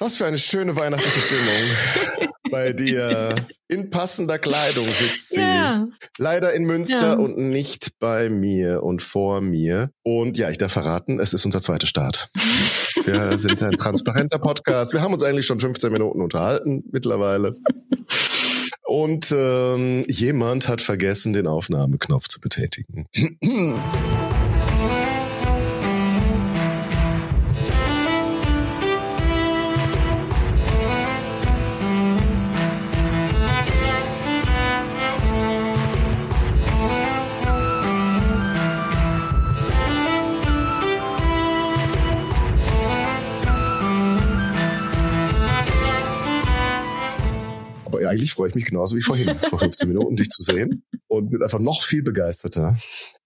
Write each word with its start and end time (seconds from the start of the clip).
Was 0.00 0.16
für 0.16 0.26
eine 0.26 0.38
schöne 0.38 0.76
weihnachtliche 0.76 1.20
Stimmung. 1.20 2.30
Bei 2.50 2.72
dir 2.72 3.34
in 3.66 3.90
passender 3.90 4.38
Kleidung 4.38 4.86
sitzt 4.86 5.30
sie. 5.30 5.40
Ja. 5.40 5.86
Leider 6.18 6.52
in 6.54 6.64
Münster 6.64 7.08
ja. 7.08 7.14
und 7.14 7.36
nicht 7.36 7.98
bei 7.98 8.30
mir 8.30 8.82
und 8.82 9.02
vor 9.02 9.42
mir. 9.42 9.90
Und 10.02 10.38
ja, 10.38 10.48
ich 10.48 10.56
darf 10.56 10.72
verraten, 10.72 11.20
es 11.20 11.34
ist 11.34 11.44
unser 11.44 11.60
zweiter 11.60 11.86
Start. 11.86 12.30
Wir 13.04 13.38
sind 13.38 13.62
ein 13.62 13.76
transparenter 13.76 14.38
Podcast. 14.38 14.92
Wir 14.92 15.02
haben 15.02 15.12
uns 15.12 15.22
eigentlich 15.22 15.46
schon 15.46 15.60
15 15.60 15.92
Minuten 15.92 16.22
unterhalten 16.22 16.84
mittlerweile. 16.90 17.56
Und 18.86 19.34
ähm, 19.36 20.04
jemand 20.08 20.68
hat 20.68 20.80
vergessen, 20.80 21.34
den 21.34 21.46
Aufnahmeknopf 21.46 22.28
zu 22.28 22.40
betätigen. 22.40 23.06
Eigentlich 48.18 48.34
freue 48.34 48.48
ich 48.48 48.54
mich 48.54 48.64
genauso 48.64 48.96
wie 48.96 49.02
vorhin, 49.02 49.38
vor 49.48 49.58
15 49.58 49.88
Minuten, 49.88 50.16
dich 50.16 50.28
zu 50.28 50.42
sehen. 50.42 50.84
Und 51.06 51.30
bin 51.30 51.42
einfach 51.42 51.60
noch 51.60 51.82
viel 51.82 52.02
begeisterter, 52.02 52.76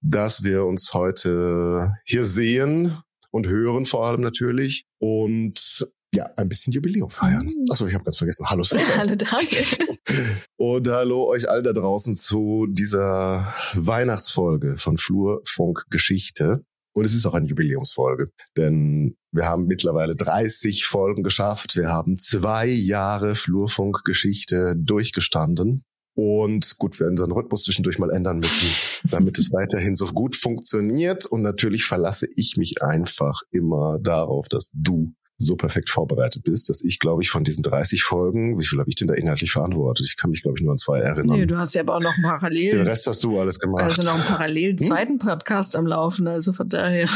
dass 0.01 0.45
wir 0.45 0.65
uns 0.65 0.95
heute 0.95 1.95
hier 2.05 2.24
sehen 2.24 2.96
und 3.30 3.46
hören 3.46 3.87
vor 3.87 4.06
allem 4.06 4.20
natürlich. 4.20 4.84
Und 4.98 5.88
ja, 6.15 6.27
ein 6.37 6.48
bisschen 6.48 6.74
Jubiläum 6.74 7.10
feiern. 7.10 7.46
Mhm. 7.46 7.65
Achso, 7.70 7.87
ich 7.87 7.95
habe 7.95 8.05
ganz 8.05 8.18
vergessen. 8.18 8.48
Hallo 8.48 8.62
Sarah. 8.62 8.82
Hallo 8.96 9.15
Daniel. 9.16 9.65
Und 10.59 10.87
hallo 10.87 11.27
euch 11.27 11.49
alle 11.49 11.62
da 11.62 11.73
draußen 11.73 12.16
zu 12.16 12.66
dieser 12.68 13.54
Weihnachtsfolge 13.73 14.77
von 14.77 14.99
Flurfunk 14.99 15.87
Geschichte. 15.88 16.65
Und 16.95 17.04
es 17.04 17.15
ist 17.15 17.26
auch 17.26 17.35
eine 17.35 17.46
Jubiläumsfolge, 17.46 18.30
denn 18.57 19.16
wir 19.32 19.46
haben 19.46 19.66
mittlerweile 19.66 20.15
30 20.15 20.85
Folgen 20.85 21.23
geschafft. 21.23 21.76
Wir 21.76 21.88
haben 21.88 22.16
zwei 22.18 22.66
Jahre 22.66 23.34
Flurfunkgeschichte 23.34 24.74
durchgestanden. 24.76 25.84
Und 26.15 26.76
gut, 26.76 26.99
wir 26.99 27.07
werden 27.07 27.15
unseren 27.15 27.32
Rhythmus 27.32 27.62
zwischendurch 27.62 27.99
mal 27.99 28.10
ändern 28.10 28.40
müssen, 28.40 28.68
damit 29.10 29.38
es 29.38 29.51
weiterhin 29.52 29.95
so 29.95 30.07
gut 30.07 30.37
funktioniert. 30.37 31.24
Und 31.24 31.40
natürlich 31.40 31.84
verlasse 31.84 32.29
ich 32.37 32.57
mich 32.59 32.82
einfach 32.82 33.40
immer 33.51 33.99
darauf, 33.99 34.49
dass 34.49 34.68
du 34.74 35.06
so 35.38 35.57
perfekt 35.57 35.91
vorbereitet 35.91 36.45
bist, 36.45 36.69
dass 36.69 36.85
ich, 36.85 36.99
glaube 36.99 37.23
ich, 37.23 37.30
von 37.30 37.45
diesen 37.45 37.63
30 37.63 38.02
Folgen, 38.02 38.59
wie 38.59 38.65
viel 38.65 38.79
habe 38.79 38.88
ich 38.88 38.95
denn 38.95 39.09
da 39.09 39.15
inhaltlich 39.15 39.52
verantwortet? 39.52 40.07
Ich 40.09 40.16
kann 40.16 40.30
mich, 40.30 40.43
glaube 40.43 40.59
ich, 40.59 40.63
nur 40.63 40.73
an 40.73 40.79
zwei 40.79 41.01
erinnern. 41.01 41.39
Nee, 41.39 41.47
du 41.47 41.57
hast 41.57 41.74
ja 41.74 41.83
aber 41.83 41.97
auch 41.97 42.02
noch 42.02 42.15
parallel. 42.23 42.71
Den 42.71 42.83
Rest 42.83 43.07
hast 43.07 43.24
du 43.24 43.39
alles 43.39 43.59
gemacht. 43.59 43.83
Also 43.83 44.02
noch 44.02 44.15
einen 44.15 44.24
parallelen 44.24 44.79
hm? 44.79 44.87
zweiten 44.87 45.19
Podcast 45.19 45.77
am 45.77 45.87
Laufen, 45.87 46.29
also 46.29 46.52
von 46.52 46.69
daher. 46.69 47.09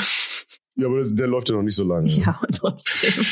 Ja, 0.75 0.87
aber 0.89 0.99
das, 0.99 1.15
der 1.15 1.27
läuft 1.27 1.49
ja 1.49 1.57
noch 1.57 1.63
nicht 1.63 1.77
so 1.77 1.85
lange. 1.85 2.09
Ja, 2.09 2.41
trotzdem. 2.53 3.25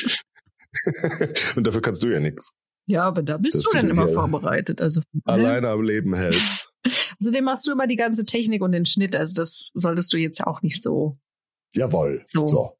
Und 1.56 1.66
dafür 1.66 1.80
kannst 1.80 2.02
du 2.02 2.08
ja 2.08 2.20
nichts. 2.20 2.54
Ja, 2.86 3.04
aber 3.04 3.22
da 3.22 3.38
bist 3.38 3.64
du 3.64 3.70
dann 3.72 3.88
immer 3.88 4.08
vorbereitet. 4.08 4.80
Also 4.80 5.00
ne? 5.12 5.22
alleine 5.24 5.68
am 5.68 5.82
Leben 5.82 6.14
hältst. 6.14 6.72
Außerdem 7.20 7.44
machst 7.44 7.66
du 7.66 7.72
immer 7.72 7.86
die 7.86 7.96
ganze 7.96 8.24
Technik 8.24 8.62
und 8.62 8.72
den 8.72 8.86
Schnitt. 8.86 9.16
Also 9.16 9.34
das 9.34 9.70
solltest 9.74 10.12
du 10.12 10.18
jetzt 10.18 10.42
auch 10.44 10.62
nicht 10.62 10.82
so. 10.82 11.18
Jawohl. 11.74 12.22
So. 12.24 12.46
so. 12.46 12.76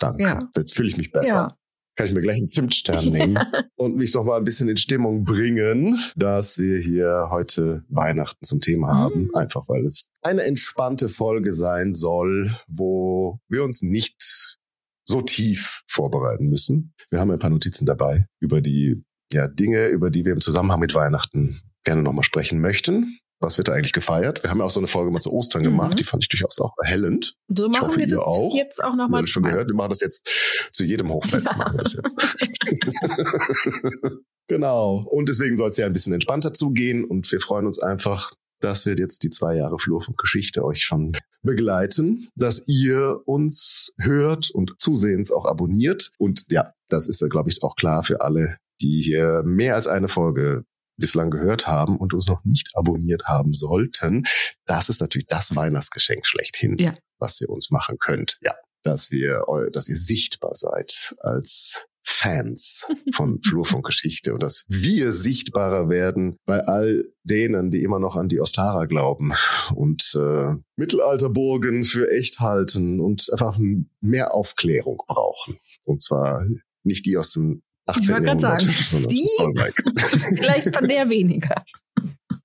Danke. 0.00 0.22
Ja. 0.22 0.50
Jetzt 0.56 0.74
fühle 0.74 0.88
ich 0.88 0.96
mich 0.96 1.12
besser. 1.12 1.34
Ja. 1.34 1.56
Kann 1.96 2.06
ich 2.06 2.14
mir 2.14 2.20
gleich 2.20 2.38
einen 2.38 2.48
Zimtstern 2.48 3.10
nehmen 3.10 3.38
und 3.76 3.96
mich 3.96 4.14
noch 4.14 4.24
mal 4.24 4.38
ein 4.38 4.44
bisschen 4.44 4.68
in 4.68 4.76
Stimmung 4.76 5.24
bringen, 5.24 5.98
dass 6.16 6.58
wir 6.58 6.78
hier 6.78 7.28
heute 7.30 7.84
Weihnachten 7.88 8.44
zum 8.44 8.60
Thema 8.60 8.94
haben. 8.94 9.24
Mhm. 9.24 9.34
Einfach 9.34 9.68
weil 9.68 9.84
es 9.84 10.08
eine 10.22 10.42
entspannte 10.42 11.08
Folge 11.08 11.52
sein 11.52 11.92
soll, 11.92 12.56
wo 12.68 13.38
wir 13.48 13.64
uns 13.64 13.82
nicht 13.82 14.58
so 15.04 15.20
tief 15.20 15.82
vorbereiten 15.88 16.48
müssen. 16.48 16.94
Wir 17.10 17.20
haben 17.20 17.30
ein 17.30 17.38
paar 17.38 17.50
Notizen 17.50 17.84
dabei 17.84 18.26
über 18.40 18.60
die 18.60 19.04
ja, 19.32 19.48
Dinge, 19.48 19.88
über 19.88 20.10
die 20.10 20.24
wir 20.24 20.32
im 20.32 20.40
Zusammenhang 20.40 20.80
mit 20.80 20.94
Weihnachten 20.94 21.60
gerne 21.84 22.02
nochmal 22.02 22.24
sprechen 22.24 22.60
möchten 22.60 23.18
was 23.40 23.56
wird 23.56 23.68
da 23.68 23.72
eigentlich 23.72 23.94
gefeiert? 23.94 24.42
Wir 24.42 24.50
haben 24.50 24.58
ja 24.58 24.64
auch 24.64 24.70
so 24.70 24.80
eine 24.80 24.86
Folge 24.86 25.10
mal 25.10 25.20
zu 25.20 25.32
Ostern 25.32 25.62
gemacht, 25.62 25.92
mhm. 25.92 25.96
die 25.96 26.04
fand 26.04 26.22
ich 26.22 26.28
durchaus 26.28 26.60
auch 26.60 26.72
erhellend. 26.82 27.34
So 27.48 27.68
machen 27.68 27.74
ich 27.74 27.80
hoffe, 27.80 28.00
wir 28.00 28.06
das 28.06 28.20
auch. 28.20 28.54
jetzt 28.54 28.84
auch 28.84 28.94
nochmal. 28.94 29.26
schon 29.26 29.42
gehört, 29.42 29.68
wir 29.68 29.74
machen 29.74 29.90
das 29.90 30.00
jetzt 30.00 30.28
zu 30.72 30.84
jedem 30.84 31.10
Hochfest, 31.10 31.56
machen 31.56 31.76
wir 31.76 31.82
das 31.82 31.94
jetzt. 31.94 32.38
genau. 34.46 35.06
Und 35.10 35.28
deswegen 35.28 35.56
soll 35.56 35.70
es 35.70 35.78
ja 35.78 35.86
ein 35.86 35.92
bisschen 35.92 36.12
entspannter 36.12 36.52
zugehen 36.52 37.04
und 37.04 37.30
wir 37.32 37.40
freuen 37.40 37.66
uns 37.66 37.78
einfach, 37.78 38.32
dass 38.60 38.84
wir 38.84 38.94
jetzt 38.96 39.22
die 39.22 39.30
zwei 39.30 39.56
Jahre 39.56 39.78
Flurfunkgeschichte 39.78 40.62
euch 40.62 40.82
schon 40.82 41.16
begleiten, 41.42 42.28
dass 42.36 42.62
ihr 42.68 43.22
uns 43.24 43.94
hört 43.98 44.50
und 44.50 44.74
zusehends 44.78 45.32
auch 45.32 45.46
abonniert. 45.46 46.10
Und 46.18 46.44
ja, 46.50 46.74
das 46.90 47.08
ist 47.08 47.22
ja, 47.22 47.28
glaube 47.28 47.48
ich, 47.48 47.62
auch 47.62 47.74
klar 47.74 48.04
für 48.04 48.20
alle, 48.20 48.58
die 48.82 49.00
hier 49.02 49.42
mehr 49.44 49.76
als 49.76 49.86
eine 49.86 50.08
Folge 50.08 50.64
bislang 51.00 51.30
gehört 51.30 51.66
haben 51.66 51.96
und 51.96 52.14
uns 52.14 52.28
noch 52.28 52.44
nicht 52.44 52.70
abonniert 52.74 53.24
haben 53.24 53.54
sollten, 53.54 54.24
das 54.66 54.88
ist 54.88 55.00
natürlich 55.00 55.26
das 55.26 55.56
Weihnachtsgeschenk 55.56 56.26
schlechthin, 56.26 56.76
ja. 56.78 56.94
was 57.18 57.40
ihr 57.40 57.50
uns 57.50 57.70
machen 57.70 57.98
könnt. 57.98 58.38
Ja, 58.42 58.54
dass 58.82 59.10
wir, 59.10 59.44
dass 59.72 59.88
ihr 59.88 59.96
sichtbar 59.96 60.54
seid 60.54 61.14
als 61.20 61.86
Fans 62.02 62.86
von 63.14 63.40
Flurfunkgeschichte 63.42 64.34
und 64.34 64.42
dass 64.42 64.64
wir 64.68 65.12
sichtbarer 65.12 65.88
werden 65.88 66.36
bei 66.46 66.60
all 66.66 67.04
denen, 67.24 67.70
die 67.70 67.82
immer 67.82 67.98
noch 67.98 68.16
an 68.16 68.28
die 68.28 68.40
Ostara 68.40 68.86
glauben 68.86 69.32
und 69.74 70.14
äh, 70.18 70.54
Mittelalterburgen 70.76 71.84
für 71.84 72.10
echt 72.10 72.40
halten 72.40 73.00
und 73.00 73.30
einfach 73.32 73.58
mehr 74.00 74.34
Aufklärung 74.34 74.98
brauchen. 75.06 75.58
Und 75.84 76.02
zwar 76.02 76.44
nicht 76.82 77.06
die 77.06 77.16
aus 77.16 77.32
dem 77.32 77.62
18 77.90 78.02
ich 78.02 78.10
wollte 78.10 78.24
gerade 78.24 78.40
sagen, 78.40 79.08
die 79.08 79.26
vielleicht 80.36 80.74
von 80.74 80.88
der 80.88 81.08
weniger. 81.10 81.64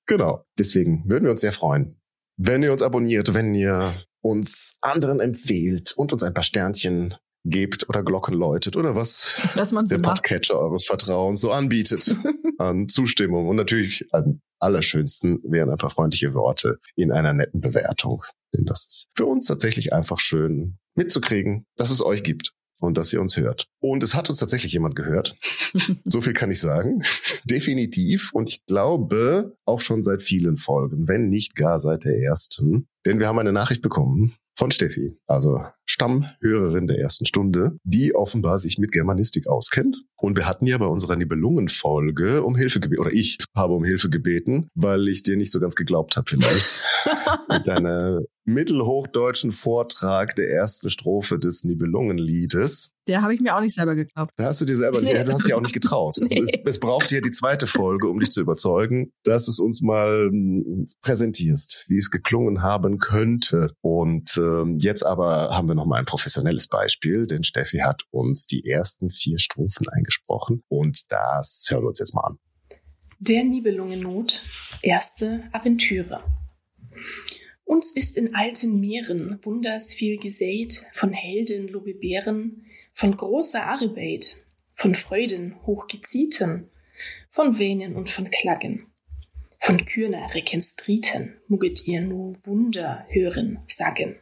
Genau. 0.05 0.43
Deswegen 0.57 1.03
würden 1.07 1.25
wir 1.25 1.31
uns 1.31 1.41
sehr 1.41 1.51
freuen, 1.51 1.99
wenn 2.37 2.63
ihr 2.63 2.71
uns 2.71 2.81
abonniert, 2.81 3.33
wenn 3.33 3.53
ihr 3.55 3.93
uns 4.21 4.77
anderen 4.81 5.19
empfehlt 5.19 5.93
und 5.93 6.11
uns 6.11 6.23
ein 6.23 6.33
paar 6.33 6.43
Sternchen 6.43 7.15
gebt 7.45 7.87
oder 7.87 8.03
Glocken 8.03 8.35
läutet 8.35 8.75
oder 8.75 8.95
was, 8.95 9.37
man 9.71 9.85
so 9.85 9.95
der 9.95 10.01
Podcatcher 10.01 10.57
eures 10.57 10.85
Vertrauens 10.85 11.39
so 11.41 11.51
anbietet 11.51 12.15
an 12.57 12.89
Zustimmung. 12.89 13.47
Und 13.47 13.55
natürlich 13.55 14.07
am 14.11 14.41
allerschönsten 14.59 15.39
wären 15.43 15.69
ein 15.69 15.77
paar 15.77 15.91
freundliche 15.91 16.33
Worte 16.33 16.77
in 16.95 17.11
einer 17.11 17.33
netten 17.33 17.61
Bewertung. 17.61 18.23
Denn 18.53 18.65
das 18.65 18.85
ist 18.87 19.07
für 19.15 19.25
uns 19.27 19.45
tatsächlich 19.45 19.93
einfach 19.93 20.19
schön 20.19 20.77
mitzukriegen, 20.95 21.65
dass 21.77 21.91
es 21.91 22.03
euch 22.03 22.23
gibt 22.23 22.53
und 22.81 22.97
dass 22.97 23.13
ihr 23.13 23.21
uns 23.21 23.37
hört. 23.37 23.67
Und 23.79 24.03
es 24.03 24.15
hat 24.15 24.29
uns 24.29 24.39
tatsächlich 24.39 24.73
jemand 24.73 24.95
gehört. 24.95 25.35
so 26.03 26.21
viel 26.21 26.33
kann 26.33 26.51
ich 26.51 26.59
sagen. 26.59 27.01
Definitiv. 27.45 28.31
Und 28.33 28.49
ich 28.49 28.65
glaube 28.65 29.55
auch 29.65 29.81
schon 29.81 30.03
seit 30.03 30.21
vielen 30.21 30.57
Folgen, 30.57 31.07
wenn 31.07 31.29
nicht 31.29 31.55
gar 31.55 31.79
seit 31.79 32.03
der 32.05 32.17
ersten. 32.17 32.87
Denn 33.05 33.19
wir 33.19 33.27
haben 33.27 33.39
eine 33.39 33.53
Nachricht 33.53 33.81
bekommen 33.81 34.33
von 34.57 34.71
Steffi, 34.71 35.17
also 35.27 35.61
Stammhörerin 35.85 36.87
der 36.87 36.99
ersten 36.99 37.25
Stunde, 37.25 37.77
die 37.83 38.15
offenbar 38.15 38.57
sich 38.57 38.77
mit 38.77 38.91
Germanistik 38.91 39.47
auskennt. 39.47 40.03
Und 40.17 40.35
wir 40.37 40.47
hatten 40.47 40.65
ja 40.65 40.77
bei 40.77 40.87
unserer 40.87 41.15
Nibelungen-Folge 41.15 42.43
um 42.43 42.55
Hilfe 42.55 42.79
gebeten, 42.79 43.01
oder 43.01 43.13
ich 43.13 43.37
habe 43.55 43.73
um 43.73 43.83
Hilfe 43.83 44.09
gebeten, 44.09 44.69
weil 44.73 45.07
ich 45.07 45.23
dir 45.23 45.37
nicht 45.37 45.51
so 45.51 45.59
ganz 45.59 45.75
geglaubt 45.75 46.17
habe 46.17 46.29
vielleicht, 46.29 46.81
mit 47.49 47.67
deiner 47.67 48.21
mittelhochdeutschen 48.45 49.51
Vortrag 49.51 50.35
der 50.35 50.49
ersten 50.49 50.89
Strophe 50.89 51.39
des 51.39 51.63
Nibelungenliedes. 51.63 52.93
Der 53.07 53.21
habe 53.21 53.33
ich 53.33 53.41
mir 53.41 53.55
auch 53.55 53.61
nicht 53.61 53.75
selber 53.75 53.95
geglaubt. 53.95 54.31
Da 54.35 54.45
hast 54.45 54.61
du 54.61 54.65
dir 54.65 54.77
selber, 54.77 55.01
nee. 55.01 55.23
du 55.23 55.31
hast 55.31 55.45
dich 55.45 55.53
auch 55.53 55.61
nicht 55.61 55.73
getraut. 55.73 56.17
nee. 56.21 56.39
es, 56.39 56.53
es 56.63 56.79
braucht 56.79 57.11
ja 57.11 57.21
die 57.21 57.31
zweite 57.31 57.67
Folge, 57.67 58.07
um 58.07 58.19
dich 58.19 58.31
zu 58.31 58.41
überzeugen, 58.41 59.11
dass 59.23 59.47
es 59.47 59.59
uns 59.59 59.81
mal 59.81 60.29
hm, 60.29 60.87
präsentierst, 61.01 61.85
wie 61.87 61.97
es 61.97 62.09
geklungen 62.09 62.61
haben 62.61 62.99
könnte. 62.99 63.71
Und 63.81 64.37
ähm, 64.37 64.77
jetzt 64.79 65.05
aber 65.05 65.49
haben 65.55 65.67
wir 65.67 65.75
noch 65.75 65.85
mal 65.85 65.97
ein 65.97 66.05
professionelles 66.05 66.67
Beispiel, 66.67 67.27
denn 67.27 67.43
Steffi 67.43 67.79
hat 67.79 68.03
uns 68.11 68.45
die 68.45 68.65
ersten 68.65 69.09
vier 69.09 69.39
Strophen 69.39 69.87
eingesprochen 69.89 70.63
und 70.67 71.01
das 71.09 71.67
hören 71.69 71.83
wir 71.83 71.89
uns 71.89 71.99
jetzt 71.99 72.13
mal 72.13 72.21
an. 72.21 72.37
Der 73.19 73.43
Nibelungennot, 73.43 74.43
erste 74.81 75.43
Aventüre. 75.51 76.21
Uns 77.65 77.91
ist 77.91 78.17
in 78.17 78.35
alten 78.35 78.79
Meeren 78.79 79.39
wunders 79.41 79.93
viel 79.93 80.17
gesät, 80.17 80.85
von 80.93 81.11
Helden 81.11 81.67
Lobebären, 81.67 82.65
von 82.93 83.17
großer 83.17 83.65
Arbeit, 83.65 84.45
von 84.75 84.93
Freuden 84.93 85.55
hochgezieten, 85.65 86.69
von 87.31 87.57
Wähnen 87.57 87.95
und 87.95 88.07
von 88.07 88.29
Klaggen. 88.29 88.87
Von 89.59 89.83
Kürner 89.83 90.33
Rekenstriten 90.35 91.37
muget 91.47 91.87
ihr 91.87 92.01
nu 92.01 92.35
Wunder 92.43 93.05
hören, 93.09 93.59
sagen. 93.65 94.15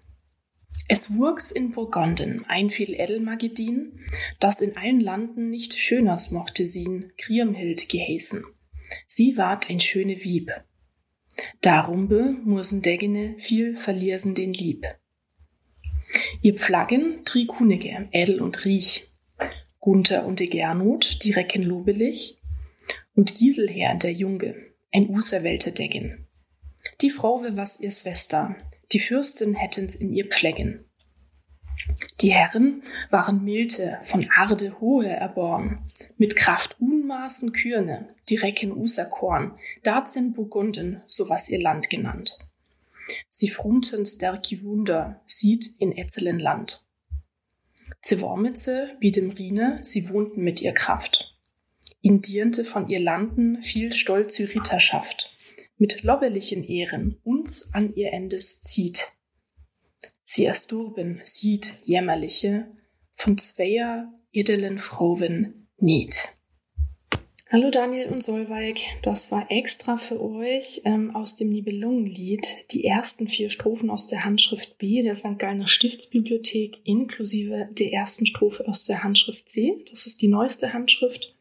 Es 0.88 1.18
wuchs 1.18 1.51
in 1.51 1.72
Burgonden 1.72 2.46
ein 2.48 2.69
viel 2.69 2.94
Edelmagedin, 2.94 4.00
das 4.39 4.62
in 4.62 4.78
allen 4.78 5.00
Landen 5.00 5.50
nicht 5.50 5.74
schöners 5.78 6.31
mochte 6.31 6.63
sien, 6.63 7.12
Kriemhild 7.18 7.89
geheißen. 7.89 8.44
Sie 9.06 9.36
ward 9.36 9.69
ein 9.69 9.80
schöne 9.80 10.24
Wieb. 10.24 10.51
Darumbe 11.62 12.35
musen 12.44 12.81
Deggene 12.81 13.35
viel 13.39 13.75
verliersen 13.75 14.35
den 14.35 14.53
Lieb. 14.53 14.85
Ihr 16.41 16.56
Pflaggen 16.56 17.21
tri 17.25 17.45
Kunige, 17.45 18.07
edel 18.12 18.41
und 18.41 18.65
riech. 18.65 19.12
Gunther 19.80 20.25
und 20.25 20.39
de 20.39 20.47
Gernot, 20.47 21.24
die 21.24 21.31
recken 21.31 21.63
lobelich. 21.63 22.39
Und 23.15 23.35
Giselher, 23.35 23.95
der 23.95 24.13
Junge, 24.13 24.56
ein 24.91 25.09
Userwelter 25.09 25.71
Deggen. 25.71 26.27
Die 27.01 27.09
Frau 27.09 27.44
wär 27.44 27.56
was 27.56 27.79
ihr 27.79 27.91
Schwester, 27.91 28.56
die 28.91 29.00
Fürsten 29.00 29.56
hätten's 29.56 29.95
in 29.95 30.13
ihr 30.13 30.27
Pfleggen. 30.27 30.86
Die 32.21 32.31
Herren 32.31 32.81
waren 33.09 33.44
Milte 33.44 34.00
von 34.03 34.27
Arde 34.36 34.79
hohe 34.79 35.09
erborn, 35.09 35.91
mit 36.18 36.36
Kraft 36.36 36.77
Unmaßen 36.79 37.51
Kürne, 37.51 38.12
die 38.30 38.36
Recken 38.36 38.72
Userkorn, 38.72 39.58
Dazen 39.84 40.34
Burgunden, 40.34 41.02
so 41.08 41.30
was 41.30 41.50
ihr 41.50 41.62
Land 41.62 41.90
genannt. 41.90 42.40
Sie 43.30 43.50
frumten 43.50 44.06
sterki 44.06 44.64
Wunder, 44.64 45.22
sieht 45.25 45.75
in 45.80 45.96
Etzelen 45.96 46.40
Land. 46.40 46.86
Sie 48.02 48.22
Wormitze, 48.22 48.96
wie 49.00 49.12
dem 49.12 49.30
Rine, 49.31 49.80
sie 49.81 50.10
wohnten 50.10 50.42
mit 50.42 50.62
ihr 50.62 50.74
Kraft. 50.74 51.36
Ihn 52.02 52.22
diente 52.22 52.66
von 52.66 52.88
ihr 52.88 53.00
Landen 53.00 53.62
viel 53.62 53.94
stolz 53.94 54.40
Ritterschaft 54.40 55.34
mit 55.84 56.04
lobberlichen 56.04 56.64
Ehren 56.64 57.20
uns 57.24 57.74
an 57.74 57.94
ihr 57.96 58.14
Endes 58.14 58.62
zieht. 58.62 59.14
Sie 60.24 60.46
ersturben 60.46 61.20
sieht 61.24 61.74
jämmerliche, 61.84 62.68
von 63.16 63.38
zweier 63.38 64.12
edelen 64.31 64.80
Frauen 64.80 65.68
niet. 65.78 66.38
Hallo 67.53 67.69
Daniel 67.69 68.07
und 68.07 68.23
Solveig, 68.23 68.79
das 69.03 69.31
war 69.31 69.45
extra 69.51 69.97
für 69.97 70.19
euch 70.19 70.81
ähm, 70.85 71.15
aus 71.15 71.35
dem 71.35 71.50
Nibelungenlied 71.50 72.47
die 72.71 72.83
ersten 72.83 73.27
vier 73.27 73.51
Strophen 73.51 73.91
aus 73.91 74.07
der 74.07 74.25
Handschrift 74.25 74.79
B 74.79 75.03
der 75.03 75.13
St. 75.13 75.38
Gallner 75.38 75.67
Stiftsbibliothek 75.67 76.79
inklusive 76.83 77.69
der 77.77 77.94
ersten 77.94 78.25
Strophe 78.25 78.67
aus 78.67 78.85
der 78.85 79.03
Handschrift 79.03 79.47
C. 79.47 79.85
Das 79.91 80.07
ist 80.07 80.23
die 80.23 80.29
neueste 80.29 80.73
Handschrift. 80.73 81.35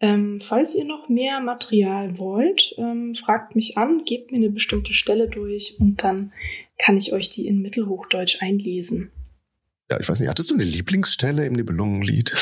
Ähm, 0.00 0.40
falls 0.40 0.74
ihr 0.74 0.84
noch 0.84 1.08
mehr 1.08 1.40
Material 1.40 2.18
wollt, 2.18 2.74
ähm, 2.76 3.14
fragt 3.14 3.56
mich 3.56 3.78
an, 3.78 4.04
gebt 4.04 4.30
mir 4.30 4.36
eine 4.36 4.50
bestimmte 4.50 4.92
Stelle 4.92 5.26
durch 5.26 5.76
und 5.80 6.04
dann 6.04 6.34
kann 6.76 6.98
ich 6.98 7.14
euch 7.14 7.30
die 7.30 7.46
in 7.46 7.62
Mittelhochdeutsch 7.62 8.42
einlesen. 8.42 9.10
Ja, 9.90 9.98
ich 9.98 10.06
weiß 10.06 10.20
nicht, 10.20 10.28
hattest 10.28 10.50
du 10.50 10.54
eine 10.54 10.64
Lieblingsstelle 10.64 11.46
im 11.46 11.54
Nibelungenlied 11.54 12.36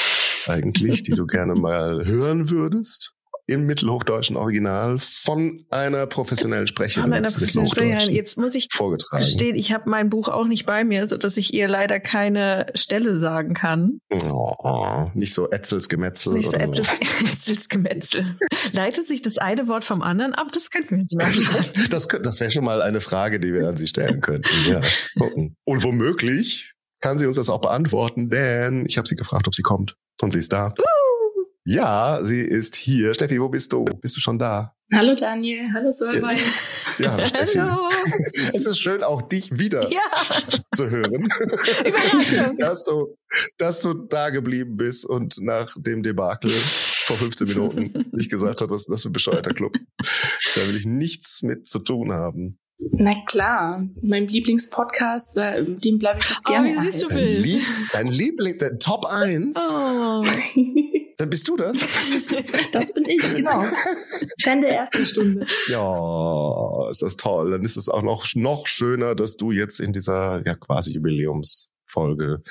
eigentlich, 0.46 1.02
die 1.02 1.12
du 1.12 1.26
gerne 1.26 1.54
mal 1.54 2.04
hören 2.06 2.50
würdest? 2.50 3.12
im 3.48 3.66
mittelhochdeutschen 3.66 4.36
Original 4.36 4.98
von 4.98 5.64
einer 5.70 6.06
professionellen 6.06 6.66
Sprecherin. 6.66 7.04
Von 7.04 7.12
einer 7.12 7.28
professionellen 7.30 7.70
Sprecherin. 7.70 8.14
Jetzt 8.14 8.38
muss 8.38 8.54
ich 8.54 8.68
vorgetragen. 8.72 9.22
gestehen, 9.22 9.54
ich 9.54 9.72
habe 9.72 9.88
mein 9.88 10.10
Buch 10.10 10.28
auch 10.28 10.46
nicht 10.46 10.66
bei 10.66 10.84
mir, 10.84 11.06
so 11.06 11.16
dass 11.16 11.36
ich 11.36 11.54
ihr 11.54 11.68
leider 11.68 12.00
keine 12.00 12.66
Stelle 12.74 13.18
sagen 13.18 13.54
kann. 13.54 14.00
Oh, 14.28 15.10
nicht 15.14 15.32
so 15.32 15.48
Etzels 15.50 15.88
Gemetzel. 15.88 16.34
Nicht 16.34 16.50
so 16.50 16.56
Etzels, 16.56 16.98
Etzels 17.32 17.68
Gemetzel. 17.68 18.36
Leitet 18.72 19.06
sich 19.06 19.22
das 19.22 19.38
eine 19.38 19.68
Wort 19.68 19.84
vom 19.84 20.02
anderen 20.02 20.34
ab? 20.34 20.48
Das 20.52 20.70
könnten 20.70 20.96
wir 20.96 20.98
jetzt 21.02 21.14
machen. 21.14 21.88
das 21.90 22.08
das 22.08 22.40
wäre 22.40 22.50
schon 22.50 22.64
mal 22.64 22.82
eine 22.82 23.00
Frage, 23.00 23.38
die 23.38 23.54
wir 23.54 23.68
an 23.68 23.76
Sie 23.76 23.86
stellen 23.86 24.20
könnten. 24.20 24.48
Ja, 24.66 24.80
gucken. 25.18 25.56
Und 25.64 25.84
womöglich 25.84 26.72
kann 27.00 27.18
sie 27.18 27.26
uns 27.26 27.36
das 27.36 27.50
auch 27.50 27.60
beantworten, 27.60 28.30
denn 28.30 28.86
ich 28.86 28.98
habe 28.98 29.06
sie 29.06 29.14
gefragt, 29.14 29.46
ob 29.46 29.54
sie 29.54 29.62
kommt. 29.62 29.96
Und 30.22 30.32
sie 30.32 30.38
ist 30.38 30.52
da. 30.52 30.68
Uh. 30.68 30.86
Ja, 31.64 32.20
sie 32.22 32.40
ist 32.40 32.76
hier. 32.76 33.12
Steffi, 33.12 33.40
wo 33.40 33.48
bist 33.48 33.72
du? 33.72 33.84
Bist 33.84 34.16
du 34.16 34.20
schon 34.20 34.38
da? 34.38 34.72
Hallo 34.94 35.16
Daniel, 35.16 35.72
hallo 35.74 35.90
Solveig. 35.90 36.38
Ja, 36.98 37.10
hallo 37.10 37.24
Steffi. 37.24 37.58
Hallo. 37.58 37.88
Es 38.54 38.66
ist 38.66 38.78
schön, 38.78 39.02
auch 39.02 39.20
dich 39.22 39.58
wieder 39.58 39.90
ja. 39.90 40.00
zu 40.74 40.88
hören. 40.88 41.28
Dass, 42.58 42.84
du, 42.84 43.16
dass 43.58 43.80
du 43.80 43.94
da 43.94 44.30
geblieben 44.30 44.76
bist 44.76 45.04
und 45.04 45.38
nach 45.40 45.74
dem 45.76 46.04
Debakel 46.04 46.50
vor 46.50 47.16
15 47.16 47.48
Minuten 47.48 48.04
nicht 48.12 48.30
gesagt 48.30 48.60
hast, 48.60 48.70
was 48.70 48.82
ist 48.82 48.90
das 48.90 49.02
für 49.02 49.08
ein 49.08 49.12
bescheuerter 49.12 49.52
Club. 49.52 49.76
Da 49.98 50.68
will 50.68 50.76
ich 50.76 50.86
nichts 50.86 51.42
mit 51.42 51.66
zu 51.66 51.80
tun 51.80 52.12
haben. 52.12 52.60
Na 52.78 53.14
klar, 53.26 53.84
mein 54.02 54.28
Lieblingspodcast, 54.28 55.38
äh, 55.38 55.64
dem 55.64 55.98
bleibe 55.98 56.18
ich 56.20 56.30
auch 56.30 56.42
gerne. 56.42 56.68
Oh, 56.68 56.72
wie 56.72 56.90
süß 56.90 57.00
du 57.00 57.08
Dein, 57.08 57.24
bist. 57.24 57.46
Lieb, 57.46 57.66
dein 57.92 58.06
Liebling, 58.08 58.58
dein 58.58 58.78
Top 58.78 59.06
1. 59.06 59.56
Oh. 59.72 60.24
Dann 61.16 61.30
bist 61.30 61.48
du 61.48 61.56
das. 61.56 61.78
Das 62.72 62.92
bin 62.92 63.06
ich, 63.06 63.22
genau. 63.34 63.64
Fan 64.42 64.60
der 64.60 64.74
ersten 64.76 65.06
Stunde. 65.06 65.46
Ja, 65.68 66.90
ist 66.90 67.00
das 67.00 67.16
toll. 67.16 67.52
Dann 67.52 67.62
ist 67.62 67.76
es 67.76 67.88
auch 67.88 68.02
noch, 68.02 68.26
noch 68.34 68.66
schöner, 68.66 69.14
dass 69.14 69.36
du 69.36 69.50
jetzt 69.50 69.80
in 69.80 69.94
dieser 69.94 70.42
ja 70.44 70.54
quasi 70.54 70.92
Jubiläums 70.92 71.70
Folge 71.96 72.42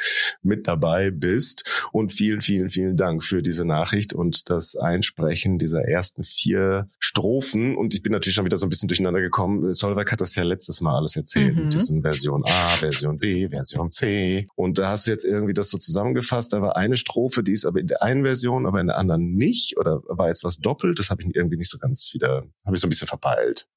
mit 0.41 0.67
dabei 0.67 1.11
bist. 1.11 1.87
Und 1.91 2.11
vielen, 2.11 2.41
vielen, 2.41 2.71
vielen 2.71 2.97
Dank 2.97 3.23
für 3.23 3.43
diese 3.43 3.63
Nachricht 3.63 4.11
und 4.13 4.49
das 4.49 4.75
Einsprechen 4.75 5.59
dieser 5.59 5.83
ersten 5.83 6.23
vier 6.23 6.87
Strophen. 6.97 7.75
Und 7.77 7.93
ich 7.93 8.01
bin 8.01 8.11
natürlich 8.11 8.33
schon 8.33 8.45
wieder 8.45 8.57
so 8.57 8.65
ein 8.65 8.69
bisschen 8.69 8.87
durcheinander 8.87 9.21
gekommen. 9.21 9.71
Solveig 9.71 10.11
hat 10.11 10.19
das 10.21 10.33
ja 10.33 10.41
letztes 10.43 10.81
Mal 10.81 10.95
alles 10.97 11.15
erzählt 11.15 11.55
Mhm. 11.55 11.63
mit 11.65 11.73
diesen 11.75 12.01
Version 12.01 12.43
A, 12.43 12.67
Version 12.79 13.19
B, 13.19 13.47
Version 13.49 13.91
C. 13.91 14.47
Und 14.55 14.79
da 14.79 14.89
hast 14.89 15.05
du 15.05 15.11
jetzt 15.11 15.25
irgendwie 15.25 15.53
das 15.53 15.69
so 15.69 15.77
zusammengefasst. 15.77 16.51
Da 16.53 16.61
war 16.63 16.75
eine 16.75 16.95
Strophe, 16.97 17.43
die 17.43 17.51
ist 17.51 17.65
aber 17.65 17.79
in 17.79 17.87
der 17.87 18.01
einen 18.01 18.25
Version, 18.25 18.65
aber 18.65 18.81
in 18.81 18.87
der 18.87 18.97
anderen 18.97 19.31
nicht. 19.33 19.77
Oder 19.77 20.01
war 20.07 20.27
jetzt 20.29 20.43
was 20.43 20.57
doppelt? 20.57 20.97
Das 20.97 21.11
habe 21.11 21.21
ich 21.21 21.35
irgendwie 21.35 21.57
nicht 21.57 21.69
so 21.69 21.77
ganz 21.77 22.09
wieder, 22.15 22.45
habe 22.65 22.75
ich 22.75 22.81
so 22.81 22.87
ein 22.87 22.89
bisschen 22.89 23.07
verpeilt. 23.07 23.67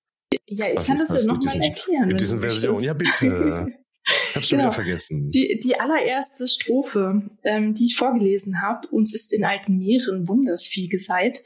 Ja, 0.47 0.67
ich 0.69 0.77
Was 0.77 0.87
kann 0.87 0.97
das 0.97 1.09
das 1.09 1.25
ja 1.27 1.33
nochmal 1.33 1.57
erklären. 1.63 2.09
Mit 2.09 2.21
diesen 2.21 2.41
Versionen. 2.41 2.83
Ja, 2.85 2.95
bitte. 2.95 3.67
Ich 4.31 4.37
hab's 4.37 4.49
schon 4.49 4.59
Genau. 4.59 4.71
wieder 4.71 4.75
vergessen. 4.75 5.31
Die, 5.31 5.59
die 5.63 5.79
allererste 5.79 6.49
Strophe, 6.49 7.23
ähm, 7.45 7.75
die 7.75 7.87
ich 7.87 7.97
vorgelesen 7.97 8.63
habe, 8.63 8.89
uns 8.89 9.15
ist 9.15 9.33
in 9.33 9.45
alten 9.45 9.79
Meeren 9.79 10.27
Wundersvieh 10.29 10.89
geseit, 10.89 11.43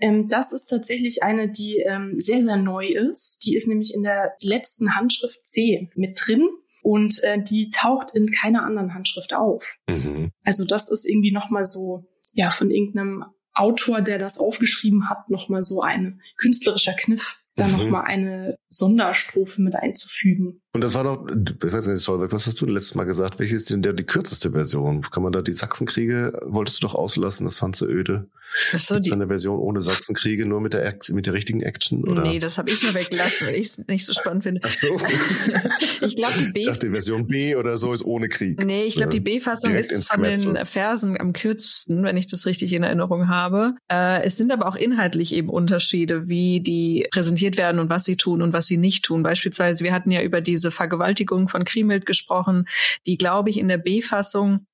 ähm, 0.00 0.28
das 0.28 0.52
ist 0.52 0.66
tatsächlich 0.66 1.22
eine, 1.22 1.50
die 1.50 1.78
ähm, 1.78 2.12
sehr, 2.16 2.42
sehr 2.42 2.56
neu 2.56 2.86
ist. 2.86 3.44
Die 3.44 3.56
ist 3.56 3.66
nämlich 3.68 3.92
in 3.94 4.02
der 4.02 4.34
letzten 4.40 4.94
Handschrift 4.94 5.44
C 5.46 5.90
mit 5.94 6.18
drin 6.24 6.48
und 6.82 7.22
äh, 7.24 7.42
die 7.42 7.70
taucht 7.70 8.12
in 8.14 8.30
keiner 8.30 8.62
anderen 8.64 8.94
Handschrift 8.94 9.34
auf. 9.34 9.76
Mhm. 9.88 10.30
Also 10.44 10.64
das 10.64 10.90
ist 10.90 11.08
irgendwie 11.08 11.32
nochmal 11.32 11.64
so, 11.64 12.04
ja, 12.32 12.50
von 12.50 12.70
irgendeinem 12.70 13.24
Autor, 13.52 14.00
der 14.02 14.18
das 14.18 14.38
aufgeschrieben 14.38 15.08
hat, 15.08 15.30
nochmal 15.30 15.62
so 15.62 15.80
ein 15.80 16.20
künstlerischer 16.36 16.94
Kniff, 16.94 17.40
da 17.54 17.66
Mhm. 17.68 17.72
nochmal 17.72 18.04
eine 18.04 18.56
Sonderstrophe 18.68 19.62
mit 19.62 19.76
einzufügen. 19.76 20.60
Und 20.74 20.82
das 20.82 20.92
war 20.94 21.04
doch, 21.04 21.24
ich 21.28 21.72
weiß 21.72 21.86
nicht, 21.86 22.00
Solveig, 22.00 22.32
was 22.32 22.48
hast 22.48 22.60
du 22.60 22.66
letztes 22.66 22.96
Mal 22.96 23.04
gesagt? 23.04 23.38
Welche 23.38 23.54
ist 23.54 23.70
denn 23.70 23.82
der, 23.82 23.92
die 23.92 24.02
kürzeste 24.04 24.50
Version? 24.50 25.02
Kann 25.02 25.22
man 25.22 25.32
da 25.32 25.40
die 25.40 25.52
Sachsenkriege, 25.52 26.32
wolltest 26.46 26.82
du 26.82 26.88
doch 26.88 26.96
auslassen, 26.96 27.44
das 27.44 27.58
fandst 27.58 27.80
du 27.80 27.86
öde. 27.86 28.26
Ach 28.72 28.78
so, 28.78 28.94
Gibt's 28.94 29.06
die, 29.06 29.10
da 29.10 29.16
eine 29.16 29.26
Version 29.26 29.58
ohne 29.58 29.80
Sachsenkriege, 29.80 30.46
nur 30.46 30.60
mit 30.60 30.74
der, 30.74 30.86
Act, 30.86 31.10
mit 31.10 31.26
der 31.26 31.32
richtigen 31.32 31.60
Action? 31.60 32.04
Oder? 32.04 32.22
nee, 32.22 32.38
das 32.38 32.58
habe 32.58 32.70
ich 32.70 32.82
mir 32.82 32.94
weggelassen, 32.94 33.48
weil 33.48 33.54
ich 33.54 33.66
es 33.66 33.78
nicht 33.88 34.06
so 34.06 34.12
spannend 34.12 34.44
finde. 34.44 34.60
Ach 34.64 34.70
so. 34.70 34.88
Ich 36.00 36.16
glaube, 36.16 36.34
die 36.38 36.44
Ich 36.46 36.52
B 36.52 36.64
dachte, 36.64 36.86
die 36.86 36.90
Version 36.90 37.26
B 37.26 37.56
oder 37.56 37.76
so 37.76 37.92
ist 37.92 38.04
ohne 38.04 38.28
Krieg. 38.28 38.64
Nee, 38.64 38.84
ich 38.84 38.96
glaube, 38.96 39.10
die 39.10 39.18
Ja. 39.18 39.22
B-Fassung 39.22 39.74
ist 39.74 40.10
von 40.10 40.22
den. 40.22 40.66
Versen 40.66 41.18
am 41.18 41.32
kürzesten, 41.32 42.04
wenn 42.04 42.16
ich 42.16 42.26
das 42.26 42.46
richtig 42.46 42.72
in 42.72 42.82
Erinnerung 42.82 43.28
habe. 43.28 43.74
Äh, 43.90 44.22
es 44.24 44.36
sind 44.36 44.52
aber 44.52 44.66
auch 44.66 44.76
inhaltlich 44.76 45.34
eben 45.34 45.48
Unterschiede, 45.48 46.28
wie 46.28 46.60
die 46.60 47.06
präsentiert 47.10 47.56
werden 47.56 47.78
und 47.78 47.90
was 47.90 48.04
sie 48.04 48.16
tun 48.16 48.42
und 48.42 48.52
was 48.52 48.66
sie 48.66 48.76
nicht 48.76 49.04
tun. 49.04 49.22
Beispielsweise, 49.22 49.82
wir 49.84 49.92
hatten 49.92 50.10
ja 50.10 50.22
über 50.22 50.40
diese 50.40 50.63
Vergewaltigung 50.70 51.48
von 51.48 51.64
Kriemhild 51.64 52.06
gesprochen, 52.06 52.66
die, 53.06 53.16
glaube 53.18 53.50
ich, 53.50 53.58
in 53.58 53.68
der 53.68 53.78
B-Fassung 53.78 54.66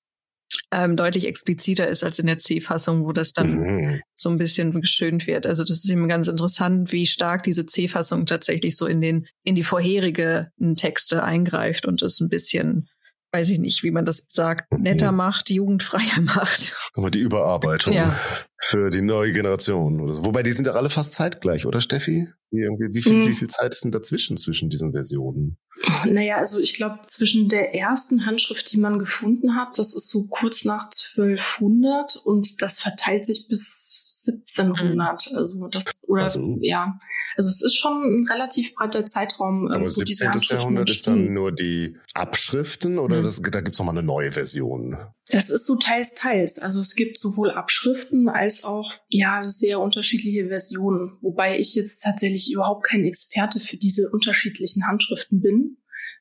ähm, 0.73 0.97
deutlich 0.97 1.27
expliziter 1.29 1.87
ist 1.89 2.03
als 2.03 2.19
in 2.19 2.27
der 2.27 2.39
C-Fassung, 2.41 3.05
wo 3.05 3.13
das 3.13 3.33
dann 3.33 3.61
Mhm. 3.61 4.01
so 4.15 4.31
ein 4.31 4.37
bisschen 4.37 4.73
geschönt 4.81 5.27
wird. 5.27 5.47
Also 5.47 5.63
das 5.63 5.79
ist 5.85 5.91
eben 5.91 6.09
ganz 6.09 6.27
interessant, 6.29 6.91
wie 6.93 7.07
stark 7.07 7.43
diese 7.45 7.67
C-Fassung 7.67 8.27
tatsächlich 8.27 8.77
so 8.77 8.87
in 8.87 9.01
den 9.01 9.27
in 9.45 9.55
die 9.55 9.63
vorherige 9.63 10.51
Texte 10.77 11.23
eingreift 11.23 11.87
und 11.87 12.03
es 12.03 12.21
ein 12.21 12.29
bisschen, 12.29 12.89
weiß 13.33 13.51
ich 13.51 13.59
nicht, 13.61 13.85
wie 13.85 13.93
man 13.93 14.05
das 14.05 14.27
sagt, 14.29 14.73
netter 14.77 15.13
Mhm. 15.13 15.19
macht, 15.19 15.51
jugendfreier 15.51 16.21
macht. 16.23 16.75
Aber 16.95 17.11
die 17.13 17.21
Überarbeitung 17.21 17.95
Ja. 17.95 18.19
für 18.61 18.91
die 18.91 19.03
neue 19.03 19.33
Generation. 19.33 20.01
Oder 20.01 20.15
so. 20.15 20.25
Wobei 20.25 20.43
die 20.43 20.51
sind 20.53 20.67
doch 20.67 20.75
alle 20.75 20.91
fast 20.91 21.13
zeitgleich, 21.13 21.65
oder 21.67 21.81
Steffi? 21.81 22.27
Wie, 22.51 22.61
irgendwie, 22.63 22.89
wie, 22.93 23.03
viel, 23.03 23.15
Mhm. 23.19 23.27
wie 23.27 23.35
viel 23.35 23.49
Zeit 23.49 23.73
ist 23.73 23.85
denn 23.85 23.93
dazwischen 23.93 24.37
zwischen 24.37 24.69
diesen 24.69 24.91
Versionen? 24.93 25.59
Naja, 26.05 26.37
also 26.37 26.61
ich 26.61 26.75
glaube, 26.75 27.01
zwischen 27.07 27.49
der 27.49 27.75
ersten 27.75 28.27
Handschrift, 28.27 28.71
die 28.73 28.77
man 28.77 28.99
gefunden 28.99 29.57
hat, 29.57 29.79
das 29.79 29.95
ist 29.95 30.09
so 30.09 30.25
kurz 30.25 30.65
nach 30.65 30.85
1200 30.85 32.17
und 32.17 32.61
das 32.61 32.81
verteilt 32.81 33.25
sich 33.25 33.49
bis 33.49 34.10
1700. 34.29 35.33
Also 35.35 35.69
das 35.69 36.05
oder 36.07 36.25
also, 36.25 36.59
ja, 36.61 36.99
also 37.37 37.49
es 37.49 37.63
ist 37.63 37.77
schon 37.77 38.03
ein 38.23 38.27
relativ 38.29 38.75
breiter 38.75 39.07
Zeitraum. 39.07 39.67
Ähm, 39.67 39.73
Aber 39.73 39.85
wo 39.85 39.89
17. 39.89 40.31
Jahrhundert 40.51 40.91
ist 40.91 41.07
dann 41.07 41.33
nur 41.33 41.53
die 41.53 41.97
Abschriften 42.15 42.99
oder 42.99 43.19
mhm. 43.19 43.23
das, 43.23 43.41
da 43.41 43.61
gibt's 43.61 43.79
noch 43.79 43.87
mal 43.87 43.93
eine 43.93 44.03
neue 44.03 44.33
Version? 44.33 44.97
Das 45.29 45.51
ist 45.51 45.67
so 45.67 45.77
teils 45.77 46.15
teils. 46.15 46.59
Also 46.59 46.81
es 46.81 46.95
gibt 46.95 47.19
sowohl 47.19 47.51
Abschriften 47.51 48.29
als 48.29 48.65
auch 48.65 48.93
ja 49.09 49.49
sehr 49.49 49.81
unterschiedliche 49.81 50.49
Versionen. 50.49 51.17
Wobei 51.21 51.59
ich 51.59 51.75
jetzt 51.75 52.03
tatsächlich 52.03 52.53
überhaupt 52.53 52.85
kein 52.85 53.05
Experte 53.05 53.61
für 53.61 53.77
diese 53.77 54.11
unterschiedlichen 54.11 54.87
Handschriften 54.87 55.41
bin 55.41 55.77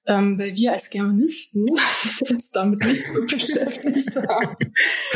ähm, 0.08 0.40
weil 0.40 0.56
wir 0.56 0.72
als 0.74 0.90
Germanisten 0.90 1.66
uns 2.30 2.52
damit 2.52 2.84
nicht 2.84 3.04
so 3.04 3.22
beschäftigt 3.28 4.16
haben, 4.16 4.56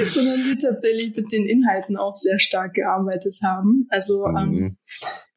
sondern 0.05 0.46
wir 0.46 0.58
tatsächlich 0.58 1.15
mit 1.15 1.32
den 1.32 1.48
Inhalten 1.48 1.98
auch 1.98 2.13
sehr 2.13 2.39
stark 2.39 2.74
gearbeitet 2.74 3.38
haben. 3.43 3.88
Also 3.89 4.25
ähm, 4.27 4.50
mhm. 4.50 4.77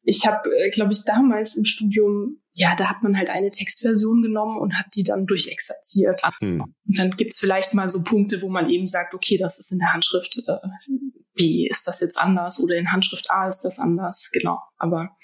ich 0.03 0.27
habe, 0.27 0.49
äh, 0.49 0.69
glaube 0.69 0.93
ich, 0.93 1.03
damals 1.05 1.55
im 1.55 1.65
Studium, 1.65 2.41
ja, 2.53 2.75
da 2.75 2.89
hat 2.89 3.03
man 3.03 3.17
halt 3.17 3.29
eine 3.29 3.51
Textversion 3.51 4.21
genommen 4.21 4.57
und 4.59 4.77
hat 4.77 4.87
die 4.95 5.03
dann 5.03 5.25
durchexerziert. 5.25 6.21
Mhm. 6.41 6.61
Und 6.85 6.99
dann 6.99 7.11
gibt's 7.11 7.39
vielleicht 7.39 7.73
mal 7.73 7.89
so 7.89 8.03
Punkte, 8.03 8.41
wo 8.41 8.49
man 8.49 8.69
eben 8.69 8.87
sagt, 8.87 9.13
okay, 9.13 9.37
das 9.37 9.59
ist 9.59 9.71
in 9.71 9.79
der 9.79 9.93
Handschrift 9.93 10.41
äh, 10.47 10.57
B 11.37 11.67
ist 11.69 11.87
das 11.87 12.01
jetzt 12.01 12.17
anders 12.17 12.59
oder 12.59 12.75
in 12.75 12.91
Handschrift 12.91 13.31
A 13.31 13.47
ist 13.47 13.61
das 13.61 13.79
anders, 13.79 14.29
genau. 14.33 14.59
Aber 14.77 15.15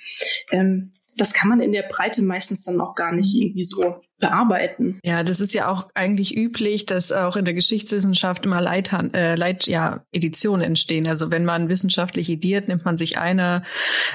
ähm, 0.51 0.93
das 1.17 1.33
kann 1.33 1.49
man 1.49 1.59
in 1.59 1.71
der 1.71 1.83
Breite 1.83 2.23
meistens 2.23 2.63
dann 2.63 2.79
auch 2.81 2.95
gar 2.95 3.11
nicht 3.13 3.35
irgendwie 3.35 3.63
so 3.63 4.01
bearbeiten. 4.23 4.99
Ja, 5.03 5.23
das 5.23 5.39
ist 5.39 5.53
ja 5.53 5.67
auch 5.67 5.89
eigentlich 5.93 6.35
üblich, 6.35 6.85
dass 6.85 7.11
auch 7.11 7.35
in 7.35 7.45
der 7.45 7.53
Geschichtswissenschaft 7.53 8.45
immer 8.45 8.61
Leithand, 8.61 9.15
äh, 9.15 9.35
Leit, 9.35 9.67
ja, 9.67 10.05
Editionen 10.11 10.61
entstehen. 10.61 11.07
Also 11.07 11.31
wenn 11.31 11.45
man 11.45 11.69
wissenschaftlich 11.69 12.29
ediert, 12.29 12.67
nimmt 12.67 12.85
man 12.85 12.95
sich 12.95 13.17
eine, 13.17 13.63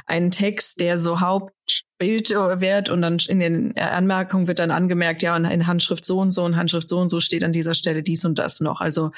einen 0.06 0.30
Text, 0.30 0.80
der 0.80 0.98
so 0.98 1.20
Hauptbild 1.20 2.30
wird 2.30 2.88
und 2.88 3.02
dann 3.02 3.18
in 3.28 3.38
den 3.38 3.76
Anmerkungen 3.76 4.46
wird 4.46 4.60
dann 4.60 4.70
angemerkt, 4.70 5.20
ja, 5.20 5.36
in 5.36 5.66
Handschrift 5.66 6.04
so 6.04 6.20
und 6.20 6.30
so 6.30 6.44
und 6.44 6.56
Handschrift 6.56 6.88
so 6.88 6.98
und 6.98 7.10
so 7.10 7.20
steht 7.20 7.44
an 7.44 7.52
dieser 7.52 7.74
Stelle 7.74 8.02
dies 8.02 8.24
und 8.24 8.38
das 8.38 8.60
noch. 8.60 8.80
Also 8.80 9.10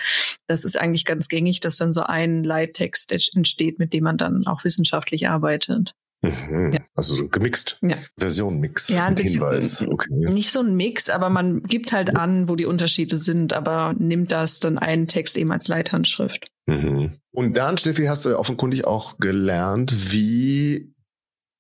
das 0.49 0.64
ist 0.64 0.80
eigentlich 0.80 1.04
ganz 1.04 1.28
gängig, 1.28 1.60
dass 1.60 1.76
dann 1.76 1.92
so 1.92 2.02
ein 2.02 2.42
Leittext 2.42 3.12
entsteht, 3.37 3.78
mit 3.78 3.92
dem 3.92 4.04
man 4.04 4.16
dann 4.16 4.46
auch 4.46 4.64
wissenschaftlich 4.64 5.28
arbeitet. 5.28 5.94
Mhm. 6.23 6.73
Ja. 6.75 6.81
Also 6.95 7.15
so 7.15 7.29
gemixt. 7.29 7.79
Ja. 7.83 7.97
Version-Mix. 8.19 8.89
Ja, 8.91 9.07
ein 9.07 9.17
Hinweis. 9.17 9.83
Okay. 9.83 10.33
Nicht 10.33 10.53
so 10.53 10.61
ein 10.61 10.75
Mix, 10.75 11.09
aber 11.09 11.31
man 11.31 11.62
gibt 11.62 11.93
halt 11.93 12.15
an, 12.17 12.49
wo 12.49 12.57
die 12.57 12.67
Unterschiede 12.67 13.19
sind, 13.19 13.53
aber 13.55 13.95
nimmt 13.99 14.33
das 14.33 14.61
dann 14.61 14.79
einen 14.79 15.07
Text 15.07 15.37
eben 15.39 15.50
als 15.50 15.69
Leithandschrift. 15.69 16.49
Mhm. 16.67 17.11
Und 17.33 17.57
dann, 17.57 17.79
Steffi, 17.79 18.05
hast 18.05 18.25
du 18.25 18.31
ja 18.31 18.37
offenkundig 18.37 18.87
auch 18.87 19.19
gelernt, 19.19 20.12
wie 20.12 20.93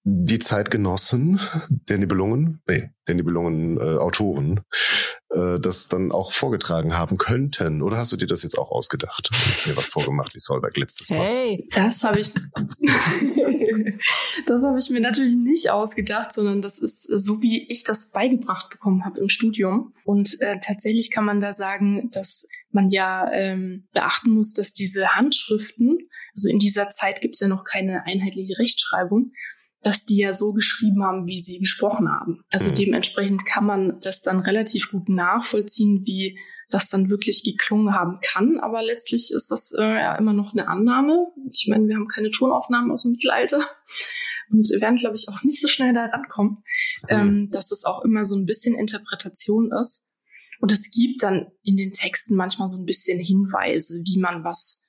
die 0.02 0.38
Zeitgenossen 0.38 1.38
der 1.68 1.98
Nibelungen, 1.98 2.62
nee, 2.66 2.88
der 3.06 3.16
Nibelungen 3.16 3.76
äh, 3.76 3.98
Autoren, 3.98 4.62
äh, 5.28 5.60
das 5.60 5.88
dann 5.88 6.10
auch 6.10 6.32
vorgetragen 6.32 6.96
haben 6.96 7.18
könnten. 7.18 7.82
Oder 7.82 7.98
hast 7.98 8.10
du 8.12 8.16
dir 8.16 8.26
das 8.26 8.42
jetzt 8.42 8.58
auch 8.58 8.70
ausgedacht? 8.70 9.28
Mir 9.66 9.76
was 9.76 9.88
vorgemacht 9.88 10.34
wie 10.34 10.38
Solberg 10.38 10.74
letztes 10.78 11.10
Mal. 11.10 11.18
Hey, 11.18 11.68
das 11.74 12.02
habe 12.02 12.20
ich, 12.20 12.28
das 14.46 14.64
habe 14.64 14.78
ich 14.78 14.88
mir 14.88 15.00
natürlich 15.00 15.36
nicht 15.36 15.70
ausgedacht, 15.70 16.32
sondern 16.32 16.62
das 16.62 16.78
ist 16.78 17.02
so, 17.02 17.42
wie 17.42 17.68
ich 17.68 17.84
das 17.84 18.10
beigebracht 18.10 18.70
bekommen 18.70 19.04
habe 19.04 19.20
im 19.20 19.28
Studium. 19.28 19.92
Und 20.04 20.40
äh, 20.40 20.60
tatsächlich 20.64 21.10
kann 21.10 21.26
man 21.26 21.40
da 21.40 21.52
sagen, 21.52 22.08
dass 22.10 22.46
man 22.72 22.88
ja 22.88 23.30
ähm, 23.32 23.86
beachten 23.92 24.30
muss, 24.30 24.54
dass 24.54 24.72
diese 24.72 25.14
Handschriften, 25.14 25.98
also 26.34 26.48
in 26.48 26.58
dieser 26.58 26.88
Zeit 26.88 27.20
gibt 27.20 27.34
es 27.34 27.40
ja 27.40 27.48
noch 27.48 27.64
keine 27.64 28.06
einheitliche 28.06 28.58
Rechtschreibung, 28.58 29.32
dass 29.82 30.04
die 30.04 30.18
ja 30.18 30.34
so 30.34 30.52
geschrieben 30.52 31.02
haben, 31.04 31.26
wie 31.26 31.38
sie 31.38 31.58
gesprochen 31.58 32.08
haben. 32.08 32.44
Also 32.50 32.70
mhm. 32.70 32.76
dementsprechend 32.76 33.46
kann 33.46 33.64
man 33.64 33.98
das 34.02 34.20
dann 34.22 34.40
relativ 34.40 34.90
gut 34.90 35.08
nachvollziehen, 35.08 36.02
wie 36.04 36.38
das 36.68 36.88
dann 36.88 37.10
wirklich 37.10 37.42
geklungen 37.44 37.94
haben 37.94 38.18
kann. 38.22 38.60
Aber 38.60 38.82
letztlich 38.82 39.32
ist 39.34 39.50
das 39.50 39.72
äh, 39.76 39.82
ja 39.82 40.16
immer 40.16 40.32
noch 40.32 40.52
eine 40.52 40.68
Annahme. 40.68 41.26
Ich 41.50 41.66
meine, 41.68 41.88
wir 41.88 41.96
haben 41.96 42.08
keine 42.08 42.30
Tonaufnahmen 42.30 42.90
aus 42.90 43.02
dem 43.02 43.12
Mittelalter 43.12 43.60
und 44.50 44.68
werden, 44.80 44.96
glaube 44.96 45.16
ich, 45.16 45.28
auch 45.28 45.42
nicht 45.42 45.60
so 45.60 45.68
schnell 45.68 45.94
da 45.94 46.06
rankommen, 46.06 46.62
mhm. 47.02 47.08
ähm, 47.08 47.50
dass 47.50 47.68
das 47.68 47.84
auch 47.84 48.04
immer 48.04 48.24
so 48.24 48.36
ein 48.36 48.46
bisschen 48.46 48.74
Interpretation 48.74 49.70
ist. 49.72 50.12
Und 50.60 50.72
es 50.72 50.90
gibt 50.90 51.22
dann 51.22 51.46
in 51.62 51.76
den 51.76 51.92
Texten 51.92 52.36
manchmal 52.36 52.68
so 52.68 52.78
ein 52.78 52.84
bisschen 52.84 53.18
Hinweise, 53.18 54.02
wie 54.04 54.18
man 54.18 54.44
was 54.44 54.86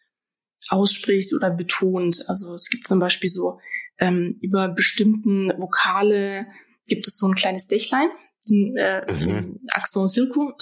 ausspricht 0.67 1.33
oder 1.33 1.49
betont. 1.49 2.25
Also 2.27 2.53
es 2.53 2.69
gibt 2.69 2.87
zum 2.87 2.99
Beispiel 2.99 3.29
so 3.29 3.59
ähm, 4.01 4.37
über 4.41 4.67
bestimmten 4.67 5.49
Vokale 5.57 6.47
gibt 6.87 7.07
es 7.07 7.17
so 7.17 7.27
ein 7.27 7.35
kleines 7.35 7.67
Dächlein. 7.67 8.09
Den, 8.49 8.75
äh, 8.75 9.05
mhm. 9.23 9.59
Accent 9.69 10.09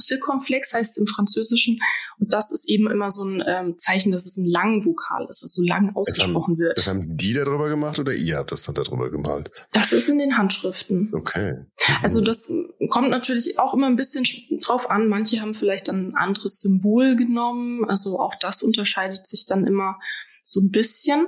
circonflex 0.01 0.74
heißt 0.74 0.98
im 0.98 1.08
Französischen. 1.08 1.79
Und 2.19 2.34
das 2.34 2.51
ist 2.51 2.69
eben 2.69 2.91
immer 2.91 3.10
so 3.10 3.24
ein 3.24 3.41
ähm, 3.48 3.77
Zeichen, 3.77 4.12
dass 4.12 4.25
es 4.25 4.36
ein 4.36 4.46
lang 4.46 4.84
Vokal 4.84 5.25
ist, 5.29 5.43
also 5.43 5.63
lang 5.63 5.96
ausgesprochen 5.96 6.34
das 6.34 6.43
haben, 6.46 6.58
wird. 6.58 6.77
Das 6.77 6.88
haben 6.88 7.15
die 7.15 7.34
darüber 7.34 7.69
gemacht 7.69 7.98
oder 7.98 8.13
ihr 8.13 8.38
habt 8.38 8.51
das 8.51 8.63
dann 8.63 8.75
darüber 8.75 9.10
gemalt? 9.10 9.50
Das 9.72 9.93
ist 9.93 10.10
in 10.10 10.17
den 10.17 10.38
Handschriften. 10.38 11.10
Okay. 11.13 11.53
Mhm. 11.53 11.67
Also 12.03 12.22
das 12.22 12.51
kommt 12.89 13.12
natürlich 13.12 13.58
auch 13.60 13.74
immer 13.74 13.88
ein 13.88 13.96
bisschen 13.96 14.25
drauf 14.60 14.91
an. 14.91 15.08
Manche 15.08 15.39
haben 15.39 15.53
vielleicht 15.53 15.89
ein 15.89 16.15
anderes 16.15 16.60
Symbol 16.60 17.15
genommen. 17.15 17.86
Also 17.86 18.19
auch 18.19 18.36
das 18.41 18.62
unterscheidet 18.62 19.25
sich 19.25 19.46
dann 19.46 19.65
immer 19.65 19.98
so 20.41 20.60
ein 20.60 20.69
bisschen. 20.69 21.27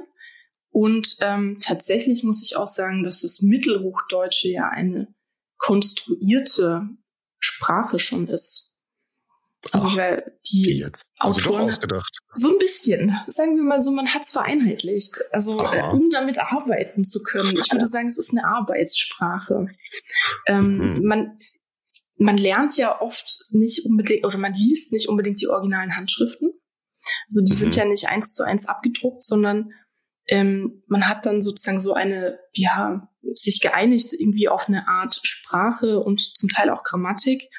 Und 0.72 1.18
ähm, 1.20 1.60
tatsächlich 1.62 2.24
muss 2.24 2.42
ich 2.44 2.56
auch 2.56 2.68
sagen, 2.68 3.04
dass 3.04 3.22
das 3.22 3.42
Mittelhochdeutsche 3.42 4.50
ja 4.50 4.70
eine 4.70 5.14
konstruierte 5.58 6.88
Sprache 7.40 8.00
schon 8.00 8.28
ist. 8.28 8.72
Also 9.72 9.90
Ach, 9.92 9.98
weil 9.98 10.40
die 10.52 10.80
jetzt? 10.80 11.12
Also 11.20 11.40
Autoren, 11.40 11.62
doch 11.62 11.68
ausgedacht. 11.68 12.18
So 12.34 12.50
ein 12.50 12.58
bisschen. 12.58 13.16
Sagen 13.28 13.56
wir 13.58 13.64
mal 13.64 13.80
so, 13.80 13.92
man 13.92 14.12
hat 14.12 14.24
es 14.24 14.32
vereinheitlicht. 14.32 15.20
Also 15.32 15.62
äh, 15.62 15.84
um 15.92 16.10
damit 16.10 16.40
arbeiten 16.40 17.04
zu 17.04 17.22
können. 17.22 17.56
Ich 17.60 17.72
würde 17.72 17.86
sagen, 17.86 18.08
es 18.08 18.18
ist 18.18 18.32
eine 18.32 18.46
Arbeitssprache. 18.46 19.68
Ähm, 20.48 20.78
mhm. 20.78 21.06
Man 21.06 21.38
man 22.18 22.38
lernt 22.38 22.78
ja 22.78 23.02
oft 23.02 23.46
nicht 23.50 23.86
unbedingt 23.86 24.26
oder 24.26 24.38
man 24.38 24.54
liest 24.54 24.94
nicht 24.94 25.10
unbedingt 25.10 25.42
die 25.42 25.48
originalen 25.48 25.96
Handschriften. 25.96 26.54
Also 27.28 27.42
die 27.44 27.52
mhm. 27.52 27.58
sind 27.58 27.76
ja 27.76 27.86
nicht 27.86 28.08
eins 28.08 28.34
zu 28.34 28.44
eins 28.44 28.66
abgedruckt, 28.68 29.24
sondern 29.24 29.74
ähm, 30.32 30.82
man 30.88 31.08
hat 31.08 31.26
dann 31.26 31.42
sozusagen 31.42 31.82
so 31.82 31.94
eine, 31.94 32.40
ja, 32.54 33.08
sich 33.34 33.60
geeinigt 33.60 34.14
irgendwie 34.18 34.48
auf 34.48 34.68
eine 34.68 34.88
Art 34.88 35.20
Sprache 35.24 36.00
und 36.00 36.22
zum 36.22 36.50
Teil 36.50 36.70
auch 36.70 36.84
Grammatik, 36.84 37.50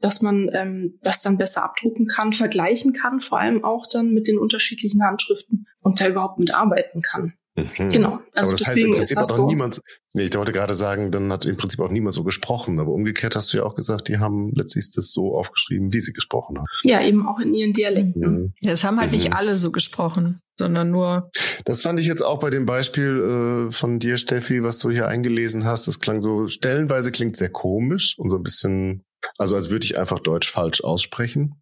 dass 0.00 0.22
man 0.22 0.50
ähm, 0.54 0.98
das 1.02 1.20
dann 1.20 1.38
besser 1.38 1.62
abdrucken 1.62 2.06
kann, 2.06 2.32
vergleichen 2.32 2.94
kann, 2.94 3.20
vor 3.20 3.38
allem 3.38 3.62
auch 3.62 3.86
dann 3.86 4.12
mit 4.12 4.26
den 4.26 4.38
unterschiedlichen 4.38 5.04
Handschriften 5.04 5.68
und 5.80 6.00
da 6.00 6.08
überhaupt 6.08 6.38
mitarbeiten 6.38 7.02
kann. 7.02 7.34
Mhm. 7.56 7.88
Genau. 7.90 8.20
Also 8.34 8.50
aber 8.50 8.58
das 8.58 8.66
heißt 8.68 8.78
im 8.78 8.90
Prinzip 8.92 9.18
auch 9.18 9.30
so. 9.30 9.46
niemand, 9.46 9.80
nee, 10.12 10.24
ich 10.24 10.34
wollte 10.36 10.52
gerade 10.52 10.74
sagen, 10.74 11.12
dann 11.12 11.32
hat 11.32 11.46
im 11.46 11.56
Prinzip 11.56 11.80
auch 11.80 11.90
niemand 11.90 12.14
so 12.14 12.24
gesprochen, 12.24 12.80
aber 12.80 12.90
umgekehrt 12.90 13.36
hast 13.36 13.52
du 13.52 13.58
ja 13.58 13.62
auch 13.62 13.76
gesagt, 13.76 14.08
die 14.08 14.18
haben 14.18 14.52
letztlich 14.54 14.90
das 14.92 15.12
so 15.12 15.36
aufgeschrieben, 15.36 15.92
wie 15.92 16.00
sie 16.00 16.12
gesprochen 16.12 16.58
haben. 16.58 16.66
Ja, 16.82 17.00
eben 17.00 17.26
auch 17.26 17.38
in 17.38 17.54
ihren 17.54 17.72
Dialekten. 17.72 18.20
Mhm. 18.20 18.52
Ja, 18.60 18.72
es 18.72 18.82
haben 18.82 18.98
halt 18.98 19.12
mhm. 19.12 19.18
nicht 19.18 19.32
alle 19.34 19.56
so 19.56 19.70
gesprochen, 19.70 20.40
sondern 20.58 20.90
nur. 20.90 21.30
Das 21.64 21.82
fand 21.82 22.00
ich 22.00 22.06
jetzt 22.06 22.22
auch 22.22 22.40
bei 22.40 22.50
dem 22.50 22.66
Beispiel 22.66 23.68
äh, 23.68 23.72
von 23.72 24.00
dir, 24.00 24.18
Steffi, 24.18 24.64
was 24.64 24.78
du 24.80 24.90
hier 24.90 25.06
eingelesen 25.06 25.64
hast. 25.64 25.86
Das 25.86 26.00
klang 26.00 26.20
so, 26.20 26.48
stellenweise 26.48 27.12
klingt 27.12 27.36
sehr 27.36 27.50
komisch 27.50 28.16
und 28.18 28.30
so 28.30 28.36
ein 28.36 28.42
bisschen, 28.42 29.04
also 29.38 29.54
als 29.54 29.70
würde 29.70 29.84
ich 29.84 29.96
einfach 29.96 30.18
Deutsch 30.18 30.50
falsch 30.50 30.82
aussprechen 30.82 31.54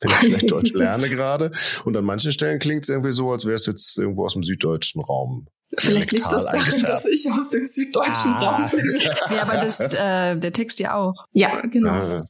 wenn 0.00 0.10
ich 0.10 0.16
vielleicht 0.16 0.50
Deutsch 0.50 0.72
lerne 0.74 1.08
gerade. 1.08 1.50
Und 1.84 1.96
an 1.96 2.04
manchen 2.04 2.32
Stellen 2.32 2.58
klingt 2.58 2.82
es 2.82 2.88
irgendwie 2.88 3.12
so, 3.12 3.30
als 3.30 3.44
wäre 3.44 3.56
es 3.56 3.66
jetzt 3.66 3.98
irgendwo 3.98 4.24
aus 4.24 4.34
dem 4.34 4.42
süddeutschen 4.42 5.02
Raum. 5.02 5.48
Vielleicht 5.78 6.12
liegt 6.12 6.30
das 6.30 6.44
daran, 6.44 6.82
dass 6.86 7.06
ich 7.06 7.30
aus 7.30 7.50
dem 7.50 7.66
süddeutschen 7.66 8.32
ah. 8.32 8.58
Raum 8.58 8.70
bin. 8.70 9.00
ja, 9.30 9.42
aber 9.42 9.60
das, 9.60 9.80
äh, 9.80 10.36
der 10.36 10.52
Text 10.52 10.78
ja 10.78 10.94
auch. 10.94 11.26
Ja, 11.32 11.60
genau. 11.62 11.90
Ah, 11.90 12.24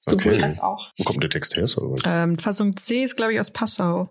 Sowohl 0.00 0.34
okay. 0.34 0.42
als 0.42 0.60
auch. 0.60 0.90
Wo 0.96 1.04
kommt 1.04 1.22
der 1.22 1.30
Text 1.30 1.56
her? 1.56 1.66
Ähm, 2.04 2.38
Fassung 2.38 2.76
C 2.76 3.04
ist, 3.04 3.16
glaube 3.16 3.34
ich, 3.34 3.40
aus 3.40 3.50
Passau. 3.50 4.08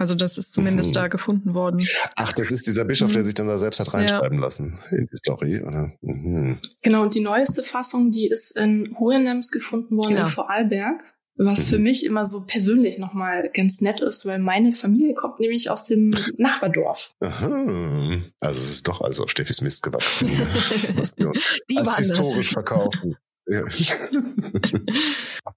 Also 0.00 0.14
das 0.14 0.38
ist 0.38 0.54
zumindest 0.54 0.90
mhm. 0.90 0.94
da 0.94 1.08
gefunden 1.08 1.52
worden. 1.52 1.80
Ach, 2.16 2.32
das 2.32 2.50
ist 2.50 2.66
dieser 2.66 2.86
Bischof, 2.86 3.10
mhm. 3.10 3.14
der 3.14 3.24
sich 3.24 3.34
dann 3.34 3.48
da 3.48 3.58
selbst 3.58 3.80
hat 3.80 3.92
reinschreiben 3.92 4.38
ja. 4.38 4.44
lassen 4.44 4.80
in 4.90 5.06
die 5.06 5.16
Story, 5.16 5.62
oder? 5.62 5.92
Mhm. 6.00 6.58
Genau, 6.80 7.02
und 7.02 7.14
die 7.14 7.20
neueste 7.20 7.62
Fassung, 7.62 8.10
die 8.10 8.26
ist 8.26 8.56
in 8.56 8.96
Hohenems 8.98 9.50
gefunden 9.50 9.98
worden 9.98 10.14
genau. 10.14 10.22
in 10.22 10.28
Vorarlberg. 10.28 11.02
Was 11.42 11.70
für 11.70 11.78
mhm. 11.78 11.84
mich 11.84 12.04
immer 12.04 12.26
so 12.26 12.44
persönlich 12.46 12.98
nochmal 12.98 13.48
ganz 13.54 13.80
nett 13.80 14.02
ist, 14.02 14.26
weil 14.26 14.38
meine 14.38 14.72
Familie 14.72 15.14
kommt 15.14 15.40
nämlich 15.40 15.70
aus 15.70 15.86
dem 15.86 16.10
Nachbardorf. 16.36 17.14
Aha. 17.20 18.20
Also 18.40 18.62
es 18.62 18.70
ist 18.70 18.86
doch 18.86 19.00
alles 19.00 19.20
auf 19.20 19.30
Steffis 19.30 19.62
Mist 19.62 19.82
gewachsen, 19.82 20.30
was 20.96 21.16
wir 21.16 21.28
uns 21.28 21.88
als 21.88 21.96
historisch 21.96 22.48
das. 22.48 22.52
verkaufen. 22.52 23.16
Ja. 23.52 23.64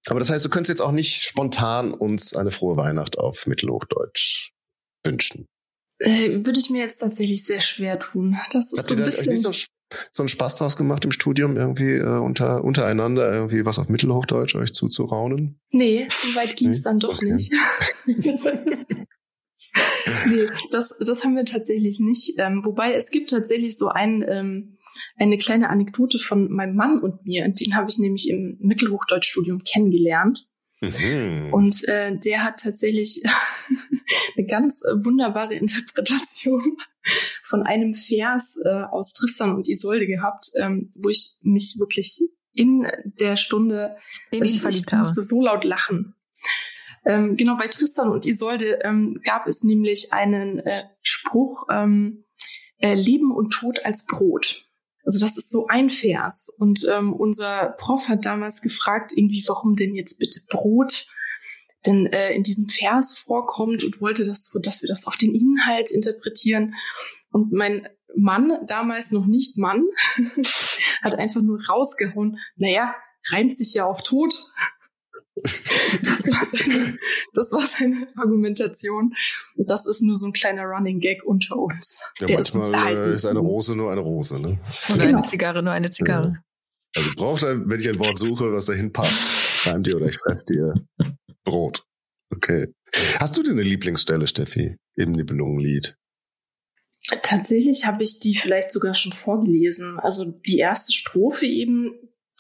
Aber 0.08 0.18
das 0.18 0.32
heißt, 0.32 0.44
du 0.44 0.50
könntest 0.50 0.70
jetzt 0.70 0.82
auch 0.82 0.94
nicht 0.94 1.22
spontan 1.22 1.94
uns 1.94 2.34
eine 2.34 2.50
frohe 2.50 2.76
Weihnacht 2.76 3.20
auf 3.20 3.46
Mittelhochdeutsch 3.46 4.52
wünschen. 5.06 5.46
Äh, 6.00 6.44
würde 6.44 6.60
ich 6.60 6.72
mir 6.72 6.80
jetzt 6.80 6.98
tatsächlich 6.98 7.46
sehr 7.46 7.62
schwer 7.62 8.00
tun. 8.00 8.36
Das 8.52 8.74
ist 8.74 8.80
Habt 8.80 8.90
so 8.90 8.96
ein 8.96 9.06
bisschen. 9.06 9.30
nicht 9.34 9.44
so, 9.44 9.52
so 10.12 10.24
einen 10.24 10.30
Spaß 10.30 10.56
draus 10.56 10.76
gemacht 10.78 11.06
im 11.06 11.12
Studium, 11.12 11.58
irgendwie 11.58 11.94
äh, 11.94 12.20
unter, 12.20 12.64
untereinander 12.64 13.32
irgendwie 13.32 13.66
was 13.66 13.80
auf 13.80 13.90
Mittelhochdeutsch 13.90 14.56
euch 14.56 14.74
zuzuraunen? 14.74 15.60
Nee, 15.72 16.08
so 16.10 16.36
weit 16.36 16.56
ging 16.58 16.70
es 16.70 16.80
Nee? 16.80 16.84
dann 16.84 17.00
doch 17.00 17.16
Okay. 17.16 17.34
nicht. 17.34 17.54
nee, 20.28 20.48
das, 20.72 20.98
das 21.00 21.24
haben 21.24 21.36
wir 21.36 21.46
tatsächlich 21.46 22.00
nicht. 22.00 22.34
Ähm, 22.38 22.62
wobei 22.64 22.94
es 22.94 23.12
gibt 23.12 23.30
tatsächlich 23.30 23.78
so 23.78 23.90
ein, 23.90 24.24
ähm, 24.28 24.78
eine 25.18 25.38
kleine 25.38 25.70
Anekdote 25.70 26.20
von 26.20 26.52
meinem 26.52 26.76
Mann 26.76 27.00
und 27.00 27.26
mir. 27.26 27.48
Den 27.50 27.76
habe 27.76 27.90
ich 27.90 27.98
nämlich 27.98 28.30
im 28.30 28.58
Mittelhochdeutschstudium 28.60 29.64
kennengelernt. 29.64 30.48
Mhm. 30.84 31.54
Und 31.54 31.88
äh, 31.88 32.18
der 32.18 32.44
hat 32.44 32.60
tatsächlich 32.60 33.24
eine 34.38 34.46
ganz 34.48 34.84
äh, 34.84 35.04
wunderbare 35.04 35.56
Interpretation 35.56 36.78
von 37.44 37.64
einem 37.64 37.94
Vers 37.94 38.58
äh, 38.64 38.84
aus 38.92 39.14
Tristan 39.14 39.56
und 39.56 39.70
Isolde 39.70 40.08
gehabt, 40.08 40.48
ähm, 40.60 40.92
wo 40.96 41.10
ich 41.10 41.38
mich 41.42 41.76
wirklich 41.80 42.20
in 42.52 42.86
der 43.20 43.38
Stunde 43.38 43.96
Den 44.32 44.42
also 44.42 44.70
ich 44.70 44.86
ich, 44.86 44.92
musste 44.92 45.22
so 45.22 45.42
laut 45.42 45.64
lachen. 45.64 46.16
Ähm, 47.06 47.36
genau, 47.36 47.58
bei 47.58 47.68
Tristan 47.68 48.10
und 48.10 48.26
Isolde 48.26 48.80
ähm, 48.84 49.20
gab 49.24 49.48
es 49.48 49.64
nämlich 49.64 50.14
einen 50.14 50.60
äh, 50.60 50.84
Spruch, 51.02 51.68
ähm, 51.70 52.26
äh, 52.78 52.94
Leben 52.94 53.32
und 53.32 53.52
Tod 53.52 53.84
als 53.84 54.06
Brot. 54.06 54.66
Also 55.04 55.20
das 55.20 55.38
ist 55.38 55.50
so 55.50 55.68
ein 55.68 55.90
Vers. 55.90 56.50
Und 56.58 56.86
ähm, 56.90 57.14
unser 57.14 57.76
Prof 57.78 58.08
hat 58.08 58.26
damals 58.26 58.62
gefragt, 58.62 59.12
irgendwie, 59.16 59.44
warum 59.48 59.76
denn 59.76 59.96
jetzt 59.96 60.20
bitte 60.20 60.40
Brot 60.50 61.08
denn 61.86 62.06
äh, 62.08 62.34
in 62.34 62.44
diesem 62.44 62.70
Vers 62.70 63.18
vorkommt 63.18 63.84
und 63.84 64.00
wollte 64.00 64.26
das 64.26 64.50
so, 64.50 64.60
dass 64.60 64.82
wir 64.82 64.88
das 64.88 65.06
auf 65.06 65.18
den 65.18 65.36
Inhalt 65.36 65.92
interpretieren. 65.92 66.76
Und 67.32 67.52
mein 67.52 67.88
Mann, 68.16 68.58
damals 68.68 69.12
noch 69.12 69.26
nicht 69.26 69.58
Mann, 69.58 69.84
hat 71.02 71.16
einfach 71.16 71.42
nur 71.42 71.60
rausgehauen, 71.68 72.38
naja, 72.56 72.96
reimt 73.32 73.58
sich 73.58 73.74
ja 73.74 73.86
auf 73.86 74.04
Tod. 74.04 74.34
Das 75.44 76.28
war, 76.28 76.46
seine, 76.46 76.98
das 77.34 77.52
war 77.52 77.66
seine 77.66 78.08
Argumentation. 78.16 79.14
Und 79.56 79.70
das 79.70 79.86
ist 79.86 80.02
nur 80.02 80.16
so 80.16 80.28
ein 80.28 80.34
kleiner 80.34 80.64
Running 80.64 81.00
Gag 81.00 81.24
unter 81.24 81.58
uns. 81.58 82.02
ja, 82.22 82.28
der 82.28 82.40
ist 82.40 82.54
manchmal 82.54 82.74
erhalten 82.80 83.12
äh, 83.12 83.16
ist 83.16 83.26
eine. 83.26 83.40
Rose 83.40 83.76
nur 83.76 83.92
eine 83.92 84.02
Rose, 84.02 84.40
ne? 84.40 84.60
Oder 84.90 85.06
Genau. 85.06 85.18
eine 85.18 85.24
Zigarre, 85.24 85.62
nur 85.64 85.74
eine 85.74 85.92
Zigarre. 85.92 86.42
Also 86.96 87.10
braucht 87.16 87.44
ein, 87.44 87.70
wenn 87.70 87.80
ich 87.80 87.90
ein 87.90 88.00
Wort 88.00 88.18
suche, 88.18 88.54
was 88.54 88.66
dahin 88.66 88.94
passt, 88.94 89.68
reim 89.68 89.84
dir 89.84 89.96
oder 89.98 90.06
ich 90.08 90.18
fress 90.18 90.46
dir 90.46 90.74
Brot. 91.44 91.84
Okay. 92.34 92.74
Hast 93.20 93.38
du 93.38 93.44
denn 93.44 93.54
eine 93.54 93.64
Lieblingsstelle, 93.64 94.28
Steffi, 94.28 94.78
im 94.96 95.12
Nibelungenlied? 95.12 95.98
Tatsächlich 97.22 97.86
habe 97.86 98.04
ich 98.04 98.20
die 98.20 98.36
vielleicht 98.36 98.72
sogar 98.72 98.96
schon 98.96 99.12
vorgelesen. 99.12 100.00
Also 100.00 100.32
die 100.46 100.58
erste 100.60 100.94
Strophe 100.94 101.46
eben, 101.46 101.92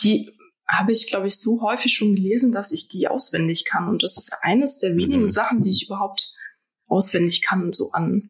die 0.03 0.31
habe 0.67 0.91
ich, 0.91 1.07
glaube 1.07 1.27
ich, 1.27 1.37
so 1.37 1.61
häufig 1.61 1.93
schon 1.93 2.15
gelesen, 2.15 2.51
dass 2.51 2.71
ich 2.71 2.87
die 2.87 3.07
auswendig 3.07 3.65
kann. 3.65 3.89
Und 3.89 4.03
das 4.03 4.17
ist 4.17 4.31
eines 4.41 4.77
der 4.77 4.95
wenigen 4.95 5.23
Mhm. 5.23 5.29
Sachen, 5.29 5.61
die 5.63 5.71
ich 5.71 5.85
überhaupt 5.85 6.33
auswendig 6.87 7.41
kann. 7.41 7.73
So 7.73 7.91
an, 7.91 8.29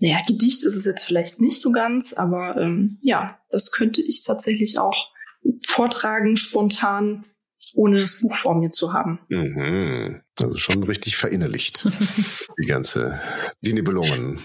naja, 0.00 0.18
Gedicht 0.26 0.64
ist 0.64 0.76
es 0.76 0.84
jetzt 0.84 1.04
vielleicht 1.04 1.40
nicht 1.40 1.60
so 1.60 1.72
ganz, 1.72 2.12
aber 2.12 2.56
ähm, 2.56 2.98
ja, 3.02 3.38
das 3.50 3.70
könnte 3.70 4.00
ich 4.02 4.24
tatsächlich 4.24 4.78
auch 4.78 5.10
vortragen, 5.66 6.36
spontan, 6.36 7.24
ohne 7.74 7.98
das 7.98 8.20
Buch 8.20 8.34
vor 8.36 8.54
mir 8.54 8.70
zu 8.70 8.92
haben. 8.92 9.20
Mhm. 9.28 10.20
Also 10.40 10.56
schon 10.56 10.82
richtig 10.82 11.16
verinnerlicht. 11.16 11.86
die 12.62 12.66
ganze, 12.66 13.20
die 13.60 13.72
Nibelungen. 13.72 14.40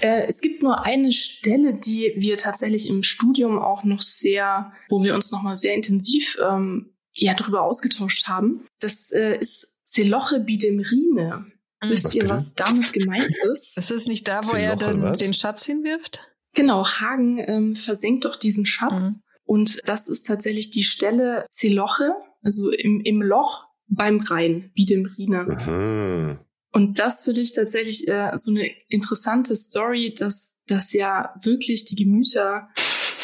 Äh, 0.00 0.26
es 0.26 0.40
gibt 0.40 0.62
nur 0.62 0.84
eine 0.84 1.12
Stelle, 1.12 1.74
die 1.74 2.12
wir 2.16 2.36
tatsächlich 2.36 2.88
im 2.88 3.02
Studium 3.02 3.58
auch 3.58 3.84
noch 3.84 4.00
sehr, 4.00 4.72
wo 4.88 5.02
wir 5.02 5.14
uns 5.14 5.32
nochmal 5.32 5.56
sehr 5.56 5.74
intensiv 5.74 6.36
ähm, 6.42 6.94
ja, 7.12 7.34
drüber 7.34 7.62
ausgetauscht 7.62 8.26
haben. 8.26 8.66
Das 8.80 9.10
äh, 9.12 9.38
ist 9.38 9.78
Zeloche 9.84 10.40
Bidemrine. 10.40 11.46
Wisst 11.82 12.06
Was 12.06 12.14
ihr, 12.14 12.22
bitte? 12.22 12.34
was 12.34 12.54
damit 12.54 12.92
gemeint 12.92 13.28
ist? 13.52 13.76
Ist 13.78 13.90
es 13.90 14.06
nicht 14.06 14.26
da, 14.26 14.40
wo 14.44 14.56
er 14.56 14.76
Zeloche, 14.76 14.98
dann 14.98 15.02
was? 15.02 15.20
den 15.20 15.34
Schatz 15.34 15.66
hinwirft? 15.66 16.26
Genau, 16.54 16.86
Hagen 16.86 17.38
ähm, 17.38 17.76
versenkt 17.76 18.24
doch 18.24 18.36
diesen 18.36 18.64
Schatz. 18.64 19.28
Und 19.44 19.80
das 19.84 20.08
ist 20.08 20.26
tatsächlich 20.26 20.70
die 20.70 20.84
Stelle 20.84 21.46
Zeloche, 21.50 22.14
also 22.44 22.70
im, 22.70 23.00
im 23.04 23.20
Loch 23.22 23.64
beim 23.88 24.20
Rhein, 24.20 24.70
Bidemrine. 24.74 25.46
Aha. 25.50 26.38
Und 26.72 26.98
das 26.98 27.24
finde 27.24 27.40
ich 27.40 27.54
tatsächlich 27.54 28.08
äh, 28.08 28.30
so 28.36 28.50
eine 28.50 28.68
interessante 28.88 29.54
Story, 29.54 30.14
dass 30.16 30.64
das 30.66 30.92
ja 30.92 31.34
wirklich 31.40 31.84
die 31.84 31.94
Gemüter 31.96 32.68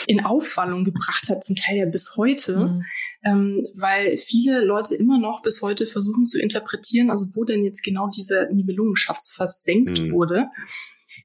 in 0.06 0.24
Aufwallung 0.24 0.84
gebracht 0.84 1.28
hat, 1.28 1.44
zum 1.44 1.56
Teil 1.56 1.76
ja 1.78 1.86
bis 1.86 2.14
heute, 2.16 2.58
Mhm. 2.66 2.84
ähm, 3.24 3.66
weil 3.74 4.16
viele 4.16 4.64
Leute 4.64 4.94
immer 4.94 5.18
noch 5.18 5.42
bis 5.42 5.62
heute 5.62 5.86
versuchen 5.86 6.24
zu 6.24 6.40
interpretieren, 6.40 7.10
also 7.10 7.26
wo 7.34 7.44
denn 7.44 7.64
jetzt 7.64 7.82
genau 7.82 8.08
dieser 8.08 8.50
Nibelungenschatz 8.50 9.32
versenkt 9.34 9.98
Mhm. 10.00 10.12
wurde 10.12 10.46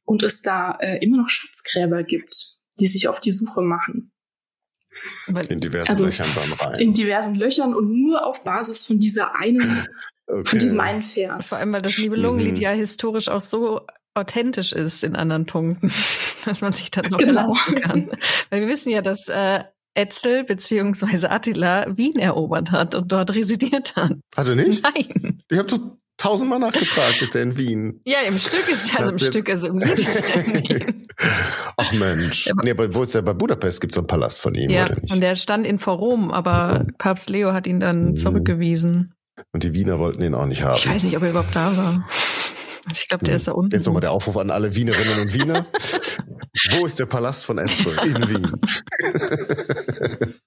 und 0.03 0.23
es 0.23 0.41
da 0.41 0.77
äh, 0.81 0.97
immer 1.03 1.17
noch 1.17 1.29
Schatzgräber 1.29 2.03
gibt, 2.03 2.35
die 2.79 2.87
sich 2.87 3.07
auf 3.07 3.19
die 3.19 3.31
Suche 3.31 3.61
machen. 3.61 4.11
Weil, 5.27 5.45
In 5.47 5.59
diversen 5.59 5.89
Also, 5.89 6.05
Löchern 6.05 6.27
beim 6.35 6.53
Rhein. 6.53 6.79
In 6.79 6.93
diversen 6.93 7.35
Löchern 7.35 7.73
und 7.73 7.91
nur 7.99 8.25
auf 8.25 8.43
Basis 8.43 8.85
von 8.85 8.99
dieser 8.99 9.35
einen, 9.35 9.85
Okay. 10.27 10.43
von 10.49 10.59
diesem 10.59 10.79
einen 10.79 11.03
Vers. 11.03 11.49
vor 11.49 11.59
allem, 11.59 11.71
weil 11.73 11.81
das 11.83 11.97
Nibelungenlied 11.99 12.55
Mhm. 12.55 12.61
ja 12.61 12.71
historisch 12.71 13.27
auch 13.29 13.41
so 13.41 13.81
authentisch 14.15 14.71
ist 14.73 15.03
in 15.03 15.15
anderen 15.15 15.45
Punkten, 15.45 15.87
dass 16.45 16.61
man 16.61 16.73
sich 16.73 16.89
dann 16.89 17.05
noch 17.11 17.19
Genau. 17.19 17.53
verlassen 17.53 17.75
kann. 17.75 18.11
Weil 18.49 18.61
wir 18.61 18.67
wissen 18.67 18.89
ja, 18.89 19.01
dass 19.01 19.27
äh, 19.27 19.63
Etzel 19.93 20.43
beziehungsweise 20.43 21.29
Attila 21.31 21.85
Wien 21.95 22.17
erobert 22.19 22.71
hat 22.71 22.95
und 22.95 23.11
dort 23.11 23.35
residiert 23.35 23.95
hat. 23.95 24.13
Hat 24.35 24.47
er 24.47 24.55
nicht? 24.55 24.83
Nein. 24.83 25.43
Ich 25.49 25.57
habe 25.57 25.67
doch 25.69 25.79
tausendmal 26.17 26.59
nachgefragt, 26.59 27.21
ist 27.21 27.35
er 27.35 27.41
in 27.43 27.57
Wien? 27.57 28.01
Ja, 28.05 28.19
im 28.27 28.39
Stück 28.39 28.67
ist 28.69 28.91
ja, 28.91 28.99
also 28.99 29.11
im 29.11 29.19
Stück, 29.19 29.49
also 29.49 29.67
im 29.67 29.79
Lied 29.79 29.89
ist 29.93 30.15
er 30.35 30.45
in 30.45 30.53
Wien. 30.69 31.07
Ach 31.77 31.91
Mensch. 31.93 32.47
Ja, 32.47 32.53
nee, 32.63 32.71
aber 32.71 32.93
wo 32.93 33.03
ist 33.03 33.13
der? 33.15 33.21
Bei 33.21 33.33
Budapest 33.33 33.81
gibt 33.81 33.93
es 33.93 33.97
einen 33.97 34.07
Palast 34.07 34.41
von 34.41 34.55
ihm, 34.55 34.69
Ja, 34.69 34.85
oder 34.85 34.95
nicht? 35.01 35.13
und 35.13 35.21
der 35.21 35.35
stand 35.35 35.65
in 35.67 35.79
Forum, 35.79 36.31
aber 36.31 36.85
Papst 36.97 37.29
Leo 37.29 37.53
hat 37.53 37.67
ihn 37.67 37.79
dann 37.79 38.09
Mhm. 38.11 38.15
zurückgewiesen. 38.15 39.13
Und 39.51 39.63
die 39.63 39.73
Wiener 39.73 39.99
wollten 39.99 40.23
ihn 40.23 40.33
auch 40.35 40.45
nicht 40.45 40.63
haben. 40.63 40.77
Ich 40.77 40.89
weiß 40.89 41.03
nicht, 41.03 41.17
ob 41.17 41.23
er 41.23 41.29
überhaupt 41.31 41.55
da 41.55 41.75
war. 41.75 42.07
Also 42.87 42.99
ich 43.01 43.07
glaube, 43.09 43.25
der 43.25 43.35
ist 43.35 43.47
da 43.47 43.51
unten. 43.53 43.75
Jetzt 43.75 43.85
nochmal 43.85 44.01
der 44.01 44.11
Aufruf 44.11 44.37
an 44.37 44.51
alle 44.51 44.73
Wienerinnen 44.75 45.19
und 45.21 45.33
Wiener. 45.33 45.65
Wo 46.71 46.85
ist 46.85 46.99
der 46.99 47.05
Palast 47.07 47.43
von 47.43 47.57
Etzel? 47.57 47.97
In 48.05 48.29
Wien. 48.29 48.43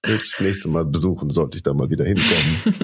Will 0.04 0.16
ich 0.16 0.30
das 0.30 0.40
nächste 0.40 0.68
Mal 0.68 0.84
besuchen, 0.86 1.30
sollte 1.30 1.56
ich 1.56 1.62
da 1.62 1.74
mal 1.74 1.90
wieder 1.90 2.04
hinkommen. 2.06 2.74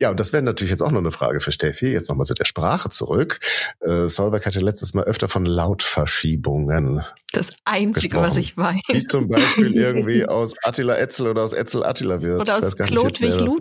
Ja, 0.00 0.10
und 0.10 0.20
das 0.20 0.32
wäre 0.32 0.42
natürlich 0.42 0.70
jetzt 0.70 0.82
auch 0.82 0.90
noch 0.90 1.00
eine 1.00 1.10
Frage 1.10 1.40
für 1.40 1.52
Steffi. 1.52 1.88
Jetzt 1.92 2.08
nochmal 2.08 2.26
zu 2.26 2.34
der 2.34 2.44
Sprache 2.44 2.88
zurück. 2.88 3.40
Äh, 3.80 4.08
Solberg 4.08 4.46
hatte 4.46 4.60
letztes 4.60 4.94
Mal 4.94 5.04
öfter 5.04 5.28
von 5.28 5.44
Lautverschiebungen. 5.44 7.02
Das 7.32 7.50
Einzige, 7.64 8.18
was 8.18 8.36
ich 8.36 8.56
weiß. 8.56 8.80
Wie 8.88 9.04
zum 9.04 9.28
Beispiel 9.28 9.72
irgendwie 9.76 10.26
aus 10.26 10.54
Attila 10.62 10.96
Etzel 10.96 11.28
oder 11.28 11.42
aus 11.42 11.52
Etzel 11.52 11.84
Attila 11.84 12.22
wird. 12.22 12.40
Oder 12.40 12.58
Ich 12.58 12.64
aus 12.64 12.74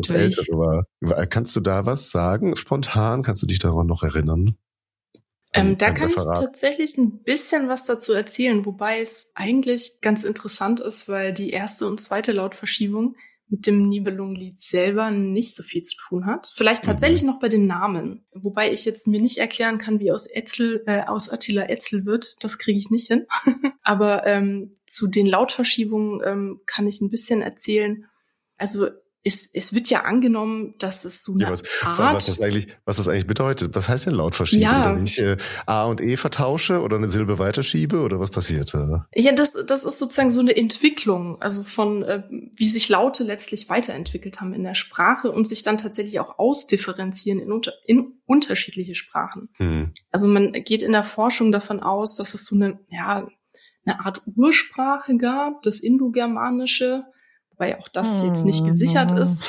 Ältere 0.09 0.57
war. 0.57 0.85
Kannst 1.27 1.55
du 1.55 1.59
da 1.59 1.85
was 1.85 2.11
sagen? 2.11 2.55
Spontan? 2.55 3.23
Kannst 3.23 3.41
du 3.41 3.47
dich 3.47 3.59
daran 3.59 3.87
noch 3.87 4.03
erinnern? 4.03 4.55
Ähm, 5.53 5.77
da 5.77 5.91
kann 5.91 6.09
ich 6.09 6.17
Referat? 6.17 6.37
tatsächlich 6.37 6.97
ein 6.97 7.23
bisschen 7.23 7.69
was 7.69 7.85
dazu 7.85 8.13
erzählen, 8.13 8.65
wobei 8.65 8.99
es 8.99 9.31
eigentlich 9.33 9.99
ganz 10.01 10.23
interessant 10.23 10.79
ist, 10.79 11.09
weil 11.09 11.33
die 11.33 11.49
erste 11.49 11.87
und 11.87 11.99
zweite 11.99 12.33
Lautverschiebung 12.33 13.15
mit 13.49 13.65
dem 13.65 13.89
Nibelungenlied 13.89 14.59
selber 14.59 15.09
nicht 15.11 15.55
so 15.55 15.63
viel 15.63 15.81
zu 15.81 15.97
tun 15.97 16.25
hat. 16.27 16.51
Vielleicht 16.55 16.83
Mhm. 16.83 16.87
tatsächlich 16.87 17.23
noch 17.23 17.39
bei 17.39 17.49
den 17.49 17.65
Namen, 17.65 18.25
wobei 18.33 18.71
ich 18.71 18.85
jetzt 18.85 19.07
mir 19.07 19.19
nicht 19.19 19.39
erklären 19.39 19.79
kann, 19.79 19.99
wie 19.99 20.11
aus 20.11 20.27
Etzel, 20.27 20.83
äh, 20.85 21.03
aus 21.05 21.29
Attila 21.29 21.63
Etzel 21.67 22.05
wird. 22.05 22.35
Das 22.41 22.59
kriege 22.59 22.77
ich 22.77 22.91
nicht 22.91 23.07
hin. 23.07 23.25
Aber 23.81 24.25
ähm, 24.27 24.71
zu 24.85 25.07
den 25.07 25.25
Lautverschiebungen 25.25 26.21
ähm, 26.23 26.61
kann 26.67 26.87
ich 26.87 27.01
ein 27.01 27.09
bisschen 27.09 27.41
erzählen. 27.41 28.05
Also 28.57 28.87
es, 29.23 29.49
es 29.53 29.73
wird 29.73 29.89
ja 29.89 30.03
angenommen, 30.03 30.75
dass 30.79 31.03
es 31.03 31.23
so 31.23 31.33
eine 31.33 31.43
Ja, 31.43 31.51
was, 31.51 31.61
Art 31.83 32.15
was 32.15 32.27
das 32.27 32.39
eigentlich, 32.39 32.67
was 32.85 32.97
das 32.97 33.07
eigentlich 33.07 33.27
bedeutet. 33.27 33.75
Was 33.75 33.89
heißt 33.89 34.05
denn 34.05 34.13
laut 34.13 34.33
verschieben? 34.33 34.61
Ja. 34.61 34.93
Dass 34.93 35.09
ich 35.09 35.19
äh, 35.19 35.35
A 35.65 35.85
und 35.85 35.99
E 35.99 36.15
vertausche 36.15 36.81
oder 36.81 36.95
eine 36.95 37.09
Silbe 37.09 37.37
weiterschiebe 37.37 38.01
oder 38.01 38.19
was 38.19 38.31
passiert? 38.31 38.73
Ja, 39.15 39.31
das, 39.33 39.57
das 39.67 39.83
ist 39.83 39.99
sozusagen 39.99 40.31
so 40.31 40.39
eine 40.39 40.55
Entwicklung, 40.55 41.41
also 41.41 41.63
von 41.63 42.03
äh, 42.03 42.23
wie 42.29 42.67
sich 42.67 42.87
Laute 42.87 43.23
letztlich 43.23 43.69
weiterentwickelt 43.69 44.39
haben 44.39 44.53
in 44.53 44.63
der 44.63 44.75
Sprache 44.75 45.31
und 45.31 45.47
sich 45.47 45.63
dann 45.63 45.77
tatsächlich 45.77 46.19
auch 46.19 46.39
ausdifferenzieren 46.39 47.39
in, 47.39 47.51
unter, 47.51 47.73
in 47.85 48.19
unterschiedliche 48.25 48.95
Sprachen. 48.95 49.49
Hm. 49.57 49.93
Also 50.11 50.27
man 50.27 50.53
geht 50.53 50.81
in 50.81 50.93
der 50.93 51.03
Forschung 51.03 51.51
davon 51.51 51.81
aus, 51.81 52.15
dass 52.15 52.33
es 52.33 52.45
so 52.45 52.55
eine, 52.55 52.79
ja, 52.89 53.27
eine 53.85 54.05
Art 54.05 54.21
Ursprache 54.35 55.17
gab, 55.17 55.61
das 55.63 55.79
Indogermanische, 55.79 57.05
wobei 57.59 57.77
auch 57.77 57.89
das 57.89 58.23
jetzt 58.23 58.45
nicht 58.45 58.65
gesichert 58.65 59.11
Mhm. 59.11 59.17
ist. 59.17 59.43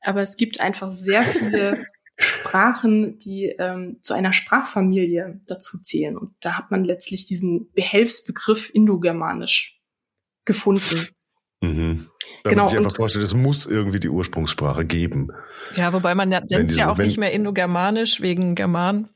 Aber 0.00 0.22
es 0.22 0.36
gibt 0.36 0.60
einfach 0.60 0.90
sehr 0.90 1.22
viele 1.22 1.78
Sprachen, 2.18 3.18
die 3.18 3.54
ähm, 3.58 3.98
zu 4.00 4.14
einer 4.14 4.32
Sprachfamilie 4.32 5.40
dazu 5.46 5.78
zählen. 5.78 6.16
Und 6.16 6.34
da 6.40 6.56
hat 6.56 6.70
man 6.70 6.84
letztlich 6.84 7.26
diesen 7.26 7.70
Behelfsbegriff 7.72 8.70
Indogermanisch 8.72 9.80
gefunden. 10.44 11.08
Mhm. 11.60 12.08
Wenn 12.44 12.50
genau, 12.50 12.62
man 12.62 12.68
sich 12.68 12.78
einfach 12.78 12.96
vorstellt, 12.96 13.24
es 13.24 13.34
muss 13.34 13.66
irgendwie 13.66 14.00
die 14.00 14.08
Ursprungssprache 14.08 14.84
geben. 14.84 15.32
Ja, 15.76 15.92
wobei 15.92 16.14
man 16.14 16.30
ja, 16.30 16.40
nennt 16.48 16.70
es 16.70 16.76
ja 16.76 16.90
auch 16.90 16.98
nicht 16.98 17.18
mehr 17.18 17.32
Indogermanisch 17.32 18.20
wegen 18.20 18.54
German. 18.54 19.08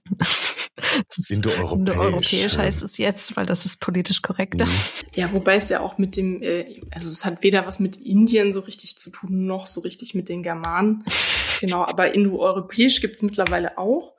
Indoeuropäisch. 1.28 1.72
Indoeuropäisch 1.72 2.56
heißt 2.56 2.82
es 2.82 2.98
jetzt, 2.98 3.37
weil 3.37 3.46
das 3.46 3.66
ist 3.66 3.78
politisch 3.80 4.22
korrekter. 4.22 4.66
Mhm. 4.66 4.70
Ja, 5.14 5.32
wobei 5.32 5.56
es 5.56 5.68
ja 5.68 5.80
auch 5.80 5.98
mit 5.98 6.16
dem, 6.16 6.42
äh, 6.42 6.80
also 6.90 7.11
es 7.11 7.24
hat 7.24 7.42
weder 7.42 7.66
was 7.66 7.78
mit 7.78 7.96
Indien 7.96 8.52
so 8.52 8.61
richtig 8.61 8.96
zu 8.96 9.11
tun, 9.11 9.46
noch 9.46 9.66
so 9.66 9.80
richtig 9.82 10.14
mit 10.14 10.28
den 10.28 10.42
Germanen. 10.42 11.04
genau, 11.61 11.85
aber 11.85 12.14
indoeuropäisch 12.14 13.00
gibt 13.00 13.16
es 13.16 13.22
mittlerweile 13.22 13.78
auch. 13.78 14.14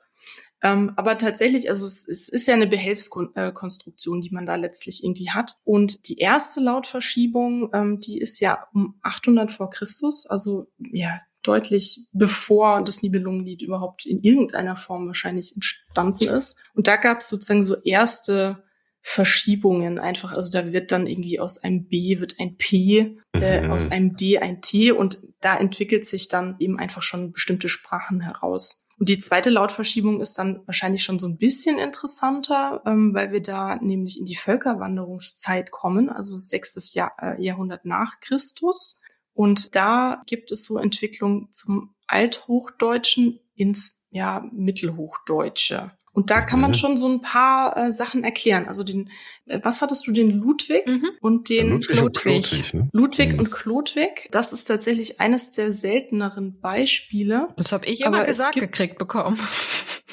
Ähm, 0.62 0.92
aber 0.96 1.18
tatsächlich, 1.18 1.68
also 1.68 1.84
es, 1.84 2.08
es 2.08 2.28
ist 2.30 2.46
ja 2.46 2.54
eine 2.54 2.66
Behelfskonstruktion, 2.66 4.22
die 4.22 4.30
man 4.30 4.46
da 4.46 4.54
letztlich 4.54 5.04
irgendwie 5.04 5.30
hat. 5.30 5.56
Und 5.64 6.08
die 6.08 6.18
erste 6.18 6.60
Lautverschiebung, 6.60 7.68
ähm, 7.74 8.00
die 8.00 8.18
ist 8.18 8.40
ja 8.40 8.66
um 8.72 8.98
800 9.02 9.52
vor 9.52 9.68
Christus, 9.68 10.26
also 10.26 10.68
ja 10.78 11.20
deutlich 11.44 12.00
bevor 12.12 12.82
das 12.82 13.02
Nibelungenlied 13.02 13.62
überhaupt 13.62 14.06
in 14.06 14.22
irgendeiner 14.22 14.76
Form 14.76 15.06
wahrscheinlich 15.06 15.54
entstanden 15.54 16.24
ist. 16.24 16.60
Und 16.74 16.86
da 16.86 16.96
gab 16.96 17.18
es 17.20 17.28
sozusagen 17.28 17.62
so 17.62 17.76
erste 17.82 18.64
Verschiebungen 19.06 19.98
einfach. 19.98 20.32
Also 20.32 20.50
da 20.50 20.72
wird 20.72 20.90
dann 20.90 21.06
irgendwie 21.06 21.38
aus 21.38 21.62
einem 21.62 21.86
B 21.86 22.20
wird 22.20 22.36
ein 22.40 22.56
P, 22.56 23.18
äh, 23.34 23.60
mhm. 23.60 23.70
aus 23.70 23.92
einem 23.92 24.16
D 24.16 24.38
ein 24.38 24.62
T 24.62 24.92
und 24.92 25.18
da 25.40 25.56
entwickelt 25.56 26.06
sich 26.06 26.28
dann 26.28 26.56
eben 26.58 26.78
einfach 26.78 27.02
schon 27.02 27.30
bestimmte 27.30 27.68
Sprachen 27.68 28.20
heraus. 28.20 28.84
Und 28.98 29.10
die 29.10 29.18
zweite 29.18 29.50
Lautverschiebung 29.50 30.22
ist 30.22 30.38
dann 30.38 30.62
wahrscheinlich 30.66 31.02
schon 31.02 31.18
so 31.18 31.26
ein 31.26 31.36
bisschen 31.36 31.78
interessanter, 31.78 32.82
ähm, 32.86 33.12
weil 33.12 33.32
wir 33.32 33.42
da 33.42 33.76
nämlich 33.76 34.18
in 34.18 34.24
die 34.24 34.36
Völkerwanderungszeit 34.36 35.70
kommen, 35.70 36.08
also 36.08 36.38
sechstes 36.38 36.94
Jahr, 36.94 37.12
äh, 37.20 37.42
Jahrhundert 37.42 37.84
nach 37.84 38.20
Christus. 38.20 39.02
Und 39.34 39.74
da 39.74 40.22
gibt 40.26 40.50
es 40.52 40.64
so 40.64 40.78
Entwicklungen 40.78 41.48
zum 41.50 41.94
Althochdeutschen 42.06 43.40
ins 43.54 44.00
ja, 44.10 44.48
Mittelhochdeutsche. 44.52 45.90
Und 46.12 46.30
da 46.30 46.42
kann 46.42 46.60
man 46.60 46.70
mhm. 46.70 46.74
schon 46.74 46.96
so 46.96 47.08
ein 47.08 47.20
paar 47.20 47.76
äh, 47.76 47.90
Sachen 47.90 48.22
erklären. 48.22 48.68
Also 48.68 48.84
den, 48.84 49.10
äh, 49.46 49.58
was 49.64 49.82
hattest 49.82 50.06
du, 50.06 50.12
den 50.12 50.30
Ludwig 50.30 50.86
mhm. 50.86 51.10
und 51.20 51.48
den 51.48 51.70
Ludwig 51.70 52.00
Ludwig. 52.00 52.36
Und 52.36 52.44
Klodwig, 52.44 52.74
ne? 52.74 52.88
Ludwig 52.92 53.32
mhm. 53.32 53.38
und 53.40 53.50
Klodwig. 53.50 54.28
Das 54.30 54.52
ist 54.52 54.66
tatsächlich 54.66 55.20
eines 55.20 55.50
der 55.50 55.72
selteneren 55.72 56.60
Beispiele. 56.60 57.48
Das 57.56 57.72
habe 57.72 57.86
ich 57.86 58.02
immer 58.02 58.18
aber 58.18 58.26
gesagt 58.26 58.54
gibt, 58.54 58.72
gekriegt 58.72 58.98
bekommen. 58.98 59.40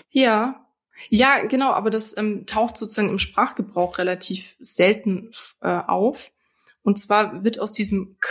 Ja. 0.09 0.65
Ja, 1.09 1.45
genau, 1.45 1.71
aber 1.71 1.89
das 1.89 2.17
ähm, 2.17 2.45
taucht 2.45 2.77
sozusagen 2.77 3.09
im 3.09 3.19
Sprachgebrauch 3.19 3.97
relativ 3.97 4.55
selten 4.59 5.31
äh, 5.61 5.69
auf. 5.69 6.31
Und 6.83 6.97
zwar 6.97 7.43
wird 7.43 7.59
aus 7.59 7.73
diesem 7.73 8.17
K 8.19 8.27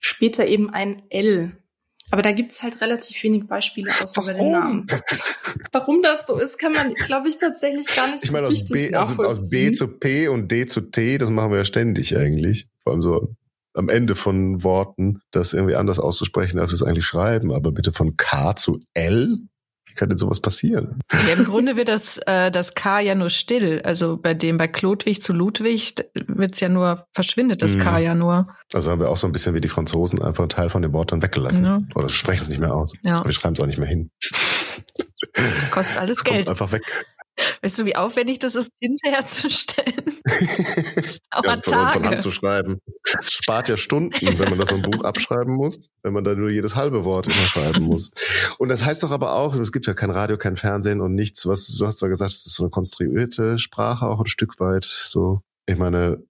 später 0.00 0.46
eben 0.46 0.70
ein 0.70 1.02
L. 1.10 1.52
Aber 2.10 2.22
da 2.22 2.32
gibt's 2.32 2.62
halt 2.62 2.80
relativ 2.80 3.22
wenig 3.22 3.46
Beispiele 3.46 3.90
außer 4.02 4.22
bei 4.22 4.32
den 4.32 4.50
Namen. 4.50 4.86
Warum 5.72 6.02
das 6.02 6.26
so 6.26 6.38
ist, 6.38 6.58
kann 6.58 6.72
man, 6.72 6.94
glaube 6.94 7.28
ich, 7.28 7.36
tatsächlich 7.36 7.86
gar 7.94 8.10
nicht 8.10 8.24
ich 8.24 8.32
meine, 8.32 8.46
so 8.46 8.52
richtig 8.52 8.90
B, 8.90 8.94
also 8.94 9.22
aus 9.22 9.50
B 9.50 9.72
zu 9.72 9.88
P 9.88 10.28
und 10.28 10.50
D 10.50 10.64
zu 10.66 10.80
T, 10.80 11.18
das 11.18 11.28
machen 11.28 11.50
wir 11.50 11.58
ja 11.58 11.64
ständig 11.66 12.16
eigentlich. 12.16 12.66
Vor 12.82 12.94
allem 12.94 13.02
so 13.02 13.34
am 13.74 13.88
Ende 13.90 14.16
von 14.16 14.64
Worten, 14.64 15.20
das 15.30 15.52
irgendwie 15.52 15.76
anders 15.76 15.98
auszusprechen, 15.98 16.58
als 16.58 16.70
wir 16.70 16.76
es 16.76 16.82
eigentlich 16.82 17.04
schreiben. 17.04 17.52
Aber 17.52 17.72
bitte 17.72 17.92
von 17.92 18.16
K 18.16 18.56
zu 18.56 18.80
L? 18.94 19.38
Kann 19.98 20.08
denn 20.08 20.18
sowas 20.18 20.40
passieren? 20.40 21.00
Ja, 21.12 21.34
Im 21.34 21.44
Grunde 21.44 21.76
wird 21.76 21.88
das, 21.88 22.18
äh, 22.26 22.50
das 22.50 22.74
K 22.74 23.00
ja 23.00 23.14
nur 23.14 23.28
still. 23.28 23.82
Also 23.84 24.16
bei 24.16 24.32
dem, 24.32 24.56
bei 24.56 24.68
Klodwig 24.68 25.20
zu 25.20 25.32
Ludwig 25.32 25.94
wird's 26.26 26.60
ja 26.60 26.68
nur, 26.68 27.06
verschwindet 27.12 27.62
das 27.62 27.76
mhm. 27.76 27.80
K 27.80 27.98
ja 27.98 28.14
nur. 28.14 28.46
Also 28.72 28.90
haben 28.90 29.00
wir 29.00 29.10
auch 29.10 29.16
so 29.16 29.26
ein 29.26 29.32
bisschen 29.32 29.54
wie 29.54 29.60
die 29.60 29.68
Franzosen 29.68 30.22
einfach 30.22 30.44
einen 30.44 30.50
Teil 30.50 30.70
von 30.70 30.82
dem 30.82 30.92
Wort 30.92 31.12
dann 31.12 31.22
weggelassen. 31.22 31.64
Ja. 31.64 31.80
Oder 31.94 32.08
sprechen 32.08 32.42
es 32.42 32.48
nicht 32.48 32.60
mehr 32.60 32.74
aus. 32.74 32.94
Ja. 33.02 33.16
Aber 33.16 33.26
wir 33.26 33.32
schreiben 33.32 33.54
es 33.54 33.60
auch 33.60 33.66
nicht 33.66 33.78
mehr 33.78 33.88
hin. 33.88 34.10
Kostet 35.70 35.98
alles 35.98 36.18
das 36.18 36.24
Geld. 36.24 36.48
einfach 36.48 36.72
weg. 36.72 36.82
Weißt 37.62 37.78
du, 37.78 37.84
wie 37.84 37.94
aufwendig 37.94 38.40
das 38.40 38.54
ist, 38.54 38.72
hinterherzustellen? 38.80 40.04
das 40.96 41.18
dauert 41.30 41.66
ja, 41.66 41.90
von, 41.90 42.02
von 42.02 42.10
Hand 42.10 42.22
zu 42.22 42.30
schreiben. 42.30 42.80
Spart 43.24 43.68
ja 43.68 43.76
Stunden, 43.76 44.38
wenn 44.38 44.50
man 44.50 44.58
das 44.58 44.70
so 44.70 44.74
ein 44.74 44.82
Buch 44.82 45.04
abschreiben 45.04 45.54
muss, 45.54 45.88
wenn 46.02 46.12
man 46.12 46.24
da 46.24 46.34
nur 46.34 46.50
jedes 46.50 46.74
halbe 46.74 47.04
Wort 47.04 47.26
immer 47.26 47.46
schreiben 47.46 47.84
muss. 47.84 48.10
Und 48.58 48.68
das 48.68 48.84
heißt 48.84 49.02
doch 49.02 49.12
aber 49.12 49.34
auch, 49.34 49.54
es 49.54 49.70
gibt 49.70 49.86
ja 49.86 49.94
kein 49.94 50.10
Radio, 50.10 50.36
kein 50.36 50.56
Fernsehen 50.56 51.00
und 51.00 51.14
nichts, 51.14 51.46
was, 51.46 51.68
du 51.68 51.86
hast 51.86 51.98
zwar 51.98 52.08
gesagt, 52.08 52.32
es 52.32 52.46
ist 52.46 52.54
so 52.54 52.64
eine 52.64 52.70
konstruierte 52.70 53.58
Sprache 53.58 54.06
auch 54.06 54.20
ein 54.20 54.26
Stück 54.26 54.58
weit, 54.58 54.84
so. 54.84 55.40
Ich 55.66 55.76
meine, 55.76 56.22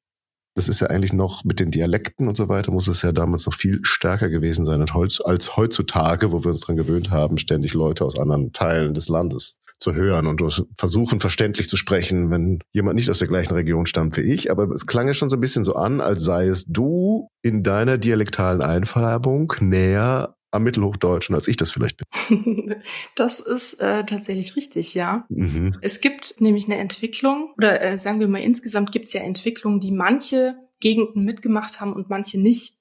das 0.59 0.68
ist 0.68 0.81
ja 0.81 0.88
eigentlich 0.88 1.12
noch 1.12 1.44
mit 1.44 1.61
den 1.61 1.71
Dialekten 1.71 2.27
und 2.27 2.37
so 2.37 2.49
weiter, 2.49 2.73
muss 2.73 2.88
es 2.88 3.03
ja 3.03 3.12
damals 3.12 3.47
noch 3.47 3.55
viel 3.55 3.79
stärker 3.83 4.29
gewesen 4.29 4.66
sein 4.66 4.85
als 5.25 5.57
heutzutage, 5.57 6.33
wo 6.33 6.42
wir 6.42 6.51
uns 6.51 6.62
dran 6.62 6.77
gewöhnt 6.77 7.11
haben, 7.11 7.38
ständig 7.38 7.75
Leute 7.75 8.05
aus 8.05 8.18
anderen 8.18 8.53
Teilen 8.53 8.92
des 8.92 9.09
Landes 9.09 9.59
zu 9.79 9.94
hören 9.94 10.27
und 10.27 10.42
versuchen 10.77 11.21
verständlich 11.21 11.68
zu 11.68 11.77
sprechen, 11.77 12.31
wenn 12.31 12.59
jemand 12.73 12.97
nicht 12.97 13.09
aus 13.09 13.21
der 13.21 13.29
gleichen 13.29 13.55
Region 13.55 13.87
stammt 13.87 14.16
wie 14.16 14.23
ich. 14.23 14.51
Aber 14.51 14.68
es 14.73 14.87
klang 14.87 15.07
ja 15.07 15.14
schon 15.14 15.29
so 15.29 15.37
ein 15.37 15.40
bisschen 15.40 15.62
so 15.62 15.77
an, 15.77 16.01
als 16.01 16.25
sei 16.25 16.49
es 16.49 16.64
du 16.66 17.29
in 17.42 17.62
deiner 17.62 17.97
dialektalen 17.97 18.61
Einfärbung 18.61 19.53
näher 19.61 20.35
am 20.50 20.62
Mittelhochdeutschen, 20.62 21.34
als 21.34 21.48
ich 21.48 21.56
das 21.56 21.70
vielleicht 21.70 21.98
bin. 21.98 22.82
Das 23.14 23.40
ist 23.40 23.74
äh, 23.74 24.04
tatsächlich 24.04 24.56
richtig, 24.56 24.94
ja. 24.94 25.26
Mhm. 25.28 25.76
Es 25.80 26.00
gibt 26.00 26.40
nämlich 26.40 26.66
eine 26.66 26.78
Entwicklung, 26.78 27.52
oder 27.56 27.82
äh, 27.82 27.98
sagen 27.98 28.20
wir 28.20 28.28
mal, 28.28 28.40
insgesamt 28.40 28.92
gibt 28.92 29.06
es 29.06 29.12
ja 29.12 29.22
Entwicklungen, 29.22 29.80
die 29.80 29.92
manche 29.92 30.56
Gegenden 30.80 31.24
mitgemacht 31.24 31.80
haben 31.80 31.92
und 31.92 32.08
manche 32.08 32.40
nicht. 32.40 32.77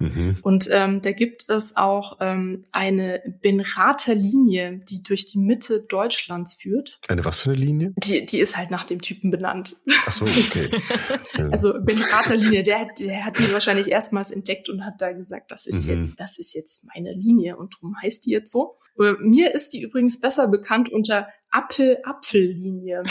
Mhm. 0.00 0.38
Und 0.42 0.68
ähm, 0.70 1.02
da 1.02 1.10
gibt 1.10 1.48
es 1.48 1.76
auch 1.76 2.18
ähm, 2.20 2.60
eine 2.70 3.20
Benrather-Linie, 3.42 4.78
die 4.88 5.02
durch 5.02 5.26
die 5.26 5.38
Mitte 5.38 5.80
Deutschlands 5.80 6.54
führt. 6.54 7.00
Eine 7.08 7.24
was 7.24 7.40
für 7.40 7.50
eine 7.50 7.58
Linie? 7.58 7.94
Die, 7.96 8.24
die 8.24 8.38
ist 8.38 8.56
halt 8.56 8.70
nach 8.70 8.84
dem 8.84 9.00
Typen 9.00 9.30
benannt. 9.30 9.74
Ach 10.06 10.12
so, 10.12 10.24
okay. 10.24 10.70
also 11.50 11.74
Benrather-Linie, 11.82 12.62
der, 12.62 12.88
der 12.98 13.24
hat 13.24 13.38
die 13.38 13.52
wahrscheinlich 13.52 13.88
erstmals 13.88 14.30
entdeckt 14.30 14.68
und 14.68 14.84
hat 14.84 14.94
da 14.98 15.12
gesagt, 15.12 15.50
das 15.50 15.66
ist 15.66 15.88
mhm. 15.88 16.00
jetzt, 16.00 16.20
das 16.20 16.38
ist 16.38 16.54
jetzt 16.54 16.84
meine 16.84 17.12
Linie 17.12 17.56
und 17.56 17.76
drum 17.80 17.96
heißt 18.00 18.24
die 18.24 18.30
jetzt 18.30 18.52
so. 18.52 18.78
Äh, 19.00 19.14
mir 19.20 19.52
ist 19.52 19.72
die 19.72 19.82
übrigens 19.82 20.20
besser 20.20 20.46
bekannt 20.46 20.90
unter 20.90 21.28
Apfel-Apfel-Linie. 21.50 23.02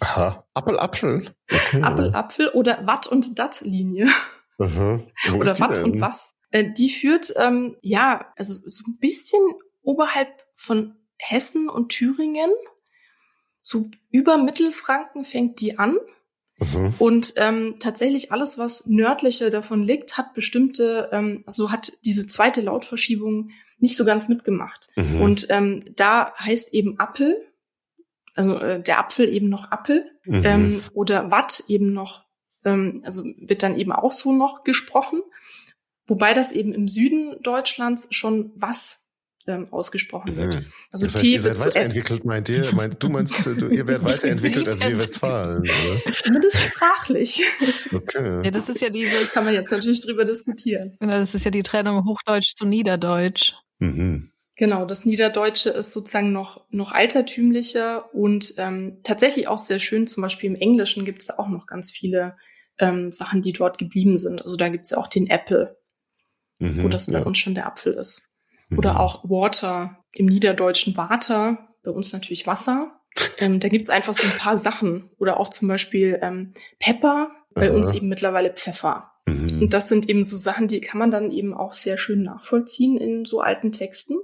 Aha, 0.00 0.44
Apfel-Apfel. 0.52 1.34
Okay. 1.50 1.82
Apfel-Apfel 1.82 2.48
oder 2.48 2.86
Watt- 2.86 3.06
und 3.06 3.38
Dat-Linie. 3.38 4.08
Aha. 4.58 5.00
Oder 5.34 5.58
was 5.58 5.78
und 5.78 6.00
was. 6.00 6.34
Äh, 6.50 6.72
die 6.76 6.90
führt, 6.90 7.32
ähm, 7.36 7.76
ja, 7.82 8.32
also 8.36 8.54
so 8.66 8.84
ein 8.90 8.98
bisschen 8.98 9.40
oberhalb 9.82 10.28
von 10.54 10.96
Hessen 11.18 11.68
und 11.68 11.90
Thüringen. 11.90 12.50
So 13.62 13.90
über 14.10 14.38
Mittelfranken 14.38 15.24
fängt 15.24 15.60
die 15.60 15.78
an. 15.78 15.98
Mhm. 16.58 16.94
Und 16.98 17.34
ähm, 17.36 17.76
tatsächlich 17.78 18.32
alles, 18.32 18.58
was 18.58 18.86
nördlicher 18.86 19.50
davon 19.50 19.82
liegt, 19.84 20.18
hat 20.18 20.34
bestimmte, 20.34 21.08
ähm, 21.12 21.44
also 21.46 21.70
hat 21.70 21.92
diese 22.04 22.26
zweite 22.26 22.60
Lautverschiebung 22.62 23.50
nicht 23.78 23.96
so 23.96 24.04
ganz 24.04 24.28
mitgemacht. 24.28 24.88
Mhm. 24.96 25.20
Und 25.20 25.46
ähm, 25.50 25.84
da 25.94 26.32
heißt 26.38 26.74
eben 26.74 26.98
Appel, 26.98 27.36
also 28.34 28.58
äh, 28.58 28.82
der 28.82 28.98
Apfel 28.98 29.28
eben 29.28 29.48
noch 29.48 29.70
Appel 29.70 30.10
mhm. 30.24 30.42
ähm, 30.44 30.80
oder 30.94 31.30
Watt 31.30 31.64
eben 31.68 31.92
noch 31.92 32.24
ähm, 32.68 33.02
also 33.04 33.24
wird 33.38 33.62
dann 33.62 33.76
eben 33.76 33.92
auch 33.92 34.12
so 34.12 34.32
noch 34.32 34.64
gesprochen. 34.64 35.22
Wobei 36.06 36.34
das 36.34 36.52
eben 36.52 36.72
im 36.72 36.88
Süden 36.88 37.42
Deutschlands 37.42 38.08
schon 38.10 38.52
was 38.56 39.04
ähm, 39.46 39.68
ausgesprochen 39.70 40.36
wird. 40.36 40.54
Mhm. 40.54 40.66
Also 40.90 41.06
das 41.06 41.14
heißt, 41.14 41.24
T 41.24 41.30
ihr 41.30 41.40
seid 41.40 41.60
weiterentwickelt, 41.60 42.24
meint 42.24 42.48
ihr? 42.48 42.74
Meint, 42.74 43.02
du 43.02 43.08
meinst, 43.08 43.46
du, 43.46 43.68
ihr 43.68 43.86
werdet 43.86 44.04
weiterentwickelt 44.04 44.68
als 44.68 44.80
wir 44.86 44.98
Westfalen, 44.98 45.62
oder? 45.62 46.14
Zumindest 46.14 46.58
sprachlich. 46.58 47.42
Okay. 47.92 48.42
Ja, 48.44 48.50
das 48.50 48.68
ist 48.68 48.80
ja 48.80 48.90
diese. 48.90 49.18
Das 49.18 49.32
kann 49.32 49.44
man 49.44 49.54
jetzt 49.54 49.72
natürlich 49.72 50.00
drüber 50.00 50.24
diskutieren. 50.24 50.96
Das 51.00 51.34
ist 51.34 51.44
ja 51.44 51.50
die 51.50 51.62
Trennung 51.62 52.04
Hochdeutsch 52.04 52.54
zu 52.54 52.66
Niederdeutsch. 52.66 53.54
Mhm. 53.78 54.30
Genau, 54.56 54.84
das 54.84 55.06
Niederdeutsche 55.06 55.70
ist 55.70 55.92
sozusagen 55.92 56.32
noch, 56.32 56.66
noch 56.70 56.90
altertümlicher 56.90 58.12
und 58.12 58.54
ähm, 58.58 58.98
tatsächlich 59.04 59.46
auch 59.46 59.58
sehr 59.58 59.78
schön. 59.78 60.08
Zum 60.08 60.22
Beispiel 60.22 60.50
im 60.50 60.56
Englischen 60.56 61.04
gibt 61.04 61.22
es 61.22 61.30
auch 61.30 61.48
noch 61.48 61.66
ganz 61.66 61.92
viele 61.92 62.36
ähm, 62.78 63.12
Sachen, 63.12 63.42
die 63.42 63.52
dort 63.52 63.78
geblieben 63.78 64.16
sind. 64.16 64.42
Also 64.42 64.56
da 64.56 64.68
gibt 64.68 64.84
es 64.84 64.90
ja 64.90 64.98
auch 64.98 65.08
den 65.08 65.28
Apple, 65.28 65.78
mhm, 66.58 66.82
wo 66.82 66.88
das 66.88 67.10
bei 67.10 67.22
uns 67.22 67.38
schon 67.38 67.54
der 67.54 67.66
Apfel 67.66 67.94
ist. 67.94 68.36
Mhm. 68.68 68.78
Oder 68.78 69.00
auch 69.00 69.28
Water, 69.28 70.04
im 70.14 70.26
Niederdeutschen 70.26 70.96
Water, 70.96 71.68
bei 71.82 71.90
uns 71.90 72.12
natürlich 72.12 72.46
Wasser. 72.46 72.92
Ähm, 73.38 73.58
da 73.58 73.68
gibt 73.68 73.84
es 73.84 73.90
einfach 73.90 74.12
so 74.12 74.24
ein 74.30 74.38
paar 74.38 74.58
Sachen. 74.58 75.10
Oder 75.18 75.40
auch 75.40 75.48
zum 75.48 75.66
Beispiel 75.66 76.18
ähm, 76.22 76.52
Pepper, 76.78 77.30
bei 77.54 77.68
Aha. 77.68 77.76
uns 77.76 77.92
eben 77.92 78.08
mittlerweile 78.08 78.52
Pfeffer. 78.52 79.12
Mhm. 79.26 79.62
Und 79.62 79.74
das 79.74 79.88
sind 79.88 80.08
eben 80.08 80.22
so 80.22 80.36
Sachen, 80.36 80.68
die 80.68 80.80
kann 80.80 80.98
man 80.98 81.10
dann 81.10 81.30
eben 81.30 81.54
auch 81.54 81.72
sehr 81.72 81.98
schön 81.98 82.22
nachvollziehen 82.22 82.96
in 82.96 83.24
so 83.24 83.40
alten 83.40 83.72
Texten. 83.72 84.16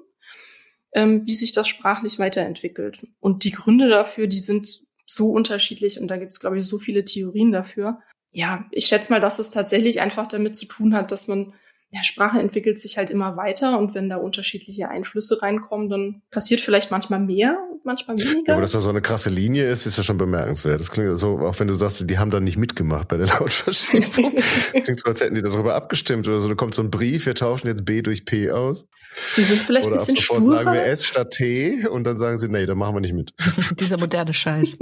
ähm, 0.94 1.26
wie 1.26 1.34
sich 1.34 1.52
das 1.52 1.68
sprachlich 1.68 2.18
weiterentwickelt. 2.18 3.06
Und 3.20 3.44
die 3.44 3.50
Gründe 3.50 3.88
dafür, 3.88 4.28
die 4.28 4.38
sind 4.38 4.82
so 5.06 5.30
unterschiedlich 5.30 6.00
und 6.00 6.08
da 6.08 6.16
gibt 6.16 6.32
es, 6.32 6.40
glaube 6.40 6.58
ich, 6.58 6.66
so 6.66 6.78
viele 6.78 7.04
Theorien 7.04 7.52
dafür. 7.52 7.98
Ja, 8.34 8.64
ich 8.70 8.86
schätze 8.86 9.12
mal, 9.12 9.20
dass 9.20 9.38
es 9.38 9.50
tatsächlich 9.50 10.00
einfach 10.00 10.26
damit 10.26 10.56
zu 10.56 10.66
tun 10.66 10.94
hat, 10.94 11.12
dass 11.12 11.28
man 11.28 11.54
ja, 11.94 12.02
Sprache 12.02 12.40
entwickelt 12.40 12.80
sich 12.80 12.98
halt 12.98 13.08
immer 13.08 13.36
weiter 13.36 13.78
und 13.78 13.94
wenn 13.94 14.08
da 14.08 14.16
unterschiedliche 14.16 14.88
Einflüsse 14.88 15.40
reinkommen, 15.42 15.88
dann 15.88 16.22
passiert 16.32 16.60
vielleicht 16.60 16.90
manchmal 16.90 17.20
mehr 17.20 17.56
und 17.72 17.84
manchmal 17.84 18.18
weniger. 18.18 18.48
Ja, 18.48 18.54
aber 18.54 18.62
dass 18.62 18.72
da 18.72 18.80
so 18.80 18.88
eine 18.88 19.00
krasse 19.00 19.30
Linie 19.30 19.68
ist, 19.68 19.86
ist 19.86 19.96
ja 19.96 20.02
schon 20.02 20.18
bemerkenswert. 20.18 20.80
Das 20.80 20.90
klingt 20.90 21.16
so, 21.16 21.38
auch 21.38 21.60
wenn 21.60 21.68
du 21.68 21.74
sagst, 21.74 22.10
die 22.10 22.18
haben 22.18 22.32
da 22.32 22.40
nicht 22.40 22.56
mitgemacht 22.56 23.06
bei 23.06 23.16
der 23.16 23.26
Lautverschiebung. 23.38 24.34
klingt 24.72 24.98
so, 24.98 25.06
als 25.06 25.20
hätten 25.20 25.36
die 25.36 25.42
darüber 25.42 25.76
abgestimmt 25.76 26.26
oder 26.26 26.40
so. 26.40 26.48
Da 26.48 26.56
kommt 26.56 26.74
so 26.74 26.82
ein 26.82 26.90
Brief, 26.90 27.26
wir 27.26 27.36
tauschen 27.36 27.68
jetzt 27.68 27.84
B 27.84 28.02
durch 28.02 28.24
P 28.24 28.50
aus. 28.50 28.88
Die 29.36 29.42
sind 29.42 29.60
vielleicht 29.60 29.86
oder 29.86 29.94
ein 29.94 30.00
bisschen 30.00 30.16
sofort 30.16 30.40
sturer. 30.40 30.56
sagen 30.64 30.72
wir 30.72 30.84
S 30.86 31.06
statt 31.06 31.30
T 31.30 31.86
und 31.86 32.02
dann 32.02 32.18
sagen 32.18 32.38
sie, 32.38 32.48
nee, 32.48 32.66
da 32.66 32.74
machen 32.74 32.96
wir 32.96 33.00
nicht 33.00 33.14
mit. 33.14 33.32
Dieser 33.78 34.00
moderne 34.00 34.34
Scheiß. 34.34 34.78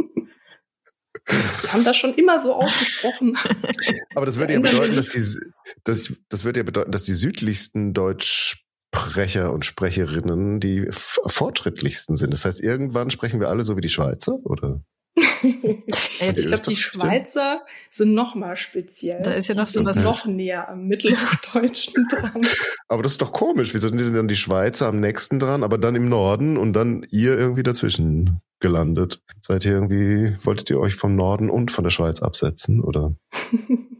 Wir 1.26 1.72
haben 1.72 1.85
das 1.85 1.96
schon 1.96 2.14
immer 2.14 2.40
so 2.40 2.54
ausgesprochen. 2.54 3.37
Aber 4.14 4.26
das 4.26 4.38
würde 4.38 4.54
ja 4.54 4.61
bedeuten, 4.61 4.96
dass 4.96 5.08
die, 5.08 5.22
das, 5.85 6.12
das 6.28 6.44
würde 6.44 6.61
ja 6.61 6.64
bedeuten, 6.64 6.90
dass 6.90 7.04
die 7.04 7.14
südlichsten 7.14 7.94
Deutschsprecher 7.94 9.52
und 9.52 9.64
Sprecherinnen 9.64 10.61
die 10.61 10.88
fortschrittlichsten 10.90 12.16
sind. 12.16 12.32
Das 12.32 12.44
heißt, 12.44 12.61
irgendwann 12.61 13.11
sprechen 13.11 13.40
wir 13.40 13.48
alle 13.48 13.62
so 13.62 13.76
wie 13.76 13.82
die 13.82 13.88
Schweizer, 13.88 14.38
oder? 14.44 14.82
Ich 15.14 16.46
glaube, 16.46 16.62
die 16.68 16.77
Schweizer 16.77 17.62
sind 17.90 18.14
noch 18.14 18.35
mal 18.35 18.57
speziell. 18.57 19.20
Da 19.22 19.33
ist 19.33 19.48
ja 19.48 19.55
noch 19.55 19.68
so 19.68 19.85
was 19.85 20.03
noch 20.05 20.25
näher 20.27 20.68
am 20.68 20.87
Mittelhochdeutschen 20.87 22.07
dran. 22.09 22.40
Aber 22.88 23.03
das 23.03 23.12
ist 23.12 23.22
doch 23.22 23.33
komisch. 23.33 23.75
Wieso 23.75 23.88
sind 23.88 24.01
denn 24.01 24.14
dann 24.14 24.29
die 24.29 24.37
Schweizer 24.37 24.87
am 24.87 25.01
nächsten 25.01 25.38
dran, 25.38 25.62
aber 25.64 25.79
dann 25.79 25.96
im 25.96 26.09
Norden 26.09 26.57
und 26.57 26.72
dann 26.72 27.07
ihr 27.11 27.38
irgendwie 27.38 27.62
dazwischen? 27.62 28.40
gelandet? 28.62 29.20
Seid 29.42 29.66
ihr 29.66 29.72
irgendwie, 29.72 30.37
wolltet 30.44 30.70
ihr 30.70 30.79
euch 30.79 30.94
vom 30.94 31.16
Norden 31.16 31.51
und 31.51 31.70
von 31.70 31.85
der 31.85 31.90
Schweiz 31.90 32.22
absetzen, 32.22 32.81
oder? 32.81 33.14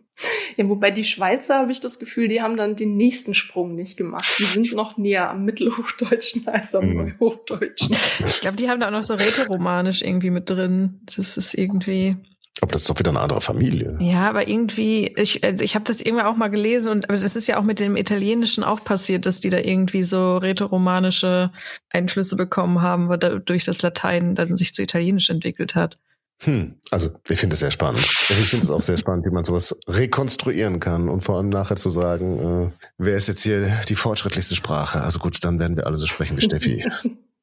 ja, 0.56 0.68
wobei 0.68 0.90
die 0.90 1.04
Schweizer, 1.04 1.58
habe 1.58 1.72
ich 1.72 1.80
das 1.80 1.98
Gefühl, 1.98 2.28
die 2.28 2.42
haben 2.42 2.56
dann 2.56 2.76
den 2.76 2.96
nächsten 2.96 3.35
Sprung 3.35 3.74
nicht 3.74 3.96
gemacht. 3.96 4.28
Die 4.38 4.44
sind 4.44 4.72
noch 4.72 4.96
näher 4.96 5.30
am 5.30 5.44
Mittelhochdeutschen 5.44 6.46
als 6.48 6.74
am 6.74 6.87
mhm. 6.87 6.96
Neuhochdeutschen. 6.96 7.96
Ich 8.26 8.40
glaube, 8.40 8.56
die 8.56 8.68
haben 8.68 8.80
da 8.80 8.88
auch 8.88 8.92
noch 8.92 9.02
so 9.02 9.14
rätoromanisch 9.14 10.02
irgendwie 10.02 10.30
mit 10.30 10.48
drin. 10.48 11.00
Das 11.06 11.37
ist 11.37 11.54
irgendwie, 11.54 12.16
aber 12.61 12.72
das 12.72 12.82
ist 12.82 12.90
doch 12.90 12.98
wieder 12.98 13.11
eine 13.11 13.20
andere 13.20 13.40
Familie. 13.40 13.96
Ja, 14.00 14.28
aber 14.28 14.46
irgendwie, 14.46 15.12
ich, 15.16 15.42
also 15.42 15.64
ich 15.64 15.74
habe 15.74 15.85
das 15.85 16.00
irgendwie 16.00 16.22
auch 16.22 16.37
mal 16.37 16.48
gelesen 16.48 16.90
und 16.92 17.08
aber 17.08 17.18
das 17.18 17.35
ist 17.35 17.48
ja 17.48 17.58
auch 17.58 17.64
mit 17.64 17.80
dem 17.80 17.96
Italienischen 17.96 18.62
auch 18.62 18.85
passiert, 18.85 19.26
dass 19.26 19.40
die 19.40 19.50
da 19.50 19.58
irgendwie 19.58 20.04
so 20.04 20.37
rätoromanische 20.37 21.50
Einflüsse 21.90 22.37
bekommen 22.37 22.82
haben, 22.82 23.08
weil 23.08 23.18
dadurch 23.18 23.64
das 23.64 23.82
Latein 23.82 24.35
dann 24.35 24.56
sich 24.56 24.72
zu 24.74 24.82
Italienisch 24.82 25.30
entwickelt 25.30 25.74
hat. 25.74 25.98
Hm, 26.44 26.74
also 26.90 27.11
ich 27.28 27.38
finde 27.38 27.55
es 27.55 27.61
sehr 27.61 27.70
spannend. 27.70 28.00
Ich 28.00 28.48
finde 28.48 28.64
es 28.64 28.70
auch 28.70 28.81
sehr 28.81 28.98
spannend, 28.98 29.24
wie 29.26 29.31
man 29.31 29.44
sowas 29.44 29.76
rekonstruieren 29.87 30.81
kann 30.81 31.09
und 31.09 31.22
vor 31.22 31.37
allem 31.37 31.50
nachher 31.50 31.76
zu 31.76 31.90
sagen, 31.90 32.66
äh, 32.66 32.85
wer 32.98 33.16
ist 33.16 33.28
jetzt 33.28 33.42
hier 33.42 33.70
die 33.88 33.94
fortschrittlichste 33.94 34.57
Sprache? 34.57 35.02
Also 35.02 35.20
gut, 35.20 35.42
dann 35.44 35.59
werden 35.59 35.76
wir 35.76 35.87
alle 35.87 35.96
so 35.96 36.07
sprechen 36.07 36.37
wie 36.37 36.42
Steffi. 36.42 36.85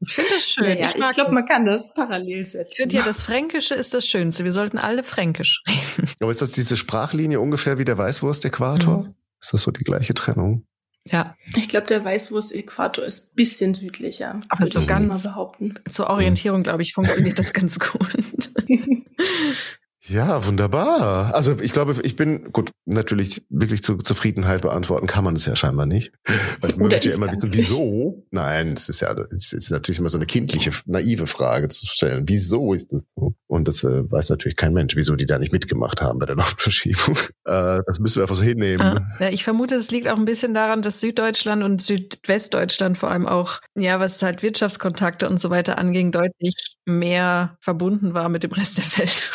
Ich 0.01 0.13
finde 0.13 0.29
das 0.33 0.49
schön. 0.49 0.63
Ja, 0.63 0.73
ja, 0.75 0.89
ich, 0.95 1.03
ich 1.03 1.11
glaube, 1.11 1.33
man 1.33 1.45
kann 1.45 1.65
das 1.65 1.93
parallel 1.93 2.45
setzen. 2.45 2.69
Ich 2.71 2.77
finde 2.77 2.95
ja, 2.95 3.03
das 3.03 3.21
Fränkische 3.21 3.75
ist 3.75 3.93
das 3.93 4.07
Schönste. 4.07 4.45
Wir 4.45 4.53
sollten 4.53 4.77
alle 4.77 5.03
Fränkisch 5.03 5.61
reden. 5.67 6.09
Aber 6.21 6.31
ist 6.31 6.41
das 6.41 6.53
diese 6.53 6.77
Sprachlinie 6.77 7.41
ungefähr 7.41 7.77
wie 7.79 7.83
der 7.83 7.97
Weißwurst-Äquator? 7.97 8.99
Mhm. 8.99 9.15
Ist 9.41 9.53
das 9.53 9.61
so 9.61 9.71
die 9.71 9.83
gleiche 9.83 10.13
Trennung? 10.13 10.65
Ja. 11.05 11.35
Ich 11.55 11.69
glaube, 11.69 11.87
der 11.87 12.03
Weißwurst-Äquator 12.03 13.03
ist 13.03 13.35
bisschen 13.35 13.73
südlicher. 13.73 14.39
Aber 14.49 14.67
so 14.67 14.85
ganz 14.85 15.05
mal 15.05 15.17
behaupten. 15.17 15.75
Zur 15.89 16.09
Orientierung, 16.09 16.63
glaube 16.63 16.83
ich, 16.83 16.93
funktioniert 16.93 17.39
das 17.39 17.53
ganz 17.53 17.79
gut. 17.79 18.09
Ja, 20.07 20.45
wunderbar. 20.45 21.35
Also 21.35 21.57
ich 21.59 21.73
glaube, 21.73 21.95
ich 22.03 22.15
bin, 22.15 22.51
gut, 22.53 22.71
natürlich 22.85 23.45
wirklich 23.49 23.83
zu 23.83 23.97
Zufriedenheit 23.97 24.61
beantworten 24.61 25.07
kann 25.07 25.23
man 25.23 25.35
das 25.35 25.45
ja 25.45 25.55
scheinbar 25.55 25.85
nicht. 25.85 26.13
Weil 26.61 26.71
man 26.77 26.87
möchte 26.87 27.09
ja 27.09 27.15
immer 27.15 27.27
wissen, 27.27 27.49
wieso? 27.53 28.25
Nein, 28.31 28.73
es 28.73 28.87
ist 28.87 29.01
ja, 29.01 29.13
es 29.35 29.51
ist 29.51 29.71
natürlich 29.71 29.99
immer 29.99 30.09
so 30.09 30.17
eine 30.17 30.25
kindliche, 30.25 30.71
naive 30.85 31.27
Frage 31.27 31.67
zu 31.67 31.85
stellen. 31.85 32.23
Wieso 32.27 32.73
ist 32.73 32.93
das 32.93 33.03
so? 33.15 33.35
Und 33.47 33.67
das 33.67 33.83
äh, 33.83 34.09
weiß 34.09 34.29
natürlich 34.29 34.55
kein 34.55 34.73
Mensch, 34.73 34.95
wieso 34.95 35.15
die 35.15 35.25
da 35.25 35.37
nicht 35.37 35.51
mitgemacht 35.51 36.01
haben 36.01 36.19
bei 36.19 36.25
der 36.25 36.35
Luftverschiebung. 36.37 37.17
Äh, 37.45 37.79
das 37.85 37.99
müssen 37.99 38.17
wir 38.17 38.23
einfach 38.23 38.35
so 38.35 38.43
hinnehmen. 38.43 38.81
Ah, 38.81 39.07
ja, 39.19 39.29
ich 39.29 39.43
vermute, 39.43 39.75
es 39.75 39.91
liegt 39.91 40.07
auch 40.07 40.17
ein 40.17 40.25
bisschen 40.25 40.53
daran, 40.53 40.81
dass 40.81 41.01
Süddeutschland 41.01 41.61
und 41.61 41.81
Südwestdeutschland 41.81 42.97
vor 42.97 43.11
allem 43.11 43.27
auch, 43.27 43.59
ja, 43.75 43.99
was 43.99 44.21
halt 44.21 44.43
Wirtschaftskontakte 44.43 45.27
und 45.27 45.39
so 45.39 45.49
weiter 45.49 45.77
anging, 45.77 46.11
deutlich 46.11 46.77
mehr 46.85 47.57
verbunden 47.59 48.13
war 48.13 48.29
mit 48.29 48.43
dem 48.43 48.51
Rest 48.51 48.77
der 48.77 48.97
Welt. 48.97 49.29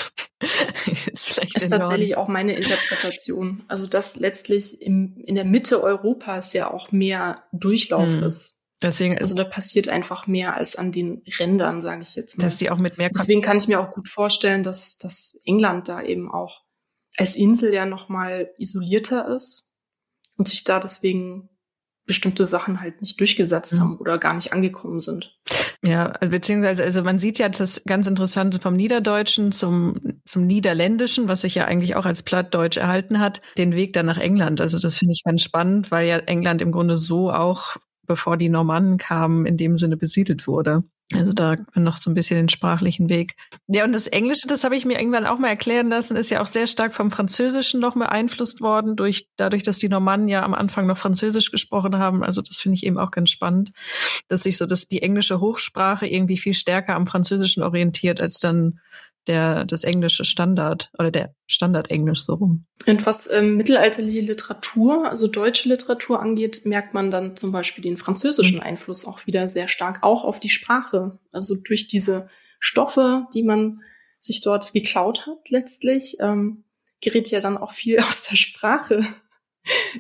ist, 0.86 1.38
ist 1.38 1.68
tatsächlich 1.68 2.16
auch 2.16 2.28
meine 2.28 2.54
Interpretation. 2.54 3.64
Also 3.68 3.86
dass 3.86 4.16
letztlich 4.16 4.82
im, 4.82 5.16
in 5.24 5.34
der 5.34 5.44
Mitte 5.44 5.82
Europas 5.82 6.52
ja 6.52 6.70
auch 6.70 6.92
mehr 6.92 7.44
Durchlauf 7.52 8.08
hm. 8.08 8.22
ist. 8.22 8.62
Deswegen, 8.82 9.18
also 9.18 9.34
da 9.34 9.44
passiert 9.44 9.88
einfach 9.88 10.26
mehr 10.26 10.54
als 10.54 10.76
an 10.76 10.92
den 10.92 11.22
Rändern, 11.38 11.80
sage 11.80 12.02
ich 12.02 12.16
jetzt 12.16 12.36
mal. 12.36 12.44
Dass 12.44 12.58
die 12.58 12.70
auch 12.70 12.78
mit 12.78 12.98
mehr. 12.98 13.08
Deswegen 13.08 13.40
kann 13.40 13.56
ich 13.56 13.68
mir 13.68 13.80
auch 13.80 13.92
gut 13.92 14.08
vorstellen, 14.08 14.62
dass, 14.62 14.98
dass 14.98 15.40
England 15.44 15.88
da 15.88 16.02
eben 16.02 16.30
auch 16.30 16.62
als 17.16 17.36
Insel 17.36 17.72
ja 17.72 17.86
noch 17.86 18.08
mal 18.08 18.50
isolierter 18.58 19.28
ist 19.28 19.78
und 20.36 20.48
sich 20.48 20.64
da 20.64 20.80
deswegen 20.80 21.48
bestimmte 22.06 22.44
Sachen 22.44 22.80
halt 22.80 23.00
nicht 23.00 23.18
durchgesetzt 23.20 23.74
mhm. 23.74 23.80
haben 23.80 23.98
oder 23.98 24.18
gar 24.18 24.34
nicht 24.34 24.52
angekommen 24.52 25.00
sind. 25.00 25.38
Ja, 25.86 26.06
also 26.06 26.30
beziehungsweise, 26.30 26.82
also 26.82 27.02
man 27.02 27.18
sieht 27.18 27.38
ja 27.38 27.50
das 27.50 27.82
ganz 27.84 28.06
Interessante 28.06 28.58
vom 28.58 28.72
Niederdeutschen 28.72 29.52
zum, 29.52 29.96
zum 30.24 30.46
Niederländischen, 30.46 31.28
was 31.28 31.42
sich 31.42 31.54
ja 31.56 31.66
eigentlich 31.66 31.94
auch 31.96 32.06
als 32.06 32.22
Plattdeutsch 32.22 32.78
erhalten 32.78 33.20
hat, 33.20 33.42
den 33.58 33.74
Weg 33.74 33.92
dann 33.92 34.06
nach 34.06 34.16
England. 34.16 34.62
Also 34.62 34.78
das 34.78 34.96
finde 34.98 35.12
ich 35.12 35.22
ganz 35.24 35.42
spannend, 35.42 35.90
weil 35.90 36.08
ja 36.08 36.16
England 36.20 36.62
im 36.62 36.72
Grunde 36.72 36.96
so 36.96 37.30
auch, 37.30 37.76
bevor 38.06 38.38
die 38.38 38.48
Normannen 38.48 38.96
kamen, 38.96 39.44
in 39.44 39.58
dem 39.58 39.76
Sinne 39.76 39.98
besiedelt 39.98 40.46
wurde. 40.46 40.84
Also 41.12 41.34
da 41.34 41.56
noch 41.74 41.98
so 41.98 42.10
ein 42.10 42.14
bisschen 42.14 42.38
den 42.38 42.48
sprachlichen 42.48 43.10
Weg. 43.10 43.34
Ja, 43.66 43.84
und 43.84 43.92
das 43.92 44.06
Englische, 44.06 44.46
das 44.46 44.64
habe 44.64 44.74
ich 44.74 44.86
mir 44.86 44.98
irgendwann 44.98 45.26
auch 45.26 45.38
mal 45.38 45.48
erklären 45.48 45.90
lassen, 45.90 46.16
ist 46.16 46.30
ja 46.30 46.40
auch 46.40 46.46
sehr 46.46 46.66
stark 46.66 46.94
vom 46.94 47.10
Französischen 47.10 47.78
noch 47.78 47.94
beeinflusst 47.94 48.62
worden, 48.62 48.96
durch, 48.96 49.28
dadurch, 49.36 49.62
dass 49.62 49.78
die 49.78 49.90
Normannen 49.90 50.28
ja 50.28 50.42
am 50.42 50.54
Anfang 50.54 50.86
noch 50.86 50.96
Französisch 50.96 51.50
gesprochen 51.50 51.98
haben. 51.98 52.24
Also 52.24 52.40
das 52.40 52.56
finde 52.56 52.76
ich 52.76 52.86
eben 52.86 52.96
auch 52.98 53.10
ganz 53.10 53.28
spannend, 53.30 53.70
dass 54.28 54.44
sich 54.44 54.56
so 54.56 54.64
dass 54.64 54.88
die 54.88 55.02
englische 55.02 55.40
Hochsprache 55.40 56.06
irgendwie 56.06 56.38
viel 56.38 56.54
stärker 56.54 56.94
am 56.94 57.06
Französischen 57.06 57.62
orientiert, 57.62 58.22
als 58.22 58.40
dann 58.40 58.80
der, 59.26 59.64
das 59.64 59.84
englische 59.84 60.24
Standard 60.24 60.90
oder 60.98 61.10
der 61.10 61.34
Standardenglisch 61.46 62.24
so 62.24 62.34
rum. 62.34 62.66
Und 62.86 63.06
was 63.06 63.30
ähm, 63.32 63.56
mittelalterliche 63.56 64.20
Literatur, 64.20 65.08
also 65.08 65.26
deutsche 65.28 65.68
Literatur 65.68 66.20
angeht, 66.20 66.62
merkt 66.64 66.94
man 66.94 67.10
dann 67.10 67.36
zum 67.36 67.52
Beispiel 67.52 67.82
den 67.82 67.96
französischen 67.96 68.56
mhm. 68.56 68.62
Einfluss 68.62 69.06
auch 69.06 69.26
wieder 69.26 69.48
sehr 69.48 69.68
stark, 69.68 70.02
auch 70.02 70.24
auf 70.24 70.40
die 70.40 70.50
Sprache. 70.50 71.18
Also 71.32 71.54
durch 71.54 71.88
diese 71.88 72.28
Stoffe, 72.58 73.26
die 73.34 73.42
man 73.42 73.80
sich 74.18 74.40
dort 74.42 74.72
geklaut 74.72 75.26
hat 75.26 75.50
letztlich, 75.50 76.16
ähm, 76.20 76.64
gerät 77.00 77.30
ja 77.30 77.40
dann 77.40 77.58
auch 77.58 77.72
viel 77.72 77.98
aus 78.06 78.24
der 78.24 78.36
Sprache 78.36 79.04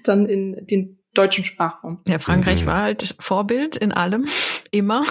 dann 0.02 0.26
in 0.26 0.66
den 0.66 0.98
deutschen 1.14 1.44
Sprachraum. 1.44 2.02
Ja, 2.08 2.18
Frankreich 2.18 2.62
mhm. 2.62 2.66
war 2.66 2.82
halt 2.82 3.14
Vorbild 3.18 3.76
in 3.76 3.92
allem, 3.92 4.26
immer. 4.70 5.04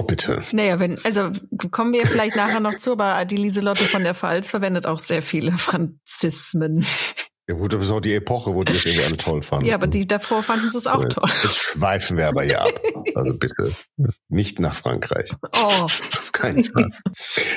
Oh, 0.00 0.02
bitte. 0.02 0.42
Naja, 0.52 0.78
wenn, 0.78 0.98
also 1.04 1.30
kommen 1.70 1.92
wir 1.92 2.06
vielleicht 2.06 2.34
nachher 2.34 2.60
noch 2.60 2.78
zu, 2.78 2.92
aber 2.92 3.22
die 3.26 3.36
Lieselotte 3.36 3.84
von 3.84 4.02
der 4.02 4.14
Pfalz 4.14 4.48
verwendet 4.48 4.86
auch 4.86 4.98
sehr 4.98 5.20
viele 5.20 5.52
Franzismen. 5.52 6.86
Ja 7.50 7.56
gut, 7.56 7.72
das 7.72 7.82
ist 7.82 7.90
auch 7.90 8.00
die 8.00 8.14
Epoche, 8.14 8.54
wo 8.54 8.62
die 8.62 8.72
das 8.72 8.86
irgendwie 8.86 9.04
alle 9.06 9.16
toll 9.16 9.42
fanden. 9.42 9.66
Ja, 9.66 9.74
aber 9.74 9.88
die 9.88 10.06
davor 10.06 10.40
fanden 10.44 10.70
sie 10.70 10.78
es 10.78 10.86
auch 10.86 11.04
toll. 11.06 11.28
Jetzt 11.42 11.56
schweifen 11.56 12.16
wir 12.16 12.28
aber 12.28 12.44
hier 12.44 12.62
ab. 12.62 12.80
Also 13.16 13.34
bitte 13.34 13.72
nicht 14.28 14.60
nach 14.60 14.72
Frankreich. 14.72 15.32
Oh. 15.56 15.66
Auf 15.66 16.30
keinen 16.30 16.62
Fall. 16.62 16.90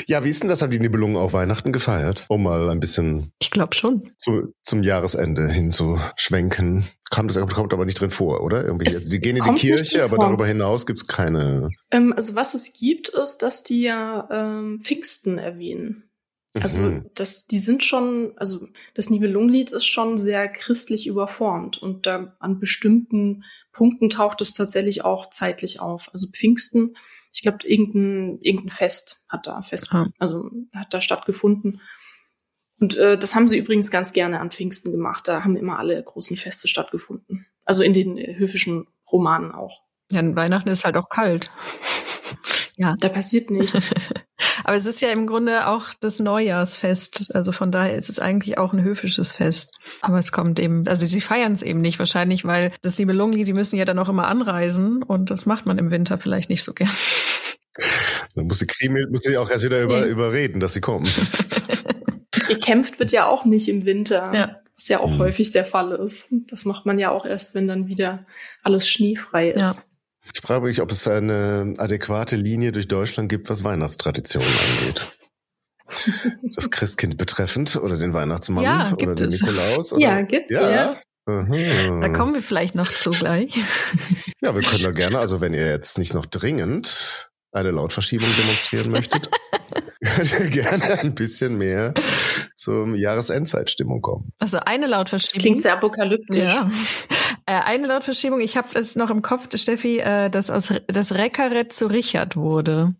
Ja, 0.08 0.24
wie 0.24 0.30
ist 0.30 0.42
denn 0.42 0.50
das? 0.50 0.64
Haben 0.64 0.72
die 0.72 0.80
Nibelungen 0.80 1.16
auf 1.16 1.34
Weihnachten 1.34 1.72
gefeiert? 1.72 2.26
Um 2.28 2.42
mal 2.42 2.72
ein 2.72 2.80
bisschen. 2.80 3.32
Ich 3.40 3.52
glaube 3.52 3.76
schon. 3.76 4.10
Zu, 4.18 4.56
zum 4.64 4.82
Jahresende 4.82 5.48
hinzuschwenken. 5.48 6.88
Kam 7.12 7.28
das 7.28 7.40
kommt 7.54 7.72
aber 7.72 7.86
nicht 7.86 8.02
drin 8.02 8.10
vor, 8.10 8.42
oder? 8.42 8.66
Irgendwie, 8.66 8.88
also 8.88 9.12
die 9.12 9.20
gehen 9.20 9.38
in 9.38 9.44
die 9.44 9.62
Kirche, 9.62 10.04
aber 10.04 10.18
darüber 10.18 10.48
hinaus 10.48 10.88
gibt's 10.88 11.06
keine. 11.06 11.70
Ähm, 11.92 12.14
also 12.18 12.34
was 12.36 12.56
es 12.56 12.74
gibt, 12.74 13.10
ist, 13.10 13.44
dass 13.44 13.62
die 13.62 13.84
ja 13.84 14.28
ähm, 14.32 14.80
Pfingsten 14.82 15.38
erwähnen. 15.38 16.10
Also 16.62 16.82
mhm. 16.82 17.10
das, 17.16 17.48
die 17.48 17.60
sind 17.60 17.84
schon, 17.84 18.34
also 18.36 18.68
das 18.94 19.10
Nibelungenlied 19.10 19.72
ist 19.72 19.88
schon 19.88 20.18
sehr 20.18 20.48
christlich 20.48 21.08
überformt 21.08 21.80
und 21.82 22.06
da 22.06 22.36
an 22.40 22.60
bestimmten 22.60 23.44
Punkten 23.72 24.10
taucht 24.10 24.40
es 24.42 24.54
tatsächlich 24.54 25.04
auch 25.04 25.30
zeitlich 25.30 25.80
auf. 25.80 26.10
Also 26.14 26.28
Pfingsten, 26.28 26.96
ich 27.34 27.42
glaube, 27.42 27.60
irgendein, 27.64 28.38
irgendein 28.42 28.70
Fest 28.70 29.26
hat 29.30 29.48
da 29.48 29.64
fest, 29.64 29.94
ah. 29.94 30.08
also 30.20 30.52
hat 30.74 30.94
da 30.94 31.02
stattgefunden. 31.02 31.82
Und 32.80 32.98
äh, 32.98 33.18
das 33.18 33.34
haben 33.34 33.48
sie 33.48 33.58
übrigens 33.58 33.90
ganz 33.90 34.14
gerne 34.14 34.40
an 34.40 34.52
Pfingsten 34.52 34.92
gemacht. 34.92 35.28
Da 35.28 35.44
haben 35.44 35.56
immer 35.56 35.80
alle 35.80 36.02
großen 36.04 36.38
Feste 36.38 36.68
stattgefunden. 36.68 37.48
Also 37.66 37.82
in 37.82 37.94
den 37.94 38.18
höfischen 38.18 38.88
Romanen 39.12 39.52
auch. 39.52 39.82
Ja, 40.12 40.22
Weihnachten 40.36 40.70
ist 40.70 40.86
halt 40.86 40.98
auch 40.98 41.10
kalt. 41.10 41.50
ja. 42.76 42.96
Da 43.00 43.10
passiert 43.10 43.52
nichts. 43.52 43.92
Aber 44.64 44.76
es 44.76 44.86
ist 44.86 45.02
ja 45.02 45.10
im 45.10 45.28
Grunde 45.28 45.68
auch 45.68 45.94
das 46.00 46.20
Neujahrsfest. 46.20 47.34
Also 47.34 47.52
von 47.52 47.72
daher 47.72 47.96
ist 47.96 48.10
es 48.10 48.20
eigentlich 48.20 48.58
auch 48.58 48.74
ein 48.74 48.82
höfisches 48.82 49.32
Fest. 49.32 49.72
Aber 50.02 50.20
es 50.20 50.32
kommt 50.32 50.60
eben, 50.60 50.88
also 50.88 51.06
sie 51.06 51.22
feiern 51.22 51.54
es 51.54 51.62
eben 51.62 51.82
nicht 51.82 52.00
wahrscheinlich, 52.00 52.46
weil 52.46 52.72
das 52.82 52.98
Nibelungli, 52.98 53.44
die 53.44 53.54
müssen 53.54 53.78
ja 53.78 53.86
dann 53.86 54.00
auch 54.00 54.10
immer 54.10 54.28
anreisen 54.28 55.04
und 55.04 55.32
das 55.32 55.46
macht 55.46 55.66
man 55.66 55.78
im 55.78 55.92
Winter 55.92 56.18
vielleicht 56.18 56.50
nicht 56.50 56.64
so 56.64 56.74
gern. 56.74 56.92
Dann 58.36 58.46
muss 58.46 58.60
die 58.60 58.68
Krimi, 58.68 59.04
muss 59.10 59.22
sie 59.22 59.38
auch 59.38 59.50
erst 59.50 59.66
wieder 59.66 59.82
über, 59.82 60.06
überreden, 60.06 60.60
dass 60.60 60.74
sie 60.74 60.82
kommen. 60.82 61.10
Gekämpft 62.48 63.00
wird 63.00 63.12
ja 63.12 63.28
auch 63.28 63.46
nicht 63.46 63.68
im 63.68 63.86
Winter. 63.86 64.32
Ja. 64.34 64.60
Was 64.76 64.88
ja 64.88 65.00
auch 65.00 65.10
mhm. 65.10 65.20
häufig 65.20 65.52
der 65.52 65.66
Fall 65.66 65.92
ist. 65.92 66.34
Das 66.48 66.66
macht 66.66 66.86
man 66.86 67.00
ja 67.00 67.12
auch 67.12 67.26
erst, 67.26 67.56
wenn 67.56 67.68
dann 67.68 67.88
wieder 67.88 68.26
alles 68.64 68.88
schneefrei 68.88 69.50
ist. 69.50 69.78
Ja. 69.78 69.93
Ich 70.34 70.42
frage 70.42 70.66
mich, 70.66 70.82
ob 70.82 70.92
es 70.92 71.08
eine 71.08 71.74
adäquate 71.78 72.36
Linie 72.36 72.72
durch 72.72 72.88
Deutschland 72.88 73.30
gibt, 73.30 73.50
was 73.50 73.64
Weihnachtstraditionen 73.64 74.48
angeht. 74.48 75.18
Das 76.56 76.72
Christkind 76.72 77.18
betreffend 77.18 77.76
oder 77.76 77.98
den 77.98 78.14
Weihnachtsmann 78.14 78.64
ja, 78.64 78.94
oder 78.94 79.16
den 79.16 79.28
es. 79.28 79.42
Nikolaus? 79.42 79.94
Oder? 79.94 80.02
Ja, 80.02 80.22
gibt 80.22 80.50
ja. 80.50 80.62
es. 80.62 80.98
Aha. 81.26 82.00
Da 82.02 82.10
kommen 82.10 82.34
wir 82.34 82.42
vielleicht 82.42 82.76
noch 82.76 82.90
zu 82.90 83.12
gleich. 83.12 83.58
Ja, 84.42 84.54
wir 84.54 84.62
können 84.62 84.84
da 84.84 84.92
gerne, 84.92 85.20
also 85.20 85.40
wenn 85.40 85.54
ihr 85.54 85.68
jetzt 85.68 85.98
nicht 85.98 86.14
noch 86.14 86.26
dringend 86.26 87.30
eine 87.54 87.72
Lautverschiebung 87.72 88.28
demonstrieren 88.38 88.92
möchtet, 88.92 89.30
gerne 90.50 91.00
ein 91.00 91.16
bisschen 91.16 91.58
mehr 91.58 91.94
zum 92.56 92.96
Jahresendzeitstimmung 92.96 94.02
kommen. 94.02 94.34
Also 94.40 94.60
eine 94.60 94.88
Lautverschiebung. 94.88 95.34
Das 95.36 95.42
klingt 95.42 95.62
sehr 95.62 95.74
apokalyptisch. 95.74 96.44
Ja. 96.44 96.70
Äh, 97.46 97.60
eine 97.60 97.88
Lautverschiebung, 97.88 98.40
ich 98.40 98.56
habe 98.56 98.80
es 98.80 98.96
noch 98.96 99.10
im 99.10 99.22
Kopf, 99.22 99.50
Steffi, 99.54 100.00
äh, 100.00 100.30
dass 100.30 100.50
aus 100.50 100.74
das 100.88 101.12
Reckerett 101.14 101.74
zu 101.74 101.88
Richard 101.88 102.38
wurde. 102.38 102.96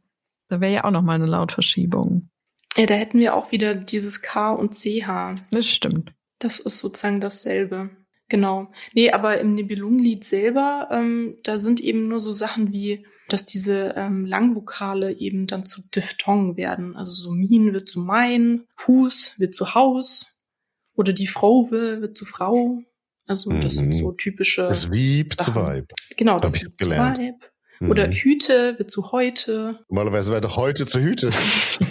Da 0.50 0.60
wäre 0.60 0.74
ja 0.74 0.84
auch 0.84 0.92
noch 0.92 1.02
mal 1.02 1.14
eine 1.14 1.28
Lautverschiebung. 1.28 2.30
Ja, 2.76 2.86
da 2.86 2.96
hätten 2.96 3.20
wir 3.20 3.36
auch 3.36 3.54
wieder 3.54 3.74
dieses 3.74 4.22
K 4.22 4.52
und 4.52 4.74
CH. 4.74 5.36
Das 5.52 5.66
stimmt. 5.66 6.12
Das 6.40 6.60
ist 6.60 6.80
sozusagen 6.80 7.22
dasselbe. 7.22 7.92
Genau. 8.28 8.70
Nee, 8.94 9.12
aber 9.12 9.40
im 9.40 9.54
Nibelungenlied 9.54 10.26
selber, 10.26 10.90
ähm, 10.92 11.38
da 11.44 11.58
sind 11.58 11.80
eben 11.80 12.10
nur 12.10 12.20
so 12.20 12.34
Sachen 12.34 12.74
wie 12.74 13.06
dass 13.30 13.46
diese 13.46 13.94
ähm, 13.96 14.26
Langvokale 14.26 15.14
eben 15.14 15.48
dann 15.48 15.66
zu 15.66 15.82
Diphthongen 15.90 16.58
werden. 16.58 16.96
Also 16.96 17.14
so 17.14 17.32
Min 17.32 17.74
wird 17.74 17.90
zu 17.90 18.00
Mein, 18.00 18.66
Hus 18.86 19.36
wird 19.40 19.56
zu 19.56 19.74
Haus 19.74 20.42
oder 20.96 21.14
die 21.14 21.28
Frau 21.28 21.72
wird 21.72 22.18
zu 22.18 22.26
Frau. 22.26 22.84
Also 23.26 23.52
das 23.54 23.76
sind 23.76 23.94
so 23.94 24.12
mhm. 24.12 24.18
typische. 24.18 24.64
Das 24.64 24.92
Wieb 24.92 25.32
zu 25.32 25.56
Weib. 25.56 25.94
Genau, 26.18 26.38
das 26.38 26.56
Hab 26.56 26.64
ich 26.64 26.78
gelernt. 26.78 27.20
Weib. 27.20 27.52
Oder 27.90 28.08
mhm. 28.08 28.14
Hüte 28.14 28.78
wird 28.78 28.92
zu 28.92 29.12
heute. 29.12 29.80
Normalerweise 29.90 30.32
wäre 30.32 30.42
doch 30.42 30.58
heute 30.58 30.86
zu 30.86 31.00
Hüte. 31.00 31.32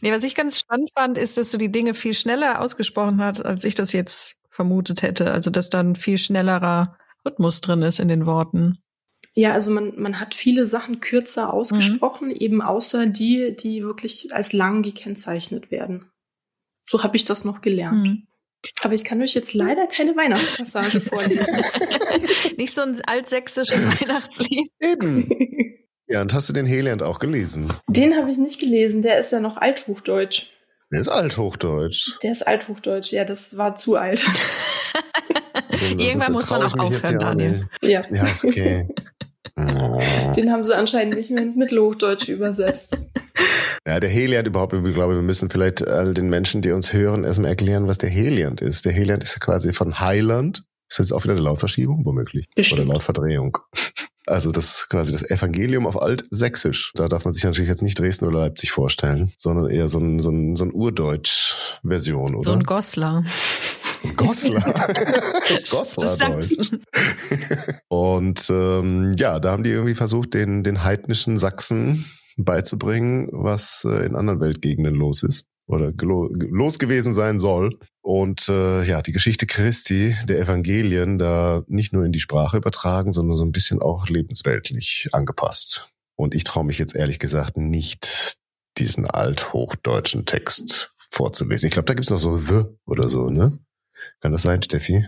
nee, 0.00 0.12
was 0.12 0.24
ich 0.24 0.34
ganz 0.34 0.58
spannend 0.60 0.90
fand, 0.94 1.18
ist, 1.18 1.38
dass 1.38 1.50
du 1.50 1.58
die 1.58 1.70
Dinge 1.70 1.94
viel 1.94 2.14
schneller 2.14 2.60
ausgesprochen 2.60 3.20
hast, 3.22 3.42
als 3.42 3.64
ich 3.64 3.74
das 3.74 3.92
jetzt 3.92 4.40
vermutet 4.50 5.02
hätte. 5.02 5.30
Also, 5.30 5.50
dass 5.50 5.70
dann 5.70 5.94
viel 5.94 6.18
schnellerer 6.18 6.96
Rhythmus 7.24 7.60
drin 7.60 7.82
ist 7.82 8.00
in 8.00 8.08
den 8.08 8.26
Worten. 8.26 8.78
Ja, 9.38 9.52
also 9.52 9.70
man, 9.70 9.92
man 10.00 10.18
hat 10.18 10.34
viele 10.34 10.64
Sachen 10.64 11.00
kürzer 11.00 11.52
ausgesprochen, 11.52 12.28
mhm. 12.28 12.36
eben 12.36 12.62
außer 12.62 13.06
die, 13.06 13.54
die 13.54 13.82
wirklich 13.82 14.34
als 14.34 14.54
lang 14.54 14.82
gekennzeichnet 14.82 15.70
werden. 15.70 16.10
So 16.88 17.02
habe 17.02 17.18
ich 17.18 17.26
das 17.26 17.44
noch 17.44 17.60
gelernt. 17.60 18.08
Mhm. 18.08 18.26
Aber 18.80 18.94
ich 18.94 19.04
kann 19.04 19.20
euch 19.20 19.34
jetzt 19.34 19.52
leider 19.52 19.86
keine 19.88 20.16
Weihnachtspassage 20.16 21.00
vorlesen. 21.02 21.62
Nicht 22.56 22.74
so 22.74 22.80
ein 22.80 22.98
altsächsisches 23.06 23.86
Weihnachtslied. 24.00 24.70
Eben. 24.80 25.28
Ja, 26.08 26.22
und 26.22 26.32
hast 26.32 26.48
du 26.48 26.54
den 26.54 26.64
Heliand 26.66 27.02
auch 27.02 27.18
gelesen? 27.18 27.70
Den 27.88 28.16
habe 28.16 28.30
ich 28.30 28.38
nicht 28.38 28.60
gelesen, 28.60 29.02
der 29.02 29.18
ist 29.18 29.32
ja 29.32 29.40
noch 29.40 29.56
Althochdeutsch. 29.56 30.46
Der 30.92 31.00
ist 31.00 31.08
Althochdeutsch. 31.08 32.12
Der 32.22 32.30
ist 32.30 32.46
Althochdeutsch, 32.46 33.12
ja, 33.12 33.24
das 33.24 33.58
war 33.58 33.74
zu 33.74 33.96
alt. 33.96 34.24
Irgendwann 35.98 36.32
muss 36.32 36.48
man 36.48 36.62
auch 36.62 36.78
aufhören, 36.78 37.18
Daniel. 37.18 37.68
Ja. 37.82 38.04
Ja, 38.12 38.24
ist 38.26 38.44
okay. 38.44 38.88
Den 39.56 40.50
haben 40.50 40.64
sie 40.64 40.76
anscheinend 40.76 41.16
nicht 41.16 41.30
mehr 41.30 41.42
ins 41.42 41.56
Mittelhochdeutsche 41.56 42.32
übersetzt. 42.32 42.96
Ja, 43.86 44.00
der 44.00 44.10
Heliant 44.10 44.48
überhaupt, 44.48 44.72
ich 44.72 44.94
glaube, 44.94 45.14
wir 45.14 45.22
müssen 45.22 45.48
vielleicht 45.48 45.86
all 45.86 46.12
den 46.12 46.28
Menschen, 46.28 46.60
die 46.60 46.72
uns 46.72 46.92
hören, 46.92 47.24
erstmal 47.24 47.50
erklären, 47.50 47.86
was 47.86 47.98
der 47.98 48.10
Heliant 48.10 48.60
ist. 48.60 48.84
Der 48.84 48.92
Heliant 48.92 49.22
ist 49.22 49.34
ja 49.34 49.38
quasi 49.38 49.72
von 49.72 50.00
Heiland. 50.00 50.64
Ist 50.88 50.98
das 50.98 51.12
auch 51.12 51.24
wieder 51.24 51.34
eine 51.34 51.42
Lautverschiebung, 51.42 52.04
womöglich? 52.04 52.46
Bestimmt. 52.54 52.80
Oder 52.80 52.94
Lautverdrehung. 52.94 53.58
Also 54.26 54.50
das 54.50 54.78
ist 54.78 54.88
quasi 54.88 55.12
das 55.12 55.30
Evangelium 55.30 55.86
auf 55.86 56.02
Altsächsisch. 56.02 56.92
Da 56.96 57.08
darf 57.08 57.24
man 57.24 57.32
sich 57.32 57.44
natürlich 57.44 57.68
jetzt 57.68 57.82
nicht 57.82 57.98
Dresden 57.98 58.26
oder 58.26 58.40
Leipzig 58.40 58.72
vorstellen, 58.72 59.32
sondern 59.36 59.70
eher 59.70 59.88
so 59.88 59.98
ein, 59.98 60.18
so 60.20 60.30
ein, 60.30 60.56
so 60.56 60.64
ein 60.64 60.72
Urdeutsch-Version, 60.72 62.34
oder? 62.34 62.50
So 62.50 62.56
ein 62.56 62.64
Goslar. 62.64 63.24
Goslar. 64.16 64.94
das 65.48 65.70
Goslar-Deutsch. 65.70 66.72
Und 67.88 68.50
ähm, 68.50 69.14
ja, 69.18 69.38
da 69.40 69.52
haben 69.52 69.62
die 69.62 69.70
irgendwie 69.70 69.94
versucht, 69.94 70.34
den, 70.34 70.62
den 70.62 70.84
heidnischen 70.84 71.36
Sachsen 71.36 72.06
beizubringen, 72.36 73.28
was 73.32 73.84
äh, 73.84 74.04
in 74.04 74.14
anderen 74.14 74.40
Weltgegenden 74.40 74.94
los 74.94 75.22
ist 75.22 75.46
oder 75.66 75.92
los 75.98 76.78
gewesen 76.78 77.12
sein 77.12 77.38
soll. 77.38 77.78
Und 78.02 78.48
äh, 78.48 78.84
ja, 78.84 79.02
die 79.02 79.12
Geschichte 79.12 79.46
Christi, 79.46 80.14
der 80.28 80.38
Evangelien, 80.38 81.18
da 81.18 81.64
nicht 81.66 81.92
nur 81.92 82.04
in 82.04 82.12
die 82.12 82.20
Sprache 82.20 82.56
übertragen, 82.58 83.12
sondern 83.12 83.36
so 83.36 83.44
ein 83.44 83.52
bisschen 83.52 83.82
auch 83.82 84.08
lebensweltlich 84.08 85.08
angepasst. 85.12 85.88
Und 86.14 86.34
ich 86.34 86.44
traue 86.44 86.64
mich 86.64 86.78
jetzt 86.78 86.94
ehrlich 86.94 87.18
gesagt 87.18 87.56
nicht, 87.56 88.36
diesen 88.78 89.06
althochdeutschen 89.06 90.24
Text 90.24 90.94
vorzulesen. 91.10 91.66
Ich 91.66 91.72
glaube, 91.72 91.86
da 91.86 91.94
gibt's 91.94 92.10
noch 92.10 92.18
so 92.18 92.38
The 92.38 92.64
oder 92.86 93.08
so, 93.08 93.30
ne? 93.30 93.58
Kann 94.20 94.32
das 94.32 94.42
sein, 94.42 94.62
Steffi? 94.62 95.06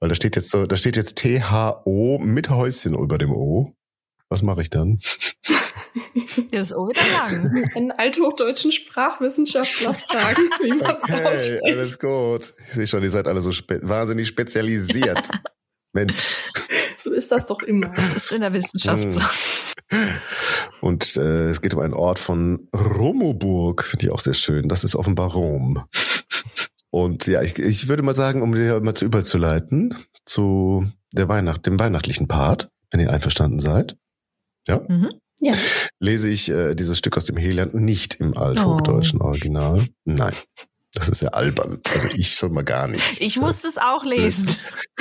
Weil 0.00 0.08
da 0.08 0.14
steht 0.14 0.36
jetzt 0.36 0.50
so, 0.50 0.66
da 0.66 0.76
steht 0.76 0.96
jetzt 0.96 1.16
T-H-O 1.16 2.18
mit 2.18 2.50
Häuschen 2.50 2.94
über 2.94 3.18
dem 3.18 3.32
O. 3.32 3.74
Was 4.28 4.42
mache 4.42 4.62
ich 4.62 4.70
dann? 4.70 4.98
Ja, 6.50 6.60
das 6.60 6.74
O 6.74 6.88
wieder 6.88 7.00
lang. 7.12 7.54
Einen 7.74 7.92
althochdeutschen 7.92 8.72
Sprachwissenschaftler 8.72 9.94
fragen, 9.94 10.42
wie 10.62 10.70
man 10.70 10.96
es 10.96 11.04
okay, 11.04 11.24
ausspricht. 11.24 11.64
alles 11.64 11.98
gut. 11.98 12.54
Ich 12.66 12.72
sehe 12.72 12.86
schon, 12.86 13.02
ihr 13.02 13.10
seid 13.10 13.28
alle 13.28 13.40
so 13.40 13.52
spe 13.52 13.80
wahnsinnig 13.82 14.28
spezialisiert. 14.28 15.28
Mensch. 15.92 16.42
So 16.98 17.12
ist 17.12 17.30
das 17.30 17.46
doch 17.46 17.62
immer. 17.62 17.88
Das 17.88 18.14
ist 18.14 18.32
in 18.32 18.40
der 18.40 18.52
Wissenschaft 18.52 19.12
so. 19.12 19.20
Hm. 19.90 20.08
Und 20.80 21.16
äh, 21.16 21.48
es 21.50 21.60
geht 21.62 21.74
um 21.74 21.80
einen 21.80 21.94
Ort 21.94 22.18
von 22.18 22.68
Romoburg, 22.74 23.84
finde 23.84 24.06
ich 24.06 24.12
auch 24.12 24.18
sehr 24.18 24.34
schön. 24.34 24.68
Das 24.68 24.82
ist 24.82 24.96
offenbar 24.96 25.32
Rom. 25.32 25.84
Und 26.94 27.26
ja, 27.26 27.42
ich, 27.42 27.58
ich 27.58 27.88
würde 27.88 28.04
mal 28.04 28.14
sagen, 28.14 28.40
um 28.40 28.54
dir 28.54 28.80
mal 28.80 28.94
zu 28.94 29.04
überzuleiten, 29.04 29.96
zu 30.24 30.86
der 31.10 31.28
Weihnacht, 31.28 31.66
dem 31.66 31.76
weihnachtlichen 31.76 32.28
Part, 32.28 32.70
wenn 32.92 33.00
ihr 33.00 33.10
einverstanden 33.12 33.58
seid. 33.58 33.96
Ja? 34.68 34.80
Mhm. 34.86 35.10
Ja. 35.40 35.54
Lese 35.98 36.28
ich 36.28 36.48
äh, 36.50 36.76
dieses 36.76 36.96
Stück 36.96 37.16
aus 37.16 37.24
dem 37.24 37.36
Heliand 37.36 37.74
nicht 37.74 38.14
im 38.20 38.38
althochdeutschen 38.38 39.20
oh. 39.20 39.24
Original. 39.24 39.84
Nein. 40.04 40.34
Das 40.94 41.08
ist 41.08 41.22
ja 41.22 41.30
albern. 41.30 41.80
Also 41.92 42.08
ich 42.14 42.34
schon 42.34 42.52
mal 42.52 42.62
gar 42.62 42.86
nicht. 42.86 43.20
Ich 43.20 43.36
muss 43.38 43.64
es 43.64 43.78
auch 43.78 44.04
lesen. 44.04 44.48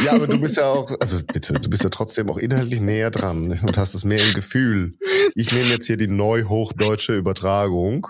Ja, 0.04 0.14
aber 0.14 0.26
du 0.28 0.40
bist 0.40 0.58
ja 0.58 0.66
auch, 0.66 0.92
also 1.00 1.20
bitte, 1.24 1.54
du 1.54 1.70
bist 1.70 1.84
ja 1.84 1.90
trotzdem 1.90 2.30
auch 2.30 2.38
inhaltlich 2.38 2.82
näher 2.82 3.12
dran 3.12 3.60
und 3.62 3.78
hast 3.78 3.94
es 3.94 4.04
mehr 4.04 4.20
im 4.20 4.34
Gefühl. 4.34 4.98
Ich 5.36 5.52
nehme 5.52 5.68
jetzt 5.68 5.86
hier 5.86 5.98
die 5.98 6.08
neuhochdeutsche 6.08 7.16
Übertragung 7.16 8.08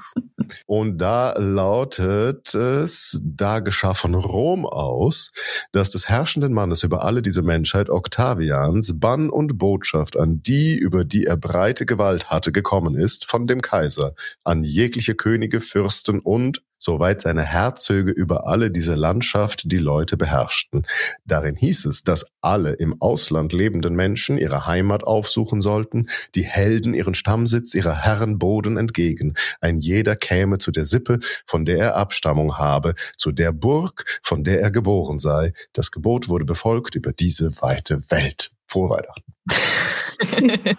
und 0.66 0.98
da 0.98 1.34
lautet 1.38 2.54
es, 2.56 3.22
da 3.24 3.60
geschah 3.60 3.94
von 3.94 4.16
Rom 4.16 4.66
aus, 4.66 5.32
dass 5.72 5.90
des 5.90 6.08
herrschenden 6.08 6.54
Mannes 6.54 6.84
über 6.84 7.04
alle 7.04 7.22
diese 7.22 7.42
Menschheit 7.42 7.90
Octavians 7.90 9.00
Bann 9.00 9.30
und 9.30 9.58
Botschaft 9.58 10.18
an 10.18 10.42
die, 10.42 10.76
über 10.76 11.04
die 11.04 11.26
er 11.26 11.38
breite 11.38 11.86
Gewalt 11.86 12.30
hatte, 12.30 12.52
gekommen 12.52 12.96
ist, 12.96 13.30
von 13.30 13.48
dem 13.48 13.62
Kaiser, 13.62 14.14
an 14.44 14.64
jegliche 14.64 15.16
Könige, 15.16 15.62
Fürsten 15.62 16.20
und 16.20 16.62
soweit 16.84 17.22
seine 17.22 17.44
Herzöge 17.44 18.12
über 18.12 18.46
alle 18.46 18.70
diese 18.70 18.96
Landschaft 18.96 19.72
die 19.72 19.78
Leute 19.78 20.18
beherrschten. 20.18 20.86
Darin 21.24 21.56
hieß 21.56 21.86
es, 21.86 22.04
dass 22.04 22.26
alle 22.42 22.74
im 22.74 23.02
Ausland 23.02 23.54
lebenden 23.54 23.96
Menschen 23.96 24.38
ihre 24.38 24.68
Heimat 24.68 25.06
aufsuchen 25.06 25.62
sollten, 25.62 26.08
die 26.36 26.44
Helden 26.44 26.94
ihren 26.94 27.14
Stammsitz 27.14 27.74
ihrer 27.74 28.04
Herren 28.04 28.38
Boden 28.38 28.76
entgegen. 28.76 29.34
Ein 29.62 29.78
jeder 29.78 30.18
käme 30.18 30.58
zu 30.58 30.72
der 30.72 30.86
Sippe, 30.86 31.20
von 31.46 31.64
der 31.64 31.78
er 31.78 31.96
Abstammung 31.96 32.58
habe, 32.58 32.96
zu 33.18 33.32
der 33.32 33.54
Burg, 33.54 34.20
von 34.22 34.44
der 34.44 34.60
er 34.60 34.72
geboren 34.72 35.20
sei. 35.20 35.54
Das 35.72 35.92
Gebot 35.92 36.28
wurde 36.28 36.44
befolgt 36.44 36.96
über 36.96 37.14
diese 37.14 37.62
weite 37.62 38.02
Welt. 38.10 38.52
Frohe 38.68 38.90
Weihnachten. 38.90 39.34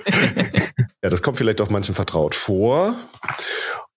ja, 1.03 1.11
das 1.11 1.23
kommt 1.23 1.39
vielleicht 1.39 1.61
auch 1.61 1.71
manchen 1.71 1.95
vertraut 1.95 2.35
vor. 2.35 2.95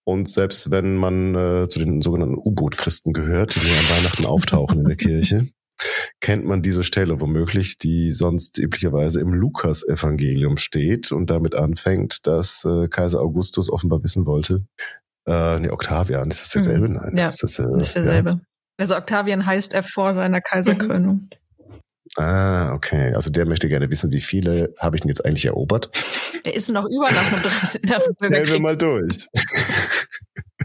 Und 0.08 0.30
selbst 0.30 0.72
wenn 0.72 0.96
man 0.96 1.36
äh, 1.36 1.68
zu 1.68 1.80
den 1.80 2.02
sogenannten 2.02 2.38
U-Boot-Christen 2.38 3.12
gehört, 3.12 3.56
die 3.56 3.60
an 3.60 3.98
Weihnachten 3.98 4.26
auftauchen 4.26 4.80
in 4.80 4.86
der 4.86 4.96
Kirche, 4.96 5.50
kennt 6.22 6.46
man 6.46 6.62
diese 6.62 6.86
Stelle 6.86 7.20
womöglich, 7.20 7.78
die 7.78 8.14
sonst 8.14 8.58
üblicherweise 8.58 9.20
im 9.20 9.34
Lukas-Evangelium 9.34 10.56
steht 10.56 11.12
und 11.12 11.30
damit 11.30 11.56
anfängt, 11.56 12.26
dass 12.26 12.64
äh, 12.64 12.88
Kaiser 12.88 13.20
Augustus 13.20 13.70
offenbar 13.70 14.02
wissen 14.02 14.26
wollte, 14.26 14.66
äh, 15.28 15.60
nee, 15.60 15.70
Octavian, 15.70 16.30
ist 16.30 16.42
das 16.42 16.50
derselbe? 16.52 16.88
Mhm. 16.88 16.94
Nein, 16.96 17.18
Ja, 17.18 17.28
ist 17.28 17.44
das, 17.44 17.60
äh, 17.60 17.66
Das 17.74 17.88
ist 17.88 17.96
derselbe. 17.98 18.40
Also 18.78 18.96
Octavian 18.96 19.46
heißt 19.46 19.74
er 19.74 19.84
vor 19.84 20.14
seiner 20.14 20.40
Kaiserkrönung. 20.40 21.28
Ah, 22.18 22.74
okay. 22.74 23.14
Also 23.14 23.30
der 23.30 23.46
möchte 23.46 23.70
gerne 23.70 23.92
wissen, 23.92 24.12
wie 24.12 24.22
viele 24.22 24.74
habe 24.80 24.96
ich 24.96 25.02
denn 25.02 25.10
jetzt 25.10 25.24
eigentlich 25.24 25.46
erobert? 25.46 25.92
Der 26.46 26.56
ist 26.56 26.68
noch 26.70 26.86
über 26.86 27.12
nach 27.12 27.30
dem 27.30 27.42
30. 27.44 27.82
Zählen 28.18 28.48
wir 28.48 28.60
mal 28.60 28.76
durch. 28.76 29.28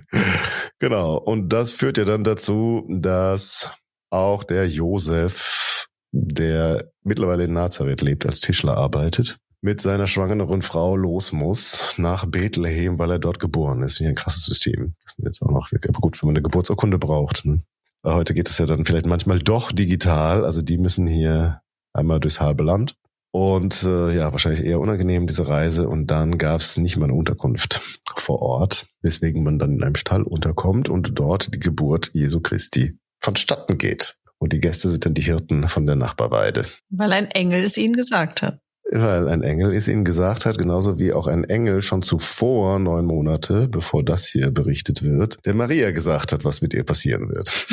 genau. 0.79 1.19
Und 1.19 1.51
das 1.51 1.75
führt 1.75 1.99
ja 1.99 2.07
dann 2.07 2.25
dazu, 2.25 2.87
dass 2.89 3.69
auch 4.09 4.45
der 4.45 4.67
Josef, 4.67 5.89
der 6.11 6.91
mittlerweile 7.03 7.45
in 7.45 7.53
Nazareth 7.53 8.01
lebt, 8.01 8.25
als 8.25 8.41
Tischler 8.41 8.79
arbeitet, 8.79 9.37
mit 9.61 9.83
seiner 9.83 10.07
schwangeren 10.07 10.63
Frau 10.63 10.97
los 10.97 11.33
muss 11.33 11.95
nach 11.99 12.25
Bethlehem, 12.25 12.99
weil 12.99 13.11
er 13.11 13.19
dort 13.19 13.39
geboren 13.39 13.83
ist. 13.83 13.99
Finde 13.99 14.11
ich 14.11 14.19
ein 14.19 14.23
krasses 14.23 14.47
System. 14.47 14.95
Das 15.03 15.13
ist 15.19 15.25
jetzt 15.25 15.43
auch 15.43 15.51
noch 15.51 15.71
wirklich, 15.71 15.91
aber 15.91 16.01
gut, 16.01 16.21
wenn 16.23 16.29
man 16.29 16.37
eine 16.37 16.43
Geburtsurkunde 16.43 16.99
braucht. 16.99 17.45
Ne? 17.45 17.63
Aber 18.03 18.17
heute 18.17 18.35
geht 18.35 18.49
es 18.49 18.59
ja 18.59 18.67
dann 18.67 18.85
vielleicht 18.85 19.07
manchmal 19.07 19.39
doch 19.39 19.73
digital. 19.73 20.45
Also 20.45 20.63
die 20.63 20.79
müssen 20.79 21.07
hier 21.07 21.63
einmal 21.93 22.21
durchs 22.21 22.41
halbe 22.41 22.65
Land. 22.65 22.97
Und 23.33 23.85
äh, 23.85 24.15
ja, 24.15 24.33
wahrscheinlich 24.33 24.65
eher 24.65 24.81
unangenehm, 24.81 25.27
diese 25.27 25.49
Reise. 25.49 25.89
Und 25.89 26.09
dann 26.09 26.37
gab 26.37 26.61
es 26.61 26.77
nicht 26.77 26.97
mal 26.97 27.07
eine 27.07 27.15
Unterkunft 27.15 27.81
vor 28.17 28.43
Ort, 28.43 28.87
weswegen 29.01 29.43
man 29.43 29.59
dann 29.59 29.73
in 29.73 29.83
einem 29.83 29.95
Stall 29.95 30.23
unterkommt 30.23 30.89
und 30.89 31.19
dort 31.19 31.55
die 31.55 31.61
Geburt 31.61 32.11
Jesu 32.13 32.41
Christi 32.41 32.99
vonstatten 33.21 33.79
geht. 33.79 34.17
Und 34.39 34.53
die 34.53 34.61
Gäste 34.61 34.91
sind 34.91 35.07
dann 35.07 35.15
die 35.15 35.23
Hirten 35.23 35.69
von 35.69 35.87
der 35.87 35.97
Nachbarweide. 35.97 36.67
Weil 36.91 37.13
ein 37.13 37.31
Engel 37.31 37.63
es 37.63 37.77
ihnen 37.77 37.95
gesagt 37.95 38.43
hat. 38.43 38.59
Weil 38.95 39.27
ein 39.29 39.43
Engel 39.43 39.75
es 39.75 39.89
ihnen 39.89 40.05
gesagt 40.05 40.45
hat, 40.45 40.59
genauso 40.59 40.99
wie 40.99 41.15
auch 41.15 41.27
ein 41.27 41.45
Engel 41.45 41.81
schon 41.81 42.03
zuvor, 42.03 42.79
neun 42.79 43.07
Monate, 43.07 43.67
bevor 43.67 44.05
das 44.05 44.27
hier 44.27 44.51
berichtet 44.51 45.03
wird, 45.03 45.39
der 45.47 45.55
Maria 45.55 45.93
gesagt 45.93 46.33
hat, 46.33 46.45
was 46.45 46.61
mit 46.61 46.75
ihr 46.75 46.85
passieren 46.85 47.31
wird. 47.31 47.67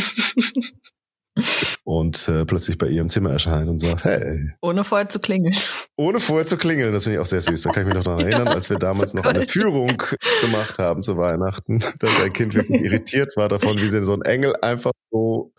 und 1.84 2.28
äh, 2.28 2.46
plötzlich 2.46 2.78
bei 2.78 2.88
ihr 2.88 3.02
im 3.02 3.10
Zimmer 3.10 3.32
erscheint 3.32 3.68
und 3.68 3.80
sagt, 3.80 4.04
hey, 4.06 4.52
Ohne 4.62 4.84
vorher 4.84 5.10
zu 5.10 5.20
klingeln. 5.20 5.56
ohne 5.98 6.20
vorher 6.20 6.46
zu 6.46 6.56
klingeln, 6.58 6.94
das 6.94 7.04
finde 7.04 7.18
ich 7.18 7.22
auch 7.22 7.26
sehr 7.26 7.42
süß. 7.42 7.62
Da 7.64 7.72
kann 7.72 7.84
ich 7.84 7.88
mich 7.88 7.96
noch 7.96 8.04
daran 8.04 8.20
Ja, 8.22 8.28
erinnern, 8.28 8.48
als 8.50 8.70
wir 8.70 8.78
damals 8.78 9.14
noch 9.14 9.26
eine. 9.26 9.48
Führung 9.48 10.02
gemacht 10.42 10.80
haben 10.80 11.02
zu 11.02 11.18
Weihnachten, 11.18 11.80
dass 12.00 12.22
ein 12.22 12.32
Kind 12.34 12.54
wirklich 12.54 12.82
irritiert 12.82 13.36
war 13.36 13.50
davon, 13.50 13.78
wie 13.78 13.90
so 13.90 14.14
ein 14.14 14.22
Engel 14.22 14.54
einfach 14.62 14.92
so 15.12 15.52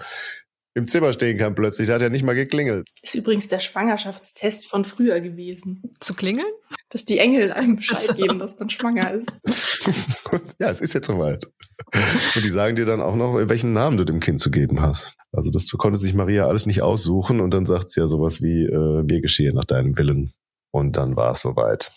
im 0.75 0.87
Zimmer 0.87 1.12
stehen 1.12 1.37
kann 1.37 1.55
plötzlich. 1.55 1.87
Der 1.87 1.97
hat 1.97 2.03
ja 2.03 2.09
nicht 2.09 2.25
mal 2.25 2.35
geklingelt. 2.35 2.89
Ist 3.03 3.14
übrigens 3.14 3.49
der 3.49 3.61
Schwangerschaftstest 3.61 4.66
von 4.66 4.85
früher 4.85 5.21
gewesen. 5.21 5.83
Zu 5.99 6.14
klingeln? 6.14 6.53
Dass 6.91 7.05
die 7.05 7.18
Engel 7.18 7.53
einem 7.53 7.77
Bescheid 7.77 8.03
so. 8.03 8.14
geben, 8.14 8.39
dass 8.39 8.59
man 8.59 8.71
schwanger 8.71 9.12
ist. 9.12 9.41
Ja, 10.61 10.68
es 10.68 10.83
ist 10.83 10.93
jetzt 10.93 11.07
soweit. 11.07 11.47
Und 12.37 12.45
die 12.45 12.51
sagen 12.51 12.77
dir 12.77 12.85
dann 12.85 13.01
auch 13.01 13.16
noch, 13.16 13.35
welchen 13.49 13.73
Namen 13.73 13.97
du 13.97 14.05
dem 14.05 14.21
Kind 14.21 14.41
zu 14.41 14.51
geben 14.51 14.83
hast. 14.83 15.14
Also 15.33 15.51
das 15.51 15.68
konnte 15.71 15.99
sich 15.99 16.12
Maria 16.12 16.47
alles 16.47 16.66
nicht 16.66 16.83
aussuchen 16.83 17.41
und 17.41 17.53
dann 17.53 17.64
sagt 17.64 17.89
sie 17.89 18.01
ja 18.01 18.07
sowas 18.07 18.43
wie, 18.43 18.66
äh, 18.66 19.03
mir 19.03 19.23
geschehe 19.23 19.55
nach 19.55 19.64
deinem 19.64 19.97
Willen. 19.97 20.33
Und 20.71 20.97
dann 20.97 21.16
war 21.16 21.33
es 21.33 21.43
soweit. 21.43 21.93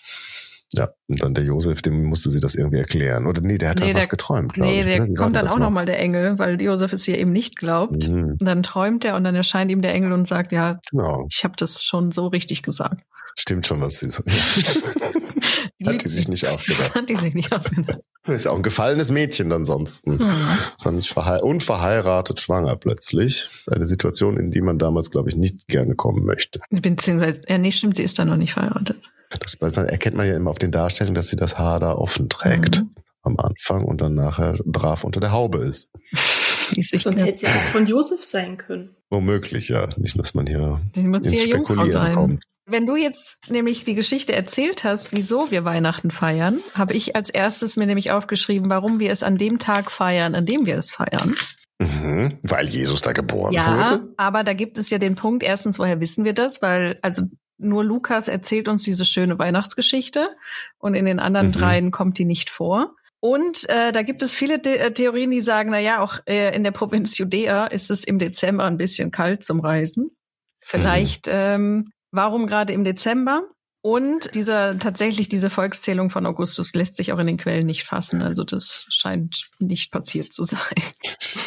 Ja, 0.74 0.89
und 1.07 1.21
dann 1.24 1.34
der 1.34 1.43
Josef, 1.43 1.82
dem 1.82 2.03
musste 2.05 2.30
sie 2.30 2.39
das 2.39 2.55
irgendwie 2.55 2.78
erklären. 2.78 3.28
Oder 3.28 3.41
nee, 3.41 3.57
der 3.57 3.69
hat 3.69 3.80
Nee, 3.80 3.88
dann 3.88 3.95
was 3.95 4.03
der- 4.03 4.09
geträumt. 4.09 4.53
glaub 4.53 4.67
Nee, 4.67 4.80
ich, 4.82 4.86
der 4.86 5.05
ne? 5.07 5.13
Kommt 5.13 5.36
dann 5.36 5.47
auch 5.47 5.59
nochmal 5.59 5.86
der 5.86 5.99
Engel, 5.99 6.38
weil 6.39 6.61
Josef 6.61 6.93
es 6.93 7.07
ihr 7.07 7.17
eben 7.17 7.32
nicht 7.32 7.55
glaubt. 7.57 8.07
Mhm, 8.09 8.38
Und 8.39 8.41
dann 8.45 8.63
träumt 8.63 9.05
er 9.05 9.15
und 9.15 9.24
dann 9.24 9.36
erscheint 9.36 9.71
ihm 9.71 9.82
der 9.82 9.93
Engel 9.93 10.11
und 10.11 10.28
sagt, 10.28 10.51
ja, 10.51 10.80
genau, 10.91 11.28
ich 11.32 11.43
habe 11.43 11.53
das 11.57 11.84
schon 11.84 12.11
so 12.11 12.28
richtig 12.28 12.63
gesagt. 12.63 13.01
stimmt 13.38 13.65
schon, 13.65 13.82
was 13.82 13.99
sie 13.99 14.09
sagt. 14.09 14.30
Hat 15.86 16.01
die 16.03 16.07
sich 16.09 16.30
nicht 16.30 16.47
ausgedacht. 16.47 16.95
Hat 16.95 17.09
die 17.09 17.15
sich 17.15 17.34
nicht 17.34 17.51
ausgedacht. 17.51 17.99
Ist 18.28 18.45
ja 18.45 18.51
auch 18.51 18.55
ein 18.55 18.63
gefallenes 18.63 19.11
Mädchen 19.11 19.51
ansonsten. 19.51 20.17
Hm. 20.19 20.32
Ist 20.78 20.86
dann 20.86 20.95
nicht 20.95 21.09
verhei 21.11 21.41
unverheiratet 21.41 22.39
schwanger 22.39 22.78
plötzlich. 22.78 23.49
Eine 23.69 23.86
Situation, 23.86 24.38
in 24.38 24.49
die 24.49 24.61
man 24.61 24.80
damals, 24.80 25.11
glaube 25.11 25.30
ich, 25.30 25.36
nicht 25.36 25.67
gerne 25.67 25.95
kommen 25.95 26.24
möchte. 26.24 26.61
Beziehungsweise, 26.69 27.41
ja, 27.49 27.57
nee, 27.57 27.71
stimmt, 27.71 27.97
sie 27.97 28.03
ist 28.03 28.17
da 28.17 28.24
noch 28.24 28.38
nicht 28.38 28.53
verheiratet. 28.53 29.01
Das 29.39 29.55
erkennt 29.55 30.15
man 30.15 30.27
ja 30.27 30.36
immer 30.36 30.49
auf 30.49 30.59
den 30.59 30.71
Darstellungen, 30.71 31.15
dass 31.15 31.27
sie 31.27 31.36
das 31.36 31.57
Haar 31.57 31.79
da 31.79 31.93
offen 31.93 32.29
trägt. 32.29 32.81
Mhm. 32.81 32.95
Am 33.25 33.38
Anfang 33.38 33.86
und 33.86 34.01
dann 34.01 34.15
nachher 34.15 34.57
brav 34.65 35.03
unter 35.05 35.21
der 35.21 35.31
Haube 35.31 35.59
ist. 35.59 35.89
Sonst 36.75 37.19
ja, 37.19 37.25
hätte 37.25 37.39
sie 37.39 37.47
auch 37.47 37.71
von 37.71 37.86
Josef 37.86 38.23
sein 38.23 38.57
können. 38.57 38.95
Womöglich, 39.09 39.69
ja. 39.69 39.88
Nicht, 39.97 40.17
dass 40.17 40.34
man 40.34 40.47
hier 40.47 40.81
sie 40.93 41.07
muss 41.07 41.25
ins 41.25 41.45
ja 41.45 41.51
Jungfrau 41.55 41.73
Spekulieren 41.75 41.91
sein. 41.91 42.13
kommt. 42.15 42.43
Wenn 42.65 42.86
du 42.88 42.95
jetzt 42.95 43.49
nämlich 43.49 43.84
die 43.84 43.93
Geschichte 43.93 44.34
erzählt 44.34 44.84
hast, 44.84 45.11
wieso 45.11 45.51
wir 45.51 45.65
Weihnachten 45.65 46.11
feiern, 46.11 46.59
habe 46.75 46.93
ich 46.93 47.15
als 47.15 47.29
erstes 47.29 47.75
mir 47.75 47.86
nämlich 47.86 48.11
aufgeschrieben, 48.11 48.69
warum 48.69 48.99
wir 48.99 49.11
es 49.11 49.21
an 49.21 49.38
dem 49.38 49.59
Tag 49.59 49.91
feiern, 49.91 50.34
an 50.34 50.45
dem 50.45 50.65
wir 50.65 50.77
es 50.77 50.91
feiern. 50.91 51.36
Mhm. 51.79 52.39
Weil 52.41 52.67
Jesus 52.67 53.01
da 53.01 53.11
geboren 53.11 53.53
Ja, 53.53 53.77
wurde. 53.77 54.13
aber 54.17 54.43
da 54.43 54.53
gibt 54.53 54.77
es 54.77 54.89
ja 54.89 54.97
den 54.97 55.15
Punkt, 55.15 55.43
erstens, 55.43 55.77
woher 55.77 55.99
wissen 55.99 56.23
wir 56.23 56.34
das? 56.34 56.61
Weil, 56.61 56.97
also 57.01 57.23
nur 57.64 57.84
Lukas 57.84 58.28
erzählt 58.28 58.68
uns 58.68 58.84
diese 58.84 59.05
schöne 59.05 59.39
Weihnachtsgeschichte 59.39 60.30
und 60.78 60.95
in 60.95 61.05
den 61.05 61.20
anderen 61.20 61.47
Mhm. 61.47 61.51
dreien 61.53 61.91
kommt 61.91 62.18
die 62.18 62.26
nicht 62.26 62.49
vor. 62.49 62.95
Und 63.20 63.70
äh, 63.70 63.93
da 63.93 64.01
gibt 64.01 64.22
es 64.22 64.34
viele 64.34 64.59
The 64.61 64.78
äh, 64.78 64.91
Theorien, 64.91 65.32
die 65.32 65.39
sagen, 65.39 65.72
na 65.72 65.80
ja, 65.80 66.01
auch 66.01 66.20
äh, 66.26 66.53
in 66.55 66.64
der 66.64 66.72
Provinz 66.72 67.18
Judäa 67.18 67.68
ist 67.68 67.89
es 67.89 68.03
im 68.03 68.20
Dezember 68.20 68.66
ein 68.66 68.78
bisschen 68.78 69.11
kalt 69.11 69.43
zum 69.43 69.61
Reisen. 69.61 70.11
Vielleicht, 70.59 71.28
ähm, 71.30 71.91
warum 72.11 72.47
gerade 72.47 72.74
im 72.74 72.84
Dezember? 72.84 73.43
Und 73.86 74.34
dieser 74.34 74.79
tatsächlich 74.79 75.27
diese 75.27 75.49
Volkszählung 75.49 76.09
von 76.09 76.25
Augustus 76.25 76.73
lässt 76.73 76.95
sich 76.95 77.11
auch 77.11 77.19
in 77.19 77.27
den 77.27 77.36
Quellen 77.36 77.65
nicht 77.65 77.84
fassen. 77.84 78.21
Also 78.21 78.45
das 78.45 78.88
scheint 78.89 79.49
nicht 79.59 79.91
passiert 79.91 80.31
zu 80.31 80.43
sein. 80.43 80.59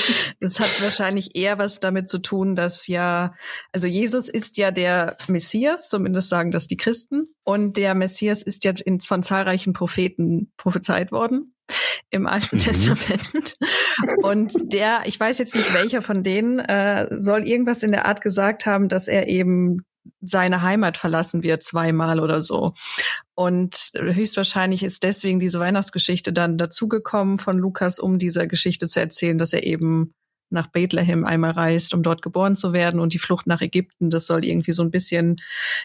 Das 0.41 0.59
hat 0.59 0.83
wahrscheinlich 0.83 1.37
eher 1.37 1.59
was 1.59 1.81
damit 1.81 2.09
zu 2.09 2.19
tun, 2.19 2.55
dass 2.55 2.87
ja, 2.87 3.35
also 3.73 3.87
Jesus 3.87 4.29
ist 4.29 4.57
ja 4.57 4.71
der 4.71 5.17
Messias, 5.29 5.89
zumindest 5.89 6.31
sagen 6.31 6.51
das 6.51 6.67
die 6.67 6.77
Christen. 6.77 7.29
Und 7.45 7.77
der 7.77 7.95
Messias 7.95 8.43
ist 8.43 8.65
ja 8.65 8.73
in, 8.85 9.01
von 9.01 9.23
zahlreichen 9.23 9.73
Propheten 9.73 10.53
prophezeit 10.57 11.13
worden 11.13 11.55
im 12.11 12.27
Alten 12.27 12.57
Mhm. 12.57 12.61
Testament. 12.61 13.57
Und 14.23 14.73
der, 14.73 15.03
ich 15.05 15.21
weiß 15.21 15.39
jetzt 15.39 15.55
nicht 15.55 15.75
welcher 15.75 16.01
von 16.01 16.23
denen, 16.23 16.59
äh, 16.59 17.07
soll 17.19 17.47
irgendwas 17.47 17.83
in 17.83 17.93
der 17.93 18.07
Art 18.07 18.23
gesagt 18.23 18.67
haben, 18.67 18.89
dass 18.89 19.07
er 19.09 19.29
eben 19.29 19.85
seine 20.21 20.63
Heimat 20.63 20.97
verlassen 20.97 21.43
wird 21.43 21.63
zweimal 21.63 22.21
oder 22.21 22.43
so. 22.43 22.75
Und 23.35 23.93
höchstwahrscheinlich 23.97 24.83
ist 24.83 25.03
deswegen 25.03 25.41
diese 25.41 25.61
Weihnachtsgeschichte 25.61 26.33
dann 26.33 26.59
dazugekommen 26.59 27.39
von 27.39 27.59
Lukas, 27.59 27.99
um 27.99 28.19
dieser 28.19 28.47
Geschichte 28.47 28.87
zu 28.87 29.01
erzählen, 29.01 29.39
dass 29.39 29.53
er 29.53 29.65
eben 29.65 30.15
nach 30.51 30.67
Bethlehem 30.67 31.25
einmal 31.25 31.53
reist, 31.53 31.95
um 31.95 32.03
dort 32.03 32.23
geboren 32.23 32.57
zu 32.57 32.73
werden 32.73 33.01
und 33.01 33.13
die 33.15 33.19
Flucht 33.19 33.47
nach 33.47 33.61
Ägypten, 33.61 34.11
das 34.11 34.27
soll 34.27 34.45
irgendwie 34.45 34.73
so 34.73 34.83
ein 34.83 34.91
bisschen 34.91 35.37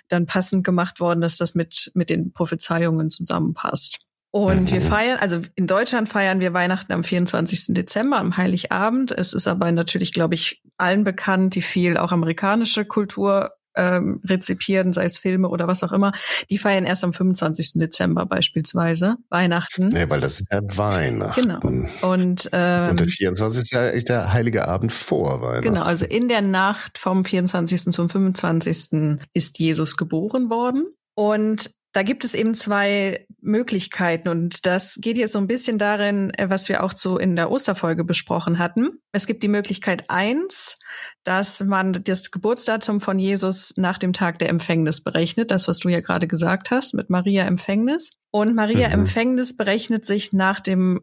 dann 0.08 0.26
passend 0.26 0.64
gemacht 0.64 1.00
worden, 1.00 1.22
dass 1.22 1.38
das 1.38 1.54
mit, 1.54 1.92
mit 1.94 2.10
den 2.10 2.34
Prophezeiungen 2.34 3.10
zusammenpasst. 3.12 4.00
Und 4.32 4.72
wir 4.74 4.82
Mhm. 4.82 4.86
feiern, 4.86 5.18
also 5.20 5.40
in 5.56 5.66
Deutschland 5.66 6.10
feiern 6.10 6.42
wir 6.42 6.54
Weihnachten 6.54 6.92
am 6.92 7.06
24. 7.06 7.74
Dezember, 7.76 8.18
am 8.18 8.36
Heiligabend. 8.36 9.12
Es 9.12 9.32
ist 9.32 9.48
aber 9.48 9.72
natürlich, 9.72 10.12
glaube 10.12 10.34
ich, 10.34 10.62
allen 10.78 11.06
bekannt, 11.06 11.56
die 11.56 11.62
viel 11.62 11.96
auch 11.96 12.12
amerikanische 12.12 12.84
Kultur 12.84 13.52
ähm, 13.76 14.22
rezipieren, 14.26 14.94
sei 14.94 15.06
es 15.06 15.18
Filme 15.18 15.50
oder 15.50 15.68
was 15.68 15.84
auch 15.84 15.92
immer. 15.92 16.12
Die 16.50 16.58
feiern 16.58 16.86
erst 16.86 17.04
am 17.04 17.14
25. 17.14 17.74
Dezember 17.76 18.26
beispielsweise 18.26 19.16
Weihnachten. 19.30 19.88
Nee, 19.90 20.06
weil 20.10 20.22
das 20.22 20.42
ist 20.42 20.52
ja 20.52 20.62
Weihnachten. 20.64 21.42
Genau. 21.42 22.12
Und, 22.12 22.50
ähm, 22.52 22.90
Und 22.90 23.00
der 23.00 23.08
24. 23.08 23.62
ist 23.62 23.72
ja 23.72 23.92
der 23.92 24.34
heilige 24.34 24.68
Abend 24.68 24.92
vor 24.92 25.42
Weihnachten. 25.42 25.68
Genau, 25.68 25.84
also 25.84 26.06
in 26.06 26.28
der 26.28 26.42
Nacht 26.42 26.98
vom 26.98 27.26
24. 27.26 27.92
zum 27.92 28.10
25. 28.10 29.20
ist 29.34 29.60
Jesus 29.60 29.98
geboren 29.98 30.50
worden. 30.50 30.86
Und 31.16 31.72
da 31.96 32.04
gibt 32.04 32.26
es 32.26 32.36
eben 32.36 32.54
zwei 32.54 33.26
Möglichkeiten 33.40 34.28
und 34.28 34.66
das 34.66 34.98
geht 35.00 35.16
jetzt 35.16 35.32
so 35.32 35.40
ein 35.40 35.48
bisschen 35.48 35.78
darin, 35.78 36.30
äh, 36.32 36.50
was 36.50 36.68
wir 36.68 36.84
auch 36.84 36.92
so 36.94 37.18
in 37.18 37.38
der 37.38 37.50
Osterfolge 37.50 38.04
besprochen 38.04 38.60
hatten. 38.60 39.00
Es 39.14 39.28
gibt 39.28 39.44
die 39.44 39.48
Möglichkeit 39.48 40.10
eins, 40.10 40.78
dass 41.24 41.64
man 41.64 41.94
das 41.94 42.32
Geburtsdatum 42.32 43.00
von 43.00 43.18
Jesus 43.18 43.74
nach 43.78 43.98
dem 43.98 44.12
Tag 44.12 44.40
der 44.40 44.50
Empfängnis 44.50 45.02
berechnet, 45.02 45.52
das 45.52 45.70
was 45.70 45.80
du 45.80 45.88
ja 45.88 46.02
gerade 46.02 46.28
gesagt 46.28 46.70
hast 46.70 46.94
mit 46.96 47.10
Maria 47.10 47.46
Empfängnis. 47.46 48.12
Und 48.30 48.56
Maria 48.56 48.90
Mhm. 48.90 48.94
Empfängnis 48.96 49.56
berechnet 49.56 50.06
sich 50.06 50.34
nach 50.34 50.60
dem 50.60 51.00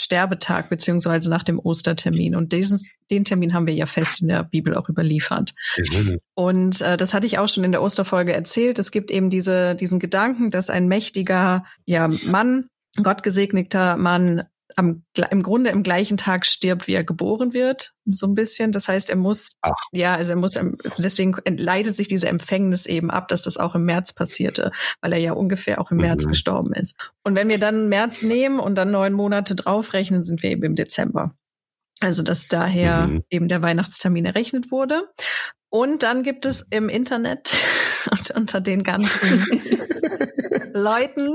Sterbetag 0.00 0.68
beziehungsweise 0.68 1.30
nach 1.30 1.42
dem 1.42 1.58
Ostertermin. 1.58 2.36
Und 2.36 2.52
diesen, 2.52 2.78
den 3.10 3.24
Termin 3.24 3.54
haben 3.54 3.66
wir 3.66 3.74
ja 3.74 3.86
fest 3.86 4.22
in 4.22 4.28
der 4.28 4.44
Bibel 4.44 4.74
auch 4.74 4.88
überliefert. 4.88 5.54
Mhm. 5.76 6.18
Und 6.34 6.80
äh, 6.82 6.96
das 6.96 7.14
hatte 7.14 7.26
ich 7.26 7.38
auch 7.38 7.48
schon 7.48 7.64
in 7.64 7.72
der 7.72 7.82
Osterfolge 7.82 8.32
erzählt. 8.32 8.78
Es 8.78 8.90
gibt 8.90 9.10
eben 9.10 9.30
diese, 9.30 9.74
diesen 9.74 9.98
Gedanken, 9.98 10.50
dass 10.50 10.70
ein 10.70 10.88
mächtiger 10.88 11.64
ja, 11.84 12.08
Mann, 12.26 12.68
gottgesegneter 13.02 13.96
Mann, 13.96 14.44
am, 14.78 15.02
im 15.30 15.42
Grunde 15.42 15.70
im 15.70 15.82
gleichen 15.82 16.16
Tag 16.16 16.46
stirbt, 16.46 16.86
wie 16.86 16.94
er 16.94 17.02
geboren 17.02 17.52
wird, 17.52 17.94
so 18.06 18.26
ein 18.26 18.34
bisschen. 18.34 18.70
Das 18.70 18.86
heißt, 18.86 19.10
er 19.10 19.16
muss, 19.16 19.50
Ach. 19.60 19.74
ja, 19.92 20.14
also 20.14 20.32
er 20.32 20.36
muss, 20.36 20.56
also 20.56 21.02
deswegen 21.02 21.36
leitet 21.58 21.96
sich 21.96 22.06
diese 22.06 22.28
Empfängnis 22.28 22.86
eben 22.86 23.10
ab, 23.10 23.28
dass 23.28 23.42
das 23.42 23.56
auch 23.56 23.74
im 23.74 23.84
März 23.84 24.12
passierte, 24.12 24.70
weil 25.00 25.12
er 25.12 25.18
ja 25.18 25.32
ungefähr 25.32 25.80
auch 25.80 25.90
im 25.90 25.96
März 25.98 26.24
mhm. 26.24 26.30
gestorben 26.30 26.72
ist. 26.74 26.94
Und 27.24 27.34
wenn 27.34 27.48
wir 27.48 27.58
dann 27.58 27.88
März 27.88 28.22
nehmen 28.22 28.60
und 28.60 28.76
dann 28.76 28.92
neun 28.92 29.12
Monate 29.12 29.56
draufrechnen, 29.56 30.22
sind 30.22 30.42
wir 30.42 30.50
eben 30.50 30.62
im 30.62 30.76
Dezember. 30.76 31.34
Also 32.00 32.22
dass 32.22 32.46
daher 32.46 33.08
mhm. 33.08 33.24
eben 33.30 33.48
der 33.48 33.62
Weihnachtstermin 33.62 34.24
errechnet 34.24 34.70
wurde. 34.70 35.08
Und 35.70 36.02
dann 36.04 36.22
gibt 36.22 36.46
es 36.46 36.66
im 36.70 36.88
Internet 36.88 37.54
und 38.10 38.30
unter 38.36 38.60
den 38.60 38.84
ganzen 38.84 39.42
Leuten 40.72 41.34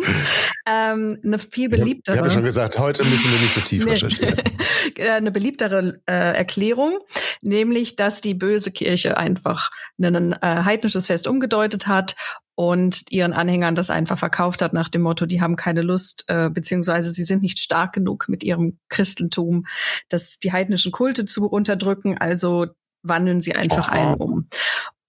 ähm, 0.66 1.20
eine 1.24 1.40
viel 1.40 1.70
beliebtere. 1.70 2.16
Ich 2.16 2.20
habe 2.20 2.30
ja 2.30 2.34
schon 2.34 2.44
gesagt, 2.44 2.80
heute 2.80 3.04
müssen 3.04 3.32
wir 3.32 3.40
nicht 3.40 3.54
so 3.54 3.62
tief 3.62 3.86
recherchieren. 3.88 4.42
eine 5.00 5.32
beliebtere 5.32 6.02
äh, 6.06 6.38
Erklärung, 6.38 7.00
nämlich, 7.42 7.96
dass 7.96 8.22
die 8.22 8.34
böse 8.34 8.72
Kirche 8.72 9.18
einfach 9.18 9.70
ein 10.02 10.34
äh, 10.34 10.38
heidnisches 10.42 11.08
Fest 11.08 11.28
umgedeutet 11.28 11.88
hat 11.88 12.16
und 12.56 13.12
ihren 13.12 13.34
Anhängern 13.34 13.76
das 13.76 13.90
einfach 13.90 14.18
verkauft 14.18 14.62
hat 14.62 14.74
nach 14.74 14.90
dem 14.90 15.02
Motto, 15.02 15.26
die 15.26 15.42
haben 15.42 15.56
keine 15.56 15.82
Lust, 15.82 16.26
äh, 16.28 16.50
beziehungsweise 16.50 17.12
sie 17.12 17.24
sind 17.24 17.42
nicht 17.42 17.60
stark 17.60 17.94
genug 17.94 18.30
mit 18.30 18.44
ihrem 18.44 18.80
Christentum, 18.90 19.66
das 20.10 20.38
die 20.40 20.52
heidnischen 20.52 20.92
Kulte 20.92 21.26
zu 21.26 21.48
unterdrücken, 21.48 22.18
also 22.18 22.68
wandeln 23.02 23.42
sie 23.42 23.56
einfach 23.56 23.90
Aha. 23.90 23.96
einen 23.96 24.16
um. 24.16 24.48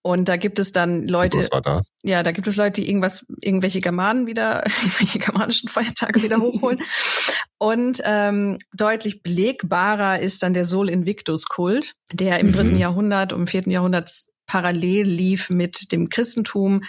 Und 0.07 0.29
da 0.29 0.37
gibt 0.37 0.59
es 0.59 0.71
dann 0.71 1.09
Leute, 1.09 1.39
was 1.39 1.51
war 1.51 1.63
das? 1.63 1.89
ja, 2.03 2.23
da 2.23 2.31
gibt 2.31 2.47
es 2.47 2.57
Leute, 2.57 2.83
die 2.83 2.89
irgendwas, 2.89 3.25
irgendwelche 3.41 3.81
Germanen 3.81 4.27
wieder, 4.27 4.63
irgendwelche 4.83 5.19
germanischen 5.19 5.71
Feiertage 5.71 6.23
wieder 6.23 6.41
hochholen. 6.41 6.83
Und 7.57 8.03
ähm, 8.05 8.59
deutlich 8.75 9.23
belegbarer 9.23 10.21
ist 10.21 10.43
dann 10.43 10.53
der 10.53 10.67
Sol 10.67 10.91
Invictus 10.91 11.47
Kult, 11.47 11.95
der 12.13 12.39
im 12.39 12.49
mhm. 12.49 12.53
dritten 12.53 12.77
Jahrhundert, 12.77 13.33
im 13.33 13.47
vierten 13.47 13.71
Jahrhundert 13.71 14.11
parallel 14.47 15.07
lief 15.07 15.49
mit 15.49 15.91
dem 15.91 16.11
Christentum 16.11 16.83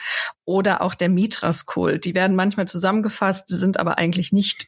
oder 0.43 0.82
auch 0.82 0.93
der 0.93 1.07
Mithras-Kult. 1.07 2.03
Die 2.03 2.16
werden 2.16 2.36
manchmal 2.36 2.68
zusammengefasst, 2.68 3.47
sind 3.47 3.80
aber 3.80 3.97
eigentlich 3.97 4.34
nicht 4.34 4.68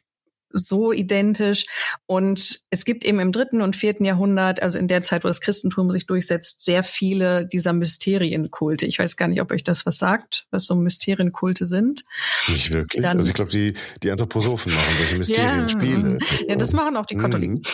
so 0.50 0.92
identisch. 0.92 1.66
Und 2.06 2.60
es 2.70 2.84
gibt 2.84 3.04
eben 3.04 3.20
im 3.20 3.32
dritten 3.32 3.60
und 3.60 3.76
vierten 3.76 4.04
Jahrhundert, 4.04 4.62
also 4.62 4.78
in 4.78 4.88
der 4.88 5.02
Zeit, 5.02 5.24
wo 5.24 5.28
das 5.28 5.40
Christentum 5.40 5.90
sich 5.90 6.06
durchsetzt, 6.06 6.64
sehr 6.64 6.82
viele 6.82 7.46
dieser 7.46 7.72
Mysterienkulte. 7.72 8.86
Ich 8.86 8.98
weiß 8.98 9.16
gar 9.16 9.28
nicht, 9.28 9.40
ob 9.40 9.50
euch 9.50 9.64
das 9.64 9.86
was 9.86 9.98
sagt, 9.98 10.46
was 10.50 10.66
so 10.66 10.74
Mysterienkulte 10.74 11.66
sind. 11.66 12.04
Nicht 12.48 12.72
wirklich. 12.72 13.02
Dann, 13.02 13.18
also 13.18 13.28
ich 13.28 13.34
glaube, 13.34 13.50
die, 13.50 13.74
die 14.02 14.10
Anthroposophen 14.10 14.72
machen 14.72 14.94
solche 14.98 15.18
Mysterienspiele. 15.18 16.18
Ja, 16.20 16.48
ja, 16.48 16.56
das 16.56 16.72
machen 16.72 16.96
auch 16.96 17.06
die 17.06 17.16
Katholiken. 17.16 17.62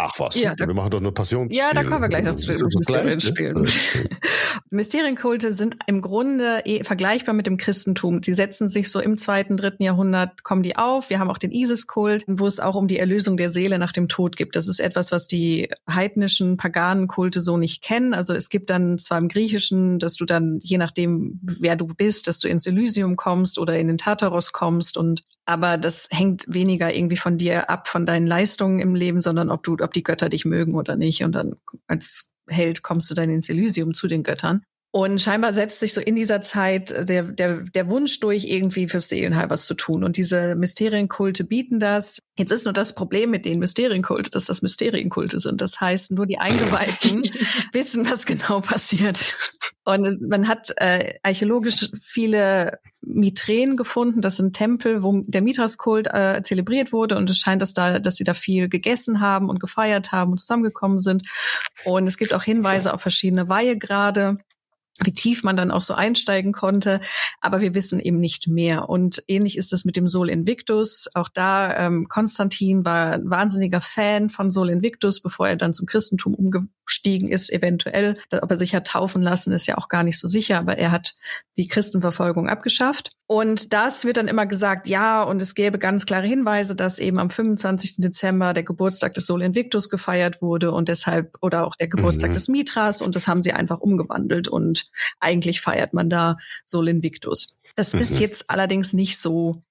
Ach 0.00 0.12
was, 0.18 0.38
ja, 0.38 0.54
da, 0.54 0.68
wir 0.68 0.74
machen 0.74 0.90
doch 0.90 1.00
nur 1.00 1.12
Passionsspiele. 1.12 1.60
Ja, 1.60 1.74
da 1.74 1.82
kommen 1.82 2.02
wir 2.02 2.08
gleich 2.08 2.22
noch 2.22 2.36
zu 2.36 2.46
den 2.46 2.60
Mysterienspielen. 2.62 3.68
Mysterienkulte 4.70 5.52
sind 5.52 5.76
im 5.88 6.02
Grunde 6.02 6.62
eh 6.66 6.84
vergleichbar 6.84 7.34
mit 7.34 7.48
dem 7.48 7.56
Christentum. 7.56 8.20
Die 8.20 8.32
setzen 8.32 8.68
sich 8.68 8.92
so 8.92 9.00
im 9.00 9.18
zweiten, 9.18 9.56
dritten 9.56 9.82
Jahrhundert, 9.82 10.44
kommen 10.44 10.62
die 10.62 10.76
auf. 10.76 11.10
Wir 11.10 11.18
haben 11.18 11.30
auch 11.30 11.38
den 11.38 11.50
Isis-Kult, 11.50 12.22
wo 12.28 12.46
es 12.46 12.60
auch 12.60 12.76
um 12.76 12.86
die 12.86 12.98
Erlösung 12.98 13.36
der 13.36 13.50
Seele 13.50 13.80
nach 13.80 13.90
dem 13.90 14.06
Tod 14.06 14.36
gibt. 14.36 14.54
Das 14.54 14.68
ist 14.68 14.78
etwas, 14.78 15.10
was 15.10 15.26
die 15.26 15.68
heidnischen, 15.90 16.56
paganen 16.56 17.08
Kulte 17.08 17.42
so 17.42 17.56
nicht 17.56 17.82
kennen. 17.82 18.14
Also 18.14 18.34
es 18.34 18.50
gibt 18.50 18.70
dann 18.70 18.98
zwar 18.98 19.18
im 19.18 19.26
Griechischen, 19.26 19.98
dass 19.98 20.14
du 20.14 20.26
dann, 20.26 20.60
je 20.62 20.78
nachdem, 20.78 21.40
wer 21.42 21.74
du 21.74 21.88
bist, 21.88 22.28
dass 22.28 22.38
du 22.38 22.46
ins 22.46 22.68
Elysium 22.68 23.16
kommst 23.16 23.58
oder 23.58 23.76
in 23.76 23.88
den 23.88 23.98
Tartaros 23.98 24.52
kommst 24.52 24.96
und 24.96 25.24
aber 25.48 25.78
das 25.78 26.08
hängt 26.10 26.44
weniger 26.46 26.94
irgendwie 26.94 27.16
von 27.16 27.38
dir 27.38 27.70
ab, 27.70 27.88
von 27.88 28.04
deinen 28.04 28.26
Leistungen 28.26 28.80
im 28.80 28.94
Leben, 28.94 29.22
sondern 29.22 29.50
ob 29.50 29.62
du, 29.62 29.78
ob 29.80 29.94
die 29.94 30.02
Götter 30.02 30.28
dich 30.28 30.44
mögen 30.44 30.74
oder 30.74 30.94
nicht. 30.94 31.24
Und 31.24 31.32
dann 31.32 31.56
als 31.86 32.34
Held 32.48 32.82
kommst 32.82 33.10
du 33.10 33.14
dann 33.14 33.30
ins 33.30 33.48
Elysium 33.48 33.94
zu 33.94 34.08
den 34.08 34.24
Göttern. 34.24 34.66
Und 34.90 35.20
scheinbar 35.20 35.52
setzt 35.52 35.80
sich 35.80 35.92
so 35.92 36.00
in 36.00 36.14
dieser 36.14 36.40
Zeit 36.40 37.08
der, 37.08 37.24
der, 37.24 37.58
der 37.58 37.88
Wunsch 37.90 38.20
durch, 38.20 38.44
irgendwie 38.44 38.88
fürs 38.88 39.08
Seelenheil 39.08 39.50
was 39.50 39.66
zu 39.66 39.74
tun. 39.74 40.02
Und 40.02 40.16
diese 40.16 40.54
Mysterienkulte 40.54 41.44
bieten 41.44 41.78
das. 41.78 42.20
Jetzt 42.38 42.52
ist 42.52 42.64
nur 42.64 42.72
das 42.72 42.94
Problem 42.94 43.30
mit 43.30 43.44
den 43.44 43.58
Mysterienkulten, 43.58 44.30
dass 44.30 44.46
das 44.46 44.62
Mysterienkulte 44.62 45.40
sind. 45.40 45.60
Das 45.60 45.80
heißt, 45.80 46.12
nur 46.12 46.24
die 46.24 46.38
Eingeweihten 46.38 47.22
wissen, 47.72 48.10
was 48.10 48.24
genau 48.24 48.60
passiert. 48.60 49.36
Und 49.84 50.20
man 50.20 50.48
hat 50.48 50.72
äh, 50.76 51.14
archäologisch 51.22 51.90
viele 52.00 52.78
Mithren 53.00 53.76
gefunden. 53.76 54.22
Das 54.22 54.36
sind 54.36 54.54
Tempel, 54.54 55.02
wo 55.02 55.22
der 55.26 55.42
Mithras-Kult 55.42 56.08
äh, 56.12 56.42
zelebriert 56.42 56.92
wurde. 56.92 57.16
Und 57.16 57.28
es 57.28 57.38
scheint, 57.38 57.60
dass 57.60 57.74
da, 57.74 57.98
dass 57.98 58.16
sie 58.16 58.24
da 58.24 58.34
viel 58.34 58.68
gegessen 58.68 59.20
haben 59.20 59.50
und 59.50 59.60
gefeiert 59.60 60.12
haben 60.12 60.32
und 60.32 60.38
zusammengekommen 60.38 60.98
sind. 60.98 61.26
Und 61.84 62.06
es 62.06 62.16
gibt 62.16 62.32
auch 62.32 62.42
Hinweise 62.42 62.92
auf 62.92 63.02
verschiedene 63.02 63.48
Weihegrade 63.48 64.38
wie 65.04 65.12
tief 65.12 65.42
man 65.42 65.56
dann 65.56 65.70
auch 65.70 65.82
so 65.82 65.94
einsteigen 65.94 66.52
konnte. 66.52 67.00
Aber 67.40 67.60
wir 67.60 67.74
wissen 67.74 68.00
eben 68.00 68.20
nicht 68.20 68.48
mehr. 68.48 68.88
Und 68.88 69.22
ähnlich 69.28 69.56
ist 69.56 69.72
es 69.72 69.84
mit 69.84 69.96
dem 69.96 70.06
Sol 70.06 70.28
Invictus. 70.28 71.08
Auch 71.14 71.28
da, 71.28 71.76
ähm, 71.76 72.08
Konstantin 72.08 72.84
war 72.84 73.12
ein 73.12 73.30
wahnsinniger 73.30 73.80
Fan 73.80 74.30
von 74.30 74.50
Sol 74.50 74.70
Invictus, 74.70 75.20
bevor 75.20 75.48
er 75.48 75.56
dann 75.56 75.72
zum 75.72 75.86
Christentum 75.86 76.34
umgestiegen 76.88 77.28
ist, 77.28 77.52
eventuell. 77.52 78.16
Ob 78.40 78.50
er 78.50 78.56
sich 78.56 78.74
hat 78.74 78.86
taufen 78.86 79.22
lassen, 79.22 79.52
ist 79.52 79.66
ja 79.66 79.76
auch 79.76 79.88
gar 79.88 80.02
nicht 80.02 80.18
so 80.18 80.26
sicher, 80.26 80.58
aber 80.58 80.78
er 80.78 80.90
hat 80.90 81.14
die 81.56 81.68
Christenverfolgung 81.68 82.48
abgeschafft. 82.48 83.10
Und 83.26 83.72
das 83.72 84.04
wird 84.04 84.16
dann 84.16 84.28
immer 84.28 84.46
gesagt, 84.46 84.88
ja, 84.88 85.22
und 85.22 85.42
es 85.42 85.54
gäbe 85.54 85.78
ganz 85.78 86.06
klare 86.06 86.26
Hinweise, 86.26 86.74
dass 86.74 86.98
eben 86.98 87.18
am 87.18 87.28
25. 87.28 87.96
Dezember 87.98 88.54
der 88.54 88.62
Geburtstag 88.62 89.14
des 89.14 89.26
Sol 89.26 89.42
Invictus 89.42 89.90
gefeiert 89.90 90.40
wurde 90.40 90.72
und 90.72 90.88
deshalb, 90.88 91.36
oder 91.42 91.66
auch 91.66 91.76
der 91.76 91.88
Geburtstag 91.88 92.30
mhm. 92.30 92.34
des 92.34 92.48
Mithras 92.48 93.02
und 93.02 93.14
das 93.14 93.28
haben 93.28 93.42
sie 93.42 93.52
einfach 93.52 93.80
umgewandelt 93.80 94.48
und 94.48 94.86
eigentlich 95.20 95.60
feiert 95.60 95.92
man 95.92 96.08
da 96.08 96.38
Sol 96.64 96.88
Invictus. 96.88 97.58
Das 97.76 97.92
mhm. 97.92 98.00
ist 98.00 98.18
jetzt 98.18 98.48
allerdings 98.48 98.94
nicht 98.94 99.18
so 99.18 99.62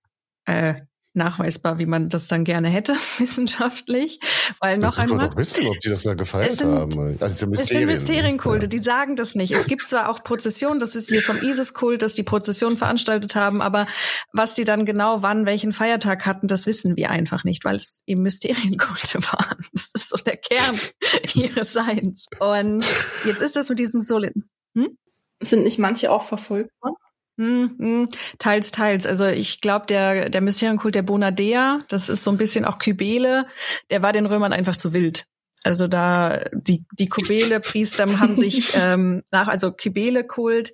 äh, 0.46 0.76
nachweisbar, 1.18 1.80
wie 1.80 1.86
man 1.86 2.10
das 2.10 2.28
dann 2.28 2.44
gerne 2.44 2.70
hätte, 2.70 2.94
wissenschaftlich. 3.18 4.20
Weil 4.60 4.78
noch 4.78 4.98
einmal. 4.98 5.30
doch 5.30 5.36
wissen, 5.36 5.68
ob 5.68 5.80
die 5.80 5.90
das 5.90 6.04
da 6.04 6.14
gefeiert 6.14 6.60
sind, 6.60 6.72
haben. 6.72 7.18
Also 7.20 7.48
es 7.52 7.68
sind 7.68 7.86
Mysterienkulte, 7.86 8.66
ja. 8.66 8.70
die 8.70 8.80
sagen 8.80 9.16
das 9.16 9.36
nicht. 9.36 9.52
Es 9.52 9.68
gibt 9.68 9.86
zwar 9.86 10.10
auch 10.10 10.24
Prozessionen, 10.24 10.80
das 10.80 10.96
wissen 10.96 11.14
wir 11.14 11.22
vom 11.22 11.38
ISIS-Kult, 11.38 12.02
dass 12.02 12.14
die 12.14 12.24
Prozessionen 12.24 12.78
veranstaltet 12.78 13.36
haben, 13.36 13.62
aber 13.62 13.88
was 14.32 14.54
die 14.54 14.64
dann 14.64 14.86
genau 14.86 15.22
wann 15.22 15.46
welchen 15.46 15.74
Feiertag 15.74 16.26
hatten, 16.26 16.48
das 16.48 16.66
wissen 16.68 16.96
wir 16.96 17.10
einfach 17.10 17.44
nicht, 17.44 17.66
weil 17.66 17.76
es 17.76 18.04
eben 18.06 18.22
Mysterienkulte 18.22 19.22
waren. 19.34 19.58
Das 19.74 19.92
ist 19.94 20.10
so 20.10 20.18
der 20.18 20.38
Kern 20.38 20.80
ihres 21.34 21.74
Seins. 21.74 22.28
Und 22.40 22.86
jetzt 23.26 23.42
ist 23.42 23.56
das 23.56 23.70
mit 23.70 23.80
diesem 23.80 24.02
Solid. 24.02 24.34
Hm? 24.76 24.98
Sind 25.42 25.64
nicht 25.64 25.80
manche 25.80 26.12
auch 26.12 26.24
verfolgt 26.24 26.72
worden? 26.82 26.96
Hm, 27.38 27.76
hm, 27.78 28.08
teils, 28.40 28.72
teils. 28.72 29.06
Also 29.06 29.26
ich 29.26 29.62
glaube, 29.62 29.86
der, 29.86 30.30
der 30.30 30.42
Mysterienkult 30.42 30.96
der 30.96 31.04
Bonadea, 31.04 31.80
das 31.88 32.10
ist 32.10 32.24
so 32.24 32.32
ein 32.32 32.38
bisschen 32.38 32.66
auch 32.66 32.80
Kybele, 32.80 33.46
der 33.92 34.02
war 34.02 34.12
den 34.12 34.26
Römern 34.26 34.54
einfach 34.54 34.76
zu 34.76 34.92
wild. 34.94 35.28
Also 35.64 35.88
da 35.88 36.46
die 36.54 36.86
die 36.94 37.10
Kybele-Priester 37.10 38.20
haben 38.20 38.36
sich 38.36 38.72
ähm, 38.76 39.24
nach 39.32 39.48
also 39.48 39.72
Kybele-Kult, 39.72 40.72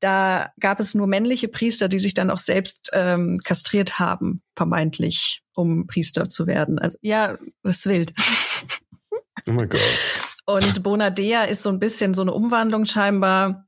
da 0.00 0.50
gab 0.60 0.80
es 0.80 0.94
nur 0.94 1.06
männliche 1.06 1.48
Priester, 1.48 1.88
die 1.88 2.00
sich 2.00 2.14
dann 2.14 2.30
auch 2.30 2.38
selbst 2.38 2.90
ähm, 2.92 3.38
kastriert 3.44 3.98
haben, 3.98 4.40
vermeintlich, 4.56 5.42
um 5.54 5.86
Priester 5.86 6.28
zu 6.28 6.46
werden. 6.46 6.78
Also 6.78 6.98
ja, 7.00 7.38
das 7.62 7.76
ist 7.76 7.86
wild. 7.86 8.12
Oh 9.46 9.52
mein 9.52 9.68
Gott. 9.68 9.80
Und 10.46 10.82
Bonadea 10.82 11.44
ist 11.44 11.62
so 11.62 11.70
ein 11.70 11.78
bisschen 11.78 12.12
so 12.12 12.22
eine 12.22 12.32
Umwandlung 12.32 12.84
scheinbar 12.84 13.66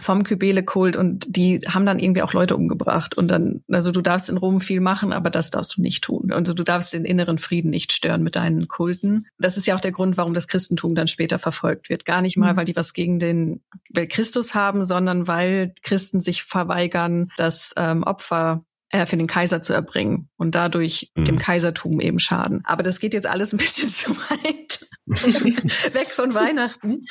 vom 0.00 0.24
Kybele-Kult 0.24 0.96
und 0.96 1.24
die 1.36 1.60
haben 1.68 1.86
dann 1.86 1.98
irgendwie 1.98 2.22
auch 2.22 2.32
Leute 2.32 2.56
umgebracht. 2.56 3.16
Und 3.16 3.28
dann, 3.28 3.62
also 3.70 3.92
du 3.92 4.00
darfst 4.00 4.28
in 4.28 4.36
Rom 4.36 4.60
viel 4.60 4.80
machen, 4.80 5.12
aber 5.12 5.30
das 5.30 5.50
darfst 5.50 5.76
du 5.76 5.82
nicht 5.82 6.04
tun. 6.04 6.32
Also 6.32 6.52
du 6.54 6.64
darfst 6.64 6.92
den 6.92 7.04
inneren 7.04 7.38
Frieden 7.38 7.70
nicht 7.70 7.92
stören 7.92 8.22
mit 8.22 8.36
deinen 8.36 8.68
Kulten. 8.68 9.26
Das 9.38 9.56
ist 9.56 9.66
ja 9.66 9.74
auch 9.74 9.80
der 9.80 9.92
Grund, 9.92 10.16
warum 10.16 10.34
das 10.34 10.48
Christentum 10.48 10.94
dann 10.94 11.08
später 11.08 11.38
verfolgt 11.38 11.88
wird. 11.88 12.04
Gar 12.04 12.22
nicht 12.22 12.36
mal, 12.36 12.52
mhm. 12.52 12.56
weil 12.58 12.64
die 12.66 12.76
was 12.76 12.92
gegen 12.92 13.18
den 13.18 13.62
Christus 14.08 14.54
haben, 14.54 14.82
sondern 14.82 15.26
weil 15.26 15.74
Christen 15.82 16.20
sich 16.20 16.42
verweigern, 16.42 17.30
das 17.36 17.72
ähm, 17.76 18.02
Opfer 18.02 18.64
äh, 18.90 19.06
für 19.06 19.16
den 19.16 19.26
Kaiser 19.26 19.62
zu 19.62 19.72
erbringen 19.72 20.28
und 20.36 20.54
dadurch 20.54 21.10
mhm. 21.16 21.24
dem 21.24 21.38
Kaisertum 21.38 22.00
eben 22.00 22.18
schaden. 22.18 22.60
Aber 22.64 22.82
das 22.82 23.00
geht 23.00 23.14
jetzt 23.14 23.26
alles 23.26 23.52
ein 23.52 23.58
bisschen 23.58 23.88
zu 23.88 24.16
weit. 24.16 24.85
Weg 25.92 26.08
von 26.08 26.34
Weihnachten. 26.34 27.04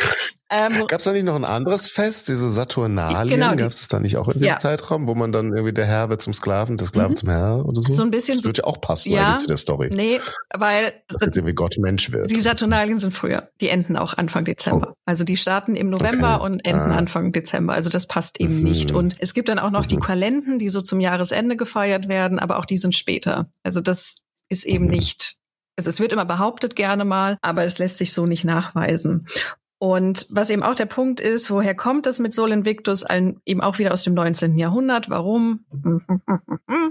Ähm, 0.49 0.85
Gab 0.87 0.99
es 0.99 1.05
da 1.05 1.13
nicht 1.13 1.23
noch 1.23 1.35
ein 1.35 1.45
anderes 1.45 1.87
Fest, 1.87 2.27
diese 2.27 2.49
Saturnalien? 2.49 3.39
Genau, 3.39 3.55
Gab 3.55 3.71
es 3.71 3.77
das 3.77 3.87
da 3.87 4.01
nicht 4.01 4.17
auch 4.17 4.27
in 4.27 4.39
dem 4.39 4.43
ja. 4.43 4.57
Zeitraum, 4.57 5.07
wo 5.07 5.15
man 5.15 5.31
dann 5.31 5.53
irgendwie 5.53 5.73
der 5.73 5.85
Herr 5.85 6.09
wird 6.09 6.21
zum 6.21 6.33
Sklaven, 6.33 6.75
der 6.75 6.87
Sklave 6.87 7.11
mhm. 7.11 7.15
zum 7.15 7.29
Herr 7.29 7.65
oder 7.65 7.81
so? 7.81 7.93
So 7.93 8.03
ein 8.03 8.11
bisschen. 8.11 8.35
Das 8.35 8.43
wird 8.43 8.57
ja 8.57 8.63
auch 8.65 8.81
passen 8.81 9.13
ja, 9.13 9.37
zu 9.37 9.47
der 9.47 9.55
Story. 9.55 9.91
Nee, 9.93 10.19
weil 10.53 10.93
das 11.07 11.21
jetzt 11.21 11.37
irgendwie 11.37 11.55
Gott 11.55 11.77
Mensch 11.79 12.11
wird. 12.11 12.31
Die 12.31 12.41
Saturnalien 12.41 12.99
sind 12.99 13.13
früher. 13.13 13.47
Die 13.61 13.69
enden 13.69 13.95
auch 13.95 14.13
Anfang 14.13 14.43
Dezember. 14.43 14.89
Oh. 14.91 14.97
Also 15.05 15.23
die 15.23 15.37
starten 15.37 15.77
im 15.77 15.89
November 15.89 16.41
okay. 16.41 16.45
und 16.45 16.65
enden 16.65 16.91
ah. 16.91 16.97
Anfang 16.97 17.31
Dezember. 17.31 17.73
Also 17.73 17.89
das 17.89 18.05
passt 18.05 18.41
eben 18.41 18.57
mhm. 18.57 18.63
nicht. 18.63 18.91
Und 18.91 19.15
es 19.19 19.33
gibt 19.33 19.47
dann 19.47 19.57
auch 19.57 19.71
noch 19.71 19.83
mhm. 19.83 19.89
die 19.89 19.97
Kalenden, 19.97 20.59
die 20.59 20.67
so 20.67 20.81
zum 20.81 20.99
Jahresende 20.99 21.55
gefeiert 21.55 22.09
werden, 22.09 22.39
aber 22.39 22.59
auch 22.59 22.65
die 22.65 22.77
sind 22.77 22.93
später. 22.93 23.49
Also 23.63 23.79
das 23.79 24.15
ist 24.49 24.65
eben 24.65 24.87
nicht 24.87 25.37
also 25.77 25.89
es 25.89 25.99
wird 25.99 26.13
immer 26.13 26.25
behauptet 26.25 26.75
gerne 26.75 27.05
mal, 27.05 27.37
aber 27.41 27.63
es 27.65 27.79
lässt 27.79 27.97
sich 27.97 28.13
so 28.13 28.25
nicht 28.25 28.45
nachweisen. 28.45 29.27
Und 29.77 30.25
was 30.29 30.49
eben 30.49 30.63
auch 30.63 30.75
der 30.75 30.85
Punkt 30.85 31.19
ist, 31.19 31.51
woher 31.51 31.75
kommt 31.75 32.05
das 32.05 32.19
mit 32.19 32.33
Sol 32.33 32.51
Invictus? 32.51 33.03
Eben 33.45 33.61
auch 33.61 33.77
wieder 33.77 33.91
aus 33.91 34.03
dem 34.03 34.13
19. 34.13 34.57
Jahrhundert. 34.57 35.09
Warum? 35.09 35.65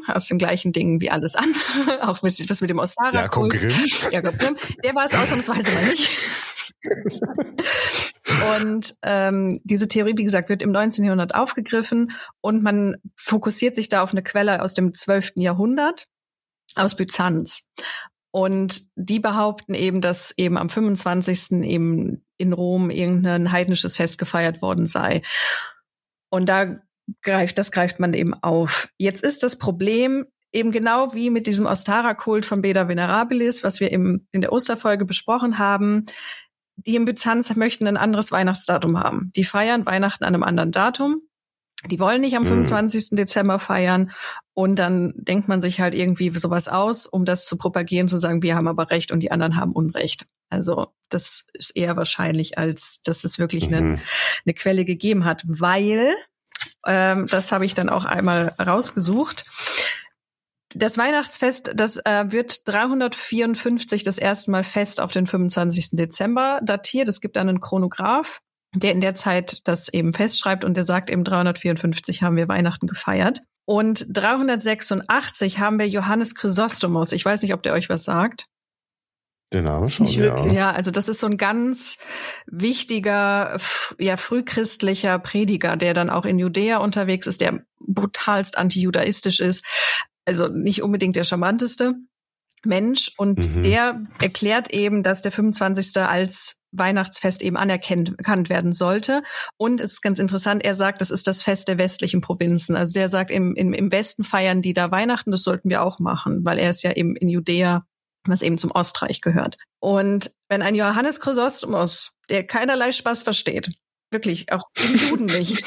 Aus 0.06 0.26
den 0.26 0.36
gleichen 0.36 0.72
Dingen 0.72 1.00
wie 1.00 1.10
alles 1.10 1.34
andere. 1.34 2.02
Auch 2.08 2.22
was 2.22 2.60
mit 2.60 2.68
dem 2.68 2.78
Ostara. 2.78 3.22
Jakob 3.22 3.48
Grimm. 3.48 3.72
Jakob 4.10 4.38
Grimm. 4.38 4.54
Der 4.84 4.94
war 4.94 5.06
es 5.06 5.14
ausnahmsweise 5.14 5.72
mal 5.72 5.84
nicht. 5.86 6.10
und 8.58 8.94
ähm, 9.02 9.58
diese 9.64 9.88
Theorie, 9.88 10.12
wie 10.16 10.24
gesagt, 10.24 10.50
wird 10.50 10.60
im 10.60 10.72
19. 10.72 11.04
Jahrhundert 11.04 11.34
aufgegriffen 11.34 12.12
und 12.42 12.62
man 12.62 12.96
fokussiert 13.16 13.74
sich 13.74 13.88
da 13.88 14.02
auf 14.02 14.12
eine 14.12 14.22
Quelle 14.22 14.60
aus 14.60 14.74
dem 14.74 14.92
12. 14.92 15.32
Jahrhundert 15.36 16.06
aus 16.74 16.96
Byzanz. 16.96 17.66
Und 18.34 18.88
die 18.96 19.20
behaupten 19.20 19.74
eben, 19.74 20.00
dass 20.00 20.34
eben 20.36 20.58
am 20.58 20.68
25. 20.68 21.62
eben 21.62 22.26
in 22.36 22.52
Rom 22.52 22.90
irgendein 22.90 23.52
heidnisches 23.52 23.94
Fest 23.94 24.18
gefeiert 24.18 24.60
worden 24.60 24.86
sei. 24.86 25.22
Und 26.30 26.48
da 26.48 26.80
greift, 27.22 27.58
das 27.58 27.70
greift 27.70 28.00
man 28.00 28.12
eben 28.12 28.34
auf. 28.34 28.88
Jetzt 28.98 29.22
ist 29.22 29.44
das 29.44 29.56
Problem 29.56 30.26
eben 30.52 30.72
genau 30.72 31.14
wie 31.14 31.30
mit 31.30 31.46
diesem 31.46 31.66
Ostara-Kult 31.66 32.44
von 32.44 32.60
Beda 32.60 32.88
Venerabilis, 32.88 33.62
was 33.62 33.78
wir 33.78 33.92
im, 33.92 34.26
in 34.32 34.40
der 34.40 34.52
Osterfolge 34.52 35.04
besprochen 35.04 35.60
haben. 35.60 36.06
Die 36.74 36.96
in 36.96 37.04
Byzanz 37.04 37.54
möchten 37.54 37.86
ein 37.86 37.96
anderes 37.96 38.32
Weihnachtsdatum 38.32 38.98
haben. 38.98 39.30
Die 39.36 39.44
feiern 39.44 39.86
Weihnachten 39.86 40.24
an 40.24 40.34
einem 40.34 40.42
anderen 40.42 40.72
Datum. 40.72 41.22
Die 41.90 42.00
wollen 42.00 42.20
nicht 42.20 42.36
am 42.36 42.44
25. 42.44 43.10
Mhm. 43.10 43.16
Dezember 43.16 43.58
feiern 43.58 44.10
und 44.54 44.78
dann 44.78 45.12
denkt 45.16 45.48
man 45.48 45.60
sich 45.60 45.80
halt 45.80 45.94
irgendwie 45.94 46.30
sowas 46.30 46.68
aus, 46.68 47.06
um 47.06 47.24
das 47.24 47.46
zu 47.46 47.56
propagieren, 47.56 48.08
zu 48.08 48.18
sagen, 48.18 48.42
wir 48.42 48.54
haben 48.54 48.68
aber 48.68 48.90
Recht 48.90 49.12
und 49.12 49.20
die 49.20 49.30
anderen 49.30 49.56
haben 49.56 49.72
Unrecht. 49.72 50.26
Also 50.50 50.88
das 51.08 51.46
ist 51.52 51.76
eher 51.76 51.96
wahrscheinlich, 51.96 52.58
als 52.58 53.02
dass 53.02 53.24
es 53.24 53.38
wirklich 53.38 53.68
mhm. 53.68 53.74
eine, 53.74 54.00
eine 54.44 54.54
Quelle 54.54 54.84
gegeben 54.84 55.24
hat, 55.24 55.42
weil, 55.46 56.14
ähm, 56.86 57.26
das 57.26 57.52
habe 57.52 57.64
ich 57.64 57.74
dann 57.74 57.88
auch 57.88 58.04
einmal 58.04 58.54
rausgesucht, 58.60 59.44
das 60.76 60.98
Weihnachtsfest, 60.98 61.70
das 61.74 61.98
äh, 62.04 62.32
wird 62.32 62.66
354 62.68 64.02
das 64.02 64.18
erste 64.18 64.50
Mal 64.50 64.64
fest 64.64 65.00
auf 65.00 65.12
den 65.12 65.26
25. 65.26 65.90
Dezember 65.92 66.60
datiert. 66.64 67.08
Es 67.08 67.20
gibt 67.20 67.36
einen 67.36 67.60
Chronograph 67.60 68.40
der 68.74 68.92
in 68.92 69.00
der 69.00 69.14
Zeit 69.14 69.60
das 69.64 69.88
eben 69.88 70.12
festschreibt 70.12 70.64
und 70.64 70.76
der 70.76 70.84
sagt 70.84 71.10
eben 71.10 71.24
354 71.24 72.22
haben 72.22 72.36
wir 72.36 72.48
Weihnachten 72.48 72.86
gefeiert. 72.86 73.40
Und 73.66 74.06
386 74.10 75.58
haben 75.58 75.78
wir 75.78 75.88
Johannes 75.88 76.34
Chrysostomos. 76.34 77.12
Ich 77.12 77.24
weiß 77.24 77.42
nicht, 77.42 77.54
ob 77.54 77.62
der 77.62 77.72
euch 77.72 77.88
was 77.88 78.04
sagt. 78.04 78.44
Der 79.52 79.62
Name 79.62 79.88
schon, 79.88 80.06
ja. 80.06 80.46
Ja, 80.46 80.70
also 80.72 80.90
das 80.90 81.08
ist 81.08 81.20
so 81.20 81.26
ein 81.26 81.36
ganz 81.36 81.96
wichtiger, 82.46 83.58
ja, 83.98 84.16
frühchristlicher 84.16 85.18
Prediger, 85.18 85.76
der 85.76 85.94
dann 85.94 86.10
auch 86.10 86.24
in 86.24 86.38
Judäa 86.38 86.78
unterwegs 86.78 87.26
ist, 87.26 87.40
der 87.40 87.64
brutalst 87.78 88.58
antijudaistisch 88.58 89.40
ist. 89.40 89.64
Also 90.26 90.48
nicht 90.48 90.82
unbedingt 90.82 91.16
der 91.16 91.24
charmanteste. 91.24 91.94
Mensch 92.66 93.12
und 93.16 93.54
mhm. 93.54 93.62
der 93.62 94.00
erklärt 94.20 94.70
eben, 94.70 95.02
dass 95.02 95.22
der 95.22 95.32
25. 95.32 95.98
als 95.98 96.56
Weihnachtsfest 96.76 97.42
eben 97.42 97.56
anerkannt 97.56 98.48
werden 98.48 98.72
sollte. 98.72 99.22
Und 99.56 99.80
es 99.80 99.94
ist 99.94 100.02
ganz 100.02 100.18
interessant, 100.18 100.64
er 100.64 100.74
sagt, 100.74 101.00
das 101.00 101.10
ist 101.10 101.26
das 101.26 101.42
Fest 101.42 101.68
der 101.68 101.78
westlichen 101.78 102.20
Provinzen. 102.20 102.76
Also 102.76 102.92
der 102.92 103.08
sagt, 103.08 103.30
im, 103.30 103.54
im, 103.54 103.72
im 103.72 103.92
Westen 103.92 104.24
feiern 104.24 104.62
die 104.62 104.72
da 104.72 104.90
Weihnachten, 104.90 105.30
das 105.30 105.42
sollten 105.42 105.70
wir 105.70 105.82
auch 105.82 105.98
machen, 105.98 106.44
weil 106.44 106.58
er 106.58 106.70
ist 106.70 106.82
ja 106.82 106.92
eben 106.92 107.16
in 107.16 107.28
Judäa, 107.28 107.86
was 108.26 108.42
eben 108.42 108.58
zum 108.58 108.70
Ostreich 108.70 109.20
gehört. 109.20 109.56
Und 109.80 110.30
wenn 110.48 110.62
ein 110.62 110.74
Johannes 110.74 111.20
Chrysostomos, 111.20 112.12
der 112.30 112.44
keinerlei 112.44 112.92
Spaß 112.92 113.22
versteht, 113.22 113.70
wirklich 114.10 114.52
auch 114.52 114.64
im 114.76 114.94
Juden 115.08 115.26
nicht, 115.26 115.64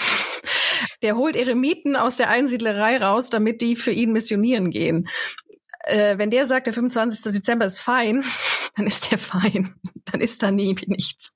der 1.01 1.16
holt 1.16 1.36
Eremiten 1.36 1.95
aus 1.95 2.18
der 2.18 2.30
Einsiedlerei 2.30 2.97
raus, 2.97 3.30
damit 3.30 3.62
die 3.62 3.76
für 3.76 3.91
ihn 3.91 4.12
missionieren 4.12 4.72
gehen 4.72 5.08
äh, 5.88 6.18
wenn 6.18 6.30
der 6.30 6.46
sagt, 6.46 6.68
der 6.68 6.74
25. 6.74 7.34
Dezember 7.34 7.66
ist 7.66 7.80
fein, 7.80 8.24
dann 8.76 8.88
ist 8.88 9.12
der 9.12 9.18
fein. 9.18 9.76
Dann 10.06 10.22
ist 10.22 10.44
da 10.44 10.52
nie 10.52 10.76
nichts. 10.88 11.34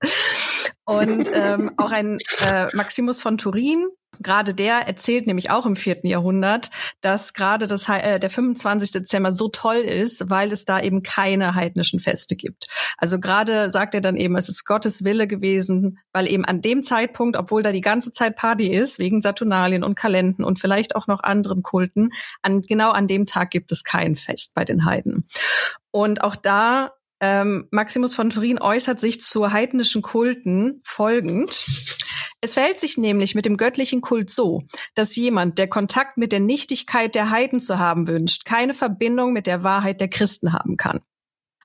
Und 0.86 1.30
ähm, 1.34 1.72
auch 1.78 1.92
ein 1.92 2.18
äh, 2.46 2.68
Maximus 2.76 3.22
von 3.22 3.38
Turin, 3.38 3.88
gerade 4.22 4.54
der 4.54 4.88
erzählt 4.88 5.28
nämlich 5.28 5.50
auch 5.50 5.66
im 5.66 5.76
vierten 5.76 6.08
Jahrhundert, 6.08 6.70
dass 7.02 7.34
gerade 7.34 7.68
das 7.68 7.88
äh, 7.90 8.20
der 8.20 8.30
25. 8.30 8.92
Dezember 8.92 9.32
so 9.32 9.50
toll 9.50 9.78
ist, 9.78 10.30
weil 10.30 10.52
es 10.52 10.66
da 10.66 10.80
eben 10.80 11.04
keine 11.04 11.56
heidnischen 11.56 12.00
Feste 12.00 12.36
gibt. 12.36 12.68
Also 12.98 13.20
gerade 13.20 13.72
sagt 13.72 13.96
er 13.96 14.02
dann 14.02 14.18
eben, 14.18 14.36
es 14.36 14.50
ist 14.50 14.66
Gottes 14.66 15.04
Wille 15.04 15.28
gewesen, 15.28 16.00
weil 16.14 16.28
eben 16.28 16.46
an 16.46 16.62
dem 16.62 16.84
Zeitpunkt, 16.84 17.38
obwohl 17.38 17.64
da 17.64 17.72
die 17.72 17.82
ganze 17.82 18.12
Zeit 18.12 18.36
Party 18.36 18.68
ist, 18.68 19.00
wegen 19.00 19.22
Saturnalien 19.22 19.84
und 19.84 19.96
Kalenden 19.96 20.46
und 20.46 20.60
vielleicht 20.60 20.96
auch 20.96 21.08
noch 21.08 21.22
anderen 21.22 21.64
Kulten, 21.64 22.12
an 22.42 22.62
genau 22.62 22.92
an 22.92 23.08
dem 23.08 23.26
Tag 23.26 23.52
gibt 23.52 23.72
es 23.72 23.84
kein 23.84 24.16
Fest 24.16 24.54
bei 24.54 24.66
den 24.66 24.86
Heiden. 24.86 25.26
Und 25.92 26.24
auch 26.24 26.36
da 26.36 26.92
ähm, 27.22 27.68
Maximus 27.70 28.16
von 28.16 28.32
Turin 28.32 28.60
äußert 28.60 29.00
sich 29.00 29.22
zu 29.22 29.52
heidnischen 29.52 30.02
Kulten 30.02 30.82
folgend. 30.84 31.66
Es 32.42 32.56
verhält 32.56 32.80
sich 32.80 32.98
nämlich 32.98 33.36
mit 33.36 33.46
dem 33.46 33.56
göttlichen 33.56 34.02
Kult 34.02 34.32
so, 34.32 34.64
dass 34.96 35.16
jemand, 35.16 35.60
der 35.60 35.68
Kontakt 35.68 36.18
mit 36.18 36.32
der 36.32 36.40
Nichtigkeit 36.40 37.14
der 37.14 37.30
Heiden 37.30 37.60
zu 37.60 37.78
haben 37.78 38.08
wünscht, 38.08 38.46
keine 38.46 38.74
Verbindung 38.74 39.32
mit 39.32 39.46
der 39.46 39.64
Wahrheit 39.64 40.02
der 40.02 40.10
Christen 40.10 40.52
haben 40.52 40.76
kann. 40.76 41.02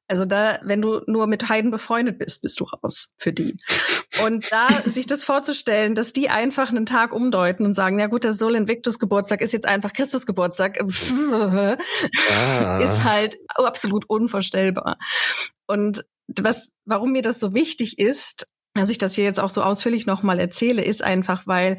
Also 0.09 0.25
da, 0.25 0.61
wenn 0.63 0.83
du 0.83 1.01
nur 1.07 1.27
mit 1.27 1.49
Heiden 1.49 1.71
befreundet 1.71 2.19
bist, 2.19 2.43
bist 2.43 2.61
du 2.61 2.65
raus 2.65 3.15
für 3.17 3.33
die. 3.33 3.57
Und 4.25 4.53
da 4.53 4.69
sich 4.87 5.07
das 5.07 5.25
vorzustellen, 5.25 5.95
dass 5.95 6.13
die 6.13 6.29
einfach 6.29 6.71
einen 6.71 6.87
Tag 6.87 7.13
umdeuten 7.13 7.67
und 7.67 7.73
sagen, 7.73 7.99
ja 7.99 8.07
gut, 8.07 8.25
der 8.25 8.33
Sol 8.33 8.55
Invictus 8.55 8.99
Geburtstag 8.99 9.41
ist 9.41 9.53
jetzt 9.53 9.67
einfach 9.67 9.93
Christus 9.93 10.27
Geburtstag, 10.27 10.79
ah. 11.33 11.77
ist 12.79 13.03
halt 13.03 13.39
absolut 13.49 14.09
unvorstellbar. 14.09 14.99
Und 15.67 16.05
was, 16.29 16.73
warum 16.85 17.13
mir 17.13 17.23
das 17.23 17.41
so 17.41 17.55
wichtig 17.55 17.99
ist, 17.99 18.47
dass 18.77 18.91
ich 18.91 18.99
das 18.99 19.15
hier 19.15 19.25
jetzt 19.25 19.41
auch 19.41 19.51
so 19.51 19.63
ausführlich 19.63 20.07
nochmal 20.07 20.39
erzähle, 20.39 20.83
ist 20.83 21.03
einfach, 21.03 21.47
weil 21.47 21.79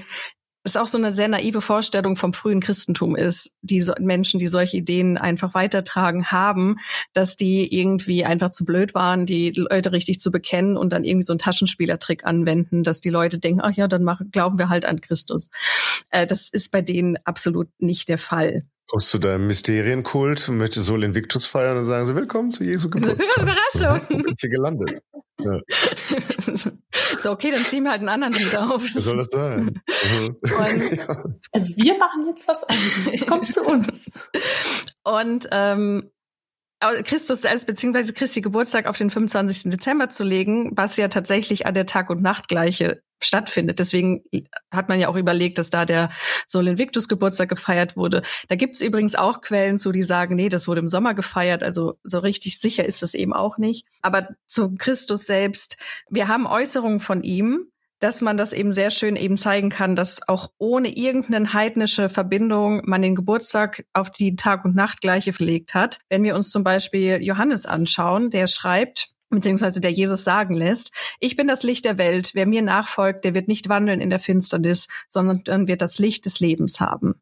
es 0.68 0.76
auch 0.76 0.88
so 0.88 0.98
eine 0.98 1.12
sehr 1.12 1.28
naive 1.28 1.62
Vorstellung 1.62 2.16
vom 2.16 2.34
frühen 2.34 2.60
Christentum 2.60 3.16
ist, 3.16 3.54
die 3.62 3.82
so 3.82 3.93
Menschen, 4.00 4.39
die 4.39 4.48
solche 4.48 4.78
Ideen 4.78 5.18
einfach 5.18 5.54
weitertragen 5.54 6.28
haben, 6.32 6.78
dass 7.14 7.38
die 7.38 7.74
irgendwie 7.74 8.26
einfach 8.26 8.50
zu 8.50 8.66
blöd 8.66 8.93
waren, 8.93 9.26
die 9.26 9.52
Leute 9.56 9.91
richtig 9.91 10.20
zu 10.20 10.32
bekennen 10.32 10.78
und 10.78 10.93
dann 10.93 11.04
irgendwie 11.04 11.26
so 11.26 11.34
einen 11.34 11.39
Taschenspielertrick 11.39 12.26
anwenden, 12.26 12.84
dass 12.84 13.02
die 13.02 13.10
Leute 13.10 13.39
denken, 13.39 13.62
ach 13.64 13.74
ja, 13.74 13.88
dann 13.88 14.04
machen, 14.04 14.30
glauben 14.32 14.60
wir 14.60 14.70
halt 14.70 14.86
an 14.86 15.02
Christus. 15.02 15.50
Äh, 16.12 16.28
das 16.28 16.50
ist 16.50 16.72
bei 16.72 16.82
denen 16.82 17.18
absolut 17.24 17.70
nicht 17.80 18.10
der 18.10 18.18
Fall. 18.18 18.64
Kommst 18.89 19.13
du 19.13 19.17
deinem 19.17 19.47
Mysterienkult 19.47 20.47
und 20.47 20.59
möchtest 20.59 20.85
Sol 20.85 21.03
Invictus 21.03 21.45
feiern 21.45 21.77
und 21.77 21.83
sagen 21.83 22.05
sie, 22.05 22.15
willkommen 22.15 22.51
zu 22.51 22.63
Jesu 22.63 22.89
Geburtstag. 22.89 23.43
Überraschung. 23.75 24.07
Bin 24.23 24.35
hier 24.39 24.49
gelandet. 24.49 25.01
Ja. 25.39 25.59
so, 27.19 27.31
okay, 27.31 27.51
dann 27.51 27.59
ziehen 27.59 27.83
wir 27.83 27.91
halt 27.91 27.99
einen 27.99 28.07
anderen 28.09 28.33
Lied 28.33 28.55
auf. 28.55 28.81
Was 28.81 28.93
soll 28.93 29.17
das 29.17 29.27
sein? 29.27 29.81
Und, 30.17 30.38
also 31.51 31.75
wir 31.75 31.97
machen 31.97 32.27
jetzt 32.27 32.47
was 32.47 32.63
anderes. 32.63 33.25
Kommt 33.25 33.51
zu 33.51 33.61
uns. 33.63 34.09
Und 35.03 35.49
ähm, 35.51 36.09
Christus 37.03 37.43
als 37.43 37.65
beziehungsweise 37.65 38.13
Christi 38.13 38.39
Geburtstag 38.39 38.85
auf 38.85 38.97
den 38.97 39.09
25. 39.09 39.69
Dezember 39.69 40.09
zu 40.09 40.23
legen, 40.23 40.71
was 40.77 40.95
ja 40.95 41.09
tatsächlich 41.09 41.65
an 41.65 41.73
der 41.73 41.88
Tag- 41.88 42.09
und 42.09 42.21
Nachtgleiche 42.21 43.01
stattfindet. 43.28 43.80
Deswegen 43.80 44.23
hat 44.71 44.89
man 44.89 44.99
ja 44.99 45.09
auch 45.09 45.15
überlegt, 45.15 45.57
dass 45.57 45.69
da 45.69 45.86
der 45.86 46.09
Sol 46.47 46.67
Invictus 46.67 47.07
Geburtstag 47.07 47.49
gefeiert 47.49 47.97
wurde. 47.97 48.21
Da 48.47 48.55
gibt 48.55 48.75
es 48.75 48.82
übrigens 48.82 49.15
auch 49.15 49.41
Quellen 49.41 49.78
zu, 49.78 49.91
die 49.91 50.03
sagen, 50.03 50.36
nee, 50.36 50.49
das 50.49 50.67
wurde 50.67 50.80
im 50.80 50.88
Sommer 50.88 51.13
gefeiert. 51.13 51.63
Also 51.63 51.99
so 52.03 52.19
richtig 52.19 52.59
sicher 52.59 52.86
ist 52.86 53.01
das 53.01 53.13
eben 53.13 53.34
auch 53.34 53.57
nicht. 53.57 53.86
Aber 54.01 54.30
zu 54.47 54.75
Christus 54.75 55.25
selbst, 55.25 55.78
wir 56.09 56.28
haben 56.28 56.47
Äußerungen 56.47 56.99
von 56.99 57.23
ihm, 57.23 57.71
dass 57.99 58.21
man 58.21 58.38
das 58.38 58.53
eben 58.53 58.71
sehr 58.71 58.91
schön 58.91 59.15
eben 59.15 59.38
zeigen 59.38 59.69
kann, 59.69 59.95
dass 59.95 60.28
auch 60.28 60.51
ohne 60.57 60.95
irgendeine 60.95 61.53
heidnische 61.53 62.09
Verbindung 62.09 62.82
man 62.86 63.01
den 63.01 63.15
Geburtstag 63.15 63.86
auf 63.93 64.11
die 64.11 64.36
Tag- 64.36 64.65
und 64.65 64.75
Nachtgleiche 64.75 65.34
verlegt 65.34 65.73
hat. 65.73 65.99
Wenn 66.09 66.23
wir 66.23 66.36
uns 66.36 66.51
zum 66.51 66.63
Beispiel 66.63 67.21
Johannes 67.23 67.65
anschauen, 67.65 68.30
der 68.30 68.47
schreibt, 68.47 69.09
beziehungsweise 69.30 69.82
der 69.82 69.91
Jesus 69.91 70.23
sagen 70.23 70.53
lässt, 70.53 70.93
ich 71.19 71.36
bin 71.36 71.47
das 71.47 71.63
Licht 71.63 71.86
der 71.86 71.97
Welt, 71.97 72.32
wer 72.34 72.45
mir 72.45 72.61
nachfolgt, 72.61 73.25
der 73.25 73.34
wird 73.34 73.47
nicht 73.47 73.69
wandeln 73.69 74.01
in 74.01 74.09
der 74.09 74.19
Finsternis, 74.19 74.88
sondern 75.07 75.67
wird 75.67 75.82
das 75.82 75.99
Licht 75.99 76.25
des 76.25 76.39
Lebens 76.39 76.80
haben. 76.80 77.21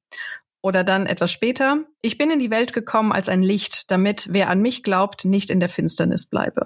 Oder 0.66 0.84
dann 0.84 1.06
etwas 1.06 1.32
später, 1.32 1.78
ich 2.02 2.18
bin 2.18 2.32
in 2.32 2.40
die 2.40 2.50
Welt 2.50 2.74
gekommen 2.74 3.12
als 3.12 3.30
ein 3.30 3.44
Licht, 3.44 3.92
damit 3.92 4.30
wer 4.32 4.50
an 4.50 4.64
mich 4.64 4.82
glaubt, 4.82 5.24
nicht 5.24 5.52
in 5.52 5.60
der 5.60 5.70
Finsternis 5.70 6.26
bleibe. 6.26 6.66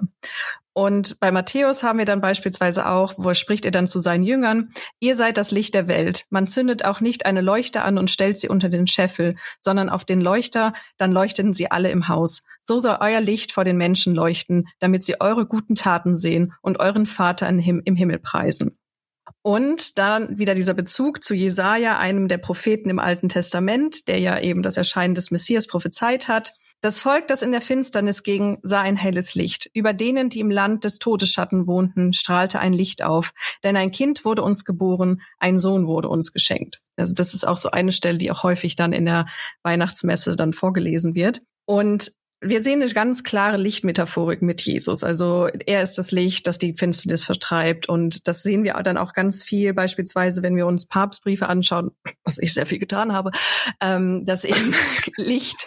Und 0.72 1.20
bei 1.20 1.30
Matthäus 1.30 1.82
haben 1.82 1.98
wir 1.98 2.06
dann 2.06 2.22
beispielsweise 2.22 2.88
auch, 2.88 3.12
wo 3.18 3.34
spricht 3.34 3.66
er 3.66 3.72
dann 3.72 3.86
zu 3.86 3.98
seinen 3.98 4.22
Jüngern, 4.22 4.70
ihr 5.00 5.16
seid 5.16 5.36
das 5.36 5.50
Licht 5.50 5.74
der 5.74 5.86
Welt. 5.86 6.24
Man 6.30 6.46
zündet 6.46 6.82
auch 6.82 7.02
nicht 7.02 7.26
eine 7.26 7.42
Leuchte 7.42 7.82
an 7.82 7.98
und 7.98 8.08
stellt 8.08 8.38
sie 8.38 8.48
unter 8.48 8.70
den 8.70 8.86
Scheffel, 8.86 9.36
sondern 9.58 9.90
auf 9.90 10.06
den 10.06 10.22
Leuchter, 10.22 10.72
dann 10.96 11.12
leuchteten 11.12 11.52
sie 11.52 11.70
alle 11.70 11.90
im 11.90 12.08
Haus. 12.08 12.44
So 12.62 12.78
soll 12.78 12.96
euer 13.00 13.20
Licht 13.20 13.52
vor 13.52 13.64
den 13.64 13.76
Menschen 13.76 14.14
leuchten, 14.14 14.66
damit 14.78 15.04
sie 15.04 15.20
eure 15.20 15.44
guten 15.44 15.74
Taten 15.74 16.16
sehen 16.16 16.54
und 16.62 16.80
euren 16.80 17.04
Vater 17.04 17.46
im 17.50 17.96
Himmel 17.96 18.18
preisen. 18.18 18.79
Und 19.42 19.98
dann 19.98 20.38
wieder 20.38 20.54
dieser 20.54 20.74
Bezug 20.74 21.24
zu 21.24 21.34
Jesaja, 21.34 21.98
einem 21.98 22.28
der 22.28 22.38
Propheten 22.38 22.90
im 22.90 22.98
Alten 22.98 23.28
Testament, 23.28 24.06
der 24.08 24.18
ja 24.18 24.38
eben 24.38 24.62
das 24.62 24.76
Erscheinen 24.76 25.14
des 25.14 25.30
Messias 25.30 25.66
prophezeit 25.66 26.28
hat. 26.28 26.52
Das 26.82 26.98
Volk, 26.98 27.28
das 27.28 27.42
in 27.42 27.52
der 27.52 27.60
Finsternis 27.60 28.22
ging, 28.22 28.58
sah 28.62 28.80
ein 28.80 28.96
helles 28.96 29.34
Licht. 29.34 29.70
Über 29.74 29.92
denen, 29.92 30.30
die 30.30 30.40
im 30.40 30.50
Land 30.50 30.84
des 30.84 30.98
Todesschatten 30.98 31.66
wohnten, 31.66 32.12
strahlte 32.12 32.58
ein 32.58 32.72
Licht 32.72 33.02
auf. 33.02 33.32
Denn 33.64 33.76
ein 33.76 33.90
Kind 33.90 34.24
wurde 34.24 34.42
uns 34.42 34.64
geboren, 34.64 35.22
ein 35.38 35.58
Sohn 35.58 35.86
wurde 35.86 36.08
uns 36.08 36.32
geschenkt. 36.32 36.80
Also 36.96 37.14
das 37.14 37.32
ist 37.34 37.46
auch 37.46 37.58
so 37.58 37.70
eine 37.70 37.92
Stelle, 37.92 38.18
die 38.18 38.30
auch 38.30 38.42
häufig 38.42 38.76
dann 38.76 38.92
in 38.92 39.06
der 39.06 39.26
Weihnachtsmesse 39.62 40.36
dann 40.36 40.52
vorgelesen 40.52 41.14
wird. 41.14 41.42
Und 41.66 42.12
wir 42.42 42.62
sehen 42.62 42.80
eine 42.80 42.90
ganz 42.92 43.22
klare 43.22 43.58
Lichtmetaphorik 43.58 44.40
mit 44.40 44.62
Jesus. 44.62 45.04
Also 45.04 45.48
er 45.66 45.82
ist 45.82 45.98
das 45.98 46.10
Licht, 46.10 46.46
das 46.46 46.56
die 46.56 46.74
Finsternis 46.74 47.24
vertreibt. 47.24 47.88
Und 47.88 48.28
das 48.28 48.42
sehen 48.42 48.64
wir 48.64 48.72
dann 48.82 48.96
auch 48.96 49.12
ganz 49.12 49.44
viel, 49.44 49.74
beispielsweise, 49.74 50.42
wenn 50.42 50.56
wir 50.56 50.66
uns 50.66 50.86
Papstbriefe 50.86 51.48
anschauen, 51.48 51.90
was 52.24 52.38
ich 52.38 52.54
sehr 52.54 52.64
viel 52.64 52.78
getan 52.78 53.12
habe, 53.12 53.30
ähm, 53.80 54.24
dass 54.24 54.44
eben 54.44 54.74
Licht 55.16 55.66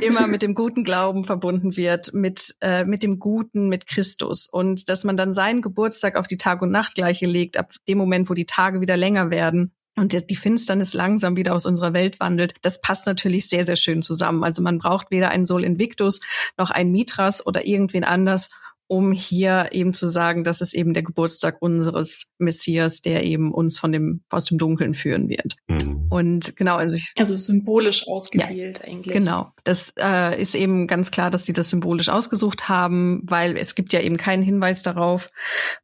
immer 0.00 0.28
mit 0.28 0.42
dem 0.42 0.54
guten 0.54 0.84
Glauben 0.84 1.24
verbunden 1.24 1.76
wird, 1.76 2.14
mit, 2.14 2.54
äh, 2.60 2.84
mit 2.84 3.02
dem 3.02 3.18
Guten, 3.18 3.68
mit 3.68 3.86
Christus. 3.86 4.48
Und 4.48 4.88
dass 4.88 5.02
man 5.02 5.16
dann 5.16 5.32
seinen 5.32 5.60
Geburtstag 5.60 6.16
auf 6.16 6.28
die 6.28 6.38
Tag- 6.38 6.62
und 6.62 6.70
Nachtgleiche 6.70 7.26
legt, 7.26 7.56
ab 7.56 7.70
dem 7.88 7.98
Moment, 7.98 8.30
wo 8.30 8.34
die 8.34 8.46
Tage 8.46 8.80
wieder 8.80 8.96
länger 8.96 9.30
werden 9.30 9.72
und 9.96 10.30
die 10.30 10.36
Finsternis 10.36 10.94
langsam 10.94 11.36
wieder 11.36 11.54
aus 11.54 11.66
unserer 11.66 11.92
Welt 11.92 12.18
wandelt, 12.20 12.54
das 12.62 12.80
passt 12.80 13.06
natürlich 13.06 13.48
sehr, 13.48 13.64
sehr 13.64 13.76
schön 13.76 14.02
zusammen. 14.02 14.42
Also 14.42 14.62
man 14.62 14.78
braucht 14.78 15.10
weder 15.10 15.30
einen 15.30 15.46
Sol 15.46 15.64
Invictus 15.64 16.20
noch 16.56 16.70
einen 16.70 16.92
Mitras 16.92 17.46
oder 17.46 17.66
irgendwen 17.66 18.04
anders, 18.04 18.50
um 18.92 19.12
hier 19.12 19.70
eben 19.72 19.94
zu 19.94 20.06
sagen, 20.08 20.44
das 20.44 20.60
ist 20.60 20.74
eben 20.74 20.92
der 20.92 21.02
Geburtstag 21.02 21.56
unseres 21.60 22.26
Messias, 22.36 23.00
der 23.00 23.24
eben 23.24 23.50
uns 23.50 23.78
von 23.78 23.90
dem 23.90 24.22
aus 24.28 24.46
dem 24.46 24.58
Dunkeln 24.58 24.94
führen 24.94 25.30
wird. 25.30 25.56
Mhm. 25.66 26.08
Und 26.10 26.56
genau, 26.56 26.76
also 26.76 26.94
ich, 26.94 27.12
also 27.18 27.38
symbolisch 27.38 28.06
ausgewählt 28.06 28.80
ja, 28.80 28.92
eigentlich. 28.92 29.14
Genau, 29.14 29.52
das 29.64 29.94
äh, 29.98 30.38
ist 30.38 30.54
eben 30.54 30.86
ganz 30.86 31.10
klar, 31.10 31.30
dass 31.30 31.46
sie 31.46 31.54
das 31.54 31.70
symbolisch 31.70 32.10
ausgesucht 32.10 32.68
haben, 32.68 33.22
weil 33.24 33.56
es 33.56 33.74
gibt 33.74 33.94
ja 33.94 34.00
eben 34.00 34.18
keinen 34.18 34.42
Hinweis 34.42 34.82
darauf, 34.82 35.30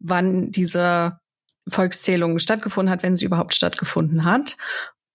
wann 0.00 0.50
dieser 0.50 1.20
Volkszählung 1.70 2.38
stattgefunden 2.38 2.90
hat, 2.90 3.02
wenn 3.02 3.16
sie 3.16 3.24
überhaupt 3.24 3.54
stattgefunden 3.54 4.24
hat. 4.24 4.56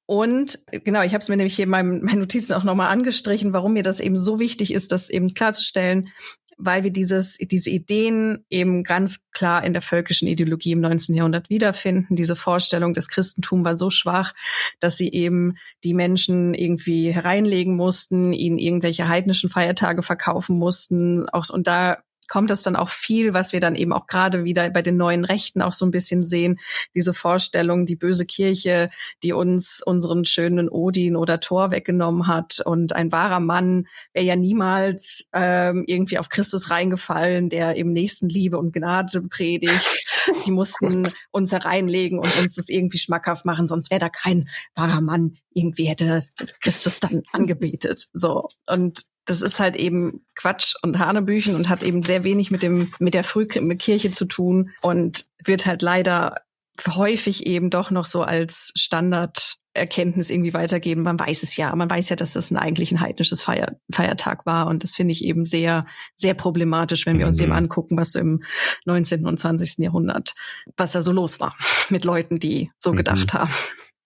Und 0.06 0.60
genau, 0.72 1.02
ich 1.02 1.14
habe 1.14 1.22
es 1.22 1.30
mir 1.30 1.38
nämlich 1.38 1.56
hier 1.56 1.64
in 1.64 1.70
meinen, 1.70 2.04
meinen 2.04 2.20
Notizen 2.20 2.54
auch 2.54 2.64
nochmal 2.64 2.92
angestrichen, 2.92 3.54
warum 3.54 3.74
mir 3.74 3.84
das 3.84 4.00
eben 4.00 4.18
so 4.18 4.40
wichtig 4.40 4.74
ist, 4.74 4.92
das 4.92 5.10
eben 5.10 5.34
klarzustellen, 5.34 6.10
weil 6.58 6.84
wir 6.84 6.92
dieses, 6.92 7.38
diese 7.38 7.70
Ideen 7.70 8.46
eben 8.50 8.84
ganz 8.84 9.22
klar 9.32 9.64
in 9.64 9.74
der 9.74 9.82
völkischen 9.82 10.28
Ideologie 10.28 10.74
im 10.74 10.82
19. 10.82 11.16
Jahrhundert 11.16 11.50
wiederfinden. 11.50 12.16
Diese 12.16 12.36
Vorstellung, 12.36 12.94
das 12.94 13.08
Christentum 13.08 13.64
war 13.66 13.76
so 13.76 13.90
schwach, 13.90 14.34
dass 14.80 14.98
sie 14.98 15.12
eben 15.12 15.56
die 15.84 15.94
Menschen 15.94 16.54
irgendwie 16.54 17.12
hereinlegen 17.12 17.76
mussten, 17.76 18.34
ihnen 18.34 18.58
irgendwelche 18.58 19.08
heidnischen 19.08 19.50
Feiertage 19.50 20.04
verkaufen 20.04 20.58
mussten. 20.58 21.28
Auch, 21.30 21.50
und 21.50 21.66
da 21.68 22.04
kommt 22.28 22.52
es 22.52 22.64
dann 22.64 22.76
auch 22.76 22.90
viel, 22.90 23.34
was 23.34 23.54
wir 23.54 23.60
dann 23.60 23.76
eben 23.76 23.94
auch 23.94 24.08
gerade 24.08 24.44
wieder 24.44 24.70
bei 24.70 24.82
den 24.82 24.98
neuen 24.98 25.26
Rechten 25.26 25.62
auch 25.62 25.74
so 25.74 25.86
ein 25.86 25.92
bisschen 25.92 26.24
sehen, 26.24 26.60
diese 26.96 27.14
Vorstellung, 27.14 27.86
die 27.86 27.96
böse 27.96 28.26
Kirche, 28.26 28.90
die 29.24 29.34
uns 29.34 29.82
unseren 29.84 30.26
schönen 30.26 30.70
Odin 30.70 31.16
oder 31.16 31.40
Thor 31.40 31.72
weggenommen 31.72 32.28
hat 32.28 32.60
und 32.66 32.94
ein 32.94 33.12
wahrer 33.12 33.40
Mann 33.40 33.88
wäre 34.14 34.26
ja 34.26 34.36
niemals 34.36 35.28
ähm, 35.34 35.84
irgendwie 35.88 36.18
auf 36.18 36.30
Christus 36.30 36.70
reingefallen, 36.70 37.50
der 37.50 37.78
eben 37.78 37.94
Nächstenliebe 37.94 38.58
und 38.58 38.74
Gnade 38.74 39.22
predigt. 39.22 40.08
Die 40.46 40.52
mussten 40.52 41.04
uns 41.32 41.52
hereinlegen 41.52 42.20
und 42.20 42.40
uns 42.40 42.56
das 42.56 42.70
irgendwie 42.70 42.98
schmackhaft 42.98 43.46
machen, 43.46 43.68
sonst 43.68 43.92
wäre 43.92 44.00
da 44.00 44.10
kein 44.10 44.50
wahrer 44.76 45.02
Mann. 45.02 45.38
Irgendwie 45.54 45.86
hätte 45.86 46.24
Christus 46.62 47.00
dann 47.00 47.24
angebetet. 47.32 48.08
So. 48.14 48.48
Und 48.68 49.04
das 49.26 49.42
ist 49.42 49.60
halt 49.60 49.76
eben 49.76 50.26
Quatsch 50.36 50.76
und 50.82 51.00
Hanebüchen 51.00 51.56
und 51.56 51.70
hat 51.70 51.84
eben 51.84 52.02
sehr 52.02 52.24
wenig 52.24 52.52
mit 52.52 52.64
dem 52.64 52.92
mit 53.00 53.14
der 53.14 53.24
Frühkirche 53.24 54.12
zu 54.12 54.26
tun 54.26 54.72
und 54.82 55.26
wird 55.44 55.66
halt 55.66 55.82
leider 55.82 56.42
häufig 56.88 57.46
eben 57.46 57.70
doch 57.70 57.92
noch 57.92 58.06
so 58.06 58.24
als 58.24 58.74
Standarderkenntnis 58.76 60.30
irgendwie 60.30 60.54
weitergeben. 60.54 61.04
Man 61.04 61.20
weiß 61.20 61.44
es 61.44 61.56
ja, 61.56 61.74
man 61.76 61.90
weiß 61.90 62.10
ja, 62.10 62.16
dass 62.16 62.34
das 62.34 62.52
ein 62.52 62.58
eigentlich 62.58 62.92
ein 62.92 63.00
heidnisches 63.00 63.44
Feier, 63.44 63.78
Feiertag 63.92 64.46
war 64.46 64.68
und 64.68 64.84
das 64.84 64.96
finde 64.96 65.14
ich 65.14 65.24
eben 65.24 65.46
sehr 65.46 65.86
sehr 66.16 66.34
problematisch, 66.34 67.06
wenn 67.06 67.20
wir 67.20 67.28
uns 67.28 67.38
mhm. 67.38 67.46
eben 67.46 67.54
angucken, 67.54 67.98
was 67.98 68.12
so 68.12 68.20
im 68.20 68.44
19. 68.86 69.26
und 69.26 69.38
20. 69.38 69.78
Jahrhundert, 69.78 70.34
was 70.76 70.92
da 70.92 71.04
so 71.04 71.12
los 71.12 71.40
war 71.40 71.56
mit 71.90 72.04
Leuten, 72.04 72.40
die 72.40 72.72
so 72.80 72.92
mhm. 72.92 72.98
gedacht 72.98 73.34
haben. 73.34 73.52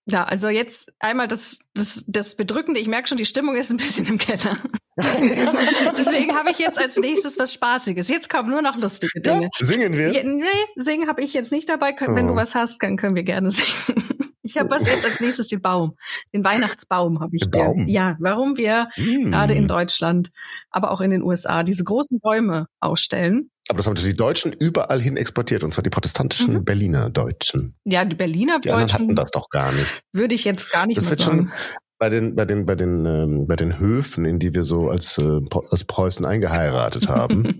Ja, 0.09 0.23
also 0.23 0.47
jetzt 0.47 0.93
einmal 0.99 1.27
das, 1.27 1.59
das, 1.73 2.05
das 2.07 2.35
Bedrückende. 2.35 2.79
Ich 2.79 2.87
merke 2.87 3.09
schon, 3.09 3.17
die 3.17 3.25
Stimmung 3.25 3.57
ist 3.57 3.71
ein 3.71 3.77
bisschen 3.77 4.05
im 4.05 4.17
Keller. 4.17 4.57
Deswegen 5.97 6.35
habe 6.35 6.49
ich 6.49 6.57
jetzt 6.57 6.79
als 6.79 6.97
nächstes 6.97 7.37
was 7.37 7.53
Spaßiges. 7.53 8.09
Jetzt 8.09 8.29
kommen 8.29 8.49
nur 8.49 8.63
noch 8.63 8.77
lustige 8.77 9.21
Dinge. 9.21 9.49
Ja, 9.59 9.65
singen 9.65 9.93
wir? 9.93 10.11
Ja, 10.11 10.23
nee, 10.23 10.47
singen 10.75 11.07
habe 11.07 11.21
ich 11.21 11.33
jetzt 11.33 11.51
nicht 11.51 11.69
dabei. 11.69 11.93
Wenn 11.99 12.25
oh. 12.25 12.29
du 12.29 12.35
was 12.35 12.55
hast, 12.55 12.81
dann 12.81 12.97
können 12.97 13.15
wir 13.15 13.23
gerne 13.23 13.51
singen. 13.51 14.03
Ich 14.49 14.57
habe 14.57 14.69
was 14.69 14.87
jetzt 14.87 15.03
als 15.03 15.19
nächstes 15.19 15.47
den 15.47 15.61
Baum. 15.61 15.97
Den 16.33 16.41
Weihnachtsbaum 16.45 17.19
habe 17.19 17.35
ich. 17.35 17.41
Den 17.41 17.51
Baum? 17.51 17.87
Ja, 17.89 18.15
warum 18.19 18.55
wir 18.55 18.87
mm. 18.95 19.29
gerade 19.29 19.53
in 19.53 19.67
Deutschland, 19.67 20.31
aber 20.69 20.91
auch 20.91 21.01
in 21.01 21.11
den 21.11 21.21
USA 21.21 21.63
diese 21.63 21.83
großen 21.83 22.21
Bäume 22.21 22.67
ausstellen. 22.79 23.51
Aber 23.67 23.77
das 23.77 23.87
haben 23.87 23.95
die 23.95 24.13
Deutschen 24.15 24.53
überall 24.57 25.01
hin 25.01 25.17
exportiert, 25.17 25.65
und 25.65 25.73
zwar 25.73 25.83
die 25.83 25.89
protestantischen 25.89 26.53
mhm. 26.53 26.63
Berliner 26.63 27.09
Deutschen. 27.09 27.75
Ja, 27.83 28.05
die 28.05 28.15
Berliner 28.15 28.59
die 28.59 28.69
Deutschen. 28.69 28.93
hatten 28.93 29.15
das 29.15 29.31
doch 29.31 29.49
gar 29.49 29.73
nicht. 29.73 30.01
Würde 30.13 30.33
ich 30.33 30.45
jetzt 30.45 30.71
gar 30.71 30.87
nicht 30.87 30.95
das 30.95 31.09
wird 31.09 31.19
sagen. 31.19 31.49
Schon 31.49 31.77
bei 31.99 32.09
den 32.09 32.35
bei 32.35 32.45
den 32.45 32.65
bei 32.65 32.75
den 32.75 33.05
ähm, 33.05 33.47
bei 33.47 33.55
den 33.55 33.79
Höfen, 33.79 34.25
in 34.25 34.39
die 34.39 34.53
wir 34.53 34.63
so 34.63 34.89
als 34.89 35.17
äh, 35.17 35.39
als 35.71 35.83
Preußen 35.83 36.25
eingeheiratet 36.25 37.09
haben, 37.09 37.59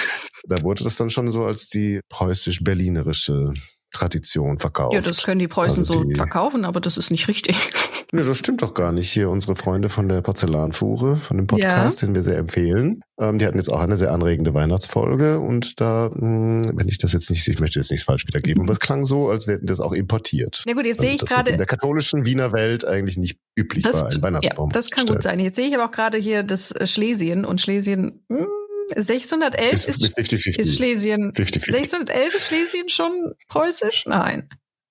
da 0.48 0.62
wurde 0.62 0.84
das 0.84 0.96
dann 0.96 1.10
schon 1.10 1.30
so 1.30 1.44
als 1.44 1.68
die 1.68 2.00
preußisch-berlinerische 2.08 3.54
Tradition 3.98 4.58
verkauft. 4.58 4.94
Ja, 4.94 5.00
das 5.00 5.22
können 5.24 5.40
die 5.40 5.48
Preußen 5.48 5.80
also 5.80 6.04
die, 6.04 6.14
so 6.14 6.16
verkaufen, 6.16 6.64
aber 6.64 6.80
das 6.80 6.96
ist 6.96 7.10
nicht 7.10 7.28
richtig. 7.28 7.56
Nee, 8.10 8.24
das 8.24 8.38
stimmt 8.38 8.62
doch 8.62 8.72
gar 8.72 8.90
nicht. 8.90 9.12
Hier 9.12 9.28
unsere 9.28 9.54
Freunde 9.54 9.90
von 9.90 10.08
der 10.08 10.22
Porzellanfuhre, 10.22 11.16
von 11.16 11.36
dem 11.36 11.46
Podcast, 11.46 12.00
ja. 12.00 12.08
den 12.08 12.14
wir 12.14 12.22
sehr 12.22 12.38
empfehlen. 12.38 13.02
Ähm, 13.20 13.38
die 13.38 13.44
hatten 13.44 13.58
jetzt 13.58 13.70
auch 13.70 13.80
eine 13.80 13.98
sehr 13.98 14.12
anregende 14.12 14.54
Weihnachtsfolge 14.54 15.38
und 15.40 15.78
da, 15.78 16.08
mh, 16.14 16.20
hm, 16.20 16.70
wenn 16.78 16.88
ich 16.88 16.96
das 16.96 17.12
jetzt 17.12 17.28
nicht, 17.28 17.46
ich 17.46 17.60
möchte 17.60 17.78
jetzt 17.78 17.90
nichts 17.90 18.06
falsch 18.06 18.26
wiedergeben, 18.26 18.62
aber 18.62 18.72
es 18.72 18.80
klang 18.80 19.04
so, 19.04 19.28
als 19.28 19.46
wären 19.46 19.66
das 19.66 19.80
auch 19.80 19.92
importiert. 19.92 20.62
Na 20.66 20.72
gut, 20.72 20.86
jetzt 20.86 21.00
also, 21.00 21.06
sehe 21.06 21.16
ich 21.16 21.20
gerade. 21.20 21.50
in 21.50 21.58
der 21.58 21.66
katholischen 21.66 22.24
Wiener 22.24 22.52
Welt 22.52 22.86
eigentlich 22.86 23.18
nicht 23.18 23.38
üblich 23.54 23.84
das, 23.84 24.00
war, 24.00 24.10
ein 24.10 24.22
Weihnachtsbaum. 24.22 24.70
Ja, 24.70 24.72
das 24.72 24.90
kann 24.90 25.04
gut 25.04 25.22
sein. 25.22 25.38
Jetzt 25.38 25.56
sehe 25.56 25.66
ich 25.66 25.74
aber 25.74 25.84
auch 25.84 25.92
gerade 25.92 26.16
hier 26.16 26.42
das 26.44 26.72
Schlesien 26.84 27.44
und 27.44 27.60
Schlesien, 27.60 28.24
mh, 28.30 28.38
hm, 28.38 28.46
1611 28.96 29.72
ist, 29.72 29.88
ist, 29.88 30.14
50 30.14 30.40
-50. 30.40 30.58
ist 30.58 30.74
Schlesien. 30.74 31.32
50 31.34 31.62
-50. 31.62 31.74
1611 31.74 32.34
ist 32.34 32.46
Schlesien 32.46 32.88
schon 32.88 33.32
preußisch? 33.48 34.06
Nein. 34.06 34.48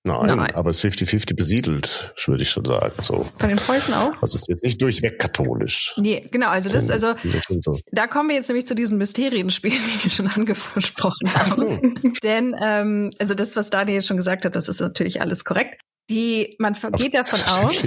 Nein, 0.08 0.36
Nein, 0.36 0.54
aber 0.54 0.70
es 0.70 0.82
ist 0.82 1.00
50-50 1.00 1.36
besiedelt, 1.36 2.14
würde 2.26 2.42
ich 2.42 2.50
schon 2.50 2.64
sagen. 2.64 2.92
So. 3.00 3.26
Von 3.36 3.48
den 3.48 3.58
Preußen 3.58 3.92
auch? 3.94 4.22
Also 4.22 4.36
ist 4.36 4.48
jetzt 4.48 4.64
nicht 4.64 4.80
durchweg 4.80 5.18
katholisch. 5.18 5.94
Nee, 5.98 6.26
genau, 6.30 6.48
also 6.48 6.70
das, 6.70 6.88
also 6.88 7.14
so. 7.60 7.78
da 7.92 8.06
kommen 8.06 8.30
wir 8.30 8.36
jetzt 8.36 8.48
nämlich 8.48 8.66
zu 8.66 8.74
diesen 8.74 8.96
Mysterienspielen, 8.98 9.78
die 9.94 10.04
wir 10.04 10.10
schon 10.10 10.28
angesprochen 10.28 11.34
haben. 11.34 11.50
So. 11.50 11.80
Denn, 12.22 12.56
ähm, 12.60 13.10
also 13.18 13.34
das, 13.34 13.56
was 13.56 13.70
Daniel 13.70 14.02
schon 14.02 14.16
gesagt 14.16 14.44
hat, 14.44 14.54
das 14.56 14.68
ist 14.68 14.80
natürlich 14.80 15.20
alles 15.20 15.44
korrekt. 15.44 15.80
Die, 16.10 16.56
man 16.58 16.74
geht 16.96 17.12
davon 17.12 17.40
aus, 17.66 17.82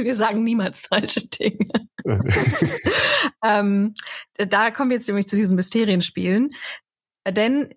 wir 0.04 0.16
sagen 0.16 0.44
niemals 0.44 0.82
falsche 0.82 1.28
Dinge. 1.28 1.66
ähm, 3.44 3.94
da 4.36 4.70
kommen 4.70 4.90
wir 4.90 4.96
jetzt 4.96 5.08
nämlich 5.08 5.26
zu 5.26 5.36
diesen 5.36 5.56
Mysterienspielen. 5.56 6.50
Denn 7.28 7.74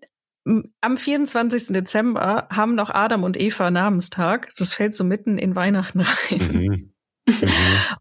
am 0.82 0.98
24. 0.98 1.68
Dezember 1.68 2.48
haben 2.52 2.76
noch 2.76 2.90
Adam 2.90 3.24
und 3.24 3.40
Eva 3.40 3.72
Namenstag. 3.72 4.50
Das 4.58 4.74
fällt 4.74 4.94
so 4.94 5.04
mitten 5.04 5.38
in 5.38 5.56
Weihnachten 5.56 6.02
rein. 6.02 6.50
Mhm. 6.52 6.94
Mhm. 7.26 7.50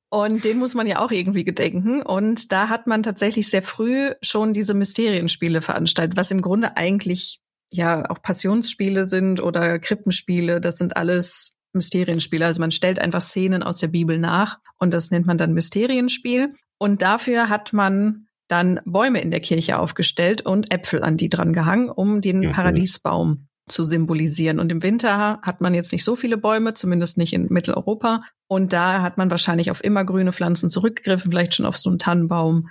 Und 0.08 0.44
den 0.44 0.58
muss 0.58 0.74
man 0.74 0.86
ja 0.86 0.98
auch 0.98 1.12
irgendwie 1.12 1.44
gedenken. 1.44 2.02
Und 2.02 2.50
da 2.50 2.68
hat 2.68 2.86
man 2.86 3.02
tatsächlich 3.02 3.48
sehr 3.48 3.62
früh 3.62 4.12
schon 4.22 4.52
diese 4.52 4.74
Mysterienspiele 4.74 5.62
veranstaltet, 5.62 6.16
was 6.16 6.30
im 6.30 6.42
Grunde 6.42 6.76
eigentlich 6.76 7.40
ja 7.72 8.08
auch 8.10 8.20
Passionsspiele 8.20 9.06
sind 9.06 9.40
oder 9.40 9.78
Krippenspiele. 9.78 10.60
Das 10.60 10.78
sind 10.78 10.96
alles 10.96 11.56
Mysterienspiel. 11.74 12.42
Also 12.42 12.60
man 12.60 12.70
stellt 12.70 12.98
einfach 12.98 13.22
Szenen 13.22 13.62
aus 13.62 13.78
der 13.78 13.88
Bibel 13.88 14.18
nach 14.18 14.58
und 14.78 14.92
das 14.92 15.10
nennt 15.10 15.26
man 15.26 15.38
dann 15.38 15.52
Mysterienspiel. 15.54 16.54
Und 16.78 17.02
dafür 17.02 17.48
hat 17.48 17.72
man 17.72 18.26
dann 18.48 18.80
Bäume 18.84 19.20
in 19.20 19.30
der 19.30 19.40
Kirche 19.40 19.78
aufgestellt 19.78 20.42
und 20.42 20.72
Äpfel 20.72 21.02
an 21.02 21.16
die 21.16 21.28
dran 21.28 21.52
gehangen, 21.52 21.88
um 21.88 22.20
den 22.20 22.40
mhm. 22.40 22.52
Paradiesbaum 22.52 23.46
zu 23.68 23.84
symbolisieren. 23.84 24.58
Und 24.58 24.70
im 24.70 24.82
Winter 24.82 25.40
hat 25.42 25.60
man 25.60 25.74
jetzt 25.74 25.92
nicht 25.92 26.04
so 26.04 26.16
viele 26.16 26.36
Bäume, 26.36 26.74
zumindest 26.74 27.16
nicht 27.16 27.32
in 27.32 27.46
Mitteleuropa. 27.48 28.22
Und 28.48 28.72
da 28.72 29.02
hat 29.02 29.16
man 29.16 29.30
wahrscheinlich 29.30 29.70
auf 29.70 29.82
immergrüne 29.82 30.32
Pflanzen 30.32 30.68
zurückgegriffen, 30.68 31.30
vielleicht 31.30 31.54
schon 31.54 31.66
auf 31.66 31.78
so 31.78 31.88
einen 31.88 31.98
Tannenbaum. 31.98 32.68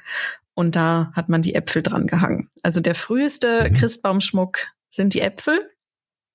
Und 0.53 0.75
da 0.75 1.11
hat 1.13 1.29
man 1.29 1.41
die 1.41 1.55
Äpfel 1.55 1.81
dran 1.81 2.07
gehangen. 2.07 2.49
Also 2.61 2.81
der 2.81 2.95
früheste 2.95 3.69
mhm. 3.69 3.73
Christbaumschmuck 3.73 4.67
sind 4.89 5.13
die 5.13 5.21
Äpfel. 5.21 5.70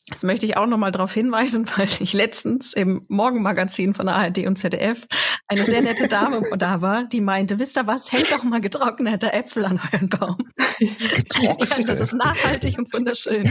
Das 0.08 0.22
möchte 0.22 0.46
ich 0.46 0.56
auch 0.56 0.66
noch 0.66 0.78
mal 0.78 0.92
darauf 0.92 1.12
hinweisen, 1.12 1.66
weil 1.76 1.88
ich 2.00 2.12
letztens 2.12 2.72
im 2.72 3.04
Morgenmagazin 3.08 3.94
von 3.94 4.06
der 4.06 4.16
ARD 4.16 4.46
und 4.46 4.56
ZDF 4.56 5.06
eine 5.48 5.64
sehr 5.64 5.82
nette 5.82 6.08
Dame 6.08 6.42
da 6.56 6.80
war, 6.80 7.04
die 7.04 7.20
meinte, 7.20 7.58
wisst 7.58 7.76
ihr 7.76 7.86
was, 7.86 8.12
hängt 8.12 8.30
doch 8.30 8.44
mal 8.44 8.60
getrocknete 8.60 9.32
Äpfel 9.32 9.64
an 9.64 9.80
euren 9.92 10.08
Baum. 10.08 10.36
Getrocknet? 10.78 11.78
Ja, 11.78 11.84
das 11.84 12.00
ist 12.00 12.14
nachhaltig 12.14 12.78
und 12.78 12.92
wunderschön. 12.92 13.50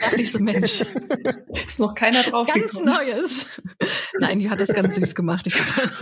Dachte 0.00 0.20
ich 0.20 0.32
so, 0.32 0.38
Mensch. 0.38 0.84
Ist 1.66 1.80
noch 1.80 1.94
keiner 1.94 2.22
drauf 2.22 2.48
Ganz 2.48 2.72
gekommen. 2.72 2.94
Neues. 2.94 3.46
Nein, 4.18 4.38
die 4.38 4.50
hat 4.50 4.60
das 4.60 4.68
ganz 4.68 4.94
süß 4.94 5.14
gemacht. 5.14 5.46
Ich, 5.46 5.56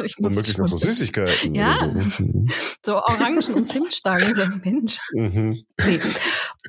ich 0.05 0.18
muss 0.18 0.32
Womöglich 0.32 0.59
noch 0.59 0.66
so 0.66 0.76
Süßigkeiten. 0.76 1.55
Ja. 1.55 1.76
So. 1.78 2.46
So. 2.84 2.96
Orangen 2.96 3.55
und 3.55 3.66
Zimtstangen. 3.66 4.34
So, 4.34 4.46
Mensch. 4.62 4.98
Mhm. 5.12 5.64
Nee. 5.87 6.01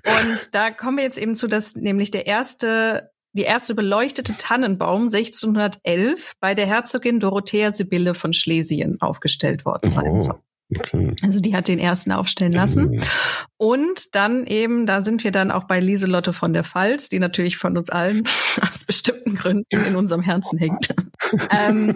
Und 0.06 0.54
da 0.54 0.72
kommen 0.72 0.98
wir 0.98 1.04
jetzt 1.04 1.18
eben 1.18 1.36
zu, 1.36 1.48
dass 1.48 1.76
nämlich 1.76 2.12
der 2.12 2.28
erste 2.28 3.12
die 3.34 3.44
erste 3.44 3.76
beleuchtete 3.76 4.36
Tannenbaum 4.38 5.04
1611 5.04 6.34
bei 6.42 6.54
der 6.54 6.66
Herzogin 6.66 7.20
Dorothea 7.20 7.74
Sibylle 7.74 8.14
von 8.14 8.34
Schlesien 8.34 9.00
aufgestellt 9.00 9.64
worden 9.64 9.92
sein 9.92 10.12
oh. 10.12 10.22
soll. 10.22 10.40
Okay. 10.78 11.14
Also 11.22 11.40
die 11.40 11.56
hat 11.56 11.68
den 11.68 11.80
ersten 11.80 12.12
aufstellen 12.12 12.54
lassen. 12.54 12.92
Mhm. 12.92 13.02
Und 13.58 14.16
dann 14.16 14.46
eben, 14.46 14.86
da 14.86 15.02
sind 15.02 15.24
wir 15.24 15.32
dann 15.32 15.52
auch 15.52 15.66
bei 15.66 15.80
Lieselotte 15.80 16.34
von 16.34 16.54
der 16.54 16.64
Pfalz, 16.64 17.10
die 17.10 17.20
natürlich 17.20 17.58
von 17.58 17.78
uns 17.78 17.90
allen 17.90 18.24
aus 18.62 18.86
bestimmten 18.86 19.36
Gründen 19.36 19.86
in 19.86 19.96
unserem 19.96 20.22
Herzen 20.22 20.58
hängt. 20.58 20.94
ähm, 21.52 21.96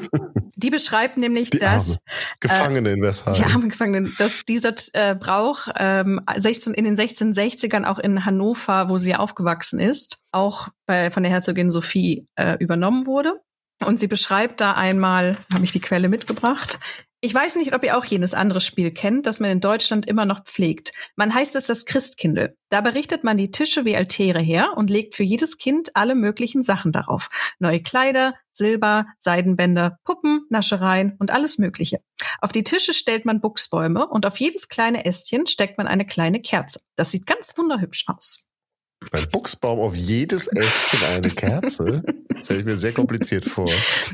die 0.55 0.69
beschreibt 0.69 1.17
nämlich, 1.17 1.49
die 1.49 1.59
dass 1.59 1.88
arme 1.88 1.97
Gefangene 2.39 2.89
äh, 2.89 2.93
in 2.93 3.01
Westheim. 3.01 3.34
Die 3.34 3.43
armen 3.43 3.69
Gefangenen, 3.69 4.13
dass 4.17 4.45
dieser 4.45 4.73
äh, 4.93 5.15
Brauch 5.15 5.67
ähm, 5.78 6.21
16, 6.36 6.73
in 6.73 6.86
den 6.86 6.95
1660ern 6.95 7.86
auch 7.86 7.99
in 7.99 8.26
Hannover, 8.26 8.89
wo 8.89 8.97
sie 8.97 9.15
aufgewachsen 9.15 9.80
ist, 9.80 10.19
auch 10.32 10.69
bei, 10.86 11.11
von 11.11 11.23
der 11.23 11.32
Herzogin 11.32 11.71
Sophie 11.71 12.28
äh, 12.36 12.57
übernommen 12.59 13.07
wurde. 13.07 13.41
Und 13.84 13.99
sie 13.99 14.07
beschreibt 14.07 14.61
da 14.61 14.73
einmal, 14.73 15.38
habe 15.53 15.65
ich 15.65 15.71
die 15.71 15.82
Quelle 15.82 16.07
mitgebracht, 16.07 16.80
ich 17.26 17.34
weiß 17.34 17.55
nicht, 17.55 17.73
ob 17.73 17.84
ihr 17.84 17.97
auch 17.97 18.05
jenes 18.05 18.36
andere 18.36 18.61
Spiel 18.61 18.91
kennt, 18.91 19.26
das 19.26 19.39
man 19.39 19.49
in 19.49 19.59
Deutschland 19.59 20.05
immer 20.05 20.26
noch 20.26 20.43
pflegt. 20.43 20.91
Man 21.15 21.34
heißt 21.34 21.55
es 21.55 21.65
das 21.65 21.86
Christkindl. 21.86 22.55
Da 22.69 22.82
berichtet 22.82 23.23
man 23.23 23.36
die 23.36 23.49
Tische 23.49 23.84
wie 23.84 23.95
Altäre 23.97 24.39
her 24.39 24.73
und 24.76 24.91
legt 24.91 25.15
für 25.15 25.23
jedes 25.23 25.57
Kind 25.57 25.95
alle 25.95 26.13
möglichen 26.13 26.61
Sachen 26.61 26.91
darauf. 26.91 27.30
Neue 27.57 27.82
Kleider, 27.82 28.36
Silber, 28.51 29.07
Seidenbänder, 29.17 29.97
Puppen, 30.03 30.45
Naschereien 30.51 31.15
und 31.17 31.32
alles 31.32 31.57
Mögliche. 31.57 31.99
Auf 32.41 32.51
die 32.51 32.63
Tische 32.63 32.93
stellt 32.93 33.26
man 33.26 33.41
Buchsbäume 33.41 34.07
und 34.07 34.28
auf 34.28 34.39
jedes 34.39 34.69
kleine 34.69 35.03
Ästchen 35.05 35.47
steckt 35.47 35.80
man 35.80 35.88
eine 35.88 36.05
kleine 36.05 36.41
Kerze. 36.41 36.82
Das 36.95 37.09
sieht 37.09 37.26
ganz 37.26 37.57
wunderhübsch 37.57 38.05
aus. 38.05 38.51
Beim 39.11 39.25
Buchsbaum 39.31 39.79
auf 39.79 39.95
jedes 39.95 40.47
Ästchen 40.47 40.99
eine 41.15 41.29
Kerze? 41.29 42.03
Stelle 42.43 42.59
ich 42.59 42.65
mir 42.65 42.77
sehr 42.77 42.93
kompliziert 42.93 43.45
vor. 43.45 43.69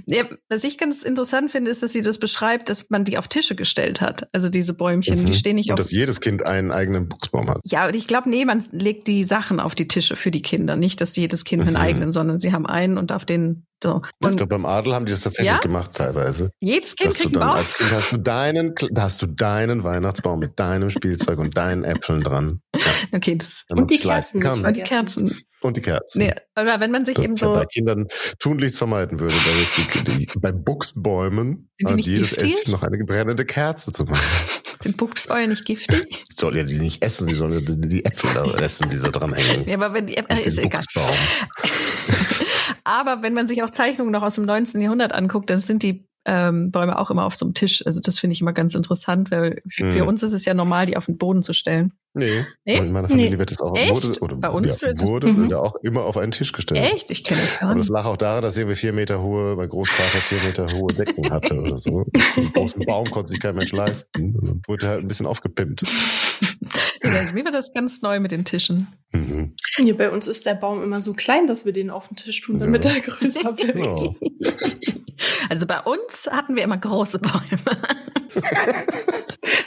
Ja, 0.06 0.26
was 0.50 0.64
ich 0.64 0.78
ganz 0.78 1.04
interessant 1.04 1.52
finde, 1.52 1.72
ist, 1.72 1.84
dass 1.84 1.94
sie 1.94 2.02
das 2.02 2.18
beschreibt, 2.18 2.70
dass 2.70 2.90
man 2.90 3.04
die 3.04 3.18
auf 3.18 3.28
Tische 3.28 3.56
gestellt 3.56 4.02
hat. 4.02 4.28
Also 4.34 4.50
diese 4.50 4.74
Bäumchen, 4.74 5.22
mhm. 5.22 5.26
die 5.26 5.34
stehen 5.34 5.56
nicht 5.56 5.70
und 5.70 5.74
auf. 5.74 5.80
dass 5.80 5.92
jedes 5.92 6.22
Kind 6.22 6.46
einen 6.46 6.72
eigenen 6.72 7.08
Buchsbaum 7.10 7.50
hat. 7.50 7.62
Ja, 7.66 7.88
und 7.88 7.96
ich 7.96 8.08
glaube, 8.08 8.30
nee, 8.30 8.46
man 8.46 8.64
legt 8.72 9.08
die 9.08 9.24
Sachen 9.24 9.60
auf 9.60 9.76
die 9.76 9.88
Tische 9.88 10.16
für 10.16 10.32
die 10.32 10.42
Kinder. 10.42 10.76
Nicht, 10.76 11.02
dass 11.02 11.16
jedes 11.16 11.46
Kind 11.46 11.64
mhm. 11.64 11.70
einen 11.70 11.78
eigenen, 11.78 12.12
sondern 12.12 12.40
sie 12.40 12.54
haben 12.54 12.66
einen 12.66 12.98
und 12.98 13.12
auf 13.12 13.26
den 13.26 13.66
so. 13.84 13.96
Und 13.96 14.06
ich 14.22 14.38
glaube, 14.38 14.48
beim 14.48 14.66
Adel 14.66 14.94
haben 14.94 15.06
die 15.06 15.12
das 15.12 15.22
tatsächlich 15.22 15.54
ja? 15.54 15.60
gemacht 15.60 15.92
teilweise. 15.94 16.52
Jedes 16.60 16.96
Kind 16.96 17.16
kriegt 17.16 17.36
einen 17.36 17.50
Als 17.50 17.74
Kind 17.74 17.92
hast 17.92 18.12
du 18.12 18.18
deinen, 18.18 18.76
hast 18.98 19.22
du 19.22 19.28
deinen 19.28 19.84
Weihnachtsbaum 19.84 20.40
mit 20.40 20.60
deinem 20.60 20.90
Spielzeug 20.90 21.40
und 21.40 21.58
deinen 21.58 21.84
Äpfeln 21.84 22.22
dran. 22.22 22.62
Ja. 22.76 22.82
Okay, 23.14 23.36
das 23.36 23.66
und 23.70 23.92
die 23.92 23.98
Kerzen. 23.98 24.46
Und 24.46 24.78
die 24.78 24.84
Kerzen. 24.84 25.44
Und 25.62 25.78
die 25.78 25.82
Kerzen. 25.82 26.20
Nee, 26.20 26.34
aber 26.56 26.80
wenn 26.80 26.92
man 26.92 27.06
sich 27.06 27.16
das 27.16 27.26
eben 27.26 27.36
so. 27.36 27.54
bei 27.54 27.66
Kindern 27.66 28.08
tunlichst 28.40 28.78
vermeiden 28.78 29.20
würde, 29.20 29.36
jetzt 29.60 29.78
die, 29.78 30.26
die, 30.26 30.28
bei 30.40 30.52
Buchsbäumen 30.52 31.70
an 31.84 31.98
jedes? 32.00 32.34
Ästchen 32.34 32.72
noch 32.72 32.84
eine 32.84 33.04
brennende 33.04 33.46
Kerze 33.46 33.92
zu 33.92 34.06
machen. 34.06 34.22
Sind 34.82 34.98
Buchsbäume 34.98 35.50
nicht 35.50 35.66
giftig? 35.66 36.08
Sie 36.30 36.36
soll 36.36 36.58
ja 36.58 36.64
die 36.64 36.80
nicht 36.80 37.04
essen, 37.04 37.28
sie 37.28 37.36
soll 37.36 37.62
die, 37.62 37.80
die 37.80 38.04
Äpfel 38.04 38.32
da 38.34 38.46
essen, 38.58 38.90
die 38.90 38.98
so 38.98 39.12
dranhängen. 39.12 39.68
Ja, 39.68 39.76
aber 39.76 39.94
wenn 39.94 40.08
die 40.08 40.18
Äpfel, 40.18 40.40
ist 40.40 40.58
egal. 40.58 40.82
aber 42.84 43.24
wenn 43.24 43.34
man 43.34 43.48
sich 43.48 43.64
auch 43.64 43.70
Zeichnungen 43.70 44.12
noch 44.12 44.24
aus 44.24 44.36
dem 44.36 44.46
19. 44.46 44.82
Jahrhundert 44.82 45.14
anguckt, 45.14 45.50
dann 45.50 45.60
sind 45.60 45.84
die 45.84 46.08
ähm, 46.26 46.72
Bäume 46.72 47.00
auch 47.00 47.10
immer 47.10 47.26
auf 47.26 47.36
so 47.36 47.46
einem 47.46 47.54
Tisch. 47.54 47.86
Also 47.86 48.00
das 48.00 48.20
finde 48.20 48.34
ich 48.34 48.42
immer 48.42 48.54
ganz 48.54 48.76
interessant, 48.76 49.32
weil 49.32 49.62
für, 49.68 49.86
mhm. 49.86 49.92
für, 49.92 50.06
uns 50.06 50.24
ist 50.24 50.34
es 50.34 50.46
ja 50.46 50.54
normal, 50.54 50.86
die 50.86 50.98
auf 50.98 51.06
den 51.06 51.18
Boden 51.18 51.42
zu 51.42 51.54
stellen. 51.54 51.94
Nee, 52.14 52.46
nee? 52.66 52.76
in 52.76 52.92
meiner 52.92 53.08
Familie 53.08 53.32
nee. 53.32 53.40
wird 53.40 53.52
es 53.52 53.62
auch 53.62 53.74
Echt? 53.74 53.94
wurde, 53.94 54.20
oder 54.20 54.36
Bei 54.36 54.50
uns 54.50 54.82
ja, 54.82 54.90
wurde 55.00 55.28
mhm. 55.28 55.54
auch 55.54 55.76
immer 55.76 56.04
auf 56.04 56.18
einen 56.18 56.34
Tisch 56.34 56.52
gestellt. 56.52 56.94
Echt? 56.94 57.10
Ich 57.10 57.24
kenne 57.24 57.40
das 57.40 57.60
gar 57.60 57.68
nicht. 57.68 57.72
Aber 57.72 57.76
das 57.76 57.88
lag 57.88 58.06
auch 58.06 58.18
daran, 58.18 58.42
dass 58.42 58.58
irgendwie 58.58 58.76
vier 58.76 58.92
Meter 58.92 59.22
hohe, 59.22 59.56
mein 59.56 59.70
Großvater 59.70 60.18
vier 60.20 60.40
Meter 60.46 60.78
hohe 60.78 60.94
Decken 60.94 61.30
hatte 61.30 61.62
oder 61.62 61.78
so. 61.78 62.06
so 62.36 62.42
einen 62.42 62.52
großen 62.52 62.86
Baum 62.86 63.10
konnte 63.10 63.32
sich 63.32 63.40
kein 63.40 63.56
Mensch 63.56 63.72
leisten. 63.72 64.36
Und 64.36 64.48
dann 64.48 64.62
wurde 64.68 64.88
halt 64.90 65.00
ein 65.00 65.08
bisschen 65.08 65.26
aufgepimpt. 65.26 65.84
also 67.02 67.34
mir 67.34 67.46
war 67.46 67.52
das 67.52 67.72
ganz 67.72 68.02
neu 68.02 68.20
mit 68.20 68.32
den 68.32 68.44
Tischen. 68.44 68.88
Mhm. 69.14 69.56
Ja, 69.78 69.94
bei 69.94 70.12
uns 70.12 70.28
ist 70.28 70.46
der 70.46 70.56
Baum 70.56 70.84
immer 70.84 71.00
so 71.00 71.14
klein, 71.14 71.48
dass 71.48 71.66
wir 71.66 71.72
den 71.72 71.90
auf 71.90 72.10
den 72.10 72.18
Tisch 72.18 72.42
tun, 72.42 72.60
damit 72.60 72.84
ja. 72.84 72.92
er 72.92 73.00
größer 73.00 73.58
wird. 73.58 74.02
Ja. 74.02 74.94
Also 75.50 75.68
bei 75.68 75.80
uns 75.82 76.28
hatten 76.32 76.56
wir 76.56 76.64
immer 76.64 76.78
große 76.78 77.20
Bäume. 77.20 77.78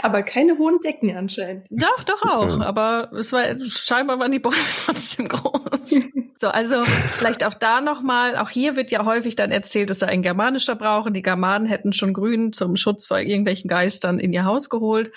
Aber 0.03 0.23
keine 0.23 0.59
hohen 0.59 0.79
Decken 0.81 1.17
anscheinend. 1.17 1.67
Doch, 1.71 2.05
doch 2.05 2.23
auch. 2.23 2.61
Aber 2.61 3.11
es 3.13 3.33
war 3.33 3.45
scheinbar 3.67 4.19
waren 4.19 4.33
die 4.33 4.39
Bäume 4.39 4.57
trotzdem 4.85 5.29
groß. 5.29 5.61
So, 6.37 6.49
also 6.49 6.83
vielleicht 6.83 7.45
auch 7.45 7.55
da 7.55 7.81
nochmal, 7.81 8.37
auch 8.37 8.51
hier 8.51 8.77
wird 8.77 8.91
ja 8.91 9.07
häufig 9.07 9.35
dann 9.37 9.51
erzählt, 9.51 9.89
es 9.89 10.01
sei 10.01 10.09
ein 10.09 10.21
germanischer 10.21 10.75
Brauch 10.75 11.07
und 11.07 11.15
die 11.15 11.23
Germanen 11.23 11.65
hätten 11.65 11.93
schon 11.93 12.13
Grün 12.13 12.53
zum 12.53 12.77
Schutz 12.77 13.07
vor 13.07 13.19
irgendwelchen 13.19 13.69
Geistern 13.69 14.19
in 14.19 14.33
ihr 14.33 14.45
Haus 14.45 14.69
geholt. 14.69 15.13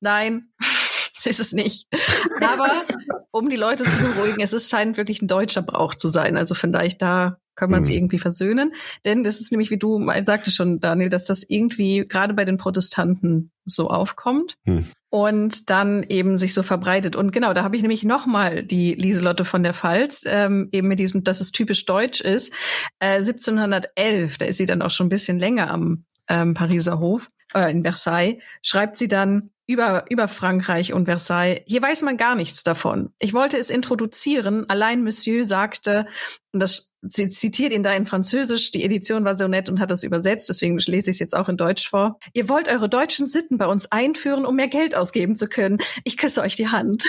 Nein, 0.00 0.52
ist 1.24 1.40
es 1.40 1.52
nicht. 1.52 1.88
Aber 2.40 2.70
um 3.30 3.50
die 3.50 3.56
Leute 3.56 3.84
zu 3.84 3.98
beruhigen, 3.98 4.40
es 4.40 4.52
ist 4.52 4.70
scheint 4.70 4.96
wirklich 4.96 5.20
ein 5.20 5.28
deutscher 5.28 5.60
Brauch 5.60 5.94
zu 5.94 6.08
sein. 6.08 6.36
Also 6.36 6.54
vielleicht 6.54 7.02
da 7.02 7.38
kann 7.54 7.70
man 7.70 7.80
mhm. 7.80 7.84
sie 7.84 7.96
irgendwie 7.96 8.18
versöhnen. 8.18 8.72
Denn 9.04 9.24
das 9.24 9.40
ist 9.40 9.50
nämlich, 9.50 9.70
wie 9.70 9.78
du 9.78 10.10
sagtest 10.24 10.56
schon, 10.56 10.80
Daniel, 10.80 11.08
dass 11.08 11.26
das 11.26 11.44
irgendwie 11.48 12.04
gerade 12.08 12.34
bei 12.34 12.44
den 12.44 12.56
Protestanten 12.56 13.50
so 13.64 13.88
aufkommt. 13.88 14.54
Mhm. 14.64 14.86
Und 15.10 15.70
dann 15.70 16.02
eben 16.02 16.36
sich 16.36 16.54
so 16.54 16.64
verbreitet. 16.64 17.14
Und 17.14 17.30
genau, 17.30 17.52
da 17.52 17.62
habe 17.62 17.76
ich 17.76 17.82
nämlich 17.82 18.02
nochmal 18.02 18.64
die 18.64 18.94
Lieselotte 18.94 19.44
von 19.44 19.62
der 19.62 19.72
Pfalz, 19.72 20.24
ähm, 20.26 20.68
eben 20.72 20.88
mit 20.88 20.98
diesem, 20.98 21.22
dass 21.22 21.40
es 21.40 21.52
typisch 21.52 21.84
deutsch 21.86 22.20
ist. 22.20 22.52
Äh, 22.98 23.18
1711, 23.18 24.38
da 24.38 24.46
ist 24.46 24.58
sie 24.58 24.66
dann 24.66 24.82
auch 24.82 24.90
schon 24.90 25.06
ein 25.06 25.10
bisschen 25.10 25.38
länger 25.38 25.70
am 25.70 26.04
ähm, 26.28 26.54
Pariser 26.54 26.98
Hof, 26.98 27.28
äh, 27.54 27.70
in 27.70 27.82
Versailles, 27.82 28.36
schreibt 28.62 28.98
sie 28.98 29.08
dann, 29.08 29.50
über, 29.66 30.04
über 30.10 30.28
Frankreich 30.28 30.92
und 30.92 31.06
Versailles. 31.06 31.62
Hier 31.66 31.82
weiß 31.82 32.02
man 32.02 32.16
gar 32.16 32.34
nichts 32.34 32.62
davon. 32.62 33.12
Ich 33.18 33.32
wollte 33.32 33.56
es 33.56 33.70
introduzieren. 33.70 34.68
Allein 34.68 35.02
Monsieur 35.02 35.44
sagte, 35.44 36.06
und 36.52 36.60
das 36.60 36.94
sie 37.06 37.28
zitiert 37.28 37.72
ihn 37.72 37.82
da 37.82 37.92
in 37.92 38.06
Französisch, 38.06 38.70
die 38.70 38.84
Edition 38.84 39.24
war 39.24 39.36
so 39.36 39.48
nett 39.48 39.68
und 39.68 39.80
hat 39.80 39.90
das 39.90 40.02
übersetzt, 40.04 40.48
deswegen 40.48 40.78
lese 40.78 41.10
ich 41.10 41.16
es 41.16 41.18
jetzt 41.18 41.36
auch 41.36 41.48
in 41.48 41.56
Deutsch 41.56 41.88
vor. 41.88 42.18
Ihr 42.32 42.48
wollt 42.48 42.68
eure 42.68 42.88
deutschen 42.88 43.28
Sitten 43.28 43.58
bei 43.58 43.66
uns 43.66 43.90
einführen, 43.90 44.46
um 44.46 44.56
mehr 44.56 44.68
Geld 44.68 44.94
ausgeben 44.94 45.36
zu 45.36 45.48
können. 45.48 45.78
Ich 46.04 46.16
küsse 46.16 46.42
euch 46.42 46.56
die 46.56 46.68
Hand. 46.68 47.04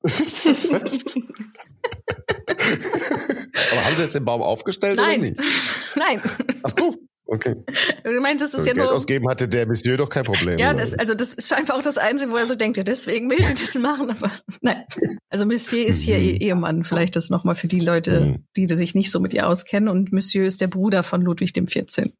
Aber 0.02 0.14
haben 3.84 3.96
Sie 3.96 4.02
jetzt 4.02 4.14
den 4.14 4.24
Baum 4.24 4.42
aufgestellt 4.42 4.96
Nein. 4.96 5.20
oder 5.20 5.30
nicht? 5.30 5.40
Nein. 5.96 6.22
Ach 6.62 6.70
so. 6.76 6.96
Okay. 7.30 7.56
Du 8.04 8.20
meinst, 8.22 8.42
das 8.42 8.54
ist 8.54 8.66
ja 8.66 8.72
Geld 8.72 8.86
nur. 8.86 8.94
ausgeben 8.94 9.28
hatte 9.28 9.48
der 9.48 9.66
Monsieur 9.66 9.98
doch 9.98 10.08
kein 10.08 10.24
Problem. 10.24 10.58
Ja, 10.58 10.72
das, 10.72 10.94
also 10.94 11.12
das 11.12 11.34
ist 11.34 11.52
einfach 11.52 11.74
auch 11.74 11.82
das 11.82 11.98
Einzige, 11.98 12.32
wo 12.32 12.36
er 12.36 12.48
so 12.48 12.54
denkt, 12.54 12.78
ja, 12.78 12.84
deswegen 12.84 13.28
will 13.28 13.38
ich 13.38 13.46
das 13.48 13.74
machen, 13.74 14.10
aber 14.10 14.32
nein. 14.62 14.84
Also 15.28 15.44
Monsieur 15.44 15.86
ist 15.86 16.00
hier 16.00 16.16
mhm. 16.16 16.40
Ehemann, 16.40 16.84
vielleicht 16.84 17.16
das 17.16 17.28
nochmal 17.28 17.54
für 17.54 17.68
die 17.68 17.80
Leute, 17.80 18.20
mhm. 18.22 18.46
die 18.56 18.66
sich 18.66 18.94
nicht 18.94 19.10
so 19.10 19.20
mit 19.20 19.34
ihr 19.34 19.46
auskennen. 19.46 19.90
Und 19.90 20.10
Monsieur 20.10 20.46
ist 20.46 20.62
der 20.62 20.68
Bruder 20.68 21.02
von 21.02 21.20
Ludwig 21.20 21.52
dem 21.52 21.66
14., 21.66 22.14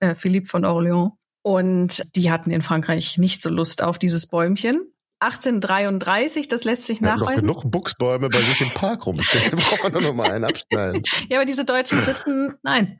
äh, 0.00 0.16
Philippe 0.16 0.48
von 0.48 0.64
Orléans. 0.64 1.12
Und 1.42 2.04
die 2.16 2.32
hatten 2.32 2.50
in 2.50 2.62
Frankreich 2.62 3.16
nicht 3.16 3.40
so 3.40 3.50
Lust 3.50 3.80
auf 3.80 4.00
dieses 4.00 4.26
Bäumchen. 4.26 4.92
1833, 5.20 6.48
das 6.48 6.64
lässt 6.64 6.86
sich 6.86 7.00
nachweisen. 7.00 7.46
Noch 7.46 7.60
genug 7.60 7.72
Buchsbäume 7.72 8.28
bei 8.28 8.38
sich 8.38 8.60
im 8.60 8.70
Park 8.70 9.06
rumstehen, 9.06 9.50
brauchen 9.56 9.82
wir 9.82 9.90
nur 9.90 10.02
noch 10.02 10.14
mal 10.14 10.30
einen 10.30 10.44
abschneiden. 10.44 11.02
ja, 11.28 11.38
aber 11.38 11.44
diese 11.44 11.64
deutschen 11.64 12.00
Sitten, 12.02 12.54
nein. 12.62 12.98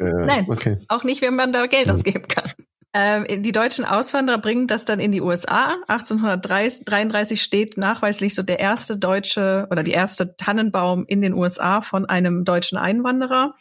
Äh, 0.00 0.12
Nein, 0.26 0.46
Okay. 0.48 0.78
auch 0.88 1.04
nicht, 1.04 1.22
wenn 1.22 1.34
man 1.36 1.52
da 1.52 1.66
Geld 1.66 1.88
Hm. 1.88 1.94
ausgeben 1.94 2.28
kann. 2.28 2.50
Ähm, 2.94 3.42
die 3.42 3.52
deutschen 3.52 3.86
Auswanderer 3.86 4.36
bringen 4.36 4.66
das 4.66 4.84
dann 4.84 5.00
in 5.00 5.12
die 5.12 5.22
USA. 5.22 5.74
1833 5.88 7.42
steht 7.42 7.78
nachweislich 7.78 8.34
so 8.34 8.42
der 8.42 8.60
erste 8.60 8.98
deutsche 8.98 9.66
oder 9.70 9.82
die 9.82 9.92
erste 9.92 10.36
Tannenbaum 10.36 11.04
in 11.06 11.22
den 11.22 11.32
USA 11.32 11.80
von 11.80 12.04
einem 12.06 12.44
deutschen 12.44 12.76
Einwanderer. 12.76 13.54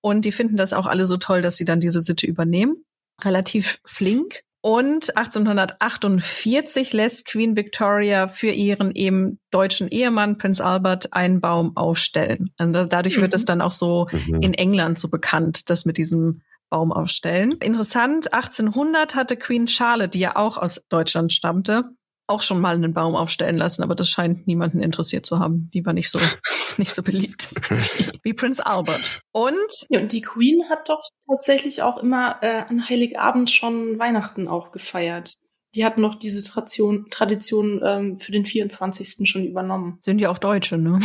Und 0.00 0.24
die 0.24 0.32
finden 0.32 0.56
das 0.56 0.72
auch 0.72 0.86
alle 0.86 1.06
so 1.06 1.16
toll, 1.16 1.40
dass 1.42 1.56
sie 1.56 1.64
dann 1.64 1.80
diese 1.80 2.02
Sitte 2.02 2.26
übernehmen. 2.26 2.84
Relativ 3.24 3.80
flink. 3.84 4.42
Und 4.60 5.16
1848 5.16 6.92
lässt 6.92 7.26
Queen 7.26 7.56
Victoria 7.56 8.26
für 8.28 8.50
ihren 8.50 8.90
eben 8.92 9.38
deutschen 9.50 9.88
Ehemann 9.88 10.36
Prince 10.38 10.64
Albert 10.64 11.12
einen 11.12 11.40
Baum 11.40 11.76
aufstellen. 11.76 12.50
Also 12.58 12.72
da- 12.72 12.86
dadurch 12.86 13.20
wird 13.20 13.32
Mhm. 13.32 13.36
es 13.36 13.44
dann 13.44 13.60
auch 13.62 13.72
so 13.72 14.08
Mhm. 14.10 14.42
in 14.42 14.54
England 14.54 14.98
so 14.98 15.08
bekannt, 15.08 15.70
das 15.70 15.84
mit 15.84 15.96
diesem 15.96 16.42
Baum 16.70 16.92
aufstellen. 16.92 17.52
Interessant, 17.60 18.32
1800 18.34 19.14
hatte 19.14 19.36
Queen 19.36 19.68
Charlotte, 19.68 20.10
die 20.10 20.18
ja 20.18 20.36
auch 20.36 20.58
aus 20.58 20.84
Deutschland 20.90 21.32
stammte, 21.32 21.84
auch 22.28 22.42
schon 22.42 22.60
mal 22.60 22.74
einen 22.74 22.92
Baum 22.92 23.16
aufstellen 23.16 23.56
lassen, 23.56 23.82
aber 23.82 23.94
das 23.94 24.08
scheint 24.08 24.46
niemanden 24.46 24.80
interessiert 24.80 25.26
zu 25.26 25.38
haben. 25.38 25.70
Die 25.72 25.84
war 25.84 25.94
nicht 25.94 26.10
so, 26.10 26.18
nicht 26.76 26.92
so 26.92 27.02
beliebt 27.02 27.48
wie 28.22 28.34
Prince 28.34 28.64
Albert. 28.64 29.20
Und 29.32 29.56
Ja, 29.88 30.00
und 30.00 30.12
die 30.12 30.20
Queen 30.20 30.68
hat 30.68 30.88
doch 30.88 31.02
tatsächlich 31.26 31.82
auch 31.82 31.96
immer 31.98 32.36
äh, 32.42 32.64
an 32.68 32.88
Heiligabend 32.88 33.50
schon 33.50 33.98
Weihnachten 33.98 34.46
auch 34.46 34.70
gefeiert. 34.70 35.32
Die 35.74 35.84
hat 35.84 35.98
noch 35.98 36.14
diese 36.14 36.42
Tradition, 36.42 37.06
Tradition 37.10 37.80
ähm, 37.84 38.18
für 38.18 38.32
den 38.32 38.46
24. 38.46 39.28
schon 39.28 39.46
übernommen. 39.46 39.98
sind 40.04 40.20
ja 40.20 40.30
auch 40.30 40.38
Deutsche, 40.38 40.78
ne? 40.78 40.98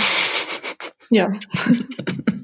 Ja. 1.10 1.32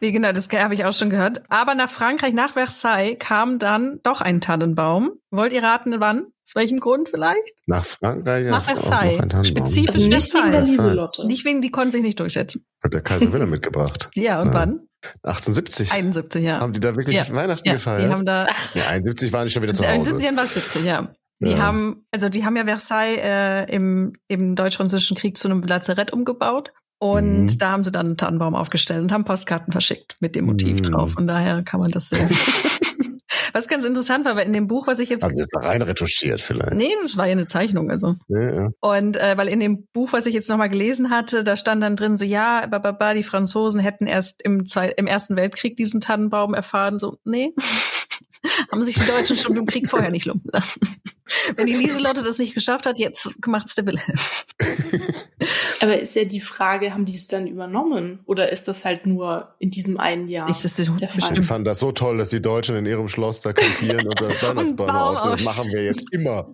Nee, 0.00 0.12
genau, 0.12 0.30
das 0.32 0.48
habe 0.52 0.74
ich 0.74 0.84
auch 0.84 0.92
schon 0.92 1.10
gehört. 1.10 1.42
Aber 1.48 1.74
nach 1.74 1.90
Frankreich, 1.90 2.32
nach 2.32 2.52
Versailles, 2.52 3.16
kam 3.18 3.58
dann 3.58 3.98
doch 4.04 4.20
ein 4.20 4.40
Tannenbaum. 4.40 5.12
Wollt 5.30 5.52
ihr 5.52 5.62
raten, 5.62 5.94
wann? 5.98 6.26
Aus 6.46 6.54
welchem 6.54 6.78
Grund 6.78 7.08
vielleicht? 7.08 7.52
Nach 7.66 7.84
Frankreich 7.84 8.44
ja, 8.44 8.50
Nach 8.52 8.62
Versailles. 8.62 9.16
noch 9.16 9.22
ein 9.24 9.28
Tannenbaum. 9.28 9.66
Spezifisch. 9.66 9.96
Also 9.96 10.08
nicht 10.08 10.34
wegen 10.34 10.50
der 10.52 10.60
Versailles. 10.60 10.70
Lieselotte. 10.70 11.26
Nicht 11.26 11.44
wegen, 11.44 11.60
die 11.60 11.70
konnten 11.70 11.90
sich 11.90 12.02
nicht 12.02 12.20
durchsetzen. 12.20 12.64
Hat 12.82 12.92
der 12.94 13.00
Kaiser 13.02 13.32
Wilhelm 13.32 13.50
mitgebracht. 13.50 14.08
Ja, 14.14 14.40
und 14.40 14.48
Ja. 14.48 14.54
wann? 14.54 14.80
78. 15.22 15.92
71, 15.92 16.42
ja. 16.44 16.60
Haben 16.60 16.72
die 16.72 16.80
da 16.80 16.94
wirklich 16.96 17.16
Ja. 17.16 17.26
Weihnachten 17.34 17.66
ja, 17.66 17.74
gefeiert? 17.74 18.02
die 18.08 18.12
haben 18.12 18.24
da, 18.24 18.46
ja, 18.74 18.86
71 18.88 19.32
waren 19.32 19.46
die 19.46 19.52
schon 19.52 19.62
wieder 19.62 19.74
zu 19.74 19.82
Ja, 19.84 19.92
in 19.92 20.00
Hause. 20.00 20.14
70 20.16 20.36
war 20.36 20.44
es 20.44 20.54
70, 20.54 20.84
ja. 20.84 21.12
Die 21.40 21.50
Ja. 21.50 21.58
haben, 21.58 22.04
also 22.10 22.28
die 22.28 22.44
haben 22.44 22.56
ja 22.56 22.64
Versailles 22.64 23.18
äh, 23.22 23.64
im, 23.72 24.12
im 24.26 24.56
Deutsch-Französischen 24.56 25.16
Krieg 25.16 25.36
zu 25.38 25.48
einem 25.48 25.62
Lazarett 25.62 26.12
umgebaut. 26.12 26.72
Und 26.98 27.42
Mhm. 27.46 27.58
da 27.58 27.70
haben 27.70 27.84
sie 27.84 27.92
dann 27.92 28.06
einen 28.06 28.16
Tannenbaum 28.16 28.54
aufgestellt 28.54 29.02
und 29.02 29.12
haben 29.12 29.24
Postkarten 29.24 29.72
verschickt 29.72 30.16
mit 30.20 30.34
dem 30.34 30.46
Motiv 30.46 30.78
Mhm. 30.80 30.82
drauf. 30.84 31.16
Und 31.16 31.26
daher 31.28 31.62
kann 31.62 31.80
man 31.80 31.90
das 31.90 32.08
sehen. 32.08 32.28
was 33.52 33.68
ganz 33.68 33.84
interessant 33.84 34.24
war, 34.24 34.36
weil 34.36 34.46
in 34.46 34.52
dem 34.52 34.66
Buch, 34.66 34.86
was 34.86 34.98
ich 34.98 35.08
jetzt. 35.08 35.24
Die 35.24 35.34
das 35.34 35.48
da 35.52 35.60
rein 35.60 35.82
retuschiert 35.82 36.40
vielleicht? 36.40 36.74
Nee, 36.74 36.92
das 37.02 37.16
war 37.16 37.26
ja 37.26 37.32
eine 37.32 37.46
Zeichnung, 37.46 37.90
also. 37.90 38.14
Ja, 38.28 38.54
ja. 38.54 38.68
Und 38.80 39.16
äh, 39.16 39.38
weil 39.38 39.48
in 39.48 39.60
dem 39.60 39.86
Buch, 39.92 40.12
was 40.12 40.26
ich 40.26 40.34
jetzt 40.34 40.48
nochmal 40.48 40.70
gelesen 40.70 41.10
hatte, 41.10 41.44
da 41.44 41.56
stand 41.56 41.82
dann 41.82 41.96
drin 41.96 42.16
so, 42.16 42.24
ja, 42.24 42.66
bababa, 42.66 43.14
die 43.14 43.22
Franzosen 43.22 43.80
hätten 43.80 44.06
erst 44.06 44.42
im, 44.42 44.66
Zwei 44.66 44.88
im 44.88 45.06
Ersten 45.06 45.36
Weltkrieg 45.36 45.76
diesen 45.76 46.00
Tannenbaum 46.00 46.52
erfahren. 46.54 46.98
So, 46.98 47.18
nee, 47.24 47.54
haben 48.72 48.82
sich 48.82 48.96
die 48.98 49.06
Deutschen 49.06 49.36
schon 49.36 49.56
im 49.56 49.66
Krieg 49.66 49.88
vorher 49.88 50.10
nicht 50.10 50.26
lumpen 50.26 50.50
lassen. 50.52 50.80
Wenn 51.56 51.66
die 51.66 51.74
Lieselotte 51.74 52.22
das 52.22 52.38
nicht 52.38 52.54
geschafft 52.54 52.86
hat, 52.86 52.98
jetzt 52.98 53.30
macht's 53.46 53.74
der 53.74 53.86
Wilhelm. 53.86 54.18
Aber 55.80 55.98
ist 55.98 56.14
ja 56.16 56.24
die 56.24 56.40
Frage, 56.40 56.92
haben 56.92 57.04
die 57.04 57.14
es 57.14 57.28
dann 57.28 57.46
übernommen? 57.46 58.20
Oder 58.26 58.50
ist 58.50 58.66
das 58.68 58.84
halt 58.84 59.06
nur 59.06 59.54
in 59.58 59.70
diesem 59.70 59.98
einen 59.98 60.28
Jahr? 60.28 60.48
Ist 60.48 60.64
das 60.64 60.74
Der 60.74 60.86
Fall. 60.86 60.96
Die 60.98 61.16
bestimmt 61.16 61.46
fanden 61.46 61.64
das 61.64 61.80
so 61.80 61.92
toll, 61.92 62.18
dass 62.18 62.30
die 62.30 62.42
Deutschen 62.42 62.76
in 62.76 62.86
ihrem 62.86 63.08
Schloss 63.08 63.40
da 63.40 63.52
campieren 63.52 64.06
und 64.06 64.20
das 64.20 64.42
Weihnachtsbäume 64.42 65.00
aufstellen. 65.00 65.36
Das 65.36 65.44
machen 65.44 65.70
wir 65.70 65.84
jetzt 65.84 66.06
immer. 66.12 66.48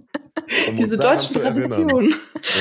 Um 0.69 0.77
Diese 0.77 0.99
deutschen 0.99 1.37
erinnern. 1.37 1.71
Traditionen. 1.71 2.15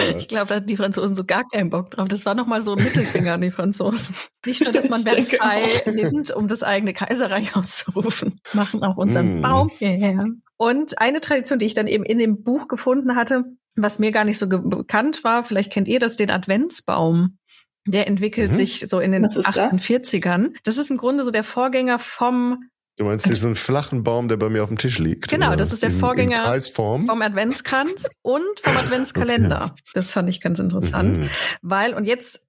Ja. 0.09 0.15
Ich 0.15 0.27
glaube, 0.27 0.47
da 0.47 0.55
hatten 0.55 0.67
die 0.67 0.77
Franzosen 0.77 1.15
so 1.15 1.25
gar 1.25 1.43
keinen 1.49 1.69
Bock 1.69 1.91
drauf. 1.91 2.07
Das 2.07 2.25
war 2.25 2.35
nochmal 2.35 2.61
so 2.61 2.75
ein 2.75 2.83
Mittelfinger 2.83 3.33
an 3.33 3.41
die 3.41 3.51
Franzosen. 3.51 4.15
Nicht 4.45 4.63
nur, 4.63 4.71
dass 4.71 4.89
man 4.89 4.99
Ich 4.99 5.05
Versailles 5.05 5.85
nimmt, 5.87 6.31
um 6.31 6.47
das 6.47 6.63
eigene 6.63 6.93
Kaiserreich 6.93 7.55
auszurufen, 7.55 8.39
machen 8.53 8.83
auch 8.83 8.97
unseren 8.97 9.39
Mm. 9.39 9.41
Baum 9.41 9.69
hierher. 9.69 10.25
Und 10.57 10.99
eine 10.99 11.19
Tradition, 11.21 11.59
die 11.59 11.65
ich 11.65 11.73
dann 11.73 11.87
eben 11.87 12.03
in 12.05 12.17
dem 12.19 12.43
Buch 12.43 12.67
gefunden 12.67 13.15
hatte, 13.15 13.43
was 13.75 13.99
mir 13.99 14.11
gar 14.11 14.23
nicht 14.23 14.37
so 14.37 14.47
bekannt 14.47 15.23
war, 15.23 15.43
vielleicht 15.43 15.71
kennt 15.71 15.87
ihr 15.87 15.99
das, 15.99 16.15
den 16.15 16.29
Adventsbaum. 16.31 17.37
Der 17.85 18.07
entwickelt 18.07 18.51
Mhm. 18.51 18.55
sich 18.55 18.79
so 18.87 18.99
in 18.99 19.11
den 19.11 19.23
Was 19.23 19.35
ist 19.35 19.55
das? 19.57 19.81
48ern. 19.81 20.53
Das 20.63 20.77
ist 20.77 20.89
im 20.89 20.97
Grunde 20.97 21.23
so 21.23 21.31
der 21.31 21.43
Vorgänger 21.43 21.99
vom 21.99 22.69
Du 22.95 23.05
meinst 23.05 23.27
diesen 23.27 23.55
flachen 23.55 24.03
Baum, 24.03 24.27
der 24.27 24.37
bei 24.37 24.49
mir 24.49 24.61
auf 24.61 24.69
dem 24.69 24.77
Tisch 24.77 24.99
liegt? 24.99 25.27
Genau, 25.27 25.55
das 25.55 25.73
ist 25.73 25.81
der 25.81 25.89
Vorgänger 25.89 26.37
In 26.37 26.43
Kreisform. 26.43 27.07
vom 27.07 27.21
Adventskranz 27.23 28.07
und 28.21 28.59
vom 28.61 28.77
Adventskalender. 28.77 29.73
Das 29.95 30.11
fand 30.13 30.29
ich 30.29 30.39
ganz 30.41 30.59
interessant. 30.59 31.17
Mhm. 31.17 31.29
Weil, 31.63 31.95
und 31.95 32.05
jetzt, 32.05 32.45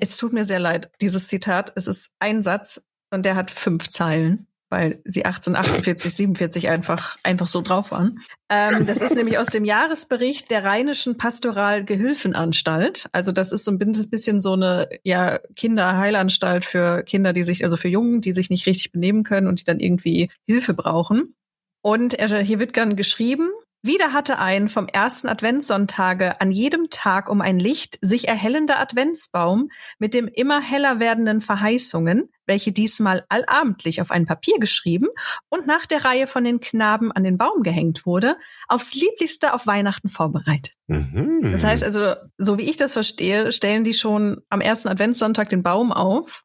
es 0.00 0.16
tut 0.16 0.32
mir 0.32 0.46
sehr 0.46 0.60
leid, 0.60 0.90
dieses 1.02 1.28
Zitat, 1.28 1.72
es 1.76 1.86
ist 1.88 2.14
ein 2.18 2.40
Satz 2.40 2.86
und 3.10 3.24
der 3.26 3.36
hat 3.36 3.50
fünf 3.50 3.90
Zeilen, 3.90 4.46
weil 4.68 5.00
sie 5.04 5.24
1848, 5.24 6.14
47 6.14 6.68
einfach, 6.68 7.16
einfach 7.22 7.48
so 7.48 7.62
drauf 7.62 7.92
waren. 7.92 8.20
Ähm, 8.48 8.86
das 8.86 9.00
ist 9.00 9.14
nämlich 9.14 9.38
aus 9.38 9.46
dem 9.46 9.64
Jahresbericht 9.64 10.50
der 10.50 10.64
Rheinischen 10.64 11.16
Pastoral-Gehilfenanstalt. 11.16 13.08
Also 13.12 13.32
das 13.32 13.52
ist 13.52 13.64
so 13.64 13.70
ein 13.70 13.78
bisschen 13.78 14.40
so 14.40 14.54
eine 14.54 14.88
ja, 15.04 15.38
Kinderheilanstalt 15.54 16.64
für 16.64 17.02
Kinder, 17.04 17.32
die 17.32 17.44
sich, 17.44 17.64
also 17.64 17.76
für 17.76 17.88
Jungen, 17.88 18.20
die 18.20 18.32
sich 18.32 18.50
nicht 18.50 18.66
richtig 18.66 18.92
benehmen 18.92 19.22
können 19.22 19.46
und 19.46 19.60
die 19.60 19.64
dann 19.64 19.80
irgendwie 19.80 20.30
Hilfe 20.46 20.74
brauchen. 20.74 21.34
Und 21.82 22.14
er, 22.14 22.40
hier 22.40 22.58
wird 22.58 22.76
dann 22.76 22.96
geschrieben, 22.96 23.48
wieder 23.82 24.12
hatte 24.12 24.38
ein 24.38 24.68
vom 24.68 24.88
ersten 24.88 25.28
Adventssonntage 25.28 26.40
an 26.40 26.50
jedem 26.50 26.90
Tag 26.90 27.30
um 27.30 27.40
ein 27.40 27.58
Licht 27.58 27.98
sich 28.00 28.26
erhellender 28.26 28.80
Adventsbaum 28.80 29.70
mit 29.98 30.12
dem 30.12 30.26
immer 30.28 30.60
heller 30.60 30.98
werdenden 30.98 31.40
Verheißungen, 31.40 32.30
welche 32.46 32.72
diesmal 32.72 33.24
allabendlich 33.28 34.00
auf 34.00 34.10
ein 34.10 34.26
Papier 34.26 34.58
geschrieben 34.58 35.08
und 35.48 35.66
nach 35.66 35.86
der 35.86 36.04
Reihe 36.04 36.26
von 36.26 36.42
den 36.42 36.60
Knaben 36.60 37.12
an 37.12 37.22
den 37.22 37.38
Baum 37.38 37.62
gehängt 37.62 38.06
wurde, 38.06 38.36
aufs 38.66 38.94
Lieblichste 38.94 39.54
auf 39.54 39.66
Weihnachten 39.66 40.08
vorbereitet. 40.08 40.74
Mhm. 40.88 41.52
Das 41.52 41.62
heißt 41.62 41.84
also, 41.84 42.14
so 42.38 42.58
wie 42.58 42.68
ich 42.68 42.76
das 42.76 42.94
verstehe, 42.94 43.52
stellen 43.52 43.84
die 43.84 43.94
schon 43.94 44.42
am 44.48 44.60
ersten 44.60 44.88
Adventssonntag 44.88 45.48
den 45.48 45.62
Baum 45.62 45.92
auf 45.92 46.42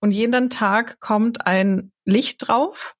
und 0.00 0.12
jeden 0.12 0.50
Tag 0.50 1.00
kommt 1.00 1.46
ein 1.46 1.92
Licht 2.04 2.46
drauf 2.46 2.94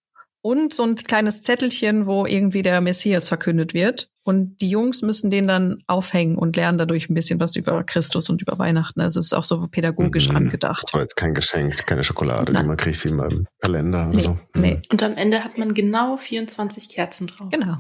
und 0.45 0.75
so 0.75 0.83
ein 0.83 0.95
kleines 0.97 1.43
Zettelchen, 1.43 2.05
wo 2.07 2.27
irgendwie 2.27 2.61
der 2.61 2.83
Messias 2.83 3.29
verkündet 3.29 3.73
wird. 3.73 4.11
Und 4.25 4.61
die 4.61 4.69
Jungs 4.69 5.01
müssen 5.01 5.31
den 5.31 5.49
dann 5.49 5.83
aufhängen 5.87 6.37
und 6.37 6.55
lernen 6.57 6.77
dadurch 6.77 7.09
ein 7.09 7.15
bisschen 7.15 7.41
was 7.41 7.57
über 7.57 7.83
Christus 7.83 8.29
und 8.29 8.43
über 8.43 8.59
Weihnachten. 8.59 9.01
Also 9.01 9.21
es 9.21 9.27
ist 9.27 9.33
auch 9.33 9.45
so 9.45 9.67
pädagogisch 9.69 10.29
Mhm. 10.29 10.37
angedacht. 10.37 10.93
War 10.93 11.01
jetzt 11.01 11.17
kein 11.17 11.33
Geschenk, 11.33 11.87
keine 11.87 12.05
Schokolade, 12.05 12.53
Nein. 12.53 12.63
die 12.65 12.69
man 12.69 12.77
kriegt 12.77 13.03
wie 13.05 13.09
in 13.09 13.17
meinem 13.17 13.47
Kalender 13.61 14.09
oder 14.09 14.17
Nee, 14.17 14.21
so. 14.23 14.39
nee, 14.55 14.81
Und 14.91 15.03
am 15.03 15.15
Ende 15.15 15.43
hat 15.45 15.57
man 15.57 15.73
genau 15.73 16.19
24 16.19 16.91
Kerzen 16.91 17.27
drauf. 17.27 17.49
genau. 17.51 17.79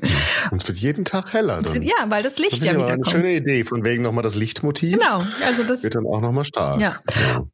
Und 0.50 0.62
es 0.62 0.68
wird 0.68 0.78
jeden 0.78 1.04
Tag 1.04 1.32
heller. 1.32 1.60
Dann. 1.62 1.82
Ja, 1.82 1.94
weil 2.08 2.22
das 2.22 2.34
das 2.34 2.38
Licht 2.38 2.54
finde 2.54 2.66
ja 2.66 2.72
ich 2.72 2.76
aber 2.78 2.86
wieder 2.86 2.94
eine 2.94 3.02
kommt. 3.02 3.12
schöne 3.12 3.32
Idee, 3.34 3.64
von 3.64 3.84
wegen 3.84 4.02
nochmal 4.02 4.22
das 4.22 4.34
Lichtmotiv. 4.34 4.98
Genau, 4.98 5.18
also 5.46 5.62
das 5.66 5.82
Wird 5.82 5.94
dann 5.94 6.06
auch 6.06 6.20
nochmal 6.20 6.44
stark. 6.44 6.80
Ja. 6.80 7.00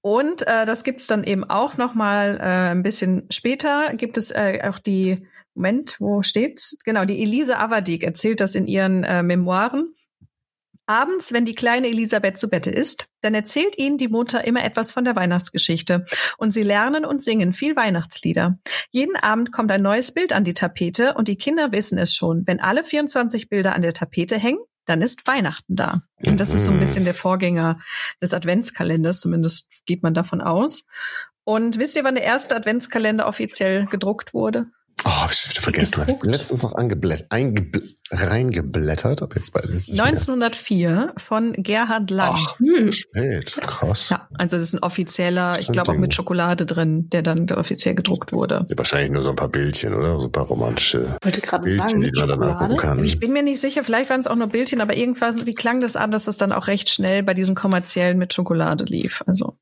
Und 0.01 0.47
äh, 0.47 0.65
das 0.65 0.85
gibt's 0.85 1.07
dann 1.07 1.25
eben 1.25 1.45
auch 1.45 1.77
noch 1.77 1.95
mal 1.95 2.39
äh, 2.41 2.71
ein 2.71 2.83
bisschen 2.83 3.27
später. 3.31 3.93
Gibt 3.95 4.17
es 4.17 4.31
äh, 4.31 4.61
auch 4.69 4.79
die 4.79 5.27
Moment, 5.55 5.97
wo 5.99 6.23
steht's? 6.23 6.79
Genau, 6.85 7.05
die 7.05 7.23
Elise 7.23 7.59
Avadik 7.59 8.05
erzählt 8.05 8.41
das 8.41 8.55
in 8.55 8.67
ihren 8.67 9.05
äh, 9.05 9.23
Memoiren. 9.23 9.95
Abends, 10.91 11.33
wenn 11.33 11.45
die 11.45 11.55
kleine 11.55 11.87
Elisabeth 11.87 12.37
zu 12.37 12.49
Bette 12.49 12.71
ist, 12.71 13.07
dann 13.21 13.33
erzählt 13.33 13.79
ihnen 13.79 13.97
die 13.97 14.09
Mutter 14.09 14.45
immer 14.45 14.65
etwas 14.65 14.91
von 14.91 15.05
der 15.05 15.15
Weihnachtsgeschichte. 15.15 16.05
Und 16.37 16.51
sie 16.51 16.65
lernen 16.65 17.05
und 17.05 17.23
singen 17.23 17.53
viel 17.53 17.77
Weihnachtslieder. 17.77 18.59
Jeden 18.91 19.15
Abend 19.15 19.53
kommt 19.53 19.71
ein 19.71 19.83
neues 19.83 20.13
Bild 20.13 20.33
an 20.33 20.43
die 20.43 20.53
Tapete 20.55 21.15
und 21.15 21.29
die 21.29 21.37
Kinder 21.37 21.71
wissen 21.71 21.97
es 21.97 22.13
schon. 22.13 22.43
Wenn 22.45 22.59
alle 22.59 22.83
24 22.83 23.49
Bilder 23.49 23.77
an 23.77 23.83
der 23.83 23.93
Tapete 23.93 24.37
hängen, 24.37 24.59
dann 24.85 25.01
ist 25.01 25.29
Weihnachten 25.29 25.77
da. 25.77 26.01
Und 26.25 26.41
das 26.41 26.53
ist 26.53 26.65
so 26.65 26.73
ein 26.73 26.79
Mhm. 26.79 26.81
bisschen 26.81 27.05
der 27.05 27.15
Vorgänger 27.15 27.79
des 28.21 28.35
Adventskalenders, 28.35 29.21
zumindest 29.21 29.69
geht 29.87 30.03
man 30.03 30.13
davon 30.13 30.41
aus. 30.41 30.85
Und 31.45 31.79
wisst 31.79 31.95
ihr, 31.95 32.03
wann 32.03 32.17
der 32.17 32.25
erste 32.25 32.57
Adventskalender 32.57 33.29
offiziell 33.29 33.87
gedruckt 33.87 34.35
wurde? 34.35 34.67
Oh, 35.05 35.09
hab 35.11 35.33
ich 35.33 35.49
wieder 35.51 35.63
vergessen. 35.63 36.01
Hab 36.01 36.09
ich 36.09 36.23
letztens 36.23 36.63
noch 36.63 36.75
angeblättert, 36.75 37.27
eingebl 37.31 37.83
reingeblättert, 38.13 39.23
aber 39.23 39.37
jetzt 39.37 39.55
weiß 39.55 39.69
ich 39.71 39.77
es 39.77 39.89
nicht 39.89 40.01
1904 40.01 41.13
von 41.17 41.53
Gerhard 41.55 42.11
mehr. 42.11 42.17
Lang. 42.19 42.35
Ach, 42.37 42.59
Hm. 42.59 42.93
spät. 42.93 43.57
Krass. 43.61 44.09
Ja, 44.11 44.29
also 44.37 44.57
das 44.57 44.65
ist 44.69 44.75
ein 44.75 44.83
offizieller, 44.83 45.59
ich 45.59 45.69
glaube 45.71 45.93
auch 45.93 45.97
mit 45.97 46.13
Schokolade 46.15 46.67
drin, 46.67 47.09
der 47.11 47.23
dann 47.23 47.51
offiziell 47.53 47.95
gedruckt 47.95 48.33
wurde. 48.33 48.67
Ja, 48.69 48.77
wahrscheinlich 48.79 49.11
nur 49.11 49.23
so 49.23 49.31
ein 49.31 49.37
paar 49.37 49.49
Bildchen, 49.49 49.95
oder? 49.95 50.19
So 50.19 50.27
ein 50.27 50.33
paar 50.33 50.47
romantische 50.47 51.17
Ich 51.21 51.25
wollte 51.27 51.41
gerade 51.41 51.65
Bildchen, 51.65 51.89
sagen, 51.89 52.01
die 52.03 52.11
man 52.21 52.29
dann 52.29 52.43
angucken 52.43 52.77
kann. 52.77 53.05
Ich 53.05 53.19
bin 53.21 53.33
mir 53.33 53.43
nicht 53.43 53.61
sicher, 53.61 53.85
vielleicht 53.85 54.11
waren 54.11 54.21
es 54.21 54.27
auch 54.27 54.37
nur 54.37 54.49
Bildchen, 54.49 54.81
aber 54.81 54.97
irgendwas, 54.97 55.47
wie 55.47 55.55
klang 55.55 55.81
das 55.81 55.97
an, 55.97 56.11
dass 56.11 56.25
das 56.25 56.37
dann 56.37 56.53
auch 56.53 56.67
recht 56.67 56.91
schnell 56.91 57.23
bei 57.23 57.35
diesen 57.35 57.55
kommerziellen 57.55 58.19
mit 58.19 58.35
Schokolade 58.35 58.85
lief? 58.85 59.23
Also 59.27 59.57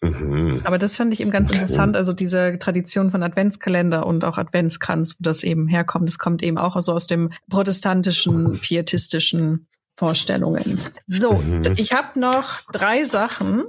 Mhm. 0.00 0.60
Aber 0.64 0.78
das 0.78 0.96
fand 0.96 1.12
ich 1.12 1.20
eben 1.20 1.30
ganz 1.30 1.50
interessant, 1.50 1.96
also 1.96 2.12
diese 2.12 2.58
Tradition 2.58 3.10
von 3.10 3.22
Adventskalender 3.22 4.06
und 4.06 4.24
auch 4.24 4.38
Adventskranz, 4.38 5.16
wo 5.18 5.22
das 5.22 5.44
eben 5.44 5.68
herkommt. 5.68 6.08
Das 6.08 6.18
kommt 6.18 6.42
eben 6.42 6.58
auch 6.58 6.80
so 6.80 6.92
aus 6.92 7.06
dem 7.06 7.30
protestantischen, 7.48 8.52
pietistischen 8.60 9.66
Vorstellungen. 9.96 10.80
So, 11.06 11.34
mhm. 11.34 11.62
ich 11.76 11.92
habe 11.92 12.18
noch 12.18 12.62
drei 12.72 13.04
Sachen. 13.04 13.62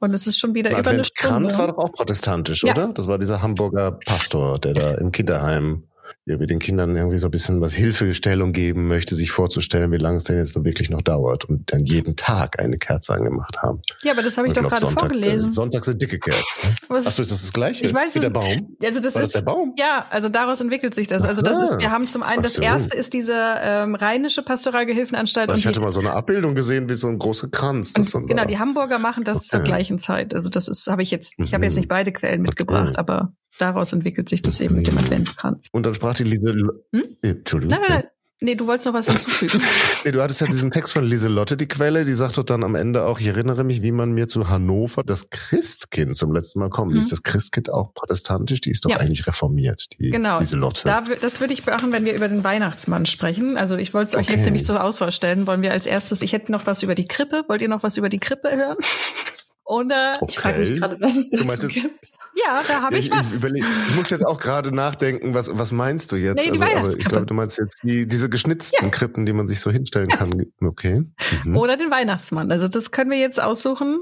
Und 0.00 0.14
es 0.14 0.26
ist 0.28 0.38
schon 0.38 0.54
wieder 0.54 0.70
über 0.70 0.90
eine 0.90 1.04
Stunde. 1.04 1.46
Kranz 1.46 1.58
war 1.58 1.66
doch 1.68 1.78
auch 1.78 1.92
protestantisch, 1.92 2.62
ja. 2.62 2.72
oder? 2.72 2.92
Das 2.92 3.08
war 3.08 3.18
dieser 3.18 3.42
Hamburger 3.42 3.92
Pastor, 3.92 4.58
der 4.58 4.74
da 4.74 4.94
im 4.94 5.10
Kinderheim 5.10 5.87
irgendwie 6.28 6.46
den 6.46 6.58
Kindern 6.58 6.96
irgendwie 6.96 7.18
so 7.18 7.28
ein 7.28 7.30
bisschen 7.30 7.60
was 7.60 7.72
Hilfestellung 7.72 8.52
geben 8.52 8.88
möchte, 8.88 9.14
sich 9.14 9.30
vorzustellen, 9.30 9.90
wie 9.92 9.96
lange 9.96 10.16
es 10.16 10.24
denn 10.24 10.36
jetzt 10.36 10.56
noch 10.56 10.64
wirklich 10.64 10.90
noch 10.90 11.02
dauert 11.02 11.44
und 11.44 11.72
dann 11.72 11.84
jeden 11.84 12.16
Tag 12.16 12.58
eine 12.58 12.78
Kerze 12.78 13.14
angemacht 13.14 13.58
haben. 13.62 13.82
Ja, 14.02 14.12
aber 14.12 14.22
das 14.22 14.36
habe 14.36 14.48
ich 14.48 14.54
doch 14.54 14.62
gerade 14.62 14.88
vorgelesen. 14.88 15.50
Sonntag 15.50 15.84
sind 15.84 16.00
dicke 16.00 16.18
Kerzen. 16.18 16.68
Achso, 16.88 17.22
ist 17.22 17.30
das 17.30 17.42
das 17.42 17.52
Gleiche? 17.52 17.86
Ich 17.86 17.94
weiß 17.94 18.14
wie 18.14 18.20
der 18.20 18.30
Baum? 18.30 18.76
Also 18.82 19.00
das 19.00 19.14
War 19.14 19.22
ist, 19.22 19.34
das 19.34 19.42
der 19.44 19.50
Baum? 19.50 19.74
Ja, 19.78 20.06
also 20.10 20.28
daraus 20.28 20.60
entwickelt 20.60 20.94
sich 20.94 21.06
das. 21.06 21.22
Also 21.22 21.42
das 21.42 21.58
ist, 21.58 21.78
wir 21.78 21.90
haben 21.90 22.06
zum 22.06 22.22
einen, 22.22 22.42
das 22.42 22.54
so. 22.54 22.62
erste 22.62 22.96
ist 22.96 23.12
diese 23.12 23.34
ähm, 23.60 23.94
rheinische 23.94 24.42
Pastoralgehilfenanstalt. 24.42 25.50
Ich 25.56 25.66
hatte 25.66 25.80
mal 25.80 25.92
so 25.92 26.00
eine 26.00 26.12
Abbildung 26.12 26.54
gesehen, 26.54 26.88
wie 26.88 26.94
so 26.94 27.08
ein 27.08 27.18
großer 27.18 27.48
Kranz. 27.48 27.94
Und, 27.96 28.28
genau, 28.28 28.42
war. 28.42 28.46
die 28.46 28.58
Hamburger 28.58 28.98
machen 28.98 29.24
das 29.24 29.38
okay. 29.38 29.48
zur 29.48 29.60
gleichen 29.60 29.98
Zeit. 29.98 30.34
Also 30.34 30.48
das 30.48 30.68
ist, 30.68 30.86
habe 30.86 31.02
ich 31.02 31.10
jetzt, 31.10 31.34
ich 31.38 31.54
habe 31.54 31.64
jetzt 31.64 31.74
mhm. 31.74 31.80
nicht 31.80 31.88
beide 31.88 32.12
Quellen 32.12 32.42
mitgebracht, 32.42 32.90
okay. 32.90 32.98
aber 32.98 33.32
daraus 33.58 33.92
entwickelt 33.92 34.28
sich 34.28 34.42
das 34.42 34.60
eben 34.60 34.76
mit 34.76 34.86
dem 34.86 34.98
Adventskranz. 34.98 35.68
Und 35.72 35.84
dann 35.84 35.94
sprach 35.94 36.14
die 36.14 36.24
Lise. 36.24 36.54
Hm? 36.92 37.04
Entschuldigung. 37.22 37.78
Nein, 37.78 37.80
nein, 37.88 38.00
nein. 38.00 38.10
Nee, 38.40 38.54
du 38.54 38.68
wolltest 38.68 38.86
noch 38.86 38.94
was 38.94 39.06
hinzufügen. 39.06 39.60
nee, 40.04 40.12
du 40.12 40.22
hattest 40.22 40.40
ja 40.40 40.46
diesen 40.46 40.70
Text 40.70 40.92
von 40.92 41.04
Lieselotte, 41.04 41.56
die 41.56 41.66
Quelle, 41.66 42.04
die 42.04 42.12
sagt 42.12 42.38
doch 42.38 42.44
dann 42.44 42.62
am 42.62 42.76
Ende 42.76 43.04
auch, 43.04 43.18
ich 43.18 43.26
erinnere 43.26 43.64
mich, 43.64 43.82
wie 43.82 43.90
man 43.90 44.12
mir 44.12 44.28
zu 44.28 44.48
Hannover 44.48 45.02
das 45.02 45.30
Christkind 45.30 46.14
zum 46.14 46.32
letzten 46.32 46.60
Mal 46.60 46.70
kommt. 46.70 46.92
Mhm. 46.92 46.98
Ist 46.98 47.10
das 47.10 47.24
Christkind 47.24 47.68
auch 47.68 47.92
protestantisch? 47.94 48.60
Die 48.60 48.70
ist 48.70 48.84
doch 48.84 48.90
ja. 48.90 48.98
eigentlich 48.98 49.26
reformiert, 49.26 49.86
die 49.98 50.10
genau. 50.10 50.38
Lieselotte. 50.38 50.84
Da, 50.86 51.02
das 51.20 51.40
würde 51.40 51.52
ich 51.52 51.64
beachten, 51.64 51.90
wenn 51.90 52.04
wir 52.04 52.14
über 52.14 52.28
den 52.28 52.44
Weihnachtsmann 52.44 53.06
sprechen. 53.06 53.58
Also 53.58 53.76
ich 53.76 53.92
wollte 53.92 54.10
es 54.10 54.14
euch 54.14 54.28
okay. 54.28 54.36
jetzt 54.36 54.44
nämlich 54.44 54.64
zur 54.64 54.84
Auswahl 54.84 55.10
stellen. 55.10 55.48
Wollen 55.48 55.62
wir 55.62 55.72
als 55.72 55.86
erstes, 55.86 56.22
ich 56.22 56.32
hätte 56.32 56.52
noch 56.52 56.66
was 56.66 56.84
über 56.84 56.94
die 56.94 57.08
Krippe. 57.08 57.42
Wollt 57.48 57.60
ihr 57.60 57.68
noch 57.68 57.82
was 57.82 57.96
über 57.96 58.08
die 58.08 58.20
Krippe 58.20 58.56
hören? 58.56 58.76
Oder 59.68 60.12
okay. 60.18 60.26
ich 60.30 60.38
frage 60.38 60.58
mich 60.60 60.76
gerade, 60.76 60.96
was 60.98 61.18
es 61.18 61.28
dazu 61.28 61.68
gibt. 61.68 62.12
Ja, 62.42 62.62
da 62.66 62.80
habe 62.80 62.96
ich, 62.96 63.08
ich, 63.08 63.12
was. 63.12 63.32
Ich, 63.32 63.36
überleg, 63.36 63.62
ich 63.88 63.96
muss 63.96 64.08
jetzt 64.08 64.26
auch 64.26 64.40
gerade 64.40 64.74
nachdenken, 64.74 65.34
was, 65.34 65.50
was 65.52 65.72
meinst 65.72 66.10
du 66.10 66.16
jetzt? 66.16 66.36
Nee, 66.36 66.52
die 66.52 66.60
also, 66.62 66.78
aber 66.78 66.96
ich 66.96 67.04
glaube, 67.04 67.26
du 67.26 67.34
meinst 67.34 67.58
jetzt 67.58 67.82
die, 67.82 68.08
diese 68.08 68.30
geschnitzten 68.30 68.86
ja. 68.86 68.90
Krippen, 68.90 69.26
die 69.26 69.34
man 69.34 69.46
sich 69.46 69.60
so 69.60 69.70
hinstellen 69.70 70.08
kann. 70.08 70.46
Okay. 70.62 71.04
Mhm. 71.44 71.58
Oder 71.58 71.76
den 71.76 71.90
Weihnachtsmann. 71.90 72.50
Also 72.50 72.66
das 72.68 72.92
können 72.92 73.10
wir 73.10 73.18
jetzt 73.18 73.42
aussuchen. 73.42 73.98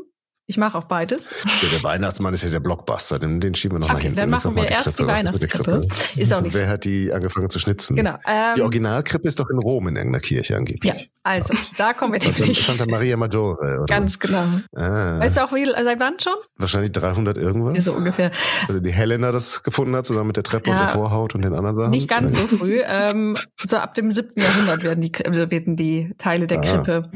Ich 0.49 0.57
mache 0.59 0.78
auch 0.78 0.84
beides. 0.84 1.34
Ja, 1.62 1.68
der 1.72 1.82
Weihnachtsmann 1.82 2.32
ist 2.32 2.44
ja 2.44 2.51
der 2.51 2.61
Blockbuster, 2.61 3.18
den, 3.18 3.40
den 3.40 3.57
schieben 3.57 3.76
wir 3.76 3.80
noch 3.80 3.86
okay, 3.86 3.94
mal 3.94 4.03
hinten. 4.03 4.16
Dann 4.16 4.30
machen 4.30 4.55
wir 4.55 4.64
die 4.64 4.72
erst 4.72 4.84
Krippe. 4.84 5.03
die 5.03 5.09
Weihnachtskrippe. 5.09 5.88
Ist 6.14 6.32
auch 6.32 6.40
nicht 6.40 6.55
Wer 6.55 6.68
hat 6.68 6.84
die 6.84 7.12
angefangen 7.12 7.51
zu 7.51 7.59
schnitzen? 7.59 7.97
Genau. 7.97 8.16
Ähm, 8.24 8.55
die 8.57 8.62
Originalkrippe 8.62 9.26
ist 9.26 9.40
doch 9.40 9.51
in 9.51 9.59
Rom 9.59 9.88
in 9.88 9.97
irgendeiner 9.97 10.20
Kirche 10.20 10.57
angeblich. 10.57 10.92
Ja, 10.94 11.01
also 11.24 11.53
da 11.78 11.92
kommen 11.94 12.12
wir 12.12 12.20
nämlich. 12.20 12.64
Santa 12.64 12.86
Maria 12.86 13.16
Maggiore, 13.16 13.80
oder? 13.80 13.86
Ganz 13.86 14.20
genau. 14.20 14.44
Ah. 14.76 15.18
Weißt 15.18 15.36
du 15.36 15.44
auch, 15.44 15.53
wie, 15.53 15.64
seit 15.66 15.99
wann 15.99 16.20
schon? 16.20 16.34
Wahrscheinlich 16.59 16.92
300 16.92 17.36
irgendwas. 17.36 17.84
So 17.84 17.94
ungefähr. 17.94 18.30
Also 18.68 18.78
die 18.78 18.92
Helena 18.92 19.32
das 19.32 19.64
gefunden 19.64 19.97
hat, 19.97 20.07
zusammen 20.07 20.28
mit 20.28 20.36
der 20.36 20.44
Treppe 20.44 20.70
ja, 20.70 20.76
und 20.76 20.82
der 20.82 20.88
Vorhaut 20.90 21.34
und 21.34 21.42
den 21.42 21.55
anderen 21.55 21.74
Sachen. 21.74 21.90
Nicht 21.90 22.07
ganz 22.07 22.36
so 22.36 22.47
früh. 22.47 22.80
Ähm, 22.84 23.36
so 23.57 23.78
ab 23.78 23.94
dem 23.94 24.12
7. 24.12 24.30
Jahrhundert 24.36 24.84
werden 24.84 25.01
die, 25.01 25.12
also 25.24 25.51
werden 25.51 25.74
die 25.74 26.14
Teile 26.18 26.47
der 26.47 26.59
ah, 26.59 26.62
Krippe 26.62 27.11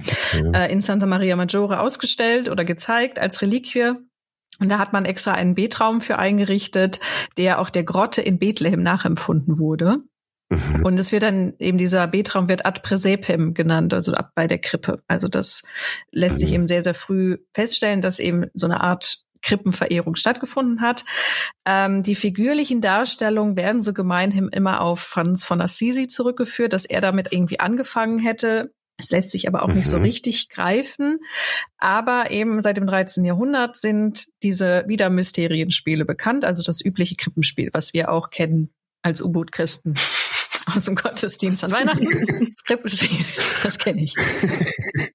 äh, 0.52 0.72
in 0.72 0.80
Santa 0.80 1.06
Maria 1.06 1.36
Maggiore 1.36 1.78
ausgestellt 1.78 2.48
oder 2.48 2.64
gezeigt 2.64 3.19
als 3.20 3.42
Reliquie. 3.42 3.92
Und 4.58 4.68
da 4.68 4.78
hat 4.78 4.92
man 4.92 5.04
extra 5.04 5.32
einen 5.32 5.54
Betraum 5.54 6.00
für 6.00 6.18
eingerichtet, 6.18 7.00
der 7.36 7.60
auch 7.60 7.70
der 7.70 7.84
Grotte 7.84 8.20
in 8.20 8.38
Bethlehem 8.38 8.82
nachempfunden 8.82 9.58
wurde. 9.58 10.02
Mhm. 10.50 10.84
Und 10.84 11.00
es 11.00 11.12
wird 11.12 11.22
dann 11.22 11.54
eben 11.58 11.78
dieser 11.78 12.06
Betraum 12.06 12.48
wird 12.48 12.66
ad 12.66 12.82
presepem 12.82 13.54
genannt, 13.54 13.94
also 13.94 14.12
ab 14.12 14.32
bei 14.34 14.46
der 14.46 14.58
Krippe. 14.58 15.02
Also 15.06 15.28
das 15.28 15.62
lässt 16.10 16.40
sich 16.40 16.50
mhm. 16.50 16.54
eben 16.54 16.66
sehr, 16.66 16.82
sehr 16.82 16.94
früh 16.94 17.38
feststellen, 17.54 18.00
dass 18.00 18.18
eben 18.18 18.46
so 18.54 18.66
eine 18.66 18.80
Art 18.80 19.24
Krippenverehrung 19.42 20.16
stattgefunden 20.16 20.80
hat. 20.80 21.04
Ähm, 21.64 22.02
die 22.02 22.14
figürlichen 22.14 22.80
Darstellungen 22.80 23.56
werden 23.56 23.80
so 23.80 23.94
gemeinhin 23.94 24.48
immer 24.48 24.82
auf 24.82 25.00
Franz 25.00 25.44
von 25.44 25.60
Assisi 25.60 26.08
zurückgeführt, 26.08 26.72
dass 26.72 26.84
er 26.84 27.00
damit 27.00 27.32
irgendwie 27.32 27.60
angefangen 27.60 28.18
hätte. 28.18 28.74
Es 29.00 29.10
lässt 29.10 29.30
sich 29.30 29.48
aber 29.48 29.62
auch 29.62 29.68
mhm. 29.68 29.76
nicht 29.76 29.88
so 29.88 29.96
mhm. 29.96 30.04
richtig 30.04 30.48
greifen. 30.48 31.18
Aber 31.78 32.30
eben 32.30 32.62
seit 32.62 32.76
dem 32.76 32.86
13. 32.86 33.24
Jahrhundert 33.24 33.76
sind 33.76 34.26
diese 34.42 34.84
Wiedermysterienspiele 34.86 36.04
bekannt, 36.04 36.44
also 36.44 36.62
das 36.62 36.84
übliche 36.84 37.16
Krippenspiel, 37.16 37.70
was 37.72 37.94
wir 37.94 38.10
auch 38.10 38.30
kennen 38.30 38.70
als 39.02 39.22
U-Boot-Christen 39.22 39.94
aus 40.66 40.84
dem 40.84 40.94
Gottesdienst 40.94 41.64
an 41.64 41.72
Weihnachten. 41.72 42.06
Das 42.60 42.64
Krippenspiel, 42.64 43.24
das 43.62 43.78
kenne 43.78 44.02
ich. 44.02 44.14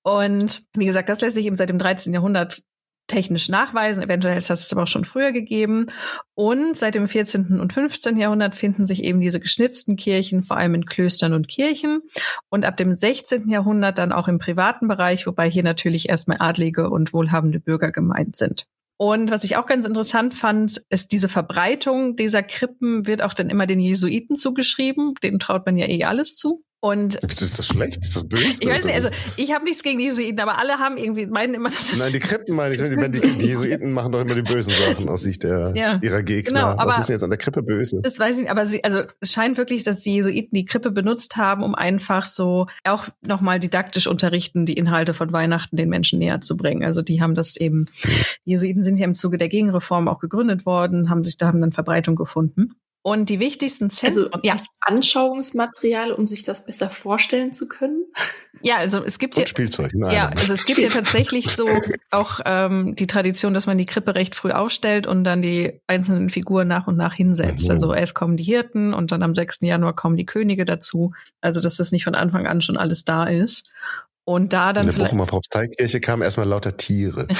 Und 0.04 0.64
wie 0.76 0.86
gesagt, 0.86 1.10
das 1.10 1.22
lässt 1.22 1.36
sich 1.36 1.46
eben 1.46 1.56
seit 1.56 1.70
dem 1.70 1.78
13. 1.78 2.14
Jahrhundert 2.14 2.64
technisch 3.08 3.50
nachweisen. 3.50 4.04
Eventuell 4.04 4.38
ist 4.38 4.50
das 4.50 4.72
aber 4.72 4.84
auch 4.84 4.88
schon 4.88 5.06
früher 5.06 5.32
gegeben. 5.32 5.86
Und 6.34 6.76
seit 6.76 6.96
dem 6.96 7.08
14. 7.08 7.60
und 7.60 7.74
15. 7.74 8.18
Jahrhundert 8.18 8.56
finden 8.56 8.86
sich 8.86 9.04
eben 9.04 9.20
diese 9.20 9.40
geschnitzten 9.40 9.96
Kirchen, 9.96 10.44
vor 10.44 10.58
allem 10.58 10.76
in 10.76 10.86
Klöstern 10.86 11.34
und 11.34 11.48
Kirchen. 11.48 12.02
Und 12.50 12.66
ab 12.66 12.78
dem 12.78 12.96
16. 12.96 13.50
Jahrhundert 13.50 13.98
dann 13.98 14.12
auch 14.12 14.28
im 14.28 14.40
privaten 14.40 14.88
Bereich, 14.88 15.28
wobei 15.28 15.50
hier 15.50 15.64
natürlich 15.64 16.10
erstmal 16.10 16.38
adlige 16.40 16.90
und 16.90 17.14
wohlhabende 17.14 17.60
Bürger 17.60 17.92
gemeint 17.92 18.36
sind. 18.36 18.68
Und 18.98 19.30
was 19.30 19.44
ich 19.44 19.58
auch 19.58 19.66
ganz 19.66 19.86
interessant 19.86 20.34
fand, 20.34 20.82
ist 20.90 21.12
diese 21.12 21.28
Verbreitung 21.28 22.16
dieser 22.16 22.44
Krippen 22.44 23.06
wird 23.06 23.22
auch 23.22 23.34
dann 23.34 23.50
immer 23.50 23.68
den 23.68 23.80
Jesuiten 23.80 24.38
zugeschrieben. 24.38 25.14
Denen 25.22 25.40
traut 25.40 25.66
man 25.66 25.76
ja 25.76 25.88
eh 25.88 26.06
alles 26.06 26.38
zu. 26.38 26.64
Und 26.86 27.16
ist 27.16 27.42
das 27.58 27.66
schlecht? 27.66 27.98
Ist 28.04 28.16
das 28.16 28.30
böse? 28.30 28.60
Ich 28.60 28.70
weiß 28.70 28.86
nicht, 28.86 28.94
also 28.94 29.10
ich 29.38 29.52
habe 29.52 29.66
nichts 29.66 29.82
gegen 29.82 29.98
die 29.98 30.06
Jesuiten, 30.06 30.40
aber 30.40 30.60
alle 30.60 30.74
haben 30.74 30.98
irgendwie 30.98 31.26
meinen 31.26 31.56
immer, 31.56 31.70
dass 31.70 31.90
das 31.90 31.98
Nein, 31.98 32.12
die 32.12 32.20
Krippen 32.20 32.56
meine 32.56 32.76
ich. 32.76 32.80
Die, 32.80 33.38
die 33.38 33.46
Jesuiten 33.48 33.92
machen 33.92 34.12
doch 34.12 34.22
immer 34.22 34.36
die 34.36 34.44
bösen 34.44 34.72
Sachen 34.72 35.10
aus 35.10 35.24
Sicht 35.24 35.42
der, 35.42 35.74
ja. 35.76 36.00
ihrer 36.04 36.22
Gegner. 36.22 36.60
Genau, 36.60 36.68
aber 36.80 36.92
Was 36.92 37.00
ist 37.00 37.10
denn 37.10 37.16
jetzt 37.16 37.24
an 37.24 37.32
der 37.32 37.40
Krippe 37.40 37.64
böse? 37.64 38.02
Das 38.04 38.20
weiß 38.20 38.36
ich 38.36 38.44
nicht, 38.44 38.52
aber 38.52 38.68
sie, 38.68 38.84
also 38.84 39.02
es 39.20 39.32
scheint 39.32 39.58
wirklich, 39.58 39.84
dass 39.84 40.02
die 40.02 40.14
Jesuiten 40.14 40.54
die 40.54 40.66
Krippe 40.66 40.92
benutzt 40.92 41.38
haben, 41.38 41.64
um 41.64 41.74
einfach 41.74 42.24
so 42.24 42.68
auch 42.84 43.08
nochmal 43.26 43.60
didaktisch 43.60 44.06
unterrichten, 44.06 44.68
die 44.68 44.74
Inhalte 44.74 45.16
von 45.16 45.34
Weihnachten 45.34 45.78
den 45.78 45.90
Menschen 45.90 46.20
näher 46.20 46.42
zu 46.42 46.56
bringen. 46.56 46.84
Also 46.84 47.02
die 47.02 47.20
haben 47.20 47.34
das 47.34 47.58
eben, 47.58 47.88
die 48.46 48.52
Jesuiten 48.52 48.84
sind 48.84 49.00
ja 49.00 49.06
im 49.06 49.16
Zuge 49.16 49.40
der 49.40 49.50
Gegenreform 49.50 50.08
auch 50.08 50.20
gegründet 50.20 50.68
worden, 50.68 51.10
haben 51.10 51.24
sich 51.24 51.38
da 51.38 51.48
haben 51.48 51.62
dann 51.62 51.72
Verbreitung 51.72 52.16
gefunden. 52.16 52.76
Und 53.08 53.30
die 53.30 53.40
wichtigsten 53.40 53.92
Zentren. 53.92 54.34
Also 54.34 54.40
ja. 54.42 54.56
Anschauungsmaterial, 54.82 56.12
um 56.12 56.26
sich 56.26 56.44
das 56.44 56.66
besser 56.66 56.90
vorstellen 56.90 57.54
zu 57.54 57.68
können. 57.68 58.04
Ja, 58.64 58.78
also 58.78 59.04
es 59.04 59.20
gibt 59.20 59.36
Und 59.36 59.42
ja 59.42 59.48
Spielzeug. 59.48 59.92
Ja, 59.94 60.30
also 60.30 60.52
es 60.56 60.66
gibt 60.66 60.80
ja 60.80 60.90
tatsächlich 60.90 61.52
so 61.52 61.68
auch 62.10 62.40
ähm, 62.46 62.96
die 62.96 63.06
Tradition, 63.06 63.54
dass 63.54 63.68
man 63.68 63.78
die 63.78 63.86
Krippe 63.86 64.16
recht 64.16 64.34
früh 64.34 64.50
aufstellt 64.50 65.06
und 65.06 65.24
dann 65.24 65.44
die 65.44 65.80
einzelnen 65.86 66.30
Figuren 66.30 66.68
nach 66.68 66.88
und 66.88 66.98
nach 66.98 67.14
hinsetzt. 67.14 67.66
Mhm. 67.66 67.74
Also 67.74 67.94
erst 67.94 68.16
kommen 68.16 68.38
die 68.38 68.44
Hirten 68.44 68.96
und 68.96 69.12
dann 69.12 69.22
am 69.22 69.36
6. 69.36 69.60
Januar 69.62 69.94
kommen 69.94 70.18
die 70.18 70.26
Könige 70.26 70.66
dazu. 70.66 71.14
Also 71.42 71.62
dass 71.62 71.78
das 71.78 71.92
nicht 71.92 72.06
von 72.06 72.16
Anfang 72.16 72.48
an 72.48 72.62
schon 72.62 72.76
alles 72.76 73.06
da 73.06 73.26
ist. 73.26 73.70
Und 74.24 74.52
da 74.52 74.74
dann. 74.74 74.88
In 74.88 74.96
der 74.96 75.04
Bochumer 75.04 75.28
Propsteikirche 75.28 76.02
kamen 76.02 76.24
erstmal 76.24 76.48
lauter 76.48 76.76
Tiere. 76.76 77.28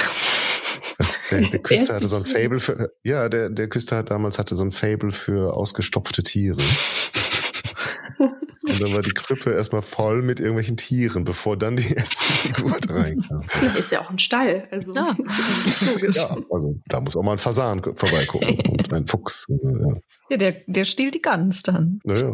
Der, 1.30 1.40
der 1.42 1.58
Küster 1.62 1.94
hatte 1.94 2.06
so 2.06 2.16
ein 2.16 2.24
Fable 2.24 2.60
für, 2.60 2.90
ja, 3.04 3.28
der, 3.28 3.50
der 3.50 3.68
Küster 3.68 3.96
hat 3.96 4.10
damals 4.10 4.38
hatte 4.38 4.54
so 4.56 4.64
ein 4.64 4.72
Fable 4.72 5.12
für 5.12 5.54
ausgestopfte 5.54 6.22
Tiere. 6.22 6.58
Und 8.68 8.82
dann 8.82 8.92
war 8.94 9.02
die 9.02 9.12
Krippe 9.12 9.52
erstmal 9.52 9.82
voll 9.82 10.22
mit 10.22 10.40
irgendwelchen 10.40 10.76
Tieren, 10.76 11.24
bevor 11.24 11.56
dann 11.56 11.76
die 11.76 11.92
erste 11.94 12.24
Figur 12.24 12.76
reinkam. 12.88 13.40
Ist 13.78 13.92
ja 13.92 14.00
auch 14.00 14.10
ein 14.10 14.18
Stall, 14.18 14.66
also 14.70 14.94
ja. 14.94 15.16
ja, 16.02 16.36
also 16.50 16.80
da 16.86 17.00
muss 17.00 17.16
auch 17.16 17.22
mal 17.22 17.32
ein 17.32 17.38
Fasan 17.38 17.82
vorbeigucken 17.82 18.58
und 18.66 18.92
ein 18.92 19.06
Fuchs. 19.06 19.46
Ja, 19.48 19.96
ja 20.30 20.36
der, 20.36 20.56
der 20.66 20.84
stiehlt 20.84 21.14
die 21.14 21.22
Gans 21.22 21.62
dann. 21.62 22.00
Naja. 22.04 22.32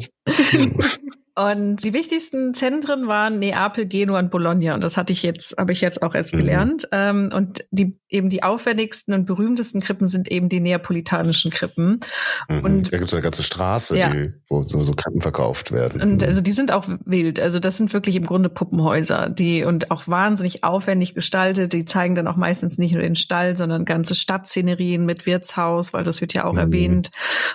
Und 1.35 1.83
die 1.83 1.95
wichtigsten 1.95 2.53
Zentren 2.53 3.09
waren 3.09 3.39
Neapel, 3.39 3.87
Genua 3.87 4.19
und 4.19 4.31
Bologna. 4.31 4.75
Und 4.75 4.85
das 4.85 4.99
hatte 4.99 5.15
ich 5.15 5.23
jetzt, 5.23 5.57
habe 5.57 5.73
ich 5.73 5.81
jetzt 5.81 6.03
auch 6.03 6.15
erst 6.15 6.35
mhm. 6.35 6.39
gelernt. 6.39 6.89
Ähm, 6.93 7.31
und 7.33 7.65
die 7.71 7.99
eben 8.11 8.29
die 8.29 8.43
aufwendigsten 8.43 9.15
und 9.15 9.25
berühmtesten 9.25 9.81
Krippen 9.81 10.07
sind 10.07 10.31
eben 10.31 10.51
die 10.51 10.61
neapolitanischen 10.61 11.51
Krippen. 11.51 12.01
Mhm. 12.49 12.61
Und 12.61 12.93
da 12.93 12.99
gibt 12.99 13.09
es 13.09 13.15
eine 13.15 13.23
ganze 13.23 13.43
Straße, 13.43 13.97
ja. 13.99 14.11
die, 14.11 14.35
wo 14.51 14.63
so, 14.63 14.85
so 14.85 14.93
Krippen 14.93 15.23
verkauft 15.23 15.73
werden. 15.73 16.03
Und 16.03 16.21
mhm. 16.21 16.29
also 16.29 16.43
die 16.43 16.53
sind 16.53 16.71
auch 16.71 16.85
wild. 17.07 17.41
Also 17.41 17.59
das 17.59 17.79
sind 17.79 17.95
wirklich 17.95 18.17
im 18.17 18.27
Grunde 18.27 18.51
Puppenhäuser, 18.51 19.31
die 19.31 19.65
und 19.65 19.91
auch 19.91 20.09
wahnsinnig 20.09 20.65
aufwendig 20.65 21.15
gestaltet. 21.15 21.73
Die 21.73 21.87
zeigen 21.87 22.15
dann 22.15 22.29
auch 22.29 22.37
meistens 22.37 22.77
nicht 22.77 22.93
nur 22.93 23.03
den 23.03 23.17
Stall, 23.17 23.57
sondern 23.57 23.87
ganze 23.87 24.15
Stadtszenerien 24.15 25.07
mit 25.07 25.25
Wirtshaus, 25.25 25.95
weil 25.95 26.05
das 26.05 26.21
wird 26.21 26.35
ja 26.35 26.45
auch 26.45 26.53
mhm. 26.53 26.59
erwähnt. 26.59 27.11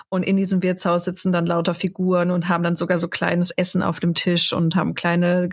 Und 0.08 0.24
in 0.24 0.36
diesem 0.36 0.64
Wirtshaus 0.64 1.04
sitzen 1.04 1.30
dann 1.30 1.46
lauter 1.46 1.74
Figuren 1.74 2.32
und 2.32 2.48
haben 2.48 2.64
dann 2.64 2.74
sogar 2.74 2.98
so 2.98 3.06
kleines 3.06 3.52
Essen 3.52 3.67
Essen 3.68 3.82
auf 3.82 4.00
dem 4.00 4.14
Tisch 4.14 4.52
und 4.52 4.76
haben 4.76 4.94
kleine 4.94 5.50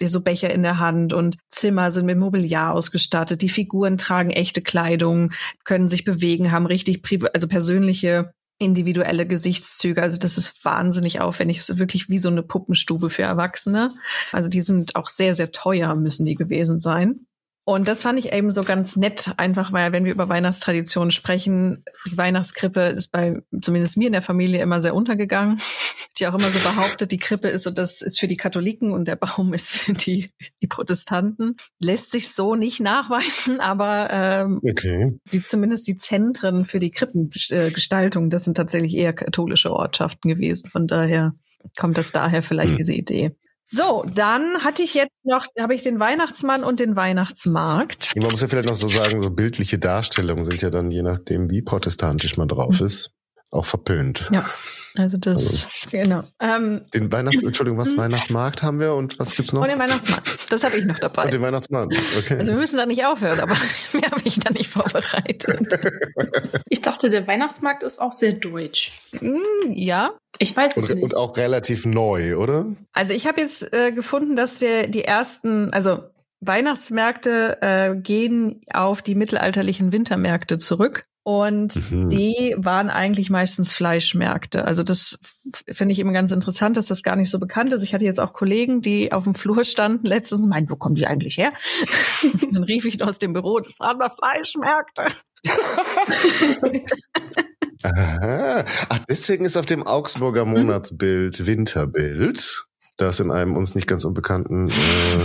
so 0.00 0.20
Becher 0.20 0.50
in 0.50 0.62
der 0.62 0.78
Hand 0.78 1.12
und 1.12 1.36
Zimmer 1.48 1.90
sind 1.90 2.06
mit 2.06 2.18
Mobiliar 2.18 2.72
ausgestattet. 2.72 3.42
Die 3.42 3.48
Figuren 3.48 3.98
tragen 3.98 4.30
echte 4.30 4.62
Kleidung, 4.62 5.32
können 5.64 5.88
sich 5.88 6.04
bewegen, 6.04 6.52
haben 6.52 6.66
richtig 6.66 7.02
also 7.32 7.48
persönliche 7.48 8.32
individuelle 8.58 9.26
Gesichtszüge. 9.26 10.00
Also 10.00 10.16
das 10.16 10.38
ist 10.38 10.64
wahnsinnig 10.64 11.20
aufwendig. 11.20 11.58
Es 11.58 11.68
ist 11.68 11.78
wirklich 11.78 12.08
wie 12.08 12.18
so 12.18 12.28
eine 12.28 12.42
Puppenstube 12.42 13.10
für 13.10 13.22
Erwachsene. 13.22 13.90
Also 14.32 14.48
die 14.48 14.60
sind 14.62 14.94
auch 14.94 15.08
sehr, 15.08 15.34
sehr 15.34 15.50
teuer, 15.50 15.94
müssen 15.94 16.24
die 16.24 16.36
gewesen 16.36 16.78
sein. 16.78 17.26
Und 17.68 17.88
das 17.88 18.02
fand 18.02 18.16
ich 18.20 18.32
eben 18.32 18.52
so 18.52 18.62
ganz 18.62 18.94
nett, 18.94 19.32
einfach 19.38 19.72
weil, 19.72 19.90
wenn 19.90 20.04
wir 20.04 20.12
über 20.12 20.28
Weihnachtstraditionen 20.28 21.10
sprechen, 21.10 21.82
die 22.08 22.16
Weihnachtskrippe 22.16 22.80
ist 22.82 23.10
bei 23.10 23.42
zumindest 23.60 23.96
mir 23.96 24.06
in 24.06 24.12
der 24.12 24.22
Familie 24.22 24.62
immer 24.62 24.80
sehr 24.80 24.94
untergegangen. 24.94 25.58
Die 26.18 26.26
auch 26.26 26.32
immer 26.32 26.48
so 26.48 26.66
behauptet, 26.66 27.12
die 27.12 27.18
Krippe 27.18 27.48
ist 27.48 27.64
so, 27.64 27.70
das 27.70 28.00
ist 28.00 28.18
für 28.18 28.26
die 28.26 28.38
Katholiken 28.38 28.90
und 28.92 29.06
der 29.06 29.16
Baum 29.16 29.52
ist 29.52 29.72
für 29.72 29.92
die, 29.92 30.30
die 30.62 30.66
Protestanten. 30.66 31.56
Lässt 31.78 32.10
sich 32.10 32.32
so 32.32 32.54
nicht 32.54 32.80
nachweisen, 32.80 33.60
aber 33.60 34.08
ähm, 34.10 34.60
okay. 34.66 35.18
die, 35.30 35.44
zumindest 35.44 35.86
die 35.86 35.98
Zentren 35.98 36.64
für 36.64 36.78
die 36.78 36.90
Krippengestaltung, 36.90 38.30
das 38.30 38.44
sind 38.44 38.56
tatsächlich 38.56 38.96
eher 38.96 39.12
katholische 39.12 39.70
Ortschaften 39.74 40.30
gewesen. 40.30 40.70
Von 40.70 40.86
daher 40.86 41.34
kommt 41.76 41.98
das 41.98 42.12
daher 42.12 42.42
vielleicht 42.42 42.70
hm. 42.70 42.78
diese 42.78 42.94
Idee. 42.94 43.36
So, 43.68 44.04
dann 44.14 44.62
hatte 44.62 44.84
ich 44.84 44.94
jetzt 44.94 45.12
noch, 45.24 45.44
habe 45.58 45.74
ich 45.74 45.82
den 45.82 45.98
Weihnachtsmann 45.98 46.62
und 46.62 46.78
den 46.78 46.94
Weihnachtsmarkt. 46.94 48.14
Man 48.14 48.30
muss 48.30 48.40
ja 48.40 48.46
vielleicht 48.46 48.68
noch 48.68 48.76
so 48.76 48.86
sagen, 48.86 49.20
so 49.20 49.28
bildliche 49.28 49.76
Darstellungen 49.76 50.44
sind 50.44 50.62
ja 50.62 50.70
dann, 50.70 50.92
je 50.92 51.02
nachdem, 51.02 51.50
wie 51.50 51.62
protestantisch 51.62 52.36
man 52.36 52.46
drauf 52.46 52.78
mhm. 52.78 52.86
ist, 52.86 53.10
auch 53.50 53.66
verpönt. 53.66 54.28
Ja, 54.32 54.48
also 54.96 55.16
das, 55.16 55.66
also, 55.66 55.68
genau. 55.90 56.22
Ähm, 56.40 56.82
den 56.92 57.10
Weihnachts, 57.12 57.42
Entschuldigung, 57.42 57.78
was. 57.78 57.96
Weihnachtsmarkt 57.96 58.62
haben 58.62 58.80
wir 58.80 58.94
und 58.94 59.18
was 59.18 59.34
gibt's 59.34 59.52
noch? 59.52 59.62
Und 59.62 59.68
den 59.68 59.78
Weihnachtsmarkt, 59.78 60.52
das 60.52 60.64
habe 60.64 60.76
ich 60.76 60.84
noch 60.84 60.98
dabei. 60.98 61.24
Und 61.24 61.34
den 61.34 61.42
Weihnachtsmarkt, 61.42 61.96
okay. 62.18 62.38
Also 62.38 62.52
wir 62.52 62.58
müssen 62.58 62.76
da 62.76 62.86
nicht 62.86 63.04
aufhören, 63.04 63.40
aber 63.40 63.56
mehr 63.92 64.10
habe 64.10 64.22
ich 64.24 64.38
da 64.38 64.52
nicht 64.52 64.68
vorbereitet. 64.68 65.60
Ich 66.68 66.82
dachte, 66.82 67.10
der 67.10 67.26
Weihnachtsmarkt 67.26 67.82
ist 67.82 68.00
auch 68.00 68.12
sehr 68.12 68.32
deutsch. 68.32 69.00
Hm, 69.18 69.40
ja, 69.70 70.12
ich 70.38 70.54
weiß 70.56 70.76
es 70.76 70.90
und, 70.90 70.96
nicht. 70.96 71.04
Und 71.04 71.16
auch 71.16 71.36
relativ 71.36 71.86
neu, 71.86 72.36
oder? 72.36 72.66
Also 72.92 73.14
ich 73.14 73.26
habe 73.26 73.40
jetzt 73.40 73.72
äh, 73.72 73.92
gefunden, 73.92 74.36
dass 74.36 74.58
der 74.58 74.88
die 74.88 75.04
ersten, 75.04 75.72
also 75.72 76.04
Weihnachtsmärkte 76.40 77.58
äh, 77.62 77.96
gehen 77.96 78.60
auf 78.72 79.02
die 79.02 79.14
mittelalterlichen 79.14 79.92
Wintermärkte 79.92 80.58
zurück. 80.58 81.04
Und 81.26 81.90
mhm. 81.90 82.08
die 82.08 82.54
waren 82.56 82.88
eigentlich 82.88 83.30
meistens 83.30 83.72
Fleischmärkte. 83.72 84.64
Also 84.64 84.84
das 84.84 85.18
finde 85.72 85.90
ich 85.90 85.98
immer 85.98 86.12
ganz 86.12 86.30
interessant, 86.30 86.76
dass 86.76 86.86
das 86.86 87.02
gar 87.02 87.16
nicht 87.16 87.30
so 87.30 87.40
bekannt 87.40 87.72
ist. 87.72 87.82
Ich 87.82 87.92
hatte 87.92 88.04
jetzt 88.04 88.20
auch 88.20 88.32
Kollegen, 88.32 88.80
die 88.80 89.10
auf 89.10 89.24
dem 89.24 89.34
Flur 89.34 89.64
standen 89.64 90.06
letztens 90.06 90.42
und 90.42 90.50
meinten, 90.50 90.70
wo 90.70 90.76
kommen 90.76 90.94
die 90.94 91.08
eigentlich 91.08 91.36
her? 91.36 91.52
dann 92.52 92.62
rief 92.62 92.84
ich 92.84 93.02
aus 93.02 93.18
dem 93.18 93.32
Büro, 93.32 93.58
das 93.58 93.80
waren 93.80 93.98
mal 93.98 94.08
Fleischmärkte. 94.08 95.06
Aha. 97.82 98.64
Ach, 98.88 98.98
deswegen 99.08 99.44
ist 99.44 99.56
auf 99.56 99.66
dem 99.66 99.82
Augsburger 99.82 100.44
mhm. 100.44 100.52
Monatsbild 100.52 101.44
Winterbild, 101.44 102.66
das 102.98 103.18
in 103.18 103.32
einem 103.32 103.56
uns 103.56 103.74
nicht 103.74 103.88
ganz 103.88 104.04
unbekannten 104.04 104.68
äh, 104.68 104.72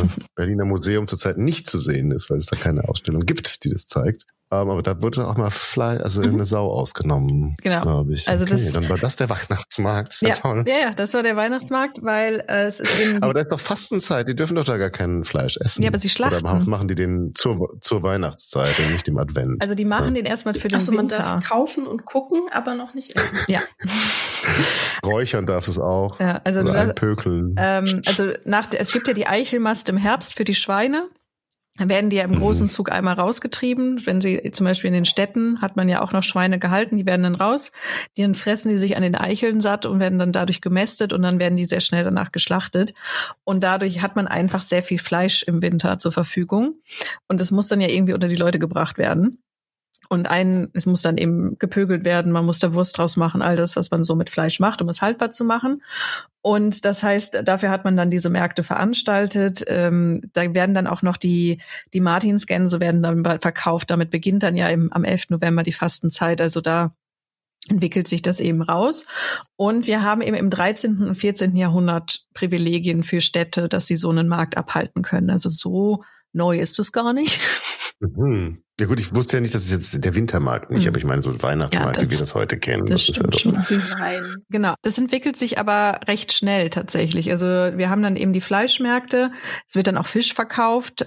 Berliner 0.35 0.65
Museum 0.65 1.05
zurzeit 1.05 1.37
nicht 1.37 1.69
zu 1.69 1.77
sehen 1.77 2.09
ist, 2.09 2.31
weil 2.31 2.37
es 2.37 2.47
da 2.47 2.55
keine 2.55 2.89
Ausstellung 2.89 3.21
gibt, 3.21 3.63
die 3.63 3.69
das 3.69 3.85
zeigt. 3.85 4.25
Um, 4.53 4.59
ähm, 4.59 4.69
aber 4.69 4.83
da 4.83 5.01
wurde 5.01 5.25
auch 5.25 5.37
mal 5.37 5.49
Fly, 5.49 5.97
also 5.97 6.21
mhm. 6.21 6.33
eine 6.33 6.43
Sau 6.43 6.69
ausgenommen, 6.69 7.55
genau. 7.61 7.83
glaube 7.83 8.13
ich. 8.13 8.27
Also 8.27 8.43
okay, 8.43 8.53
das, 8.53 8.71
dann 8.73 8.89
war 8.89 8.97
das 8.97 9.15
der 9.15 9.29
Weihnachtsmarkt. 9.29 10.21
Ja, 10.21 10.29
ja, 10.29 10.35
toll. 10.35 10.63
Ja, 10.67 10.75
ja, 10.87 10.93
das 10.93 11.13
war 11.13 11.23
der 11.23 11.37
Weihnachtsmarkt, 11.37 12.03
weil 12.03 12.43
äh, 12.49 12.65
es 12.65 12.81
ist 12.81 12.99
eben 12.99 13.23
Aber 13.23 13.33
da 13.33 13.41
ist 13.41 13.51
doch 13.51 13.59
Fastenzeit, 13.59 14.27
die 14.27 14.35
dürfen 14.35 14.55
doch 14.55 14.65
da 14.65 14.75
gar 14.77 14.89
kein 14.89 15.23
Fleisch 15.23 15.55
essen. 15.57 15.83
Ja, 15.83 15.89
aber 15.89 15.99
sie 15.99 16.09
schlachten. 16.09 16.45
Oder 16.45 16.65
machen 16.65 16.89
die 16.89 16.95
den 16.95 17.31
zur, 17.33 17.77
zur 17.79 18.03
Weihnachtszeit 18.03 18.77
und 18.79 18.91
nicht 18.91 19.07
im 19.07 19.17
Advent? 19.17 19.61
Also 19.61 19.73
die 19.73 19.85
machen 19.85 20.15
ja. 20.15 20.21
den 20.21 20.25
erstmal 20.25 20.53
für 20.53 20.67
den 20.67 20.75
also 20.75 20.91
Winter. 20.91 21.19
man 21.19 21.39
darf 21.39 21.47
kaufen 21.47 21.87
und 21.87 22.05
gucken, 22.05 22.41
aber 22.51 22.75
noch 22.75 22.93
nicht 22.93 23.15
essen. 23.15 23.39
Ja. 23.47 23.61
Räuchern 25.05 25.45
darf 25.45 25.69
es 25.69 25.79
auch. 25.79 26.19
Ja, 26.19 26.41
also 26.43 26.61
oder 26.61 26.73
einpökeln. 26.73 27.55
Ähm, 27.57 28.01
also 28.05 28.33
nach, 28.43 28.67
es 28.77 28.91
gibt 28.91 29.07
ja 29.07 29.13
die 29.13 29.27
Eichelmast 29.27 29.87
im 29.87 29.97
Herbst 29.97 30.35
für 30.35 30.43
die 30.43 30.55
Schweine. 30.55 31.07
Dann 31.77 31.87
werden 31.87 32.09
die 32.09 32.17
ja 32.17 32.23
im 32.23 32.35
großen 32.35 32.67
mhm. 32.67 32.69
Zug 32.69 32.91
einmal 32.91 33.13
rausgetrieben. 33.13 34.05
Wenn 34.05 34.19
sie 34.19 34.51
zum 34.51 34.65
Beispiel 34.65 34.89
in 34.89 34.93
den 34.93 35.05
Städten 35.05 35.61
hat 35.61 35.77
man 35.77 35.87
ja 35.87 36.01
auch 36.01 36.11
noch 36.11 36.23
Schweine 36.23 36.59
gehalten, 36.59 36.97
die 36.97 37.05
werden 37.05 37.23
dann 37.23 37.35
raus. 37.35 37.71
Die 38.17 38.23
dann 38.23 38.35
fressen 38.35 38.69
die 38.69 38.77
sich 38.77 38.97
an 38.97 39.03
den 39.03 39.15
Eicheln 39.15 39.61
satt 39.61 39.85
und 39.85 39.99
werden 39.99 40.19
dann 40.19 40.33
dadurch 40.33 40.61
gemästet 40.61 41.13
und 41.13 41.21
dann 41.21 41.39
werden 41.39 41.55
die 41.55 41.65
sehr 41.65 41.79
schnell 41.79 42.03
danach 42.03 42.31
geschlachtet. 42.31 42.93
Und 43.45 43.63
dadurch 43.63 44.01
hat 44.01 44.15
man 44.15 44.27
einfach 44.27 44.61
sehr 44.61 44.83
viel 44.83 44.99
Fleisch 44.99 45.43
im 45.43 45.61
Winter 45.61 45.97
zur 45.97 46.11
Verfügung. 46.11 46.75
Und 47.29 47.39
es 47.39 47.51
muss 47.51 47.69
dann 47.69 47.79
ja 47.79 47.87
irgendwie 47.87 48.13
unter 48.13 48.27
die 48.27 48.35
Leute 48.35 48.59
gebracht 48.59 48.97
werden. 48.97 49.41
Und 50.11 50.29
ein, 50.29 50.67
es 50.73 50.85
muss 50.85 51.01
dann 51.01 51.15
eben 51.15 51.57
gepögelt 51.57 52.03
werden, 52.03 52.33
man 52.33 52.45
muss 52.45 52.59
da 52.59 52.73
Wurst 52.73 52.97
draus 52.97 53.15
machen, 53.15 53.41
all 53.41 53.55
das, 53.55 53.77
was 53.77 53.91
man 53.91 54.03
so 54.03 54.13
mit 54.13 54.29
Fleisch 54.29 54.59
macht, 54.59 54.81
um 54.81 54.89
es 54.89 55.01
haltbar 55.01 55.31
zu 55.31 55.45
machen. 55.45 55.81
Und 56.41 56.83
das 56.83 57.01
heißt, 57.01 57.43
dafür 57.45 57.69
hat 57.69 57.85
man 57.85 57.95
dann 57.95 58.09
diese 58.09 58.29
Märkte 58.29 58.61
veranstaltet. 58.61 59.63
Ähm, 59.67 60.21
da 60.33 60.53
werden 60.53 60.75
dann 60.75 60.85
auch 60.85 61.01
noch 61.01 61.15
die, 61.15 61.61
die 61.93 62.01
Martinsgänse 62.01 62.81
werden 62.81 63.01
dann 63.01 63.23
verkauft. 63.39 63.89
Damit 63.89 64.09
beginnt 64.09 64.43
dann 64.43 64.57
ja 64.57 64.67
im, 64.67 64.91
am 64.91 65.05
11. 65.05 65.29
November 65.29 65.63
die 65.63 65.71
Fastenzeit. 65.71 66.41
Also 66.41 66.59
da 66.59 66.93
entwickelt 67.69 68.09
sich 68.09 68.21
das 68.21 68.41
eben 68.41 68.63
raus. 68.63 69.05
Und 69.55 69.87
wir 69.87 70.03
haben 70.03 70.21
eben 70.21 70.35
im 70.35 70.49
13. 70.49 71.07
und 71.07 71.15
14. 71.15 71.55
Jahrhundert 71.55 72.25
Privilegien 72.33 73.03
für 73.03 73.21
Städte, 73.21 73.69
dass 73.69 73.87
sie 73.87 73.95
so 73.95 74.09
einen 74.09 74.27
Markt 74.27 74.57
abhalten 74.57 75.03
können. 75.03 75.29
Also 75.29 75.47
so 75.47 76.03
neu 76.33 76.59
ist 76.59 76.79
es 76.79 76.91
gar 76.91 77.13
nicht. 77.13 77.39
Mhm. 78.01 78.61
Ja 78.79 78.87
gut, 78.87 78.99
ich 78.99 79.13
wusste 79.13 79.37
ja 79.37 79.41
nicht, 79.41 79.53
dass 79.53 79.65
es 79.65 79.71
jetzt 79.71 80.03
der 80.03 80.15
Wintermarkt 80.15 80.71
nicht, 80.71 80.83
mhm. 80.83 80.89
aber 80.89 80.97
ich 80.97 81.05
meine 81.05 81.21
so 81.21 81.43
Weihnachtsmarkt, 81.43 81.97
ja, 81.97 82.01
das, 82.01 82.09
wie 82.09 82.11
wir 82.11 82.19
das 82.19 82.33
heute 82.33 82.57
kennen. 82.57 82.85
Das, 82.87 83.05
das 83.05 83.19
ist 83.19 83.23
ja 83.23 83.39
schon. 83.39 84.35
Genau. 84.49 84.73
Das 84.81 84.97
entwickelt 84.97 85.37
sich 85.37 85.59
aber 85.59 85.99
recht 86.07 86.33
schnell 86.33 86.71
tatsächlich. 86.71 87.29
Also 87.29 87.45
wir 87.45 87.89
haben 87.89 88.01
dann 88.01 88.15
eben 88.15 88.33
die 88.33 88.41
Fleischmärkte, 88.41 89.31
es 89.67 89.75
wird 89.75 89.87
dann 89.87 89.97
auch 89.97 90.07
Fisch 90.07 90.33
verkauft 90.33 91.05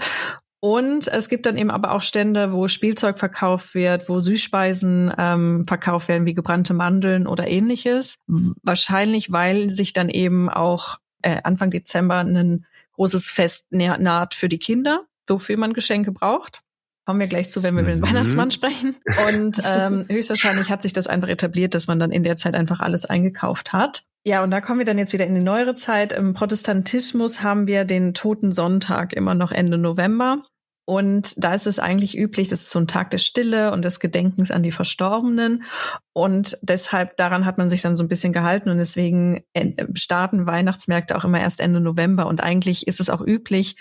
und 0.60 1.08
es 1.08 1.28
gibt 1.28 1.44
dann 1.44 1.58
eben 1.58 1.70
aber 1.70 1.92
auch 1.92 2.00
Stände, 2.00 2.52
wo 2.52 2.68
Spielzeug 2.68 3.18
verkauft 3.18 3.74
wird, 3.74 4.08
wo 4.08 4.18
Süßspeisen 4.18 5.12
ähm, 5.18 5.64
verkauft 5.66 6.08
werden, 6.08 6.24
wie 6.24 6.32
gebrannte 6.32 6.72
Mandeln 6.72 7.26
oder 7.26 7.48
ähnliches. 7.48 8.16
Wahrscheinlich, 8.26 9.30
weil 9.30 9.68
sich 9.68 9.92
dann 9.92 10.08
eben 10.08 10.48
auch 10.48 10.98
äh, 11.20 11.40
Anfang 11.44 11.70
Dezember 11.70 12.20
ein 12.20 12.64
großes 12.92 13.30
Fest 13.30 13.72
naht 13.72 14.34
für 14.34 14.48
die 14.48 14.58
Kinder, 14.58 15.04
wofür 15.28 15.58
man 15.58 15.74
Geschenke 15.74 16.12
braucht. 16.12 16.60
Kommen 17.06 17.20
wir 17.20 17.26
gleich 17.26 17.50
zu, 17.50 17.62
wenn 17.62 17.74
wir 17.74 17.82
über 17.82 17.92
den 17.92 18.00
mhm. 18.00 18.06
Weihnachtsmann 18.06 18.50
sprechen. 18.50 18.96
Und 19.28 19.60
ähm, 19.64 20.06
höchstwahrscheinlich 20.08 20.70
hat 20.70 20.82
sich 20.82 20.92
das 20.92 21.06
einfach 21.06 21.28
etabliert, 21.28 21.74
dass 21.74 21.86
man 21.86 21.98
dann 21.98 22.10
in 22.10 22.22
der 22.22 22.36
Zeit 22.36 22.54
einfach 22.54 22.80
alles 22.80 23.04
eingekauft 23.04 23.72
hat. 23.72 24.04
Ja, 24.26 24.42
und 24.42 24.50
da 24.50 24.62
kommen 24.62 24.78
wir 24.78 24.86
dann 24.86 24.96
jetzt 24.96 25.12
wieder 25.12 25.26
in 25.26 25.34
die 25.34 25.42
neuere 25.42 25.74
Zeit. 25.74 26.12
Im 26.12 26.32
Protestantismus 26.32 27.42
haben 27.42 27.66
wir 27.66 27.84
den 27.84 28.14
Toten 28.14 28.52
Sonntag 28.52 29.12
immer 29.12 29.34
noch 29.34 29.52
Ende 29.52 29.76
November. 29.76 30.42
Und 30.86 31.42
da 31.42 31.54
ist 31.54 31.66
es 31.66 31.78
eigentlich 31.78 32.16
üblich, 32.16 32.48
das 32.48 32.62
ist 32.62 32.70
so 32.70 32.78
ein 32.78 32.86
Tag 32.86 33.10
der 33.10 33.18
Stille 33.18 33.72
und 33.72 33.84
des 33.84 34.00
Gedenkens 34.00 34.50
an 34.50 34.62
die 34.62 34.72
Verstorbenen. 34.72 35.64
Und 36.12 36.58
deshalb, 36.60 37.16
daran 37.16 37.46
hat 37.46 37.56
man 37.56 37.70
sich 37.70 37.80
dann 37.80 37.96
so 37.96 38.04
ein 38.04 38.08
bisschen 38.08 38.34
gehalten 38.34 38.68
und 38.68 38.76
deswegen 38.76 39.42
äh, 39.54 39.86
starten 39.94 40.46
Weihnachtsmärkte 40.46 41.16
auch 41.16 41.24
immer 41.24 41.40
erst 41.40 41.60
Ende 41.60 41.80
November. 41.80 42.26
Und 42.26 42.42
eigentlich 42.42 42.86
ist 42.86 43.00
es 43.00 43.08
auch 43.08 43.22
üblich, 43.22 43.76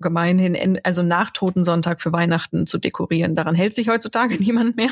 gemeinhin, 0.00 0.78
also 0.84 1.02
nach 1.02 1.30
Totensonntag 1.30 2.00
für 2.00 2.12
Weihnachten 2.12 2.66
zu 2.66 2.78
dekorieren. 2.78 3.34
Daran 3.34 3.54
hält 3.54 3.74
sich 3.74 3.88
heutzutage 3.88 4.36
niemand 4.38 4.76
mehr. 4.76 4.90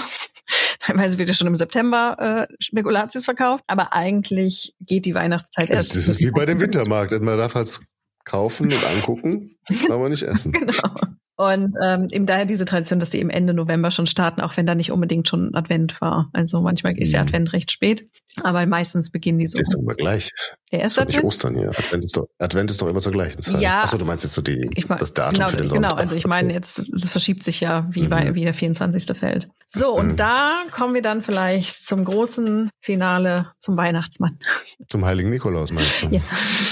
Teilweise 0.81 1.19
wird 1.19 1.29
ja 1.29 1.35
schon 1.35 1.47
im 1.47 1.57
September 1.57 2.49
äh, 2.49 2.55
Spekulatius 2.61 3.25
verkauft, 3.25 3.65
aber 3.67 3.93
eigentlich 3.93 4.75
geht 4.81 5.05
die 5.05 5.15
Weihnachtszeit 5.15 5.71
erst. 5.71 5.97
Das 5.97 6.09
ist 6.09 6.21
wie 6.21 6.31
bei 6.31 6.47
dem 6.47 6.61
Wintermarkt. 6.61 7.13
Man 7.21 7.39
darf 7.39 7.55
halt 7.55 7.81
kaufen 8.25 8.65
und 8.65 8.85
angucken, 8.85 9.51
aber 9.91 10.09
nicht 10.09 10.23
essen. 10.23 10.53
genau. 10.53 10.95
Und 11.37 11.77
ähm, 11.83 12.07
eben 12.11 12.25
daher 12.25 12.47
diese 12.47 12.65
Tradition, 12.65 12.99
dass 12.99 13.11
die 13.11 13.21
im 13.21 13.29
Ende 13.29 13.53
November 13.53 13.91
schon 13.91 14.07
starten, 14.07 14.41
auch 14.41 14.57
wenn 14.57 14.65
da 14.65 14.75
nicht 14.75 14.91
unbedingt 14.91 15.29
schon 15.29 15.55
Advent 15.55 16.01
war. 16.01 16.31
Also 16.33 16.63
manchmal 16.63 16.99
ist 16.99 17.13
ja 17.13 17.21
mhm. 17.21 17.29
Advent 17.29 17.53
recht 17.53 17.71
spät, 17.71 18.09
aber 18.43 18.65
meistens 18.67 19.11
beginnen 19.11 19.39
die 19.39 19.47
so. 19.47 19.59
Das 19.59 19.69
ist 19.69 19.75
doch 19.75 19.81
immer 19.81 19.95
gleich. 19.95 20.33
Der 20.73 20.81
erste 20.81 21.03
Advent? 21.03 21.17
Nicht 21.17 21.25
Ostern 21.25 21.55
hier. 21.55 21.71
Advent 21.71 22.05
ist, 22.05 22.17
doch, 22.17 22.27
Advent 22.39 22.71
ist 22.71 22.83
doch 22.83 22.89
immer 22.89 23.01
zur 23.01 23.13
gleichen 23.13 23.41
Zeit. 23.41 23.61
Ja. 23.61 23.83
Achso, 23.83 23.99
du 23.99 24.05
meinst 24.05 24.25
jetzt 24.25 24.35
so 24.35 24.43
die, 24.43 24.69
ich 24.75 24.89
mein, 24.89 24.99
das 24.99 25.15
Datum 25.15 25.35
genau, 25.35 25.49
für 25.49 25.57
den 25.59 25.69
Sonntag. 25.69 25.91
Genau, 25.91 26.01
also 26.01 26.17
ich 26.17 26.27
meine 26.27 26.53
jetzt, 26.53 26.79
es 26.79 27.11
verschiebt 27.11 27.45
sich 27.45 27.61
ja, 27.61 27.87
wie, 27.91 28.09
mhm. 28.09 28.35
wie 28.35 28.43
der 28.43 28.55
24. 28.55 29.17
fällt. 29.17 29.49
So, 29.69 29.93
und 29.95 30.13
mhm. 30.13 30.17
da 30.17 30.63
kommen 30.73 30.95
wir 30.95 31.03
dann 31.03 31.23
vielleicht 31.23 31.85
zum 31.85 32.05
großen 32.05 32.71
Finale, 32.81 33.53
zum 33.59 33.77
Weihnachtsmann. 33.77 34.39
Zum 34.89 35.05
Heiligen 35.05 35.31
Nikolaus 35.31 35.71
meinst 35.71 36.03
du? 36.03 36.07
Ja. 36.17 36.21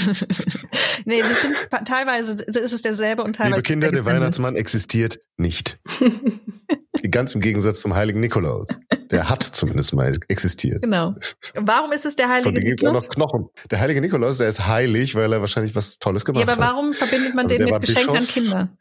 nee, 1.04 1.20
das 1.20 1.42
sind 1.42 1.56
teilweise 1.84 2.42
ist 2.44 2.72
es 2.72 2.82
derselbe 2.82 3.24
und 3.24 3.36
teilweise. 3.36 3.56
Liebe 3.56 3.62
Kinder, 3.62 3.90
der 3.90 4.04
Weihnachtsmann 4.04 4.53
existiert 4.56 5.18
nicht. 5.36 5.80
Ganz 7.10 7.34
im 7.34 7.40
Gegensatz 7.40 7.80
zum 7.80 7.94
Heiligen 7.94 8.20
Nikolaus. 8.20 8.68
Der 9.10 9.28
hat 9.28 9.42
zumindest 9.42 9.94
mal 9.94 10.16
existiert. 10.28 10.82
Genau. 10.82 11.14
Warum 11.54 11.92
ist 11.92 12.06
es 12.06 12.16
der 12.16 12.28
heilige 12.28 12.44
Von 12.44 12.54
dem 12.54 12.64
gibt 12.64 12.82
Nikolaus? 12.82 13.04
noch 13.08 13.14
Knochen. 13.14 13.46
Der 13.70 13.80
heilige 13.80 14.00
Nikolaus, 14.00 14.38
der 14.38 14.48
ist 14.48 14.66
heilig, 14.66 15.14
weil 15.14 15.32
er 15.32 15.40
wahrscheinlich 15.40 15.74
was 15.74 15.98
Tolles 15.98 16.22
Ja, 16.26 16.32
gemacht 16.32 16.48
aber 16.48 16.64
hat. 16.66 16.72
warum 16.72 16.92
verbindet 16.92 17.34
man 17.34 17.46
Also 17.46 17.58
den 17.58 17.70
mit 17.70 17.82
Geschenken 17.82 18.16
an. 18.16 18.26
Kinder? 18.26 18.76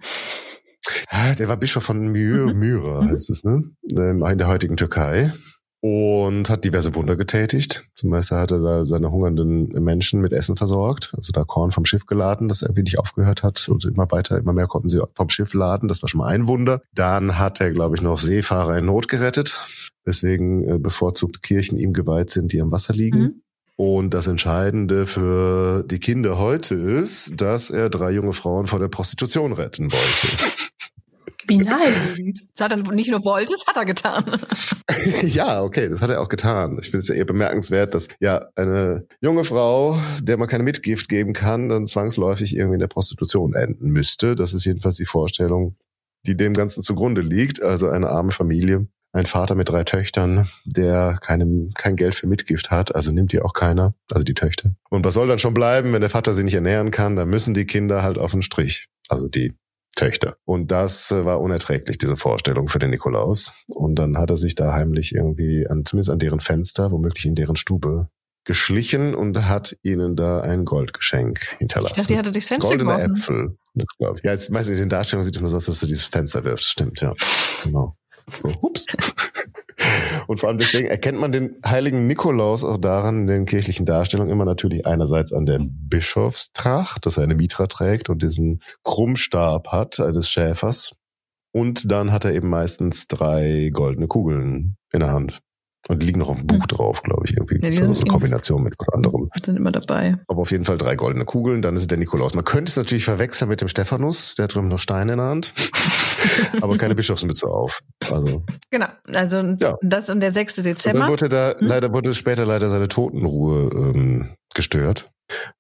Ah, 1.10 1.34
Der 1.36 1.48
war 1.48 1.58
Bischof 1.58 1.84
von 1.84 2.00
My 2.12 2.20
Mhm. 2.20 2.60
Myra, 2.60 3.02
Mhm. 3.04 3.10
heißt 3.10 3.30
es, 3.30 3.44
ne? 3.44 3.62
Ähm, 3.98 4.24
In 4.24 4.38
der 4.38 4.48
heutigen 4.48 4.78
Türkei. 4.78 5.32
Und 5.86 6.50
hat 6.50 6.64
diverse 6.64 6.96
Wunder 6.96 7.18
getätigt. 7.18 7.90
Zum 7.94 8.10
Beispiel 8.10 8.38
hat 8.38 8.52
er 8.52 8.86
seine 8.86 9.12
hungernden 9.12 9.68
Menschen 9.84 10.22
mit 10.22 10.32
Essen 10.32 10.56
versorgt. 10.56 11.14
Also 11.18 11.34
da 11.34 11.44
Korn 11.44 11.74
vom 11.74 11.84
Schiff 11.84 12.06
geladen, 12.06 12.48
das 12.48 12.62
irgendwie 12.62 12.84
nicht 12.84 13.00
aufgehört 13.00 13.44
hat. 13.44 13.68
Und 13.68 13.84
immer 13.84 14.10
weiter, 14.10 14.38
immer 14.38 14.54
mehr 14.54 14.68
konnten 14.68 14.88
sie 14.88 15.02
vom 15.14 15.28
Schiff 15.28 15.54
laden. 15.54 15.90
Das 15.90 16.02
war 16.02 16.08
schon 16.08 16.20
mal 16.20 16.28
ein 16.28 16.48
Wunder. 16.48 16.82
Dann 16.96 17.38
hat 17.38 17.60
er, 17.60 17.72
glaube 17.72 17.98
ich, 17.98 18.02
noch 18.02 18.18
Seefahrer 18.18 18.78
in 18.78 18.86
Not 18.86 19.10
gerettet. 19.10 19.60
Weswegen 20.06 20.70
äh, 20.70 20.80
bevorzugt 20.80 21.44
Kirchen 21.44 21.78
ihm 21.78 21.92
geweiht 21.92 22.30
sind, 22.30 22.54
die 22.54 22.62
am 22.62 22.72
Wasser 22.72 22.94
liegen. 22.94 23.20
Mhm. 23.20 23.42
Und 23.76 24.14
das 24.14 24.28
Entscheidende 24.28 25.06
für 25.06 25.84
die 25.84 26.00
Kinder 26.00 26.38
heute 26.38 26.76
ist, 26.76 27.42
dass 27.42 27.70
er 27.70 27.90
drei 27.90 28.12
junge 28.12 28.32
Frauen 28.32 28.68
vor 28.68 28.80
der 28.80 28.88
Prostitution 28.88 29.52
retten 29.52 29.92
wollte. 29.92 30.63
Wie 31.48 31.58
naheliegend. 31.58 32.40
Das 32.56 32.66
hat 32.66 32.72
er 32.72 32.94
nicht 32.94 33.12
nur 33.12 33.24
wollte, 33.26 33.52
das 33.52 33.66
hat 33.66 33.76
er 33.76 33.86
getan. 33.86 34.26
ja, 35.24 35.62
okay, 35.62 35.90
das 35.90 36.02
hat 36.02 36.10
er 36.10 36.22
auch 36.22 36.30
getan. 36.30 36.78
Ich 36.80 36.86
finde 36.86 37.00
es 37.00 37.08
ja 37.10 37.16
eher 37.16 37.26
bemerkenswert, 37.26 37.94
dass 37.94 38.08
ja 38.20 38.48
eine 38.56 39.06
junge 39.22 39.44
Frau, 39.44 40.00
der 40.22 40.38
man 40.38 40.48
keine 40.48 40.64
Mitgift 40.64 41.10
geben 41.10 41.34
kann, 41.34 41.70
dann 41.70 41.86
zwangsläufig 41.86 42.56
irgendwie 42.56 42.76
in 42.76 42.80
der 42.80 42.88
Prostitution 42.88 43.54
enden 43.54 43.92
müsste. 43.92 44.36
Das 44.36 44.54
ist 44.54 44.66
jedenfalls 44.66 44.96
die 44.96 45.06
Vorstellung, 45.06 45.76
die 46.26 46.38
dem 46.38 46.54
Ganzen 46.54 46.82
zugrunde 46.82 47.22
liegt. 47.22 47.62
Also 47.62 47.90
eine 47.90 48.10
arme 48.10 48.32
Familie, 48.32 48.88
ein 49.12 49.26
Vater 49.26 49.56
mit 49.56 49.70
drei 49.70 49.84
Töchtern, 49.84 50.48
der 50.66 51.18
keinem, 51.22 51.72
kein 51.78 51.96
Geld 51.96 52.16
für 52.16 52.28
Mitgift 52.28 52.72
hat, 52.72 52.96
also 52.96 53.12
nimmt 53.12 53.34
ihr 53.34 53.46
auch 53.46 53.54
keiner, 53.54 53.94
also 54.12 54.24
die 54.24 54.34
Töchter. 54.34 54.76
Und 54.90 55.06
was 55.06 55.14
soll 55.14 55.28
dann 55.28 55.40
schon 55.40 55.54
bleiben, 55.54 55.94
wenn 55.94 56.02
der 56.02 56.10
Vater 56.10 56.34
sie 56.34 56.44
nicht 56.44 56.56
ernähren 56.56 56.92
kann, 56.92 57.16
dann 57.16 57.30
müssen 57.30 57.54
die 57.54 57.66
Kinder 57.66 58.02
halt 58.02 58.18
auf 58.18 58.32
den 58.32 58.42
Strich. 58.42 58.88
Also 59.10 59.28
die 59.28 59.54
Töchter. 59.96 60.36
Und 60.46 60.72
das 60.72 61.12
äh, 61.12 61.26
war 61.26 61.40
unerträglich, 61.42 61.98
diese 61.98 62.18
Vorstellung 62.18 62.68
für 62.68 62.80
den 62.80 62.90
Nikolaus. 62.90 63.54
Und 63.68 63.96
dann 63.96 64.18
hat 64.18 64.30
er 64.30 64.38
sich 64.38 64.56
da 64.56 64.74
heimlich 64.74 65.14
irgendwie 65.14 65.68
an, 65.68 65.86
zumindest 65.86 66.10
an 66.10 66.20
deren 66.20 66.40
Fenster, 66.40 66.92
womöglich 66.92 67.26
in 67.26 67.36
deren 67.36 67.56
Stube, 67.56 68.08
geschlichen 68.46 69.16
und 69.16 69.48
hat 69.48 69.78
ihnen 69.84 70.16
da 70.16 70.42
ein 70.42 70.66
Goldgeschenk 70.66 71.40
Ich 71.54 71.58
hinterlassen. 71.60 71.96
dachte, 71.96 72.08
die 72.08 72.18
hat 72.18 72.26
er 72.26 72.32
durchs 72.34 72.48
Fenster 72.50 72.68
Goldene 72.68 72.92
geworfen. 72.92 73.16
Äpfel, 73.16 73.56
das 73.76 73.88
glaube 73.98 74.18
ich. 74.20 74.26
Ja, 74.26 74.32
jetzt 74.32 74.52
meistens 74.52 74.78
in 74.78 74.86
den 74.86 74.90
Darstellungen 74.90 75.24
sieht 75.26 75.36
es 75.36 75.42
nur 75.42 75.50
so 75.50 75.58
aus, 75.58 75.66
dass 75.66 75.80
du 75.80 75.88
dieses 75.88 76.08
Fenster 76.08 76.44
wirfst. 76.44 76.66
Stimmt, 76.66 77.00
ja. 77.02 77.14
Genau. 77.64 77.96
So, 78.42 78.50
hups. 78.62 78.86
Und 80.28 80.40
vor 80.40 80.50
allem 80.50 80.58
deswegen 80.58 80.88
erkennt 80.88 81.20
man 81.20 81.32
den 81.32 81.56
heiligen 81.66 82.08
Nikolaus 82.08 82.64
auch 82.64 82.78
daran 82.78 83.22
in 83.22 83.28
den 83.28 83.46
kirchlichen 83.46 83.86
Darstellungen 83.86 84.32
immer 84.32 84.46
natürlich 84.46 84.86
einerseits 84.86 85.34
an 85.34 85.46
der 85.46 85.60
Bischofstracht, 85.62 87.06
dass 87.06 87.18
er 87.18 87.24
eine 87.24 87.36
Mitra 87.36 87.68
trägt 87.68 88.10
und 88.10 88.24
diesen 88.24 88.62
Krummstab 88.84 89.68
hat 89.68 90.00
eines 90.00 90.30
Schäfers. 90.30 90.94
Und 91.52 91.92
dann 91.92 92.12
hat 92.12 92.26
er 92.26 92.34
eben 92.34 92.50
meistens 92.50 93.08
drei 93.08 93.70
goldene 93.74 94.08
Kugeln 94.08 94.76
in 94.92 95.00
der 95.02 95.12
Hand. 95.12 95.40
Und 95.90 96.02
die 96.02 96.06
liegen 96.06 96.20
noch 96.20 96.30
auf 96.30 96.38
dem 96.38 96.48
Buch 96.48 96.62
Hm. 96.62 96.68
drauf, 96.68 97.04
glaube 97.04 97.26
ich, 97.26 97.36
irgendwie. 97.36 97.60
Ja, 97.62 97.72
so 97.74 97.84
eine 97.84 98.10
Kombination 98.10 98.64
mit 98.64 98.74
was 98.80 98.88
anderem. 98.90 99.30
Sind 99.44 99.58
immer 99.58 99.72
dabei. 99.72 100.18
Aber 100.30 100.40
auf 100.42 100.52
jeden 100.52 100.64
Fall 100.64 100.78
drei 100.78 100.96
goldene 100.96 101.26
Kugeln, 101.26 101.62
dann 101.62 101.76
ist 101.76 101.82
es 101.82 101.88
der 101.88 101.98
Nikolaus. 101.98 102.34
Man 102.34 102.46
könnte 102.46 102.70
es 102.70 102.78
natürlich 102.78 103.04
verwechseln 103.04 103.50
mit 103.50 103.60
dem 103.60 103.68
Stephanus, 103.68 104.36
der 104.36 104.44
hat 104.46 104.56
drüben 104.56 104.70
noch 104.70 104.80
Steine 104.80 105.12
in 105.14 105.18
der 105.20 105.28
Hand. 105.28 105.54
aber 106.62 106.78
keine 106.78 106.96
Bischofsmütze 106.96 107.48
auf. 107.48 107.80
Also, 108.12 108.44
Genau. 108.72 108.88
Also 109.14 109.38
Ja. 109.60 109.76
das 109.82 110.10
und 110.10 110.20
der 110.22 110.32
6. 110.32 110.58
und 110.60 110.66
dann 110.66 110.74
Dezember. 110.76 111.08
wurde 111.08 111.30
da, 111.30 111.52
Hm? 111.58 111.68
leider 111.68 111.94
wurde 111.94 112.14
später 112.14 112.46
leider 112.46 112.70
seine 112.70 112.88
Totenruhe 112.88 113.70
ähm, 113.74 114.36
gestört. 114.54 115.08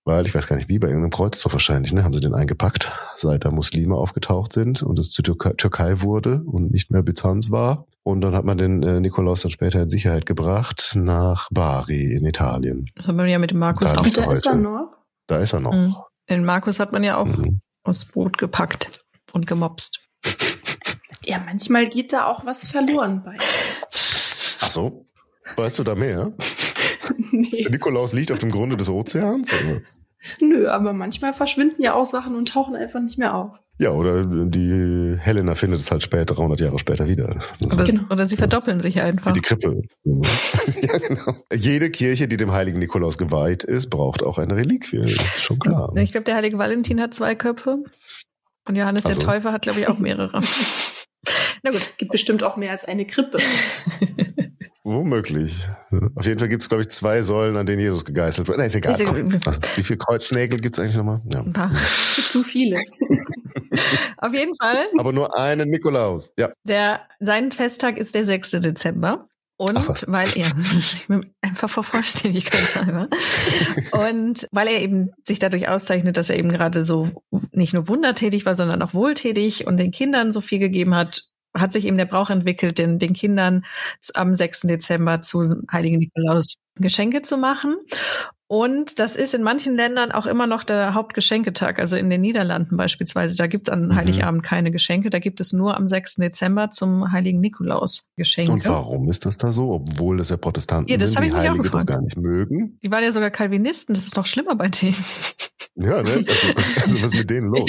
Weil, 0.03 0.25
ich 0.25 0.35
weiß 0.35 0.45
gar 0.47 0.57
nicht 0.57 0.67
wie, 0.69 0.77
bei 0.77 0.87
irgendeinem 0.87 1.09
Kreuzzug 1.11 1.53
wahrscheinlich, 1.53 1.93
ne, 1.93 2.03
haben 2.03 2.13
sie 2.13 2.19
den 2.19 2.35
eingepackt, 2.35 2.91
seit 3.15 3.45
da 3.45 3.49
Muslime 3.49 3.95
aufgetaucht 3.95 4.51
sind 4.53 4.83
und 4.83 4.99
es 4.99 5.09
zur 5.11 5.23
Türkei, 5.23 5.53
Türkei 5.57 6.01
wurde 6.01 6.43
und 6.45 6.71
nicht 6.71 6.91
mehr 6.91 7.01
Byzanz 7.01 7.49
war. 7.49 7.85
Und 8.03 8.19
dann 8.21 8.35
hat 8.35 8.43
man 8.43 8.57
den 8.57 8.83
äh, 8.83 8.99
Nikolaus 8.99 9.41
dann 9.41 9.51
später 9.51 9.81
in 9.81 9.89
Sicherheit 9.89 10.25
gebracht 10.25 10.93
nach 10.95 11.47
Bari 11.51 12.11
in 12.13 12.25
Italien. 12.25 12.85
Das 12.95 13.07
hat 13.07 13.15
man 13.15 13.27
ja 13.29 13.39
mit 13.39 13.51
dem 13.51 13.59
Markus 13.59 13.87
Da 13.93 13.97
auch. 13.99 14.03
da 14.03 14.31
ist 14.33 14.45
er 14.45 14.51
heute. 14.51 14.61
noch. 14.61 14.91
Da 15.27 15.39
ist 15.39 15.53
er 15.53 15.61
noch. 15.61 15.73
Mhm. 15.73 15.95
Den 16.29 16.43
Markus 16.45 16.79
hat 16.79 16.91
man 16.91 17.03
ja 17.03 17.15
auch 17.17 17.25
Mhm. 17.25 17.59
aufs 17.83 18.05
Brot 18.05 18.37
gepackt 18.37 18.99
und 19.31 19.47
gemopst. 19.47 20.02
Ja, 21.25 21.41
manchmal 21.45 21.87
geht 21.89 22.11
da 22.13 22.25
auch 22.27 22.45
was 22.45 22.65
verloren 22.65 23.21
bei. 23.23 23.37
Ach 24.61 24.69
so? 24.69 25.05
Weißt 25.55 25.79
du 25.79 25.83
da 25.83 25.95
mehr? 25.95 26.33
nee. 27.31 27.49
Der 27.63 27.71
Nikolaus 27.71 28.13
liegt 28.13 28.31
auf 28.31 28.39
dem 28.39 28.51
Grunde 28.51 28.75
des 28.77 28.89
Ozeans? 28.89 29.51
Oder? 29.53 29.81
Nö, 30.41 30.67
aber 30.67 30.93
manchmal 30.93 31.33
verschwinden 31.33 31.81
ja 31.81 31.93
auch 31.95 32.05
Sachen 32.05 32.35
und 32.35 32.49
tauchen 32.49 32.75
einfach 32.75 33.01
nicht 33.01 33.17
mehr 33.17 33.35
auf. 33.35 33.51
Ja, 33.79 33.89
oder 33.89 34.23
die 34.23 35.15
Helena 35.19 35.55
findet 35.55 35.79
es 35.79 35.89
halt 35.91 36.03
später, 36.03 36.35
300 36.35 36.61
Jahre 36.61 36.77
später 36.77 37.07
wieder. 37.07 37.41
Also 37.59 37.65
Oder, 37.75 37.83
Genau. 37.85 38.03
oder 38.09 38.25
sie 38.27 38.37
verdoppeln 38.37 38.79
sich 38.79 38.95
wie 38.95 39.01
einfach. 39.01 39.31
die 39.31 39.41
Krippe. 39.41 39.81
ja, 40.05 40.97
genau. 40.99 41.35
Jede 41.53 41.89
Kirche, 41.89 42.27
die 42.27 42.37
dem 42.37 42.51
heiligen 42.51 42.77
Nikolaus 42.79 43.17
geweiht 43.17 43.63
ist, 43.63 43.89
braucht 43.89 44.21
auch 44.23 44.37
eine 44.37 44.55
Reliquie. 44.55 44.99
Das 45.01 45.11
ist 45.11 45.43
schon 45.43 45.57
klar. 45.59 45.91
Ich 45.97 46.11
glaube, 46.11 46.25
der 46.25 46.35
heilige 46.35 46.57
Valentin 46.59 47.01
hat 47.01 47.13
zwei 47.15 47.33
Köpfe. 47.35 47.79
Und 48.65 48.75
Johannes 48.75 49.05
Also. 49.05 49.19
der 49.19 49.27
Täufer 49.27 49.51
hat, 49.51 49.63
glaube 49.63 49.79
ich, 49.79 49.87
auch 49.87 49.97
mehrere. 49.99 50.41
Na 51.63 51.71
gut. 51.71 51.81
Gibt 51.97 52.11
bestimmt 52.11 52.43
auch 52.43 52.57
mehr 52.57 52.71
als 52.71 52.85
eine 52.85 53.05
Krippe. 53.05 53.37
Womöglich. 54.85 55.65
Auf 56.15 56.25
jeden 56.25 56.39
Fall 56.39 56.49
gibt 56.49 56.63
es, 56.63 56.67
glaube 56.69 56.81
ich, 56.81 56.89
zwei 56.89 57.21
Säulen, 57.21 57.55
an 57.55 57.65
denen 57.65 57.79
Jesus 57.81 58.03
gegeißelt 58.03 58.47
wird. 58.49 58.57
Nein, 58.57 58.67
ist 58.67 58.75
egal. 58.75 58.93
Ist 58.93 58.99
egal. 58.99 59.13
Komm. 59.13 59.39
Also, 59.45 59.59
wie 59.75 59.83
viele 59.83 59.97
Kreuznägel 59.97 60.59
gibt 60.59 60.77
es 60.77 60.83
eigentlich 60.83 60.97
nochmal? 60.97 61.21
Ja. 61.31 61.39
Ein 61.39 61.53
paar. 61.53 61.71
Zu 62.27 62.43
viele. 62.43 62.75
Auf 64.17 64.33
jeden 64.33 64.55
Fall, 64.57 64.85
Aber 64.97 65.13
nur 65.13 65.37
einen 65.37 65.69
Nikolaus. 65.69 66.33
Ja. 66.37 66.49
der, 66.63 67.01
sein 67.21 67.51
Festtag 67.51 67.97
ist 67.97 68.13
der 68.13 68.25
6. 68.25 68.51
Dezember. 68.51 69.29
Und 69.57 69.77
Ach 69.77 70.03
weil 70.07 70.27
er, 70.35 70.47
ich 70.77 71.07
bin 71.07 71.31
einfach 71.41 71.69
vor 71.69 71.83
Vollständigkeitshalber. 71.83 73.07
Und 73.91 74.47
weil 74.51 74.67
er 74.67 74.81
eben 74.81 75.11
sich 75.27 75.39
dadurch 75.39 75.67
auszeichnet, 75.67 76.17
dass 76.17 76.29
er 76.29 76.37
eben 76.37 76.49
gerade 76.49 76.83
so 76.83 77.09
nicht 77.51 77.73
nur 77.73 77.87
wundertätig 77.87 78.45
war, 78.45 78.55
sondern 78.55 78.81
auch 78.81 78.93
wohltätig 78.93 79.67
und 79.67 79.77
den 79.77 79.91
Kindern 79.91 80.31
so 80.31 80.41
viel 80.41 80.59
gegeben 80.59 80.95
hat, 80.95 81.23
hat 81.55 81.71
sich 81.71 81.85
eben 81.85 81.97
der 81.97 82.05
Brauch 82.05 82.29
entwickelt, 82.29 82.79
den, 82.79 82.97
den 82.97 83.13
Kindern 83.13 83.63
am 84.15 84.33
6. 84.33 84.61
Dezember 84.61 85.21
zu 85.21 85.43
Heiligen 85.71 85.99
Nikolaus 85.99 86.55
Geschenke 86.75 87.21
zu 87.21 87.37
machen. 87.37 87.77
Und 88.53 88.99
das 88.99 89.15
ist 89.15 89.33
in 89.33 89.41
manchen 89.41 89.75
Ländern 89.75 90.11
auch 90.11 90.27
immer 90.27 90.45
noch 90.45 90.63
der 90.63 90.93
Hauptgeschenketag. 90.93 91.79
Also 91.79 91.95
in 91.95 92.11
den 92.11 92.21
Niederlanden 92.21 92.77
beispielsweise, 92.77 93.35
da 93.35 93.47
gibt 93.47 93.67
es 93.67 93.73
an 93.73 93.87
Mhm. 93.87 93.95
Heiligabend 93.95 94.43
keine 94.43 94.69
Geschenke. 94.69 95.09
Da 95.09 95.17
gibt 95.17 95.41
es 95.41 95.53
nur 95.53 95.75
am 95.75 95.87
6. 95.87 96.17
Dezember 96.17 96.69
zum 96.69 97.11
Heiligen 97.11 97.39
Nikolaus 97.39 98.09
Geschenke. 98.15 98.51
Und 98.51 98.67
warum 98.67 99.09
ist 99.09 99.25
das 99.25 99.39
da 99.39 99.51
so? 99.51 99.71
Obwohl 99.71 100.17
das 100.17 100.29
ja 100.29 100.37
Protestanten 100.37 100.87
Ja, 100.91 100.97
das 100.97 101.13
sind, 101.13 101.23
die 101.23 101.33
Heilige 101.33 101.67
doch 101.67 101.83
gar 101.83 101.99
nicht 101.99 102.15
mögen. 102.15 102.77
Die 102.83 102.91
waren 102.91 103.03
ja 103.03 103.11
sogar 103.11 103.31
Calvinisten, 103.31 103.95
das 103.95 104.03
ist 104.05 104.15
noch 104.15 104.27
schlimmer 104.27 104.53
bei 104.53 104.69
denen. 104.69 105.03
Ja, 105.75 106.03
ne? 106.03 106.23
Also, 106.27 106.47
also 106.79 106.95
was 107.01 107.11
ist 107.13 107.17
mit 107.17 107.29
denen 107.31 107.47
los? 107.55 107.67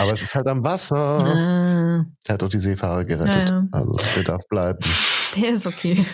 Aber 0.00 0.12
es 0.14 0.22
ist 0.22 0.34
halt 0.34 0.46
am 0.46 0.64
Wasser. 0.64 0.96
Ah, 0.96 2.06
Er 2.26 2.32
hat 2.32 2.40
doch 2.40 2.48
die 2.48 2.58
Seefahrer 2.58 3.04
gerettet. 3.04 3.50
Ja, 3.50 3.56
ja. 3.56 3.68
Also 3.70 3.94
der 4.16 4.22
darf 4.24 4.48
bleiben. 4.48 4.78
Der 5.36 5.50
ist 5.50 5.66
okay. 5.66 6.04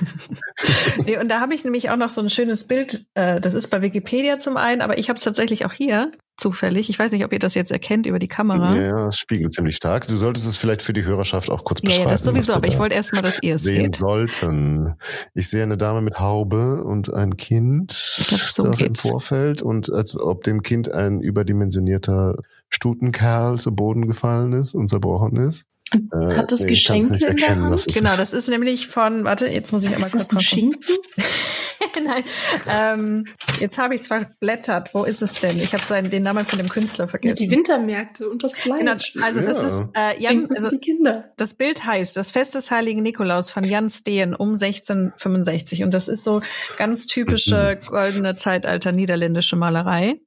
nee, 1.07 1.19
und 1.19 1.28
da 1.28 1.40
habe 1.40 1.55
ich 1.55 1.65
nämlich 1.65 1.90
auch 1.90 1.97
noch 1.97 2.11
so 2.11 2.20
ein 2.20 2.31
schönes 2.31 2.65
Bild. 2.65 3.07
Äh, 3.15 3.40
das 3.40 3.55
ist 3.55 3.69
bei 3.69 3.82
Wikipedia 3.82 4.39
zum 4.39 4.57
einen, 4.57 4.81
aber 4.82 4.99
ich 4.99 5.09
habe 5.09 5.16
es 5.16 5.23
tatsächlich 5.23 5.65
auch 5.65 5.73
hier 5.73 6.11
zufällig. 6.36 6.90
Ich 6.90 6.99
weiß 6.99 7.12
nicht, 7.12 7.24
ob 7.24 7.32
ihr 7.32 7.39
das 7.39 7.55
jetzt 7.55 7.70
erkennt 7.70 8.07
über 8.07 8.19
die 8.19 8.28
Kamera. 8.28 8.74
Ja, 8.77 9.07
es 9.09 9.16
spiegelt 9.19 9.53
ziemlich 9.53 9.77
stark. 9.77 10.07
Du 10.09 10.16
solltest 10.16 10.47
es 10.47 10.57
vielleicht 10.57 10.82
für 10.82 10.93
die 10.93 11.05
Hörerschaft 11.05 11.51
auch 11.51 11.62
kurz 11.65 11.81
Ja, 11.82 11.86
beschreiben. 11.89 12.09
ja, 12.09 12.12
das 12.12 12.24
sowieso, 12.24 12.55
aber 12.55 12.66
ich 12.66 12.78
wollte 12.78 12.94
erst 12.94 13.12
mal, 13.15 13.23
dass 13.23 13.39
ihr 13.43 13.57
es 13.57 13.62
sehen 13.62 13.85
seht. 13.93 13.97
sollten. 13.97 14.94
Ich 15.35 15.49
sehe 15.49 15.62
eine 15.62 15.77
Dame 15.77 16.01
mit 16.01 16.19
Haube 16.19 16.82
und 16.85 17.12
ein 17.12 17.36
Kind 17.36 17.89
glaub, 18.28 18.40
so 18.40 18.65
im 18.66 18.73
geht's. 18.73 19.03
Vorfeld 19.03 19.62
und 19.62 19.93
als 19.93 20.19
ob 20.19 20.43
dem 20.43 20.62
Kind 20.62 20.90
ein 20.90 21.20
überdimensionierter 21.20 22.36
Stutenkerl 22.70 23.59
zu 23.61 23.74
Boden 23.74 24.09
gefallen 24.09 24.53
ist 24.53 24.74
und 24.74 24.89
zerbrochen 24.89 25.36
ist. 25.36 25.66
Äh, 25.93 26.35
Hat 26.36 26.51
das 26.52 26.60
nee, 26.60 26.70
Geschenk 26.70 27.10
in 27.10 27.19
der 27.36 27.48
Hand? 27.48 27.70
was 27.70 27.86
Genau, 27.86 28.16
das 28.16 28.32
ist 28.32 28.48
nämlich 28.48 28.86
von, 28.86 29.24
warte, 29.24 29.47
jetzt 29.48 29.73
muss 29.73 29.85
ich 29.85 29.90
einmal 29.94 30.06
Ist 30.09 30.14
das 30.14 30.28
kurz 30.28 30.32
ein 30.32 30.35
mal. 30.36 30.40
Schinken? 30.43 30.81
Nein, 32.05 32.24
ähm, 32.69 33.27
jetzt 33.60 33.77
habe 33.78 33.94
ich 33.94 34.02
es 34.02 34.06
verblättert. 34.06 34.94
Wo 34.94 35.05
ist 35.05 35.20
es 35.20 35.35
denn? 35.40 35.59
Ich 35.59 35.74
habe 35.74 35.85
seinen 35.85 36.09
den 36.10 36.23
Namen 36.23 36.47
von 36.47 36.59
dem 36.59 36.69
Künstler 36.69 37.05
Ja, 37.05 37.09
vergessen. 37.10 37.43
die 37.43 37.51
Wintermärkte 37.51 38.28
und 38.31 38.43
das 38.43 38.56
Genau, 38.62 38.77
Fleisch. 38.97 39.14
also 39.20 39.40
das 39.43 39.56
Ja. 39.59 39.66
ist 39.66 39.82
äh, 39.94 40.23
Jan, 40.23 40.48
also 40.51 40.70
die 40.70 40.78
Kinder. 40.78 41.32
das 41.36 41.55
Bild 41.55 41.85
heißt 41.85 42.16
Das 42.16 42.31
Fest 42.31 42.55
des 42.55 42.70
Heiligen 42.70 43.02
Nikolaus 43.02 43.51
von 43.51 43.64
Jan 43.64 43.90
Steen 43.90 44.35
um 44.35 44.51
1665 44.55 45.82
und 45.85 45.93
das 45.93 46.09
ist 46.09 46.24
so 46.24 46.40
ganz 46.78 47.06
typische 47.06 47.78
goldene 47.86 48.36
Zeitalter 48.36 48.93
niederländische 48.93 49.56
Malerei, 49.56 50.20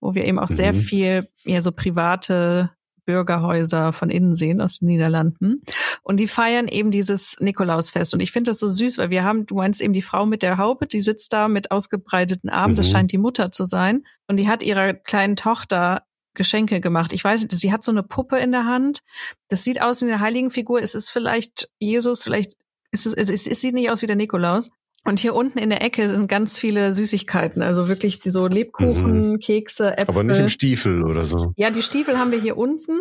wo 0.00 0.14
wir 0.14 0.24
eben 0.24 0.38
auch 0.38 0.48
sehr 0.48 0.72
Mhm. 0.72 0.76
viel 0.80 1.28
eher 1.44 1.60
so 1.62 1.72
private 1.72 2.70
Bürgerhäuser 3.04 3.92
von 3.92 4.10
innen 4.10 4.34
sehen 4.34 4.60
aus 4.60 4.78
den 4.78 4.86
Niederlanden. 4.86 5.62
Und 6.02 6.18
die 6.18 6.28
feiern 6.28 6.68
eben 6.68 6.90
dieses 6.90 7.36
Nikolausfest. 7.40 8.14
Und 8.14 8.20
ich 8.20 8.32
finde 8.32 8.50
das 8.50 8.58
so 8.58 8.68
süß, 8.68 8.98
weil 8.98 9.10
wir 9.10 9.24
haben, 9.24 9.46
du 9.46 9.56
meinst 9.56 9.80
eben 9.80 9.92
die 9.92 10.02
Frau 10.02 10.26
mit 10.26 10.42
der 10.42 10.58
Haube, 10.58 10.86
die 10.86 11.00
sitzt 11.00 11.32
da 11.32 11.48
mit 11.48 11.70
ausgebreiteten 11.70 12.50
Armen, 12.50 12.74
mhm. 12.74 12.78
das 12.78 12.90
scheint 12.90 13.12
die 13.12 13.18
Mutter 13.18 13.50
zu 13.50 13.64
sein. 13.64 14.04
Und 14.26 14.38
die 14.38 14.48
hat 14.48 14.62
ihrer 14.62 14.94
kleinen 14.94 15.36
Tochter 15.36 16.02
Geschenke 16.34 16.80
gemacht. 16.80 17.12
Ich 17.12 17.22
weiß 17.24 17.42
nicht, 17.42 17.52
sie 17.52 17.72
hat 17.72 17.84
so 17.84 17.92
eine 17.92 18.02
Puppe 18.02 18.38
in 18.38 18.52
der 18.52 18.64
Hand. 18.64 19.00
Das 19.48 19.64
sieht 19.64 19.80
aus 19.80 20.02
wie 20.02 20.06
eine 20.06 20.20
Heiligenfigur. 20.20 20.82
Es 20.82 20.94
ist 20.94 21.10
vielleicht 21.10 21.70
Jesus, 21.78 22.22
vielleicht 22.22 22.56
ist 22.90 23.06
es, 23.06 23.14
es, 23.14 23.30
es, 23.30 23.46
es 23.46 23.60
sieht 23.60 23.74
nicht 23.74 23.90
aus 23.90 24.02
wie 24.02 24.06
der 24.06 24.16
Nikolaus. 24.16 24.70
Und 25.06 25.20
hier 25.20 25.34
unten 25.34 25.58
in 25.58 25.68
der 25.68 25.82
Ecke 25.82 26.08
sind 26.08 26.28
ganz 26.28 26.58
viele 26.58 26.94
Süßigkeiten, 26.94 27.60
also 27.60 27.88
wirklich 27.88 28.20
die 28.20 28.30
so 28.30 28.46
Lebkuchen, 28.46 29.32
mhm. 29.32 29.38
Kekse, 29.38 29.92
Äpfel. 29.98 30.08
Aber 30.08 30.22
nicht 30.22 30.40
im 30.40 30.48
Stiefel 30.48 31.04
oder 31.04 31.24
so. 31.24 31.52
Ja, 31.56 31.70
die 31.70 31.82
Stiefel 31.82 32.18
haben 32.18 32.32
wir 32.32 32.40
hier 32.40 32.56
unten 32.56 33.00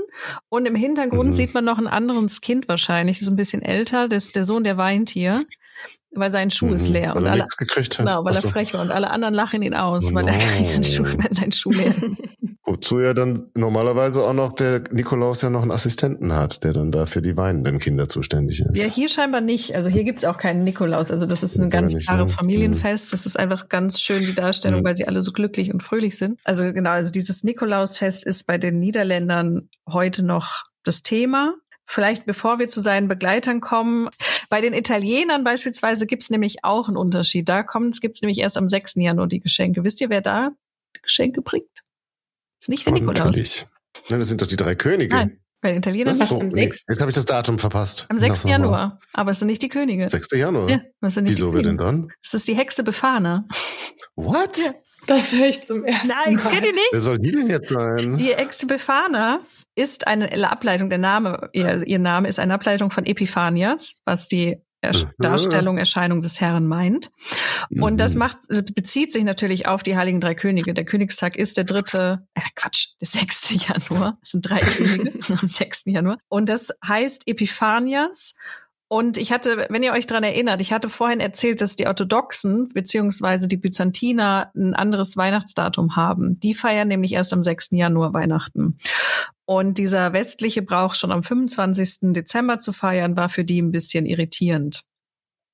und 0.49 0.65
im 0.65 0.75
Hintergrund 0.75 1.29
mhm. 1.29 1.33
sieht 1.33 1.53
man 1.53 1.63
noch 1.63 1.77
ein 1.77 1.87
anderes 1.87 2.41
Kind 2.41 2.67
wahrscheinlich, 2.67 3.21
so 3.21 3.31
ein 3.31 3.37
bisschen 3.37 3.61
älter, 3.61 4.09
das 4.09 4.25
ist 4.25 4.35
der 4.35 4.43
Sohn, 4.43 4.65
der 4.65 4.75
weint 4.75 5.09
hier 5.09 5.45
weil 6.15 6.31
sein 6.31 6.51
Schuh 6.51 6.67
mhm, 6.67 6.73
ist 6.73 6.87
leer. 6.87 7.11
Weil 7.15 7.17
und 7.17 7.25
er 7.25 7.31
alle, 7.33 7.47
gekriegt 7.57 7.97
hat. 7.99 8.05
Genau, 8.05 8.23
weil 8.25 8.33
Achso. 8.35 8.47
er 8.47 8.51
frech 8.51 8.73
war 8.73 8.81
und 8.81 8.91
alle 8.91 9.09
anderen 9.09 9.33
lachen 9.33 9.61
ihn 9.61 9.73
aus, 9.73 10.11
Oh 10.11 10.15
weil 10.15 10.27
er 10.27 10.33
no. 10.35 10.65
sein 10.67 10.83
Schuh, 10.83 11.03
weil 11.17 11.33
sein 11.33 11.51
Schuh 11.51 11.71
leer 11.71 11.95
ist. 12.03 12.27
Wozu 12.65 12.99
ja 13.01 13.13
dann 13.13 13.49
normalerweise 13.55 14.23
auch 14.23 14.33
noch 14.33 14.53
der 14.53 14.83
Nikolaus 14.91 15.41
ja 15.41 15.49
noch 15.49 15.63
einen 15.63 15.71
Assistenten 15.71 16.33
hat, 16.33 16.63
der 16.63 16.71
dann 16.71 16.91
da 16.91 17.05
für 17.05 17.21
die 17.21 17.35
weinenden 17.35 17.77
Kinder 17.77 18.07
zuständig 18.07 18.61
ist. 18.61 18.81
Ja, 18.81 18.87
hier 18.87 19.09
scheinbar 19.09 19.41
nicht. 19.41 19.75
Also 19.75 19.89
hier 19.89 20.05
gibt's 20.05 20.23
auch 20.23 20.37
keinen 20.37 20.63
Nikolaus. 20.63 21.11
Also 21.11 21.25
das 21.25 21.43
ist 21.43 21.57
ein 21.57 21.63
Das 21.63 21.71
ganz 21.71 21.93
nicht 21.93 22.07
klares 22.07 22.31
so. 22.31 22.37
Familienfest. 22.37 23.11
Das 23.11 23.25
ist 23.25 23.37
einfach 23.37 23.67
ganz 23.67 23.99
schön 23.99 24.21
die 24.21 24.33
Darstellung, 24.33 24.79
Mhm. 24.79 24.85
weil 24.85 24.95
sie 24.97 25.07
alle 25.07 25.21
so 25.21 25.33
glücklich 25.33 25.73
und 25.73 25.83
fröhlich 25.83 26.17
sind. 26.17 26.39
Also 26.45 26.71
genau, 26.71 26.91
also 26.91 27.11
dieses 27.11 27.43
Nikolausfest 27.43 28.25
ist 28.25 28.47
bei 28.47 28.57
den 28.57 28.79
Niederländern 28.79 29.69
heute 29.91 30.25
noch 30.25 30.63
das 30.83 31.03
Thema. 31.03 31.53
Vielleicht 31.85 32.25
bevor 32.25 32.59
wir 32.59 32.69
zu 32.69 32.79
seinen 32.79 33.09
Begleitern 33.09 33.59
kommen. 33.59 34.09
Bei 34.49 34.61
den 34.61 34.73
Italienern 34.73 35.43
beispielsweise 35.43 36.05
gibt's 36.05 36.29
nämlich 36.29 36.63
auch 36.63 36.87
einen 36.87 36.97
Unterschied. 36.97 37.47
Da 37.49 37.63
kommt, 37.63 37.99
gibt's 38.01 38.21
nämlich 38.21 38.39
erst 38.39 38.57
am 38.57 38.67
6. 38.67 38.95
Januar 38.95 39.27
die 39.27 39.39
Geschenke. 39.39 39.83
Wisst 39.83 40.01
ihr, 40.01 40.09
wer 40.09 40.21
da 40.21 40.51
Geschenke 41.01 41.41
bringt? 41.41 41.67
Ist 42.59 42.69
nicht 42.69 42.85
der 42.85 42.93
Nikolaus. 42.93 43.17
natürlich. 43.19 43.65
Nein, 44.09 44.19
das 44.19 44.29
sind 44.29 44.41
doch 44.41 44.47
die 44.47 44.55
drei 44.55 44.75
Könige. 44.75 45.15
Nein, 45.15 45.39
bei 45.61 45.69
den 45.69 45.77
Italienern 45.79 46.19
Was 46.19 46.31
Oh, 46.31 46.39
am 46.41 46.47
nee, 46.49 46.63
sechsten? 46.65 46.91
Jetzt 46.93 47.01
habe 47.01 47.11
ich 47.11 47.15
das 47.15 47.25
Datum 47.25 47.59
verpasst. 47.59 48.05
am 48.09 48.17
6. 48.17 48.27
Sag's 48.29 48.43
noch 48.43 48.49
mal. 48.49 48.51
Januar. 48.51 48.99
Aber 49.13 49.31
es 49.31 49.39
sind 49.39 49.47
nicht 49.49 49.61
die 49.61 49.69
Könige. 49.69 50.07
6. 50.07 50.29
Januar. 50.31 50.69
Ja, 50.69 50.81
es 51.01 51.13
sind 51.13 51.25
nicht 51.25 51.33
Wieso 51.33 51.53
wer 51.53 51.61
denn 51.61 51.77
dann? 51.77 52.09
Es 52.23 52.33
ist 52.33 52.47
die 52.47 52.55
Hexe 52.55 52.83
Befana. 52.83 53.45
What? 54.15 54.57
Ja. 54.57 54.73
Das 55.07 55.33
höre 55.33 55.47
ich 55.47 55.63
zum 55.63 55.83
ersten 55.85 56.07
Nein, 56.07 56.35
das 56.37 56.45
Mal. 56.45 56.51
kennt 56.53 56.65
ihr 56.65 56.73
nicht. 56.73 56.89
Wer 56.91 57.01
soll 57.01 57.19
die 57.19 57.31
denn 57.31 57.47
jetzt 57.47 57.69
sein? 57.73 58.17
Die 58.17 58.33
Hexe 58.35 58.67
Befana 58.67 59.39
ist 59.75 60.07
eine 60.07 60.51
Ableitung, 60.51 60.89
der 60.89 60.99
Name, 60.99 61.49
ihr, 61.53 61.85
ihr 61.85 61.99
Name 61.99 62.27
ist 62.27 62.39
eine 62.39 62.53
Ableitung 62.53 62.91
von 62.91 63.05
Epiphanias, 63.05 63.95
was 64.05 64.27
die. 64.27 64.57
Darstellung, 65.17 65.77
Erscheinung 65.77 66.19
des 66.19 66.41
Herrn 66.41 66.67
meint. 66.67 67.09
Und 67.79 68.01
das 68.01 68.15
Mhm. 68.15 68.19
macht, 68.19 68.37
bezieht 68.75 69.13
sich 69.13 69.23
natürlich 69.23 69.65
auf 69.65 69.81
die 69.81 69.95
Heiligen 69.95 70.19
Drei 70.19 70.35
Könige. 70.35 70.73
Der 70.73 70.83
Königstag 70.83 71.37
ist 71.37 71.55
der 71.55 71.63
dritte, 71.63 72.27
äh 72.33 72.41
Quatsch, 72.55 72.87
der 72.99 73.07
6. 73.07 73.51
Januar. 73.65 74.17
Es 74.21 74.31
sind 74.31 74.41
drei 74.41 74.59
Könige 74.59 75.13
am 75.41 75.47
6. 75.47 75.83
Januar. 75.85 76.17
Und 76.27 76.49
das 76.49 76.73
heißt 76.85 77.23
Epiphanias. 77.27 78.35
Und 78.93 79.17
ich 79.17 79.31
hatte, 79.31 79.65
wenn 79.69 79.81
ihr 79.81 79.91
euch 79.91 80.05
dran 80.05 80.23
erinnert, 80.23 80.61
ich 80.61 80.71
hatte 80.71 80.87
vorhin 80.87 81.19
erzählt, 81.19 81.61
dass 81.61 81.75
die 81.75 81.87
Orthodoxen 81.87 82.69
beziehungsweise 82.75 83.47
die 83.47 83.57
Byzantiner 83.57 84.51
ein 84.55 84.75
anderes 84.75 85.17
Weihnachtsdatum 85.17 85.95
haben. 85.95 86.39
Die 86.41 86.53
feiern 86.53 86.89
nämlich 86.89 87.13
erst 87.13 87.33
am 87.33 87.41
6. 87.41 87.69
Januar 87.71 88.13
Weihnachten. 88.13 88.77
Und 89.45 89.79
dieser 89.79 90.13
westliche 90.13 90.61
Brauch 90.61 90.93
schon 90.93 91.11
am 91.11 91.23
25. 91.23 92.13
Dezember 92.13 92.59
zu 92.59 92.71
feiern, 92.71 93.17
war 93.17 93.29
für 93.29 93.43
die 93.43 93.63
ein 93.63 93.71
bisschen 93.71 94.05
irritierend. 94.05 94.83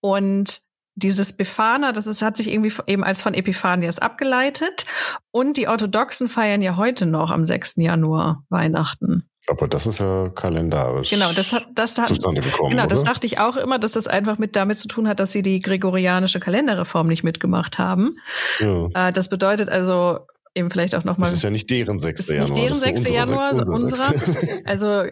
Und 0.02 0.60
dieses 0.95 1.32
Befana, 1.32 1.94
das 1.94 2.07
ist, 2.07 2.22
hat 2.22 2.36
sich 2.36 2.52
irgendwie 2.52 2.74
eben 2.88 3.06
als 3.06 3.22
von 3.22 3.34
Epiphanias 3.34 3.99
abgeleitet. 3.99 4.86
Und 5.32 5.56
die 5.56 5.70
Orthodoxen 5.70 6.28
feiern 6.28 6.61
ja 6.61 6.76
heute 6.76 7.06
noch 7.06 7.32
am 7.32 7.45
6. 7.45 7.78
Januar 7.78 8.44
Weihnachten. 8.49 9.28
Aber 9.49 9.67
das 9.67 9.88
ist 9.88 9.99
ja 9.99 10.30
kalendarisch 10.30 11.09
Genau, 11.09 11.31
das 11.35 11.53
hat, 11.53 11.67
das 11.73 11.97
hat, 11.97 12.07
zustande 12.07 12.41
gekommen, 12.41 12.71
Genau, 12.71 12.85
das 12.85 13.01
oder? 13.01 13.11
dachte 13.13 13.27
ich 13.27 13.39
auch 13.39 13.57
immer, 13.57 13.80
dass 13.80 13.93
das 13.93 14.07
einfach 14.07 14.38
mit 14.38 14.55
damit 14.55 14.80
zu 14.80 14.88
tun 14.88 15.07
hat, 15.07 15.19
dass 15.19 15.31
sie 15.31 15.41
die 15.41 15.59
gregorianische 15.59 16.39
Kalenderreform 16.39 17.07
nicht 17.07 17.23
mitgemacht 17.23 17.80
haben. 17.80 18.15
ja. 18.59 19.09
Äh, 19.09 19.13
das 19.13 19.30
bedeutet 19.30 19.69
also 19.69 20.19
eben 20.55 20.71
vielleicht 20.71 20.95
auch 20.95 21.03
nochmal. 21.03 21.30
Das 21.30 21.38
ist 21.38 21.43
ja 21.43 21.49
nicht 21.49 21.69
deren 21.69 21.99
6. 21.99 22.19
Das 22.19 22.27
ist 22.27 22.34
nicht 22.34 22.41
Januar. 22.41 22.55
deren 22.55 22.69
das 22.69 22.77
ist 22.77 22.84
6. 22.84 22.99
unser 22.99 23.13
Januar, 23.13 23.53
unser 23.53 23.71
unserer. 23.71 24.13
6. 24.17 24.65
Also 24.65 25.03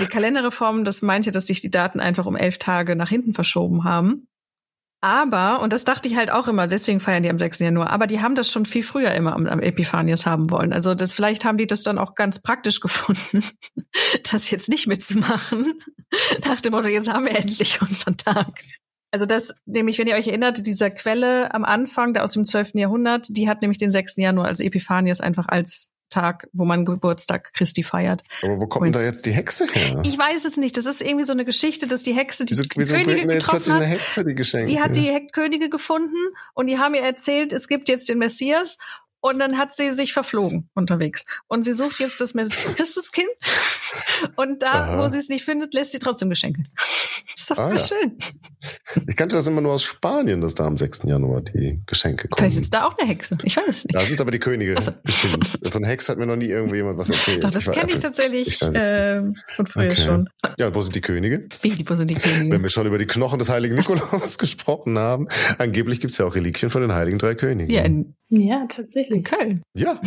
die 0.00 0.06
Kalenderreform, 0.06 0.84
das 0.84 1.02
meinte, 1.02 1.30
dass 1.30 1.46
sich 1.46 1.60
die 1.60 1.70
Daten 1.70 2.00
einfach 2.00 2.26
um 2.26 2.36
elf 2.36 2.58
Tage 2.58 2.96
nach 2.96 3.08
hinten 3.08 3.34
verschoben 3.34 3.84
haben. 3.84 4.27
Aber, 5.00 5.60
und 5.60 5.72
das 5.72 5.84
dachte 5.84 6.08
ich 6.08 6.16
halt 6.16 6.32
auch 6.32 6.48
immer, 6.48 6.66
deswegen 6.66 6.98
feiern 6.98 7.22
die 7.22 7.30
am 7.30 7.38
6. 7.38 7.60
Januar, 7.60 7.90
aber 7.90 8.08
die 8.08 8.20
haben 8.20 8.34
das 8.34 8.50
schon 8.50 8.66
viel 8.66 8.82
früher 8.82 9.12
immer 9.12 9.32
am, 9.32 9.46
am 9.46 9.60
Epiphanias 9.60 10.26
haben 10.26 10.50
wollen. 10.50 10.72
Also 10.72 10.96
das, 10.96 11.12
vielleicht 11.12 11.44
haben 11.44 11.56
die 11.56 11.68
das 11.68 11.84
dann 11.84 11.98
auch 11.98 12.14
ganz 12.16 12.40
praktisch 12.40 12.80
gefunden, 12.80 13.44
das 14.32 14.50
jetzt 14.50 14.68
nicht 14.68 14.88
mitzumachen. 14.88 15.74
Nach 16.44 16.60
dem 16.60 16.72
Motto, 16.72 16.88
jetzt 16.88 17.12
haben 17.12 17.26
wir 17.26 17.36
endlich 17.36 17.80
unseren 17.80 18.16
Tag. 18.16 18.48
Also 19.10 19.24
das, 19.24 19.54
nämlich, 19.66 19.98
wenn 19.98 20.08
ihr 20.08 20.16
euch 20.16 20.26
erinnert, 20.26 20.66
dieser 20.66 20.90
Quelle 20.90 21.54
am 21.54 21.64
Anfang, 21.64 22.12
da 22.12 22.22
aus 22.22 22.32
dem 22.32 22.44
12. 22.44 22.74
Jahrhundert, 22.74 23.26
die 23.30 23.48
hat 23.48 23.62
nämlich 23.62 23.78
den 23.78 23.92
6. 23.92 24.16
Januar 24.16 24.48
als 24.48 24.60
Epiphanias 24.60 25.20
einfach 25.20 25.48
als 25.48 25.92
Tag, 26.10 26.48
wo 26.52 26.64
man 26.64 26.84
Geburtstag 26.84 27.52
Christi 27.54 27.82
feiert. 27.82 28.22
Aber 28.42 28.60
wo 28.60 28.66
kommt 28.66 28.86
denn 28.86 28.92
da 28.92 29.02
jetzt 29.02 29.26
die 29.26 29.32
Hexe 29.32 29.66
her? 29.66 30.02
Ich 30.04 30.18
weiß 30.18 30.44
es 30.44 30.56
nicht. 30.56 30.76
Das 30.76 30.86
ist 30.86 31.02
irgendwie 31.02 31.24
so 31.24 31.32
eine 31.32 31.44
Geschichte, 31.44 31.86
dass 31.86 32.02
die 32.02 32.14
Hexe 32.14 32.44
die 32.44 32.52
wieso 32.52 32.64
wieso 32.76 32.94
Könige 32.94 33.26
mir 33.26 33.34
jetzt 33.34 33.44
getroffen 33.44 33.72
plötzlich 33.72 33.74
hat. 33.74 33.82
eine 33.82 33.90
Hexe 33.90 34.24
die 34.24 34.34
Geschenke? 34.34 34.72
Die 34.72 34.80
hat 34.80 34.96
die 34.96 35.26
Könige 35.32 35.68
gefunden 35.68 36.16
und 36.54 36.66
die 36.66 36.78
haben 36.78 36.94
ihr 36.94 37.02
erzählt, 37.02 37.52
es 37.52 37.68
gibt 37.68 37.88
jetzt 37.88 38.08
den 38.08 38.18
Messias. 38.18 38.78
Und 39.20 39.38
dann 39.40 39.58
hat 39.58 39.74
sie 39.74 39.90
sich 39.90 40.12
verflogen 40.12 40.70
unterwegs. 40.74 41.24
Und 41.48 41.64
sie 41.64 41.72
sucht 41.72 41.98
jetzt 41.98 42.20
das 42.20 42.32
Christuskind. 42.76 43.28
Und 44.36 44.62
da, 44.62 44.72
Aha. 44.72 45.02
wo 45.02 45.08
sie 45.08 45.18
es 45.18 45.28
nicht 45.28 45.44
findet, 45.44 45.74
lässt 45.74 45.92
sie 45.92 45.98
trotzdem 45.98 46.28
Geschenke. 46.30 46.62
Das 46.76 47.36
ist 47.36 47.50
doch 47.50 47.58
Ah, 47.58 47.70
ja. 47.72 47.78
schön. 47.78 48.16
Ich 49.06 49.16
kannte 49.16 49.36
das 49.36 49.46
immer 49.46 49.60
nur 49.60 49.72
aus 49.72 49.82
Spanien, 49.82 50.40
dass 50.40 50.54
da 50.54 50.66
am 50.66 50.76
6. 50.76 51.00
Januar 51.04 51.40
die 51.40 51.80
Geschenke 51.86 52.28
kommen. 52.28 52.50
Vielleicht 52.50 52.60
ist 52.64 52.74
da 52.74 52.84
auch 52.86 52.98
eine 52.98 53.08
Hexe. 53.08 53.38
Ich 53.44 53.56
weiß 53.56 53.68
es 53.68 53.84
nicht. 53.84 53.94
Da 53.94 54.02
sind 54.02 54.20
aber 54.20 54.30
die 54.30 54.38
Könige, 54.38 54.74
Ach 54.76 54.82
so. 54.82 54.92
bestimmt. 55.02 55.58
Von 55.70 55.84
Hex 55.84 56.08
hat 56.08 56.18
mir 56.18 56.26
noch 56.26 56.36
nie 56.36 56.46
irgendwie 56.46 56.76
jemand 56.76 56.98
was 56.98 57.08
erzählt. 57.10 57.42
Doch, 57.44 57.50
das 57.50 57.64
kenne 57.70 57.90
ich 57.90 58.00
tatsächlich 58.00 58.48
Ich 58.48 58.62
äh, 58.62 59.22
von 59.56 59.66
früher 59.66 59.86
Okay. 59.86 59.96
schon. 60.04 60.28
Ja, 60.58 60.66
und 60.68 60.74
wo 60.74 60.80
sind 60.82 60.94
die 60.94 61.00
Könige? 61.00 61.48
Wie, 61.62 61.70
die- 61.70 61.88
wo 61.88 61.94
sind 61.94 62.10
die 62.10 62.16
Wenn 62.16 62.22
Könige? 62.22 62.62
wir 62.64 62.70
schon 62.70 62.86
über 62.86 62.98
die 62.98 63.06
Knochen 63.06 63.38
des 63.38 63.48
heiligen 63.48 63.76
Nikolaus 63.76 64.36
gesprochen 64.38 64.98
haben, 64.98 65.28
angeblich 65.58 66.00
gibt's 66.00 66.18
ja 66.18 66.26
auch 66.26 66.34
Reliquien 66.34 66.70
von 66.70 66.82
den 66.82 66.92
heiligen 66.92 67.18
drei 67.18 67.34
Königen. 67.34 67.72
Ja, 67.72 67.82
in, 67.82 68.14
Ja, 68.30 68.60
in 68.62 68.68
tatsächlich. 68.68 69.24
Köln. 69.24 69.62
Ja, 69.74 70.00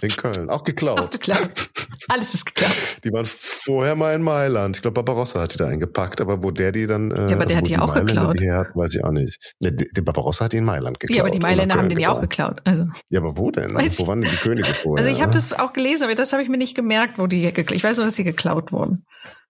in 0.00 0.08
Köln. 0.10 0.48
Auch 0.48 0.60
Auch 0.60 0.64
geklaut. 0.64 1.12
geklaut. 1.12 1.70
Alles 2.08 2.32
ist 2.32 2.46
geklaut. 2.46 2.72
Die 3.04 3.12
waren 3.12 3.26
vorher 3.26 3.94
mal 3.94 4.14
in 4.14 4.22
Mailand. 4.22 4.76
Ich 4.76 4.82
glaube, 4.82 4.94
Barbarossa 4.94 5.40
hat 5.42 5.54
die 5.54 5.58
da 5.58 5.66
eingepackt, 5.66 6.20
aber 6.20 6.42
wo 6.42 6.50
der 6.50 6.72
die 6.72 6.86
dann. 6.86 7.10
Äh, 7.10 7.28
Ja, 7.30 7.36
aber 7.36 7.46
der 7.46 7.56
hat 7.56 7.64
wo 7.64 7.68
die 7.68 7.78
auch 7.78 7.94
Mailänder 7.94 8.12
geklaut. 8.32 8.40
Die 8.40 8.50
hat, 8.50 8.66
weiß 8.74 8.94
ich 8.94 9.04
auch 9.04 9.10
nicht. 9.10 9.54
Der, 9.60 9.72
der 9.72 10.02
Barbarossa 10.02 10.46
hat 10.46 10.52
die 10.52 10.58
in 10.58 10.64
Mailand 10.64 10.98
geklaut. 10.98 11.16
Ja, 11.16 11.22
aber 11.22 11.30
die 11.30 11.40
Mailänder 11.40 11.74
haben 11.76 11.88
den 11.88 11.98
ja 11.98 12.10
auch 12.10 12.20
geklaut. 12.20 12.60
Also. 12.64 12.86
Ja, 13.10 13.20
aber 13.20 13.36
wo 13.36 13.50
denn? 13.50 13.74
Weiß 13.74 13.98
wo 13.98 14.06
waren 14.06 14.22
denn 14.22 14.30
die 14.30 14.36
Könige 14.36 14.68
vorher? 14.68 15.04
Also 15.04 15.16
ich 15.16 15.22
habe 15.22 15.32
das 15.32 15.52
auch 15.52 15.72
gelesen, 15.72 16.04
aber 16.04 16.14
das 16.14 16.32
habe 16.32 16.42
ich 16.42 16.48
mir 16.48 16.58
nicht 16.58 16.74
gemerkt, 16.74 17.18
wo 17.18 17.26
die 17.26 17.42
geklaut. 17.52 17.76
Ich 17.76 17.84
weiß 17.84 17.98
nur, 17.98 18.06
dass 18.06 18.16
sie 18.16 18.24
geklaut 18.24 18.72
wurden. 18.72 19.04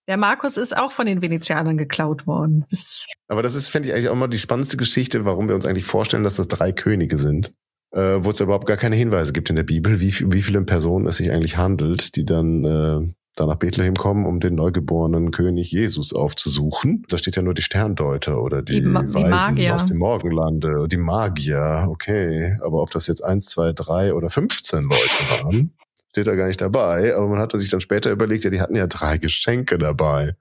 Der 0.08 0.16
Markus 0.16 0.56
ist 0.56 0.74
auch 0.76 0.90
von 0.90 1.04
den 1.06 1.20
Venezianern 1.20 1.76
geklaut 1.76 2.26
worden. 2.26 2.64
Das, 2.70 3.04
Aber 3.28 3.42
das 3.42 3.54
ist, 3.54 3.68
finde 3.68 3.88
ich, 3.88 3.94
eigentlich 3.94 4.08
auch 4.08 4.14
mal 4.16 4.26
die 4.26 4.38
spannendste 4.38 4.78
Geschichte, 4.78 5.26
warum 5.26 5.48
wir 5.48 5.54
uns 5.54 5.66
eigentlich 5.66 5.84
vorstellen, 5.84 6.24
dass 6.24 6.36
das 6.36 6.48
drei 6.48 6.72
Könige 6.72 7.18
sind. 7.18 7.52
Äh, 7.92 8.18
wo 8.22 8.30
es 8.30 8.40
überhaupt 8.40 8.66
gar 8.66 8.76
keine 8.76 8.96
Hinweise 8.96 9.32
gibt 9.32 9.48
in 9.50 9.56
der 9.56 9.62
Bibel, 9.62 10.00
wie, 10.00 10.12
wie 10.32 10.42
viele 10.42 10.60
Personen 10.62 11.06
es 11.06 11.16
sich 11.16 11.32
eigentlich 11.32 11.56
handelt, 11.56 12.16
die 12.16 12.24
dann 12.26 12.64
äh, 12.64 13.12
da 13.34 13.46
nach 13.46 13.54
Bethlehem 13.56 13.94
kommen, 13.94 14.26
um 14.26 14.40
den 14.40 14.56
neugeborenen 14.56 15.30
König 15.30 15.70
Jesus 15.72 16.12
aufzusuchen. 16.12 17.04
Da 17.08 17.16
steht 17.18 17.36
ja 17.36 17.42
nur 17.42 17.54
die 17.54 17.62
Sterndeuter 17.62 18.42
oder 18.42 18.60
die, 18.62 18.74
Die 18.74 18.80
Ma- 18.82 19.02
die 19.04 19.14
Weisen 19.14 19.54
Magier. 19.54 19.74
aus 19.74 19.86
dem 19.86 19.96
Morgenlande, 19.98 20.86
die 20.90 20.96
Magier, 20.98 21.86
okay. 21.88 22.58
Aber 22.62 22.82
ob 22.82 22.90
das 22.90 23.06
jetzt 23.06 23.24
eins, 23.24 23.46
zwei, 23.46 23.72
drei 23.72 24.12
oder 24.12 24.28
15 24.28 24.82
Leute 24.82 25.44
waren, 25.44 25.72
steht 26.18 26.26
da 26.26 26.34
gar 26.34 26.48
nicht 26.48 26.60
dabei. 26.60 27.14
Aber 27.14 27.28
man 27.28 27.38
hatte 27.38 27.58
sich 27.58 27.70
dann 27.70 27.80
später 27.80 28.10
überlegt, 28.10 28.44
ja, 28.44 28.50
die 28.50 28.60
hatten 28.60 28.74
ja 28.76 28.86
drei 28.86 29.18
Geschenke 29.18 29.78
dabei. 29.78 30.34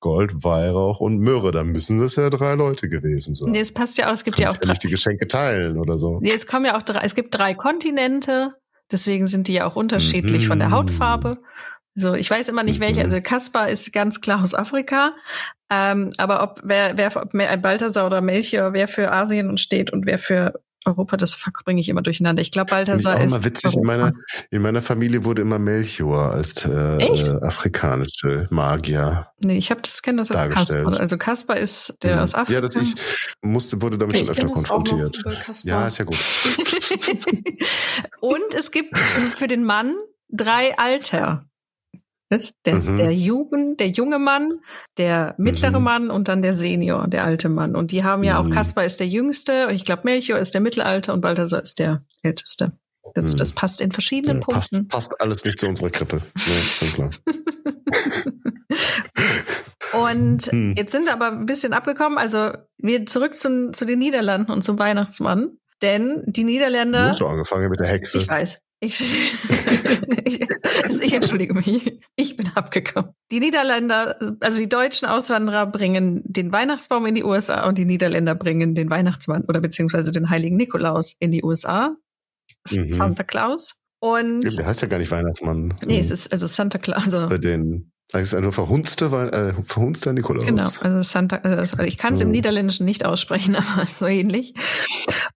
Gold, 0.00 0.42
Weihrauch 0.42 1.00
und 1.00 1.18
Myrrhe. 1.18 1.52
Da 1.52 1.62
müssen 1.64 2.00
das 2.00 2.16
ja 2.16 2.30
drei 2.30 2.54
Leute 2.54 2.88
gewesen 2.88 3.34
sein. 3.34 3.52
nee, 3.52 3.60
es 3.60 3.72
passt 3.72 3.96
ja 3.98 4.08
auch, 4.08 4.14
es 4.14 4.24
gibt 4.24 4.36
Kann 4.36 4.44
ja 4.44 4.50
auch 4.50 4.56
drei, 4.56 4.70
nicht 4.70 4.82
die 4.82 4.88
Geschenke 4.88 5.28
teilen 5.28 5.78
oder 5.78 5.98
so. 5.98 6.18
nee, 6.20 6.32
es 6.34 6.46
kommen 6.46 6.64
ja 6.66 6.76
auch 6.76 6.82
drei, 6.82 7.00
es 7.04 7.14
gibt 7.14 7.34
drei 7.34 7.54
Kontinente, 7.54 8.54
deswegen 8.90 9.26
sind 9.26 9.46
die 9.48 9.54
ja 9.54 9.66
auch 9.66 9.76
unterschiedlich 9.76 10.46
von 10.48 10.58
der 10.58 10.68
Mhm. 10.68 10.72
Hautfarbe. 10.74 11.38
So, 11.94 12.14
ich 12.14 12.30
weiß 12.30 12.48
immer 12.48 12.62
nicht 12.62 12.80
welche, 12.80 13.00
Mhm. 13.00 13.06
also 13.06 13.20
Kaspar 13.20 13.68
ist 13.68 13.92
ganz 13.92 14.20
klar 14.20 14.42
aus 14.42 14.54
Afrika, 14.54 15.12
ähm, 15.70 16.10
aber 16.18 16.42
ob 16.42 16.60
wer, 16.64 16.96
wer 16.96 17.14
ob 17.16 17.32
Balthasar 17.62 18.06
oder 18.06 18.20
Melchior, 18.20 18.72
wer 18.72 18.88
für 18.88 19.10
Asien 19.12 19.48
und 19.48 19.60
steht 19.60 19.92
und 19.92 20.06
wer 20.06 20.18
für 20.18 20.54
Europa, 20.86 21.16
das 21.16 21.38
bringe 21.64 21.80
ich 21.80 21.88
immer 21.88 22.02
durcheinander. 22.02 22.40
Ich 22.40 22.50
glaube, 22.50 22.70
Balthasar 22.70 23.20
ist. 23.20 23.32
Auch 23.32 23.36
immer 23.36 23.44
witzig. 23.44 23.76
In 23.76 23.82
meiner, 23.82 24.12
in 24.50 24.62
meiner 24.62 24.82
Familie 24.82 25.24
wurde 25.24 25.42
immer 25.42 25.58
Melchior 25.58 26.32
als 26.32 26.64
äh, 26.64 26.96
Echt? 26.96 27.28
afrikanische 27.28 28.46
Magier. 28.50 29.28
Nee, 29.40 29.58
ich 29.58 29.70
habe 29.70 29.82
das 29.82 30.02
kenne 30.02 30.22
das 30.22 30.30
als 30.30 30.40
Dargestellt. 30.40 30.84
Kaspar. 30.84 31.00
Also 31.00 31.18
Kaspar 31.18 31.56
ist 31.58 31.96
der 32.02 32.16
Mhm. 32.16 32.22
aus 32.22 32.34
Afrika. 32.34 32.52
Ja, 32.52 32.60
das 32.60 32.76
ich 32.76 32.94
musste, 33.42 33.82
wurde 33.82 33.98
damit 33.98 34.16
Okay, 34.16 34.24
schon 34.24 34.34
ich 34.34 34.40
öfter 34.42 34.52
konfrontiert. 34.52 35.22
Ja, 35.64 35.86
ist 35.86 35.98
ja 35.98 36.04
gut. 36.04 36.16
Und 38.20 38.54
es 38.56 38.70
gibt 38.70 38.98
für 38.98 39.46
den 39.48 39.64
Mann 39.64 39.94
drei 40.30 40.76
Alter. 40.78 41.44
Das- 42.30 42.54
Der, 42.64 42.76
Mhm. 42.76 42.96
der 42.96 43.12
Jugend, 43.12 43.80
der 43.80 43.88
junge 43.88 44.18
Mann, 44.20 44.60
der 44.98 45.34
mittlere 45.36 45.78
Mhm. 45.80 45.84
Mann 45.84 46.10
und 46.10 46.28
dann 46.28 46.42
der 46.42 46.54
Senior, 46.54 47.08
der 47.08 47.24
alte 47.24 47.48
Mann. 47.48 47.74
Und 47.76 47.90
die 47.90 48.04
haben 48.04 48.22
ja 48.24 48.38
auch, 48.38 48.44
Mhm. 48.44 48.50
Kaspar 48.52 48.84
ist 48.84 49.00
der 49.00 49.08
Jüngste, 49.08 49.68
ich 49.72 49.84
glaube 49.84 50.02
Melchior 50.04 50.38
ist 50.38 50.54
der 50.54 50.60
Mittelalter 50.60 51.12
und 51.12 51.20
Balthasar 51.20 51.60
ist 51.60 51.78
der 51.80 52.04
Älteste. 52.22 52.72
Das, 53.14 53.32
Mhm. 53.32 53.36
das 53.38 53.52
passt 53.52 53.80
in 53.80 53.90
verschiedenen 53.90 54.40
Ja, 54.42 54.46
passt, 54.54 54.70
Punkten. 54.70 54.88
passt 54.88 55.20
alles 55.20 55.44
nicht 55.44 55.58
zu 55.58 55.66
unserer 55.66 55.90
Krippe. 55.90 56.22
Ja. 56.96 57.10
Und 59.92 60.42
Hm. 60.52 60.74
jetzt 60.76 60.92
sind 60.92 61.06
wir 61.06 61.12
aber 61.12 61.32
ein 61.32 61.46
bisschen 61.46 61.72
abgekommen. 61.72 62.16
Also 62.18 62.52
wir 62.78 63.06
zurück 63.06 63.34
zum, 63.34 63.72
zu 63.72 63.84
den 63.84 63.98
Niederlanden 63.98 64.52
und 64.52 64.62
zum 64.62 64.78
Weihnachtsmann. 64.78 65.58
Denn 65.82 66.22
die 66.26 66.42
Du 66.42 66.46
Niederländer. 66.46 67.08
hast 67.08 67.18
schon 67.18 67.30
angefangen 67.30 67.68
mit 67.70 67.80
der 67.80 67.88
Hexe. 67.88 68.18
Ich 68.18 68.28
weiß. 68.28 68.58
Ich, 68.82 68.98
ich, 70.24 70.40
also 70.84 71.02
ich 71.02 71.12
entschuldige 71.12 71.52
mich. 71.52 72.00
Ich 72.16 72.36
bin 72.36 72.50
abgekommen. 72.54 73.12
Die 73.30 73.40
Niederländer, 73.40 74.18
also 74.40 74.58
die 74.58 74.68
deutschen 74.68 75.06
Auswanderer 75.06 75.66
bringen 75.66 76.22
den 76.24 76.50
Weihnachtsbaum 76.52 77.04
in 77.06 77.14
die 77.14 77.24
USA 77.24 77.68
und 77.68 77.76
die 77.76 77.84
Niederländer 77.84 78.34
bringen 78.34 78.74
den 78.74 78.88
Weihnachtsmann 78.88 79.44
oder 79.44 79.60
beziehungsweise 79.60 80.12
den 80.12 80.30
heiligen 80.30 80.56
Nikolaus 80.56 81.14
in 81.20 81.30
die 81.30 81.44
USA. 81.44 81.94
Mhm. 82.70 82.88
Santa 82.90 83.22
Claus. 83.22 83.74
Und 84.02 84.40
Der 84.40 84.64
heißt 84.66 84.80
ja 84.80 84.88
gar 84.88 84.98
nicht 84.98 85.10
Weihnachtsmann. 85.10 85.74
nee, 85.84 85.98
es 85.98 86.10
ist 86.10 86.32
also 86.32 86.46
Santa 86.46 86.78
Claus. 86.78 87.04
Also, 87.04 87.28
Bei 87.28 87.36
den, 87.36 87.92
das 88.12 88.22
ist 88.22 88.34
ein 88.34 88.50
verhunzter, 88.52 89.32
äh, 89.32 89.54
verhunzter 89.64 90.12
Nikolaus. 90.12 90.44
Genau, 90.46 90.68
also 90.80 91.02
Santa, 91.02 91.36
also 91.36 91.78
ich 91.80 91.96
kann 91.98 92.14
es 92.14 92.20
im 92.20 92.28
Mhm. 92.28 92.32
Niederländischen 92.32 92.84
nicht 92.84 93.04
aussprechen, 93.04 93.56
aber 93.56 93.86
so 93.86 94.06
ähnlich. 94.06 94.54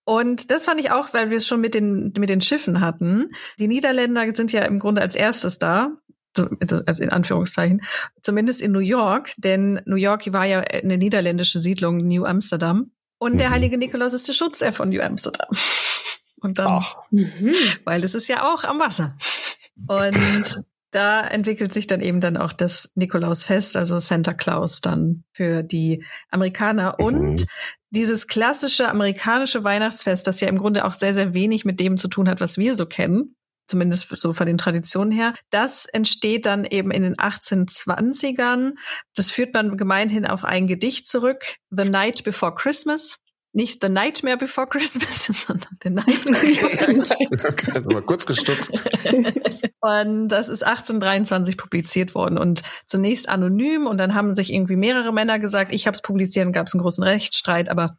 Und 0.05 0.51
das 0.51 0.65
fand 0.65 0.81
ich 0.81 0.91
auch, 0.91 1.15
weil 1.15 1.31
wir 1.31 1.39
es 1.39 1.47
schon 1.47 1.61
mit 1.61 1.75
den, 1.75 2.13
mit 2.19 2.29
den 2.29 2.41
Schiffen 2.41 2.81
hatten. 2.81 3.31
Die 3.59 3.69
Niederländer 3.69 4.25
sind 4.35 4.53
ja 4.53 4.63
im 4.63 4.79
Grunde 4.79 5.01
als 5.03 5.15
erstes 5.15 5.59
da. 5.59 5.93
so- 6.37 6.49
Also 6.87 7.03
in 7.03 7.11
Anführungszeichen, 7.11 7.81
zumindest 8.23 8.61
in 8.61 8.73
New 8.73 8.81
York, 8.81 9.33
denn 9.37 9.81
New 9.87 9.95
York 9.97 10.33
war 10.33 10.45
ja 10.45 10.61
eine 10.61 10.99
niederländische 10.99 11.61
Siedlung, 11.61 11.99
New 11.99 12.25
Amsterdam. 12.25 12.91
Und 13.19 13.39
der 13.39 13.49
Mhm. 13.51 13.53
heilige 13.55 13.79
Nikolaus 13.79 14.13
ist 14.13 14.27
der 14.29 14.33
Schutzherr 14.33 14.73
von 14.73 14.89
New 14.89 15.01
Amsterdam. 15.01 15.49
Und 16.41 16.59
dann 16.59 16.67
Ach, 16.67 16.97
Mhm. 17.13 17.53
weil 17.85 18.03
es 18.05 18.15
ist 18.15 18.27
ja 18.29 18.53
auch 18.53 18.65
am 18.65 18.81
Wasser. 18.81 19.17
Und 19.87 20.13
da 20.95 21.27
entwickelt 21.27 21.73
sich 21.75 21.87
dann 21.87 22.01
eben 22.01 22.21
dann 22.21 22.37
auch 22.37 22.53
das 22.53 22.93
Nikolausfest, 22.95 23.77
also 23.77 23.99
Santa 23.99 24.33
Claus 24.33 24.81
dann 24.81 25.25
für 25.33 25.63
die 25.63 26.05
Amerikaner. 26.31 26.97
Mhm. 26.99 27.05
Und 27.05 27.47
dieses 27.91 28.27
klassische 28.27 28.89
amerikanische 28.89 29.65
Weihnachtsfest, 29.65 30.27
das 30.27 30.41
ja 30.41 30.49
im 30.49 30.59
Grunde 30.59 30.85
auch 30.85 30.95
sehr, 30.95 31.15
sehr 31.15 31.35
wenig 31.35 31.65
mit 31.65 31.81
dem 31.81 31.97
zu 31.97 32.09
tun 32.09 32.29
hat, 32.29 32.41
was 32.41 32.59
wir 32.59 32.77
so 32.77 32.87
kennen, 32.87 33.37
zumindest 33.67 34.09
so 34.17 34.33
von 34.33 34.47
den 34.47 34.59
Traditionen 34.59 35.11
her, 35.11 35.35
das 35.51 35.87
entsteht 35.87 36.47
dann 36.47 36.65
eben 36.65 36.91
in 36.91 37.03
den 37.03 37.17
1820ern. 37.17 38.73
Das 39.17 39.31
führt 39.31 39.55
man 39.55 39.77
gemeinhin 39.77 40.27
auf 40.27 40.45
ein 40.45 40.67
Gedicht 40.67 41.07
zurück, 41.07 41.57
The 41.71 41.89
Night 41.89 42.25
Before 42.25 42.55
Christmas. 42.55 43.19
Nicht 43.55 43.83
The 43.83 43.89
Nightmare 43.89 44.37
Before 44.37 44.67
Christmas, 44.67 45.27
sondern 45.47 45.79
The 45.83 45.91
Night 45.91 46.29
okay, 47.49 47.81
mal 47.85 48.03
kurz 48.03 48.27
gestutzt. 48.27 48.85
Und 49.81 50.29
das 50.29 50.49
ist 50.49 50.65
1823 50.65 51.57
publiziert 51.57 52.15
worden 52.15 52.39
und 52.39 52.63
zunächst 52.87 53.29
anonym 53.29 53.87
und 53.87 53.99
dann 53.99 54.15
haben 54.15 54.35
sich 54.35 54.51
irgendwie 54.51 54.77
mehrere 54.77 55.13
Männer 55.13 55.39
gesagt, 55.39 55.75
ich 55.75 55.87
habe 55.87 55.95
es 55.95 56.01
publiziert, 56.01 56.51
gab 56.55 56.69
es 56.69 56.75
einen 56.75 56.81
großen 56.81 57.05
Rechtsstreit, 57.05 57.69
aber 57.69 57.99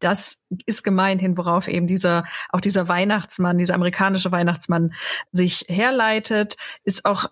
das 0.00 0.38
ist 0.66 0.82
gemeinhin, 0.82 1.38
worauf 1.38 1.68
eben 1.68 1.86
dieser, 1.86 2.24
auch 2.50 2.60
dieser 2.60 2.88
Weihnachtsmann, 2.88 3.58
dieser 3.58 3.74
amerikanische 3.74 4.32
Weihnachtsmann 4.32 4.92
sich 5.30 5.66
herleitet, 5.68 6.56
ist 6.82 7.04
auch 7.04 7.26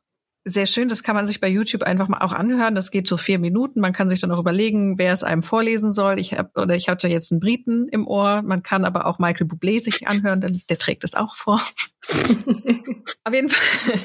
sehr 0.44 0.66
schön, 0.66 0.88
das 0.88 1.02
kann 1.02 1.14
man 1.14 1.26
sich 1.26 1.40
bei 1.40 1.48
YouTube 1.48 1.82
einfach 1.84 2.08
mal 2.08 2.18
auch 2.20 2.32
anhören. 2.32 2.74
Das 2.74 2.90
geht 2.90 3.06
so 3.06 3.16
vier 3.16 3.38
Minuten. 3.38 3.80
Man 3.80 3.92
kann 3.92 4.08
sich 4.08 4.20
dann 4.20 4.32
auch 4.32 4.40
überlegen, 4.40 4.98
wer 4.98 5.12
es 5.12 5.22
einem 5.22 5.42
vorlesen 5.42 5.92
soll. 5.92 6.18
Ich 6.18 6.34
habe 6.34 6.50
oder 6.60 6.74
ich 6.74 6.88
hatte 6.88 7.08
jetzt 7.08 7.30
einen 7.30 7.40
Briten 7.40 7.88
im 7.88 8.06
Ohr. 8.06 8.42
Man 8.42 8.62
kann 8.62 8.84
aber 8.84 9.06
auch 9.06 9.18
Michael 9.18 9.46
Bublé 9.46 9.80
sich 9.80 10.08
anhören, 10.08 10.40
denn 10.40 10.60
der 10.68 10.78
trägt 10.78 11.04
es 11.04 11.14
auch 11.14 11.36
vor. 11.36 11.60
Auf 13.24 13.32
jeden 13.32 13.48
Fall. 13.48 13.94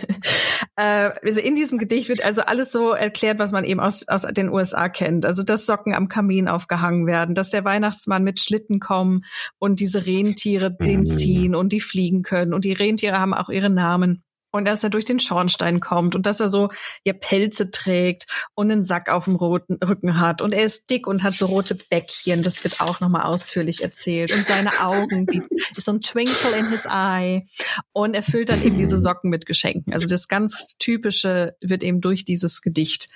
Äh, 0.80 1.12
also 1.24 1.40
in 1.40 1.56
diesem 1.56 1.80
Gedicht 1.80 2.08
wird 2.08 2.24
also 2.24 2.44
alles 2.44 2.72
so 2.72 2.92
erklärt, 2.92 3.40
was 3.40 3.52
man 3.52 3.64
eben 3.64 3.80
aus, 3.80 4.08
aus 4.08 4.28
den 4.30 4.50
USA 4.50 4.90
kennt. 4.90 5.26
Also 5.26 5.42
dass 5.42 5.66
Socken 5.66 5.96
am 5.96 6.08
Kamin 6.08 6.48
aufgehangen 6.48 7.08
werden, 7.08 7.34
dass 7.34 7.50
der 7.50 7.66
Weihnachtsmann 7.66 8.24
mit 8.24 8.40
Schlitten 8.40 8.80
kommen 8.80 9.24
und 9.58 9.80
diese 9.80 10.06
Rentiere 10.06 10.72
den 10.72 11.00
Mhm. 11.00 11.06
ziehen 11.08 11.56
und 11.56 11.74
die 11.74 11.82
fliegen 11.82 12.22
können. 12.22 12.54
Und 12.54 12.64
die 12.64 12.74
Rentiere 12.74 13.20
haben 13.20 13.34
auch 13.34 13.50
ihre 13.50 13.72
Namen. 13.72 14.24
Und 14.52 14.66
dass 14.66 14.84
er 14.84 14.90
durch 14.90 15.06
den 15.06 15.20
Schornstein 15.20 15.80
kommt 15.80 16.16
und 16.16 16.26
dass 16.26 16.40
er 16.40 16.50
so 16.50 16.70
ja 17.04 17.14
Pelze 17.14 17.70
trägt 17.70 18.26
und 18.56 18.72
einen 18.72 18.86
Sack 18.86 19.10
auf 19.10 19.26
dem 19.26 19.36
roten 19.36 19.78
Rücken 19.84 20.20
hat 20.20 20.42
und 20.42 20.54
er 20.54 20.64
ist 20.64 20.90
dick 20.90 21.06
und 21.06 21.24
hat 21.24 21.34
so 21.34 21.48
rote 21.48 21.76
Bäckchen. 21.76 22.44
Das 22.44 22.64
wird 22.64 22.80
auch 22.82 23.00
nochmal 23.00 23.24
ausführlich 23.24 23.84
erzählt 23.84 24.34
und 24.34 24.46
seine 24.48 24.72
Augen, 24.82 25.26
die 25.28 25.42
so 25.72 25.92
ein 25.92 26.00
Twinkle 26.00 26.58
in 26.58 26.70
his 26.70 26.86
eye 26.86 27.46
und 27.94 28.14
er 28.14 28.24
füllt 28.24 28.50
dann 28.50 28.64
eben 28.64 28.78
diese 28.78 28.98
Socken 28.98 29.30
mit 29.30 29.46
Geschenken. 29.46 29.94
Also 29.94 30.08
das 30.08 30.28
ganz 30.28 30.78
typische 30.78 31.56
wird 31.62 31.84
eben 31.84 32.02
durch 32.02 32.26
dieses 32.26 32.62
Gedicht 32.62 33.08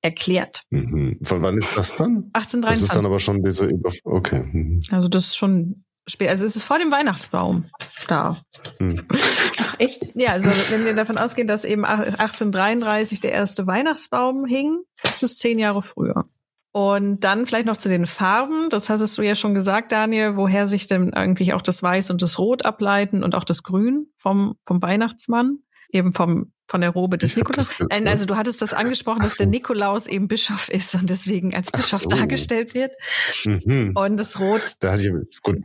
erklärt. 0.00 0.62
Mhm. 0.70 1.18
Von 1.22 1.42
wann 1.42 1.58
ist 1.58 1.76
das 1.76 1.94
dann? 1.96 2.30
Das 2.32 2.52
ist 2.52 2.54
1823. 2.54 2.88
dann 2.90 3.06
aber 3.06 3.18
schon 3.18 3.42
diese, 3.42 3.66
Über- 3.66 3.92
okay. 4.04 4.42
Mhm. 4.52 4.80
Also 4.90 5.08
das 5.08 5.26
ist 5.26 5.36
schon 5.36 5.84
spät. 6.08 6.28
Also 6.28 6.44
es 6.44 6.56
ist 6.56 6.64
vor 6.64 6.78
dem 6.78 6.90
Weihnachtsbaum 6.90 7.64
da. 8.08 8.36
Mhm. 8.78 9.04
Ach, 9.12 9.74
echt? 9.78 10.10
Ja, 10.14 10.32
also 10.32 10.50
wenn 10.70 10.84
wir 10.84 10.94
davon 10.94 11.18
ausgehen, 11.18 11.46
dass 11.46 11.64
eben 11.64 11.84
1833 11.84 13.20
der 13.20 13.32
erste 13.32 13.66
Weihnachtsbaum 13.66 14.44
hing, 14.46 14.78
ist 15.04 15.22
es 15.22 15.38
zehn 15.38 15.58
Jahre 15.58 15.82
früher. 15.82 16.24
Und 16.72 17.20
dann 17.20 17.46
vielleicht 17.46 17.66
noch 17.66 17.76
zu 17.76 17.88
den 17.88 18.06
Farben. 18.06 18.68
Das 18.68 18.88
hattest 18.88 19.16
du 19.18 19.22
ja 19.22 19.34
schon 19.34 19.54
gesagt, 19.54 19.90
Daniel, 19.90 20.36
woher 20.36 20.68
sich 20.68 20.86
denn 20.86 21.14
eigentlich 21.14 21.54
auch 21.54 21.62
das 21.62 21.82
Weiß 21.82 22.10
und 22.10 22.22
das 22.22 22.38
Rot 22.38 22.64
ableiten 22.64 23.24
und 23.24 23.34
auch 23.34 23.44
das 23.44 23.62
Grün 23.62 24.12
vom, 24.16 24.56
vom 24.64 24.82
Weihnachtsmann, 24.82 25.58
eben 25.90 26.12
vom, 26.12 26.52
von 26.68 26.82
der 26.82 26.90
Robe 26.90 27.16
des 27.18 27.34
Nikolaus. 27.36 27.70
Nein, 27.88 28.06
also 28.06 28.26
du 28.26 28.36
hattest 28.36 28.60
das 28.62 28.74
angesprochen, 28.74 29.20
dass 29.20 29.38
der 29.38 29.46
Nikolaus 29.46 30.06
eben 30.06 30.28
Bischof 30.28 30.68
ist 30.68 30.94
und 30.94 31.08
deswegen 31.08 31.54
als 31.54 31.72
Bischof 31.72 32.02
so. 32.02 32.08
dargestellt 32.08 32.74
wird. 32.74 32.92
Mhm. 33.44 33.92
Und 33.96 34.16
das 34.18 34.38
Rot 34.38 34.74
Da 34.80 34.92
hatte 34.92 35.02
ich, 35.02 35.40
gut, 35.42 35.58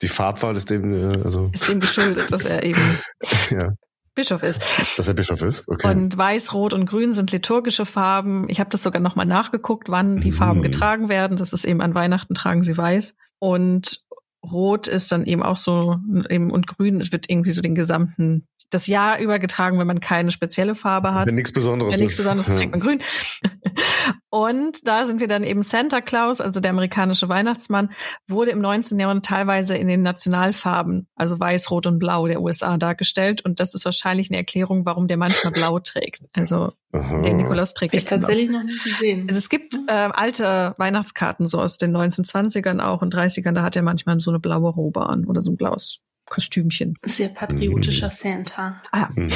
die 0.00 0.08
Farbwahl 0.08 0.56
ist 0.56 0.70
dem, 0.70 0.94
äh, 0.94 1.22
also, 1.24 1.50
ist 1.52 1.68
ihm 1.68 1.80
geschuldet, 1.80 2.30
dass 2.32 2.44
er 2.44 2.62
eben 2.62 2.80
ja, 3.50 3.72
Bischof 4.14 4.44
ist. 4.44 4.62
dass 4.96 5.08
er 5.08 5.14
Bischof 5.14 5.42
ist. 5.42 5.66
Okay. 5.66 5.88
Und 5.90 6.16
Weiß, 6.16 6.52
Rot 6.54 6.72
und 6.72 6.86
Grün 6.86 7.12
sind 7.12 7.32
liturgische 7.32 7.84
Farben. 7.84 8.48
Ich 8.48 8.60
habe 8.60 8.70
das 8.70 8.84
sogar 8.84 9.02
nochmal 9.02 9.26
nachgeguckt, 9.26 9.88
wann 9.88 10.20
die 10.20 10.30
Mhm. 10.30 10.34
Farben 10.36 10.62
getragen 10.62 11.08
werden. 11.08 11.36
Das 11.36 11.52
ist 11.52 11.64
eben 11.64 11.80
an 11.80 11.94
Weihnachten 11.96 12.34
tragen 12.34 12.62
sie 12.62 12.78
Weiß. 12.78 13.14
Und 13.40 14.04
Rot 14.44 14.88
ist 14.88 15.10
dann 15.10 15.24
eben 15.24 15.42
auch 15.42 15.56
so, 15.56 15.96
eben, 16.28 16.50
und 16.50 16.66
Grün 16.66 17.00
wird 17.12 17.30
irgendwie 17.30 17.52
so 17.52 17.62
den 17.62 17.74
gesamten, 17.74 18.46
das 18.70 18.86
Jahr 18.86 19.18
über 19.18 19.38
getragen, 19.38 19.78
wenn 19.78 19.86
man 19.86 20.00
keine 20.00 20.30
spezielle 20.30 20.74
Farbe 20.74 21.14
hat. 21.14 21.26
Wenn 21.26 21.34
nichts 21.34 21.52
Besonderes 21.52 21.94
Wenn 21.94 22.00
nichts 22.00 22.18
ist. 22.18 22.24
Besonderes 22.24 22.48
ja. 22.48 22.54
trägt 22.58 22.70
man 22.72 22.80
grün. 22.80 23.00
Und 24.30 24.86
da 24.88 25.06
sind 25.06 25.20
wir 25.20 25.28
dann 25.28 25.44
eben 25.44 25.62
Santa 25.62 26.00
Claus, 26.00 26.40
also 26.40 26.58
der 26.58 26.72
amerikanische 26.72 27.28
Weihnachtsmann, 27.28 27.90
wurde 28.28 28.50
im 28.50 28.60
19. 28.60 28.98
Jahrhundert 28.98 29.24
teilweise 29.24 29.76
in 29.76 29.86
den 29.86 30.02
Nationalfarben, 30.02 31.06
also 31.14 31.38
weiß, 31.38 31.70
rot 31.70 31.86
und 31.86 32.00
blau 32.00 32.26
der 32.26 32.42
USA 32.42 32.76
dargestellt. 32.76 33.44
Und 33.44 33.60
das 33.60 33.74
ist 33.74 33.84
wahrscheinlich 33.84 34.30
eine 34.30 34.38
Erklärung, 34.38 34.84
warum 34.86 35.06
der 35.06 35.18
manchmal 35.18 35.52
blau 35.52 35.78
trägt. 35.78 36.22
Also 36.32 36.72
Aha. 36.94 37.22
der 37.22 37.34
Nikolaus 37.34 37.74
trägt 37.74 37.92
Hab 37.92 37.98
ich 37.98 38.04
tatsächlich 38.04 38.50
noch 38.50 38.62
nicht 38.62 38.84
gesehen. 38.84 39.26
Also 39.28 39.38
es 39.38 39.48
gibt 39.48 39.74
äh, 39.88 39.92
alte 39.92 40.74
Weihnachtskarten 40.78 41.46
so 41.46 41.60
aus 41.60 41.76
den 41.76 41.96
1920ern 41.96 42.80
auch 42.80 43.02
und 43.02 43.14
30ern, 43.14 43.52
da 43.52 43.62
hat 43.62 43.76
er 43.76 43.82
manchmal 43.82 44.20
so 44.20 44.30
eine 44.30 44.40
blaue 44.40 44.70
Robe 44.70 45.06
an 45.08 45.24
oder 45.26 45.42
so 45.42 45.50
ein 45.52 45.56
blaues 45.56 46.00
Kostümchen. 46.26 46.96
Sehr 47.04 47.28
patriotischer 47.28 48.10
Santa. 48.10 48.82
Ah, 48.92 49.08
Mhm. 49.14 49.30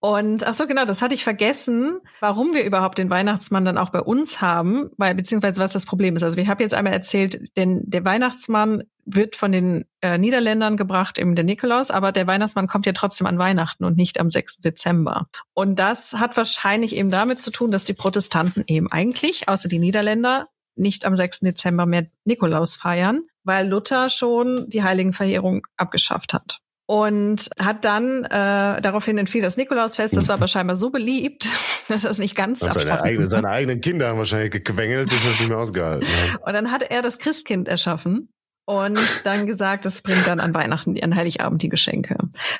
Und 0.00 0.46
ach 0.46 0.54
so 0.54 0.66
genau, 0.66 0.84
das 0.84 1.02
hatte 1.02 1.14
ich 1.14 1.24
vergessen, 1.24 1.98
warum 2.20 2.54
wir 2.54 2.64
überhaupt 2.64 2.98
den 2.98 3.10
Weihnachtsmann 3.10 3.64
dann 3.64 3.78
auch 3.78 3.90
bei 3.90 4.00
uns 4.00 4.40
haben, 4.40 4.90
weil 4.98 5.14
beziehungsweise 5.14 5.60
was 5.60 5.72
das 5.72 5.86
Problem 5.86 6.14
ist. 6.14 6.22
Also 6.22 6.36
ich 6.36 6.48
habe 6.48 6.62
jetzt 6.62 6.74
einmal 6.74 6.92
erzählt, 6.92 7.56
denn 7.56 7.80
der 7.84 8.04
Weihnachtsmann 8.04 8.84
wird 9.04 9.36
von 9.36 9.52
den 9.52 9.84
äh, 10.02 10.18
Niederländern 10.18 10.76
gebracht, 10.76 11.18
eben 11.18 11.34
der 11.34 11.44
Nikolaus, 11.44 11.90
aber 11.90 12.12
der 12.12 12.28
Weihnachtsmann 12.28 12.68
kommt 12.68 12.86
ja 12.86 12.92
trotzdem 12.92 13.26
an 13.26 13.38
Weihnachten 13.38 13.84
und 13.84 13.96
nicht 13.96 14.20
am 14.20 14.28
6. 14.28 14.58
Dezember. 14.58 15.28
Und 15.54 15.78
das 15.78 16.12
hat 16.12 16.36
wahrscheinlich 16.36 16.94
eben 16.94 17.10
damit 17.10 17.40
zu 17.40 17.50
tun, 17.50 17.70
dass 17.70 17.84
die 17.84 17.94
Protestanten 17.94 18.64
eben 18.66 18.92
eigentlich, 18.92 19.48
außer 19.48 19.68
die 19.68 19.78
Niederländer, 19.78 20.46
nicht 20.76 21.04
am 21.04 21.16
6. 21.16 21.40
Dezember 21.40 21.86
mehr 21.86 22.06
Nikolaus 22.24 22.76
feiern, 22.76 23.22
weil 23.46 23.68
Luther 23.68 24.08
schon 24.08 24.68
die 24.68 24.82
Heiligenverheerung 24.82 25.66
abgeschafft 25.76 26.34
hat. 26.34 26.58
Und 26.88 27.48
hat 27.58 27.84
dann 27.84 28.24
äh, 28.24 28.80
daraufhin 28.80 29.18
entfiel 29.18 29.42
das 29.42 29.56
Nikolausfest, 29.56 30.16
das 30.16 30.28
war 30.28 30.36
aber 30.36 30.46
scheinbar 30.46 30.76
so 30.76 30.90
beliebt, 30.90 31.48
dass 31.88 32.04
er 32.04 32.12
es 32.12 32.18
nicht 32.18 32.36
ganz 32.36 32.62
Und 32.62 32.74
seine, 32.74 33.02
eigene, 33.02 33.26
seine 33.26 33.48
eigenen 33.48 33.80
Kinder 33.80 34.08
haben 34.08 34.18
wahrscheinlich 34.18 34.52
gequengelt, 34.52 35.08
bis 35.08 35.24
er 35.24 35.30
es 35.32 35.40
nicht 35.40 35.48
mehr 35.48 35.58
ausgehalten 35.58 36.06
hat. 36.06 36.46
Und 36.46 36.52
dann 36.52 36.70
hat 36.70 36.82
er 36.82 37.02
das 37.02 37.18
Christkind 37.18 37.66
erschaffen 37.66 38.28
und 38.66 38.98
dann 39.24 39.46
gesagt, 39.46 39.84
das 39.86 40.02
bringt 40.02 40.26
dann 40.26 40.40
an 40.40 40.54
Weihnachten, 40.54 41.02
an 41.02 41.14
Heiligabend 41.16 41.62
die 41.62 41.68
Geschenke. 41.68 42.16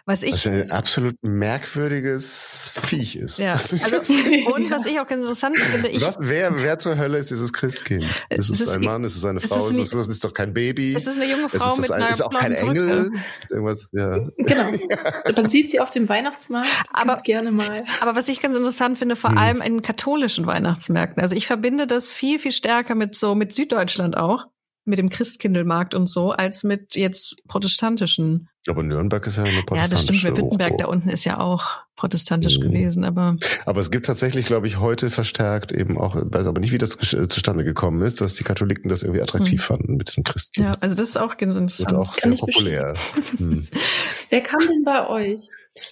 Was 0.07 0.23
ich 0.23 0.33
Was 0.33 0.45
ja 0.45 0.53
ein 0.53 0.71
absolut 0.71 1.17
merkwürdiges 1.23 2.75
Viech 2.83 3.17
ist. 3.17 3.39
Ja, 3.39 3.53
Also, 3.53 3.77
also, 3.83 4.15
und 4.55 4.71
was 4.71 4.87
ich 4.87 4.99
auch 5.01 5.07
ganz 5.07 5.23
interessant 5.23 5.57
finde, 5.57 5.89
ich, 5.89 6.03
was, 6.03 6.17
wer, 6.21 6.63
wer 6.63 6.79
zur 6.79 6.97
Hölle 6.97 7.19
ist 7.19 7.31
dieses 7.31 7.53
Christkind? 7.53 8.05
Ist 8.31 8.51
es, 8.51 8.61
Es 8.61 8.69
ist 8.69 8.69
ein 8.77 8.83
Mann? 8.83 9.05
Ist 9.05 9.17
es 9.17 9.25
eine 9.25 9.39
es 9.39 9.47
Frau? 9.47 9.57
ist 9.59 9.71
Ist 9.73 9.77
nie- 9.77 9.83
es, 9.83 9.91
das 9.91 10.09
ist 10.09 10.25
doch 10.25 10.33
kein 10.33 10.55
Baby. 10.55 10.95
es 10.97 11.07
ist 11.07 11.17
eine 11.21 11.31
junge 11.31 11.47
Es 11.53 11.61
Frau 11.61 11.73
ist, 11.75 11.81
mit 11.81 11.91
ein, 11.93 12.03
einer 12.03 12.11
ist 12.11 12.23
auch 12.23 12.31
kein 12.35 12.53
Engel. 12.53 13.11
Irgendwas, 13.51 13.89
ja. 13.93 14.19
Genau. 14.39 14.71
Man 15.37 15.49
sieht 15.51 15.71
sie 15.71 15.81
auf 15.81 15.91
dem 15.91 16.09
Weihnachtsmarkt 16.09 16.69
Aber- 16.93 17.07
ganz 17.15 17.23
gerne 17.25 17.51
mal. 17.53 17.85
Aber 18.01 18.15
was 18.17 18.29
ich 18.29 18.41
ganz 18.41 18.57
interessant 18.57 18.99
finde, 18.99 19.17
vor 19.17 19.31
Hm. 19.31 19.39
allem 19.39 19.61
in 19.63 19.83
katholischen 19.83 20.47
Weihnachtsmärkten. 20.47 21.21
Also 21.23 21.35
ich 21.35 21.47
verbinde 21.47 21.87
das 21.87 22.13
viel, 22.13 22.39
viel 22.39 22.53
stärker 22.53 22.95
mit 22.95 23.17
so, 23.17 23.35
mit 23.35 23.53
Süddeutschland 23.53 24.17
auch, 24.17 24.47
mit 24.87 24.99
dem 24.99 25.11
Christkindlmarkt 25.11 25.95
und 25.95 26.07
so, 26.09 26.31
als 26.33 26.63
mit 26.65 26.95
jetzt 26.95 27.37
protestantischen. 27.49 28.49
Aber 28.69 28.83
Nürnberg 28.83 29.27
ist 29.27 29.37
ja 29.37 29.45
eine 29.45 29.53
Ja, 29.53 29.63
das 29.63 29.67
stimmt. 30.03 30.21
protestantische 30.23 30.29
Mit 30.29 30.37
Wittenberg 30.39 30.69
da 30.71 30.85
Hochburg. 30.85 30.89
unten 30.93 31.09
ist 31.09 31.25
ja 31.25 31.39
auch 31.39 31.67
protestantisch 31.97 32.59
Mhm. 32.59 32.63
gewesen, 32.63 33.05
aber 33.05 33.37
Aber 33.65 33.81
es 33.81 33.91
gibt 33.91 34.07
tatsächlich, 34.07 34.47
glaube 34.47 34.67
ich, 34.67 34.79
heute 34.79 35.11
verstärkt 35.11 35.73
eben 35.73 35.99
auch, 35.99 36.17
ich 36.17 36.23
weiß 36.27 36.47
aber 36.47 36.61
nicht, 36.61 36.73
wie 36.73 36.79
das 36.79 36.97
äh, 37.13 37.29
zustande 37.29 37.65
gekommen 37.65 38.03
ist, 38.03 38.21
dass 38.21 38.35
die 38.35 38.45
Katholiken 38.45 38.89
das 38.89 39.03
irgendwie 39.03 39.23
attraktiv 39.23 39.63
fanden 39.63 39.97
mit 39.97 40.09
diesem 40.09 40.25
Christkind. 40.25 40.67
ja, 40.67 40.77
also 40.81 40.97
das 40.97 41.09
ist 41.11 41.17
auch 41.17 41.37
ganz 41.37 41.57
interessant. 41.57 41.95
auch 41.95 42.15
Kann 42.17 42.37
sehr 42.37 42.41
populär. 42.47 42.95
Hm. 43.39 43.67
Wer 44.31 44.41
kam 44.43 44.59
denn 44.61 44.83
bei 44.85 45.09
euch? 45.09 45.49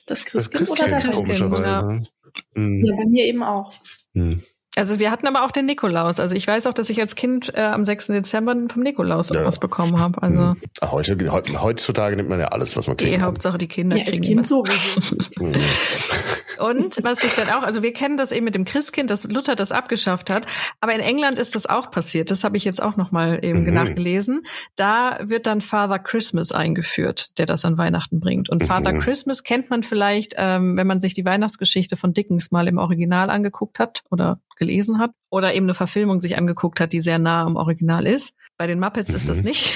Das 0.06 0.24
Das 0.24 0.50
Christkind, 0.50 0.70
oder 0.70 0.88
der 0.88 1.00
Christkind, 1.00 1.26
Christkind, 1.28 1.52
komischerweise. 1.52 2.10
Hm. 2.54 2.84
Ja, 2.84 2.96
bei 2.96 3.06
mir 3.06 3.24
eben 3.26 3.42
auch. 3.42 3.72
Hm. 4.14 4.42
Also 4.76 4.98
wir 4.98 5.10
hatten 5.12 5.26
aber 5.28 5.44
auch 5.44 5.52
den 5.52 5.66
Nikolaus. 5.66 6.18
Also 6.18 6.34
ich 6.34 6.46
weiß 6.46 6.66
auch, 6.66 6.72
dass 6.72 6.90
ich 6.90 7.00
als 7.00 7.14
Kind 7.14 7.52
äh, 7.54 7.60
am 7.60 7.84
6. 7.84 8.08
Dezember 8.08 8.56
vom 8.72 8.82
Nikolaus 8.82 9.30
Ja. 9.32 9.44
was 9.44 9.58
bekommen 9.60 10.00
habe. 10.00 10.20
Also 10.22 10.40
Hm. 10.40 10.56
Ah, 10.80 10.90
Heute, 10.90 11.16
heutzutage 11.62 12.16
nimmt 12.16 12.28
man 12.28 12.40
ja 12.40 12.48
alles, 12.48 12.76
was 12.76 12.86
man 12.88 12.94
eh 12.96 13.02
kriegen 13.04 13.16
kann. 13.18 13.26
Hauptsache 13.26 13.58
die 13.58 13.68
Kinder 13.68 13.96
Ja, 13.96 14.02
als 14.06 14.12
kriegen 14.20 14.24
Kind 14.26 14.40
was. 14.40 14.48
sowieso. 14.48 15.16
Und 16.58 17.02
was 17.02 17.22
ich 17.24 17.32
dann 17.34 17.48
auch, 17.50 17.62
also 17.62 17.82
wir 17.82 17.92
kennen 17.92 18.16
das 18.16 18.32
eben 18.32 18.44
mit 18.44 18.54
dem 18.54 18.64
Christkind, 18.64 19.10
dass 19.10 19.24
Luther 19.24 19.54
das 19.56 19.72
abgeschafft 19.72 20.30
hat, 20.30 20.46
aber 20.80 20.94
in 20.94 21.00
England 21.00 21.38
ist 21.38 21.54
das 21.54 21.66
auch 21.66 21.90
passiert. 21.90 22.30
Das 22.30 22.44
habe 22.44 22.56
ich 22.56 22.64
jetzt 22.64 22.82
auch 22.82 22.96
noch 22.96 23.10
mal 23.12 23.44
eben 23.44 23.64
Mhm. 23.64 23.74
nachgelesen. 23.74 24.42
Da 24.76 25.18
wird 25.22 25.46
dann 25.46 25.60
Father 25.60 25.98
Christmas 25.98 26.52
eingeführt, 26.52 27.38
der 27.38 27.46
das 27.46 27.64
an 27.64 27.78
Weihnachten 27.78 28.20
bringt. 28.20 28.48
Und 28.50 28.64
Father 28.64 28.92
Mhm. 28.92 29.00
Christmas 29.00 29.42
kennt 29.42 29.70
man 29.70 29.82
vielleicht, 29.82 30.34
ähm, 30.36 30.76
wenn 30.76 30.86
man 30.86 31.00
sich 31.00 31.14
die 31.14 31.24
Weihnachtsgeschichte 31.24 31.96
von 31.96 32.12
Dickens 32.12 32.50
mal 32.50 32.68
im 32.68 32.78
Original 32.78 33.30
angeguckt 33.30 33.78
hat 33.78 34.02
oder 34.10 34.40
gelesen 34.56 34.98
hat 34.98 35.10
oder 35.30 35.52
eben 35.54 35.66
eine 35.66 35.74
Verfilmung 35.74 36.20
sich 36.20 36.36
angeguckt 36.38 36.78
hat, 36.80 36.92
die 36.92 37.00
sehr 37.00 37.18
nah 37.18 37.42
am 37.44 37.56
Original 37.56 38.06
ist. 38.06 38.34
Bei 38.56 38.66
den 38.68 38.78
Muppets 38.78 39.12
ist 39.12 39.28
das 39.28 39.38
Mhm. 39.38 39.44
nicht. 39.44 39.72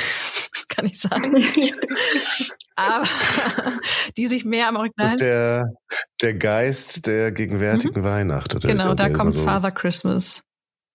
Das 0.69 0.77
kann 0.77 0.87
ich 0.87 1.01
sagen. 1.01 1.35
Aber 2.77 3.05
die 4.17 4.27
sich 4.27 4.45
mehr 4.45 4.69
am 4.69 4.77
Original 4.77 5.05
Das 5.05 5.11
ist 5.13 5.21
der, 5.21 5.65
der 6.23 6.35
Geist 6.35 7.07
der 7.07 7.33
gegenwärtigen 7.33 8.05
Weihnacht. 8.05 8.55
Oder 8.55 8.69
Mhm. 8.69 8.73
Genau, 8.79 8.95
da 8.95 9.09
kommt 9.11 9.33
so, 9.33 9.43
Father 9.45 9.71
Christmas. 9.73 10.43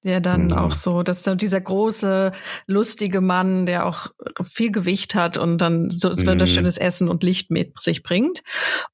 Der 0.05 0.19
dann 0.19 0.47
Mhm. 0.47 0.53
auch 0.53 0.73
so, 0.73 1.01
das 1.01 1.19
ist 1.19 1.23
so 1.23 1.33
dieser 1.35 1.61
große, 1.61 2.33
lustige 2.67 3.21
Mann, 3.21 3.65
der 3.65 3.85
auch 3.85 4.07
viel 4.43 4.69
Gewicht 4.69 5.15
hat 5.15 5.37
und 5.37 5.59
dann 5.59 5.89
so 5.89 6.09
Mhm. 6.09 6.45
schönes 6.45 6.77
Essen 6.77 7.07
und 7.07 7.23
Licht 7.23 7.51
mit 7.51 7.81
sich 7.81 8.03
bringt. 8.03 8.43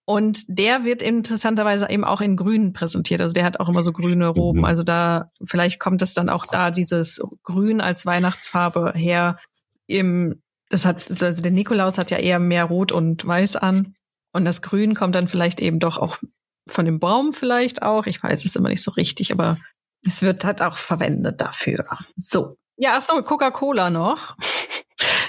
Und 0.06 0.44
der 0.48 0.84
wird 0.84 1.02
interessanterweise 1.02 1.90
eben 1.90 2.04
auch 2.04 2.22
in 2.22 2.38
Grün 2.38 2.74
präsentiert. 2.74 3.22
Also 3.22 3.34
der 3.34 3.44
hat 3.44 3.60
auch 3.60 3.70
immer 3.70 3.82
so 3.84 3.92
grüne 3.92 4.28
Roben. 4.28 4.60
Mhm. 4.60 4.66
Also 4.66 4.84
da, 4.84 5.32
vielleicht 5.44 5.80
kommt 5.80 6.04
es 6.04 6.14
dann 6.14 6.30
auch 6.30 6.46
da 6.46 6.70
dieses 6.70 7.20
Grün 7.44 7.82
als 7.82 8.06
Weihnachtsfarbe 8.06 8.94
her. 8.96 9.38
Im, 9.88 10.44
das 10.70 10.86
hat, 10.86 11.10
also 11.10 11.42
der 11.42 11.52
Nikolaus 11.52 11.98
hat 11.98 12.12
ja 12.12 12.18
eher 12.18 12.40
mehr 12.40 12.66
Rot 12.66 12.92
und 12.92 13.26
Weiß 13.26 13.56
an. 13.56 13.96
Und 14.32 14.46
das 14.46 14.62
Grün 14.62 14.94
kommt 14.94 15.16
dann 15.16 15.28
vielleicht 15.28 15.60
eben 15.60 15.80
doch 15.80 15.98
auch 15.98 16.18
von 16.68 16.86
dem 16.86 17.00
Baum 17.00 17.34
vielleicht 17.34 17.82
auch. 17.82 18.06
Ich 18.06 18.22
weiß 18.22 18.46
es 18.46 18.56
immer 18.56 18.70
nicht 18.70 18.84
so 18.84 18.92
richtig, 18.92 19.32
aber 19.32 19.58
es 20.06 20.22
wird 20.22 20.44
halt 20.44 20.62
auch 20.62 20.78
verwendet 20.78 21.42
dafür. 21.42 21.86
So. 22.16 22.58
Ja, 22.78 22.94
ach 22.98 23.02
so, 23.02 23.22
Coca-Cola 23.22 23.90
noch. 23.90 24.38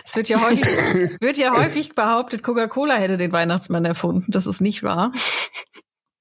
Es 0.04 0.16
wird 0.16 0.28
ja 0.28 0.40
häufig, 0.40 0.66
wird 1.20 1.38
ja 1.38 1.56
häufig 1.56 1.94
behauptet, 1.94 2.42
Coca-Cola 2.42 2.94
hätte 2.94 3.16
den 3.16 3.32
Weihnachtsmann 3.32 3.84
erfunden. 3.84 4.26
Das 4.28 4.46
ist 4.46 4.60
nicht 4.60 4.82
wahr. 4.82 5.12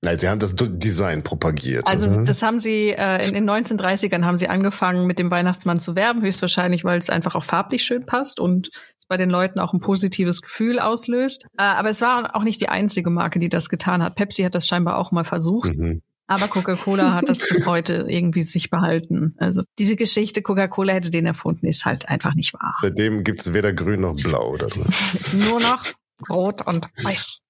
Nein, 0.01 0.17
sie 0.17 0.29
haben 0.29 0.39
das 0.39 0.55
Design 0.55 1.23
propagiert. 1.23 1.89
Also 1.89 2.09
oder? 2.09 2.23
das 2.23 2.41
haben 2.41 2.59
sie 2.59 2.91
äh, 2.91 3.27
in 3.27 3.33
den 3.33 3.49
1930ern 3.49 4.23
haben 4.23 4.37
sie 4.37 4.47
angefangen 4.47 5.05
mit 5.05 5.19
dem 5.19 5.29
Weihnachtsmann 5.29 5.79
zu 5.79 5.95
werben, 5.95 6.21
höchstwahrscheinlich, 6.21 6.85
weil 6.85 6.99
es 6.99 7.09
einfach 7.09 7.35
auch 7.35 7.43
farblich 7.43 7.83
schön 7.83 8.05
passt 8.05 8.39
und 8.39 8.69
es 8.97 9.05
bei 9.07 9.17
den 9.17 9.29
Leuten 9.29 9.59
auch 9.59 9.73
ein 9.73 9.81
positives 9.81 10.41
Gefühl 10.41 10.79
auslöst. 10.79 11.45
Äh, 11.57 11.63
aber 11.63 11.89
es 11.89 11.99
war 11.99 12.33
auch 12.35 12.43
nicht 12.43 12.61
die 12.61 12.69
einzige 12.69 13.09
Marke, 13.09 13.39
die 13.39 13.49
das 13.49 13.67
getan 13.67 14.01
hat. 14.01 14.15
Pepsi 14.15 14.43
hat 14.43 14.55
das 14.55 14.67
scheinbar 14.67 14.97
auch 14.97 15.11
mal 15.11 15.25
versucht. 15.25 15.75
Mhm. 15.75 16.01
Aber 16.27 16.47
Coca-Cola 16.47 17.15
hat 17.15 17.27
das 17.27 17.39
bis 17.39 17.65
heute 17.65 18.05
irgendwie 18.07 18.43
sich 18.43 18.69
behalten. 18.69 19.35
Also 19.37 19.63
diese 19.79 19.95
Geschichte, 19.95 20.43
Coca-Cola 20.43 20.93
hätte 20.93 21.09
den 21.09 21.25
erfunden, 21.25 21.65
ist 21.65 21.85
halt 21.85 22.07
einfach 22.07 22.35
nicht 22.35 22.53
wahr. 22.53 22.73
Seitdem 22.81 23.23
gibt's 23.23 23.51
weder 23.51 23.73
grün 23.73 24.01
noch 24.01 24.15
blau. 24.15 24.51
Oder 24.51 24.69
so. 24.69 24.81
Nur 25.33 25.59
noch 25.59 25.83
rot 26.29 26.65
und 26.67 26.87
weiß. 27.03 27.41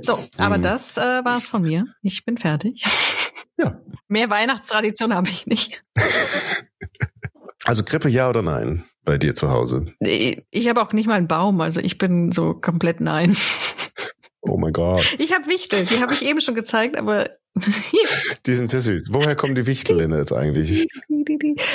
So, 0.00 0.18
aber 0.38 0.58
Mhm. 0.58 0.62
das 0.62 0.96
äh, 0.96 1.24
war's 1.24 1.48
von 1.48 1.62
mir. 1.62 1.86
Ich 2.02 2.24
bin 2.24 2.38
fertig. 2.38 2.84
Ja. 3.58 3.80
Mehr 4.06 4.30
Weihnachtstradition 4.30 5.12
habe 5.14 5.28
ich 5.30 5.46
nicht. 5.46 5.82
Also 7.64 7.82
Krippe 7.82 8.08
ja 8.08 8.28
oder 8.28 8.40
nein 8.42 8.84
bei 9.04 9.18
dir 9.18 9.34
zu 9.34 9.50
Hause? 9.50 9.92
Ich 10.00 10.42
ich 10.50 10.68
habe 10.68 10.80
auch 10.80 10.92
nicht 10.92 11.06
mal 11.06 11.14
einen 11.14 11.28
Baum, 11.28 11.60
also 11.60 11.80
ich 11.80 11.98
bin 11.98 12.30
so 12.32 12.54
komplett 12.54 13.00
nein. 13.00 13.36
Oh 14.48 14.56
mein 14.56 14.72
Gott. 14.72 15.16
Ich 15.18 15.32
habe 15.34 15.46
Wichtel, 15.46 15.84
die 15.84 16.00
habe 16.00 16.12
ich 16.12 16.24
eben 16.24 16.40
schon 16.40 16.54
gezeigt, 16.54 16.96
aber 16.96 17.30
Die 18.46 18.54
sind 18.54 18.70
sehr 18.70 18.80
süß. 18.80 19.08
Woher 19.10 19.34
kommen 19.34 19.54
die 19.56 19.66
Wichtel 19.66 19.98
denn 19.98 20.12
jetzt 20.12 20.32
eigentlich? 20.32 20.86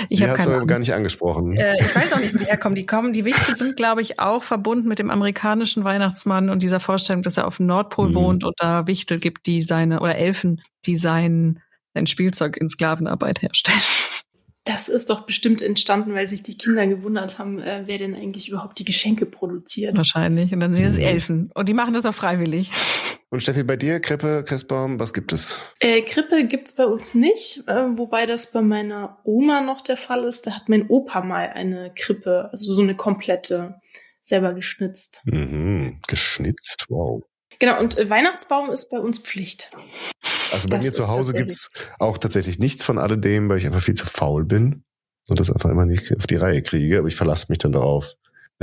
ich 0.09 0.19
die 0.19 0.27
hast 0.27 0.45
du 0.45 0.51
Ahnung. 0.51 0.67
gar 0.67 0.79
nicht 0.79 0.93
angesprochen. 0.93 1.57
Äh, 1.57 1.75
ich 1.79 1.93
weiß 1.95 2.13
auch 2.13 2.19
nicht, 2.19 2.39
woher 2.39 2.57
kommen 2.57 2.75
die 2.75 2.85
kommen. 2.85 3.11
Die 3.11 3.25
Wichtel 3.25 3.55
sind, 3.57 3.75
glaube 3.75 4.01
ich, 4.01 4.17
auch 4.19 4.43
verbunden 4.43 4.87
mit 4.87 4.99
dem 4.99 5.09
amerikanischen 5.09 5.83
Weihnachtsmann 5.83 6.49
und 6.49 6.63
dieser 6.63 6.79
Vorstellung, 6.79 7.21
dass 7.21 7.35
er 7.37 7.47
auf 7.47 7.57
dem 7.57 7.65
Nordpol 7.65 8.09
Mhm. 8.09 8.13
wohnt 8.15 8.43
und 8.45 8.53
da 8.59 8.87
Wichtel 8.87 9.19
gibt, 9.19 9.45
die 9.45 9.61
seine, 9.61 9.99
oder 9.99 10.15
Elfen, 10.15 10.61
die 10.85 10.95
sein, 10.95 11.59
sein 11.93 12.07
Spielzeug 12.07 12.55
in 12.55 12.69
Sklavenarbeit 12.69 13.41
herstellen. 13.41 13.79
Das 14.65 14.87
ist 14.87 15.09
doch 15.09 15.25
bestimmt 15.25 15.61
entstanden, 15.61 16.13
weil 16.13 16.27
sich 16.27 16.41
die 16.41 16.57
Kinder 16.57 16.87
gewundert 16.87 17.37
haben, 17.37 17.59
äh, 17.59 17.83
wer 17.85 17.97
denn 17.97 18.15
eigentlich 18.15 18.47
überhaupt 18.47 18.79
die 18.79 18.85
Geschenke 18.85 19.25
produziert. 19.25 19.97
Wahrscheinlich. 19.97 20.53
Und 20.53 20.61
dann 20.61 20.73
sind 20.73 20.85
es 20.85 20.95
Mhm. 20.95 21.03
Elfen. 21.03 21.51
Und 21.53 21.67
die 21.67 21.73
machen 21.73 21.93
das 21.93 22.05
auch 22.05 22.13
freiwillig. 22.13 22.71
Und 23.29 23.41
Steffi, 23.41 23.63
bei 23.63 23.75
dir, 23.75 23.99
Krippe, 23.99 24.43
Christbaum, 24.47 24.99
was 24.99 25.11
gibt 25.11 25.33
es? 25.33 25.57
Äh, 25.79 26.03
Krippe 26.03 26.45
gibt's 26.45 26.75
bei 26.75 26.85
uns 26.85 27.15
nicht, 27.15 27.63
äh, 27.67 27.85
wobei 27.97 28.25
das 28.25 28.51
bei 28.51 28.61
meiner 28.61 29.17
Oma 29.23 29.61
noch 29.61 29.81
der 29.81 29.97
Fall 29.97 30.23
ist. 30.25 30.45
Da 30.47 30.51
hat 30.51 30.69
mein 30.69 30.87
Opa 30.87 31.23
mal 31.23 31.49
eine 31.49 31.91
Krippe, 31.95 32.49
also 32.51 32.71
so 32.73 32.81
eine 32.81 32.95
komplette, 32.95 33.81
selber 34.21 34.53
geschnitzt. 34.53 35.21
Mhm. 35.25 35.99
Geschnitzt, 36.07 36.85
wow. 36.89 37.21
Genau, 37.59 37.79
und 37.79 37.97
äh, 37.97 38.09
Weihnachtsbaum 38.09 38.69
ist 38.69 38.91
bei 38.91 38.99
uns 38.99 39.17
Pflicht. 39.17 39.71
Also 40.53 40.67
bei 40.67 40.77
Das 40.77 40.85
mir 40.85 40.93
zu 40.93 41.07
Hause 41.07 41.33
gibt's 41.33 41.69
auch 41.99 42.17
tatsächlich 42.17 42.59
nichts 42.59 42.83
von 42.83 42.97
alledem, 42.97 43.49
weil 43.49 43.57
ich 43.57 43.65
einfach 43.65 43.81
viel 43.81 43.95
zu 43.95 44.05
faul 44.05 44.45
bin 44.45 44.83
und 45.27 45.39
das 45.39 45.51
einfach 45.51 45.69
immer 45.69 45.85
nicht 45.85 46.15
auf 46.15 46.27
die 46.27 46.35
Reihe 46.35 46.61
kriege. 46.61 46.99
Aber 46.99 47.07
ich 47.07 47.15
verlasse 47.15 47.47
mich 47.49 47.57
dann 47.57 47.71
darauf, 47.71 48.13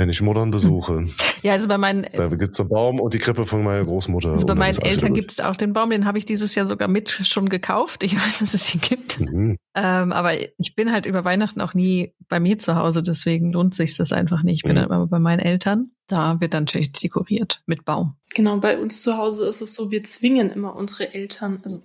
wenn 0.01 0.09
ich 0.09 0.21
Muttern 0.23 0.49
besuche. 0.49 1.05
Ja, 1.43 1.51
also 1.53 1.67
bei 1.67 1.77
meinen, 1.77 2.07
Da 2.15 2.27
gibt's 2.27 2.57
den 2.57 2.67
Baum 2.67 2.99
und 2.99 3.13
die 3.13 3.19
Krippe 3.19 3.45
von 3.45 3.63
meiner 3.63 3.83
Großmutter. 3.85 4.31
also 4.31 4.47
bei 4.47 4.55
meinen 4.55 4.75
Eltern 4.81 5.09
wieder 5.09 5.13
gibt 5.13 5.31
es 5.31 5.39
auch 5.39 5.55
den 5.55 5.73
Baum, 5.73 5.91
den 5.91 6.05
habe 6.05 6.17
ich 6.17 6.25
dieses 6.25 6.55
Jahr 6.55 6.65
sogar 6.65 6.87
mit 6.87 7.11
schon 7.11 7.49
gekauft. 7.49 8.03
Ich 8.03 8.15
weiß, 8.19 8.39
dass 8.39 8.55
es 8.55 8.73
ihn 8.73 8.81
gibt. 8.81 9.19
Mhm. 9.19 9.57
Ähm, 9.75 10.11
aber 10.11 10.33
ich 10.57 10.75
bin 10.75 10.91
halt 10.91 11.05
über 11.05 11.23
Weihnachten 11.23 11.61
auch 11.61 11.75
nie 11.75 12.15
bei 12.27 12.39
mir 12.39 12.57
zu 12.57 12.75
Hause, 12.75 13.03
deswegen 13.03 13.51
lohnt 13.51 13.75
sich 13.75 13.95
das 13.95 14.11
einfach 14.11 14.41
nicht. 14.41 14.55
Ich 14.57 14.63
bin 14.63 14.71
Mhm. 14.71 14.75
dann 14.77 14.85
immer 14.85 15.05
bei 15.07 15.19
meinen 15.19 15.39
Eltern. 15.39 15.91
Da 16.07 16.41
wird 16.41 16.55
dann 16.55 16.63
natürlich 16.63 16.91
dekoriert 16.93 17.61
mit 17.67 17.85
Baum. 17.85 18.15
Genau, 18.33 18.57
bei 18.57 18.79
uns 18.79 19.03
zu 19.03 19.17
Hause 19.17 19.45
ist 19.45 19.61
es 19.61 19.75
so, 19.75 19.91
wir 19.91 20.03
zwingen 20.03 20.49
immer 20.49 20.75
unsere 20.75 21.13
Eltern, 21.13 21.59
also 21.63 21.81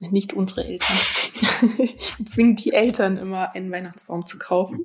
nicht 0.00 0.34
unsere 0.34 0.64
Eltern, 0.66 0.96
wir 1.78 2.26
zwingen 2.26 2.56
die 2.56 2.72
Eltern 2.72 3.16
immer 3.16 3.54
einen 3.54 3.70
Weihnachtsbaum 3.72 4.26
zu 4.26 4.38
kaufen. 4.38 4.84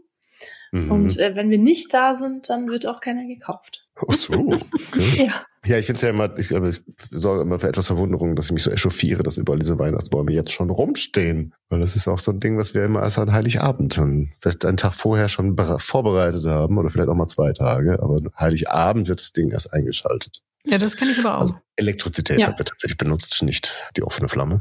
Mhm. 0.71 0.91
Und 0.91 1.19
äh, 1.19 1.35
wenn 1.35 1.49
wir 1.49 1.57
nicht 1.57 1.93
da 1.93 2.15
sind, 2.15 2.49
dann 2.49 2.67
wird 2.67 2.87
auch 2.87 3.01
keiner 3.01 3.25
gekauft. 3.25 3.87
Ach 4.07 4.13
so. 4.13 4.33
Okay. 4.33 5.27
ja. 5.27 5.45
Ja, 5.65 5.77
ich 5.77 5.87
finde 5.87 5.97
es 5.97 6.01
ja 6.03 6.09
immer, 6.09 6.37
ich, 6.37 6.47
glaube, 6.47 6.69
ich 6.69 6.81
sorge 7.11 7.41
immer 7.41 7.59
für 7.59 7.67
etwas 7.67 7.87
Verwunderung, 7.87 8.37
dass 8.37 8.45
ich 8.45 8.53
mich 8.53 8.63
so 8.63 8.71
echauffiere, 8.71 9.23
dass 9.23 9.37
überall 9.37 9.59
diese 9.59 9.77
Weihnachtsbäume 9.77 10.31
jetzt 10.31 10.53
schon 10.53 10.69
rumstehen. 10.69 11.53
Weil 11.67 11.81
das 11.81 11.97
ist 11.97 12.07
auch 12.07 12.19
so 12.19 12.31
ein 12.31 12.39
Ding, 12.39 12.57
was 12.57 12.73
wir 12.73 12.85
immer 12.85 13.01
erst 13.01 13.19
an 13.19 13.33
Heiligabend 13.33 13.97
dann 13.97 14.31
vielleicht 14.39 14.63
einen 14.63 14.77
Tag 14.77 14.93
vorher 14.93 15.27
schon 15.27 15.57
vorbereitet 15.57 16.45
haben 16.45 16.77
oder 16.77 16.89
vielleicht 16.89 17.09
auch 17.09 17.15
mal 17.15 17.27
zwei 17.27 17.51
Tage. 17.51 18.01
Aber 18.01 18.21
Heiligabend 18.39 19.09
wird 19.09 19.19
das 19.19 19.33
Ding 19.33 19.51
erst 19.51 19.73
eingeschaltet. 19.73 20.39
Ja, 20.65 20.77
das 20.77 20.95
kann 20.95 21.09
ich 21.09 21.19
aber 21.19 21.37
auch. 21.37 21.41
Also 21.41 21.55
Elektrizität 21.75 22.39
ja. 22.39 22.47
haben 22.47 22.57
wir 22.57 22.65
tatsächlich 22.65 22.97
benutzt, 22.97 23.41
nicht 23.43 23.75
die 23.97 24.03
offene 24.03 24.29
Flamme. 24.29 24.59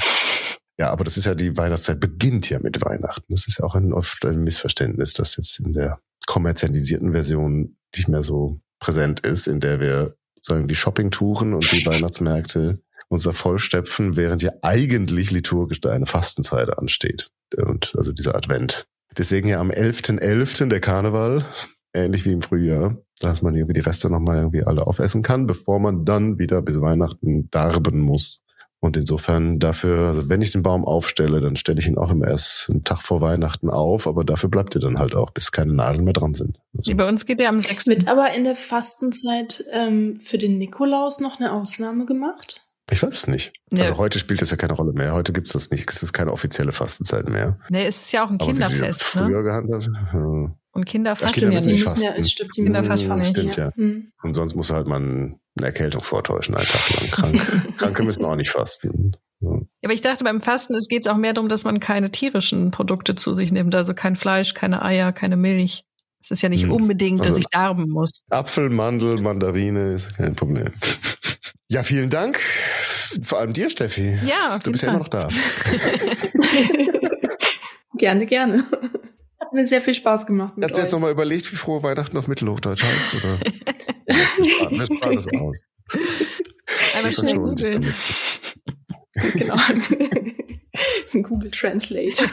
Ja, 0.79 0.91
aber 0.91 1.05
das 1.05 1.17
ist 1.17 1.25
ja 1.25 1.35
die 1.35 1.57
Weihnachtszeit 1.57 1.99
beginnt 1.99 2.49
ja 2.51 2.61
mit 2.61 2.81
Weihnachten. 2.85 3.33
Das 3.33 3.49
ist 3.49 3.59
ja 3.59 3.65
auch 3.65 3.75
ein, 3.75 3.93
oft 3.93 4.25
ein 4.25 4.45
Missverständnis, 4.45 5.13
dass 5.13 5.37
jetzt 5.37 5.59
in 5.59 5.73
der 5.73 6.01
kommerzialisierten 6.27 7.13
Version 7.13 7.77
nicht 7.97 8.09
mehr 8.09 8.23
so 8.23 8.61
präsent 8.79 9.21
ist, 9.21 9.49
in 9.49 9.61
der 9.61 9.81
wir 9.81 10.15
sagen 10.41 10.69
die 10.69 10.77
Shoppingtouren 10.77 11.55
und 11.55 11.71
die 11.73 11.85
Weihnachtsmärkte 11.87 12.81
uns 13.09 13.23
da 13.23 13.33
vollstepfen, 13.33 14.17
während 14.17 14.43
ja 14.43 14.53
eigentlich 14.63 15.31
liturgisch 15.31 15.81
da 15.81 15.91
eine 15.91 16.07
Fastenzeit 16.07 16.71
ansteht. 16.77 17.31
Und 17.57 17.95
also 17.97 18.13
dieser 18.13 18.35
Advent. 18.35 18.87
Deswegen 19.17 19.49
ja 19.49 19.61
am 19.61 19.71
11.11. 19.71 20.21
.11. 20.21 20.69
der 20.69 20.81
Karneval, 20.81 21.45
ähnlich 21.95 22.25
wie 22.27 22.33
im 22.33 22.43
Frühjahr, 22.43 22.99
dass 23.21 23.43
man 23.43 23.55
irgendwie 23.55 23.73
die 23.73 23.81
Reste 23.81 24.11
nochmal 24.11 24.37
irgendwie 24.37 24.63
alle 24.63 24.87
aufessen 24.87 25.23
kann, 25.23 25.47
bevor 25.47 25.81
man 25.81 26.05
dann 26.05 26.39
wieder 26.39 26.61
bis 26.61 26.81
Weihnachten 26.81 27.51
darben 27.51 28.01
muss. 28.01 28.43
Und 28.81 28.97
insofern 28.97 29.59
dafür, 29.59 30.07
also 30.07 30.29
wenn 30.29 30.41
ich 30.41 30.53
den 30.53 30.63
Baum 30.63 30.85
aufstelle, 30.85 31.41
dann 31.41 31.57
stelle 31.57 31.81
ich 31.81 31.89
ihn 31.89 31.99
auch 31.99 32.13
immer 32.13 32.29
erst 32.29 32.71
einen 32.71 32.85
Tag 32.85 33.03
vor 33.03 33.21
Weihnachten 33.21 33.71
auf, 33.71 34.07
aber 34.07 34.25
dafür 34.25 34.49
bleibt 34.49 34.77
er 34.77 34.81
dann 34.81 34.99
halt 34.99 35.17
auch, 35.17 35.31
bis 35.31 35.51
keine 35.51 35.73
Nadeln 35.73 36.05
mehr 36.05 36.13
dran 36.13 36.35
sind. 36.35 36.59
Also. 36.77 36.95
Bei 36.95 37.09
uns 37.09 37.27
geht 37.27 37.41
er 37.41 37.49
am 37.49 37.59
6. 37.59 37.89
Wird 37.89 38.09
aber 38.09 38.33
in 38.33 38.45
der 38.45 38.55
Fastenzeit 38.55 39.65
ähm, 39.73 40.21
für 40.21 40.39
den 40.39 40.59
Nikolaus 40.59 41.19
noch 41.19 41.41
eine 41.41 41.53
Ausnahme 41.53 42.07
gemacht? 42.07 42.63
Ich 42.91 43.03
weiß 43.03 43.11
es 43.13 43.27
nicht. 43.27 43.53
Ja. 43.73 43.85
Also 43.85 43.99
heute 43.99 44.19
spielt 44.19 44.41
das 44.41 44.51
ja 44.51 44.57
keine 44.57 44.75
Rolle 44.75 44.93
mehr. 44.93 45.13
Heute 45.13 45.33
gibt 45.33 45.49
es 45.49 45.53
das 45.53 45.71
nicht. 45.71 45.91
Es 45.91 46.03
ist 46.03 46.13
keine 46.13 46.33
offizielle 46.33 46.73
Fastenzeit 46.73 47.29
mehr. 47.29 47.59
Nee, 47.69 47.87
es 47.87 47.97
ist 47.97 48.13
ja 48.13 48.25
auch 48.25 48.31
ein 48.31 48.41
aber 48.41 48.47
Kinderfest. 48.47 49.17
Wie 49.17 49.19
die 49.19 49.25
früher 49.25 49.39
ne? 49.39 49.43
gehandhabt. 49.43 49.91
Ja. 50.13 50.55
Und 50.73 50.85
Kinder 50.85 51.17
fasten 51.17 51.53
ja, 51.53 51.61
nicht. 51.61 51.83
Fasten. 51.83 52.03
Ja, 52.03 52.25
stimmt, 52.25 52.57
die 52.57 52.63
Kinder 52.63 52.85
fasten 52.85 53.15
nicht. 53.15 53.27
Stimmt, 53.31 53.57
ja. 53.57 53.73
Mhm. 53.75 54.13
Und 54.23 54.35
sonst 54.35 54.55
muss 54.55 54.71
halt 54.71 54.87
man 54.87 55.39
eine 55.59 55.67
Erkältung 55.67 56.03
vortäuschen, 56.03 56.55
einen 56.55 56.67
Tag 56.67 57.01
lang 57.01 57.11
krank. 57.11 57.73
Kranke 57.77 58.03
müssen 58.03 58.25
auch 58.25 58.37
nicht 58.37 58.51
fasten. 58.51 59.13
Ja. 59.41 59.51
Aber 59.85 59.93
ich 59.93 60.01
dachte, 60.01 60.25
beim 60.25 60.41
Fasten 60.41 60.77
geht 60.89 61.03
es 61.03 61.07
auch 61.07 61.17
mehr 61.17 61.33
darum, 61.33 61.49
dass 61.49 61.65
man 61.65 61.81
keine 61.81 62.11
tierischen 62.11 62.71
Produkte 62.71 63.15
zu 63.15 63.35
sich 63.35 63.53
nimmt. 63.53 63.75
Also 63.75 63.95
kein 63.95 64.17
Fleisch, 64.17 64.55
keine 64.55 64.83
Eier, 64.83 65.13
keine 65.13 65.37
Milch. 65.37 65.85
Es 66.21 66.33
ist 66.33 66.43
ja 66.43 66.49
nicht 66.49 66.65
hm. 66.65 66.73
unbedingt, 66.73 67.21
dass 67.21 67.29
also, 67.29 67.41
ich 67.41 67.47
darben 67.47 67.89
muss. 67.89 68.23
Apfel, 68.29 68.71
Mandel, 68.71 69.21
Mandarine 69.21 69.93
ist 69.93 70.17
kein 70.17 70.35
Problem. 70.35 70.73
Ja, 71.71 71.85
vielen 71.85 72.11
Dank. 72.11 72.41
Vor 73.23 73.39
allem 73.39 73.53
dir, 73.53 73.71
Steffi. 73.71 74.19
Ja, 74.27 74.59
du 74.59 74.73
bist 74.73 74.85
Fall. 74.85 74.95
ja 74.95 74.95
immer 74.95 75.05
noch 75.05 75.09
da. 75.09 75.29
gerne, 77.99 78.27
gerne. 78.27 78.65
Hat 79.59 79.63
mir 79.63 79.67
sehr 79.67 79.81
viel 79.81 79.95
Spaß 79.95 80.29
gemacht. 80.29 80.53
Hast 80.63 80.77
du 80.77 80.83
jetzt 80.83 80.93
nochmal 80.93 81.11
überlegt, 81.11 81.51
wie 81.51 81.57
frohe 81.57 81.83
Weihnachten 81.83 82.17
auf 82.17 82.29
Mittelhochdeutsch 82.29 82.81
heißt? 82.81 83.15
Oder? 83.17 83.41
wir 84.71 84.87
sparen 84.87 85.17
das 85.17 85.27
aus. 85.37 85.61
Einmal 86.95 87.13
schnell 87.13 87.39
googeln. 87.39 87.93
genau. 89.33 89.57
Google 91.29 91.51
Translate. 91.51 92.31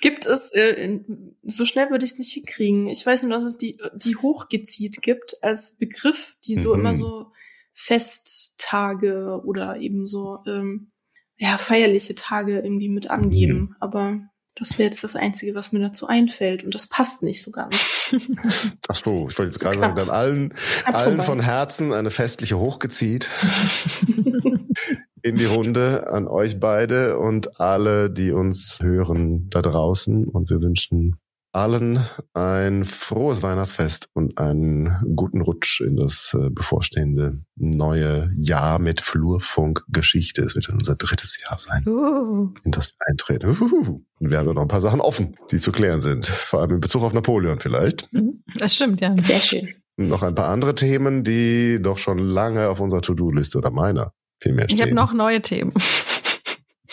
gibt 0.00 0.24
es, 0.24 0.52
äh, 0.54 1.00
so 1.42 1.66
schnell 1.66 1.90
würde 1.90 2.06
ich 2.06 2.12
es 2.12 2.18
nicht 2.18 2.32
hinkriegen. 2.32 2.88
Ich 2.88 3.04
weiß 3.04 3.24
nur, 3.24 3.32
dass 3.32 3.44
es 3.44 3.58
die, 3.58 3.76
die 3.94 4.16
hochgezielt 4.16 5.02
gibt 5.02 5.36
als 5.42 5.76
Begriff, 5.76 6.36
die 6.46 6.54
so 6.54 6.72
mhm. 6.72 6.80
immer 6.80 6.94
so 6.94 7.26
Festtage 7.74 9.42
oder 9.44 9.76
eben 9.80 10.06
so 10.06 10.38
ähm, 10.46 10.92
ja, 11.36 11.58
feierliche 11.58 12.14
Tage 12.14 12.60
irgendwie 12.60 12.88
mit 12.88 13.10
angeben. 13.10 13.58
Mhm. 13.58 13.76
Aber 13.80 14.31
das 14.54 14.78
wäre 14.78 14.88
jetzt 14.88 15.02
das 15.02 15.16
Einzige, 15.16 15.54
was 15.54 15.72
mir 15.72 15.80
dazu 15.80 16.06
einfällt. 16.06 16.62
Und 16.64 16.74
das 16.74 16.86
passt 16.86 17.22
nicht 17.22 17.42
so 17.42 17.50
ganz. 17.50 18.14
Ach 18.88 18.96
so, 18.96 19.28
ich 19.28 19.38
wollte 19.38 19.50
jetzt 19.50 19.60
gerade 19.60 19.78
sagen, 19.78 19.96
dann 19.96 20.10
allen, 20.10 20.54
allen 20.84 21.22
von 21.22 21.40
Herzen 21.40 21.92
eine 21.92 22.10
festliche 22.10 22.58
hochgezieht. 22.58 23.28
in 25.22 25.36
die 25.36 25.44
Runde 25.44 26.08
an 26.10 26.26
euch 26.26 26.58
beide 26.58 27.16
und 27.18 27.60
alle, 27.60 28.10
die 28.10 28.32
uns 28.32 28.80
hören 28.82 29.48
da 29.50 29.62
draußen. 29.62 30.26
Und 30.26 30.50
wir 30.50 30.60
wünschen 30.60 31.16
allen 31.52 32.00
ein 32.32 32.84
frohes 32.84 33.42
Weihnachtsfest 33.42 34.08
und 34.14 34.38
einen 34.38 34.96
guten 35.14 35.42
Rutsch 35.42 35.80
in 35.82 35.96
das 35.96 36.34
äh, 36.38 36.48
bevorstehende 36.50 37.44
neue 37.56 38.30
Jahr 38.34 38.78
mit 38.78 39.02
Flurfunk-Geschichte. 39.02 40.42
Es 40.42 40.54
wird 40.54 40.68
dann 40.68 40.76
unser 40.76 40.96
drittes 40.96 41.42
Jahr 41.42 41.58
sein, 41.58 41.86
uh. 41.86 42.52
in 42.64 42.70
das 42.72 42.88
wir 42.88 43.06
eintreten. 43.06 43.56
Uh. 43.60 44.02
Und 44.18 44.30
wir 44.30 44.38
haben 44.38 44.52
noch 44.52 44.62
ein 44.62 44.68
paar 44.68 44.80
Sachen 44.80 45.00
offen, 45.00 45.36
die 45.50 45.58
zu 45.58 45.72
klären 45.72 46.00
sind. 46.00 46.26
Vor 46.26 46.60
allem 46.60 46.70
in 46.72 46.80
Bezug 46.80 47.02
auf 47.02 47.12
Napoleon 47.12 47.60
vielleicht. 47.60 48.10
Mhm. 48.12 48.42
Das 48.56 48.74
stimmt, 48.74 49.00
ja. 49.00 49.14
Sehr 49.16 49.40
schön. 49.40 49.68
Und 49.96 50.08
noch 50.08 50.22
ein 50.22 50.34
paar 50.34 50.48
andere 50.48 50.74
Themen, 50.74 51.22
die 51.22 51.78
doch 51.82 51.98
schon 51.98 52.18
lange 52.18 52.68
auf 52.70 52.80
unserer 52.80 53.02
To-Do-Liste 53.02 53.58
oder 53.58 53.70
meiner 53.70 54.12
vielmehr 54.40 54.68
stehen. 54.68 54.76
Ich 54.76 54.82
habe 54.82 54.94
noch 54.94 55.12
neue 55.12 55.42
Themen. 55.42 55.72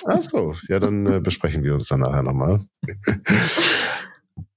Ach 0.05 0.21
so, 0.21 0.53
ja, 0.67 0.79
dann 0.79 1.05
äh, 1.05 1.19
besprechen 1.19 1.63
wir 1.63 1.73
uns 1.73 1.87
dann 1.87 2.01
nachher 2.01 2.23
nochmal. 2.23 2.65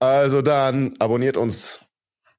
Also 0.03 0.43
dann 0.43 0.97
abonniert 0.99 1.37
uns, 1.37 1.79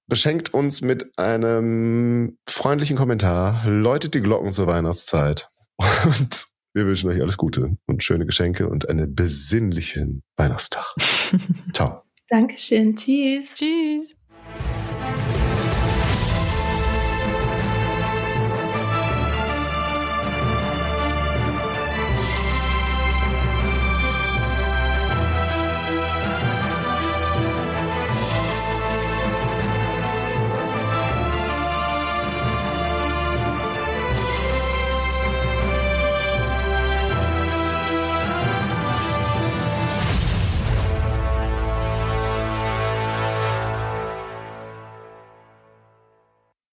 beschenkt 0.10 0.54
uns 0.54 0.82
mit 0.82 1.18
einem 1.18 2.38
freundlichen 2.46 2.98
Kommentar, 2.98 3.66
läutet 3.66 4.16
die 4.16 4.20
Glocken 4.20 4.52
zur 4.52 4.68
Weihnachtszeit 4.68 5.50
und 5.78 6.46
wir 6.74 6.86
wünschen 6.86 7.10
euch 7.10 7.22
alles 7.22 7.38
Gute 7.38 7.78
und 7.86 8.04
schöne 8.04 8.26
Geschenke 8.26 8.68
und 8.68 8.90
einen 8.90 9.16
besinnlichen 9.16 10.24
Weihnachtstag. 10.36 10.94
Ciao. 11.74 12.02
Dankeschön. 12.28 12.98
Tschüss. 12.98 13.56
Tschüss. 13.56 14.14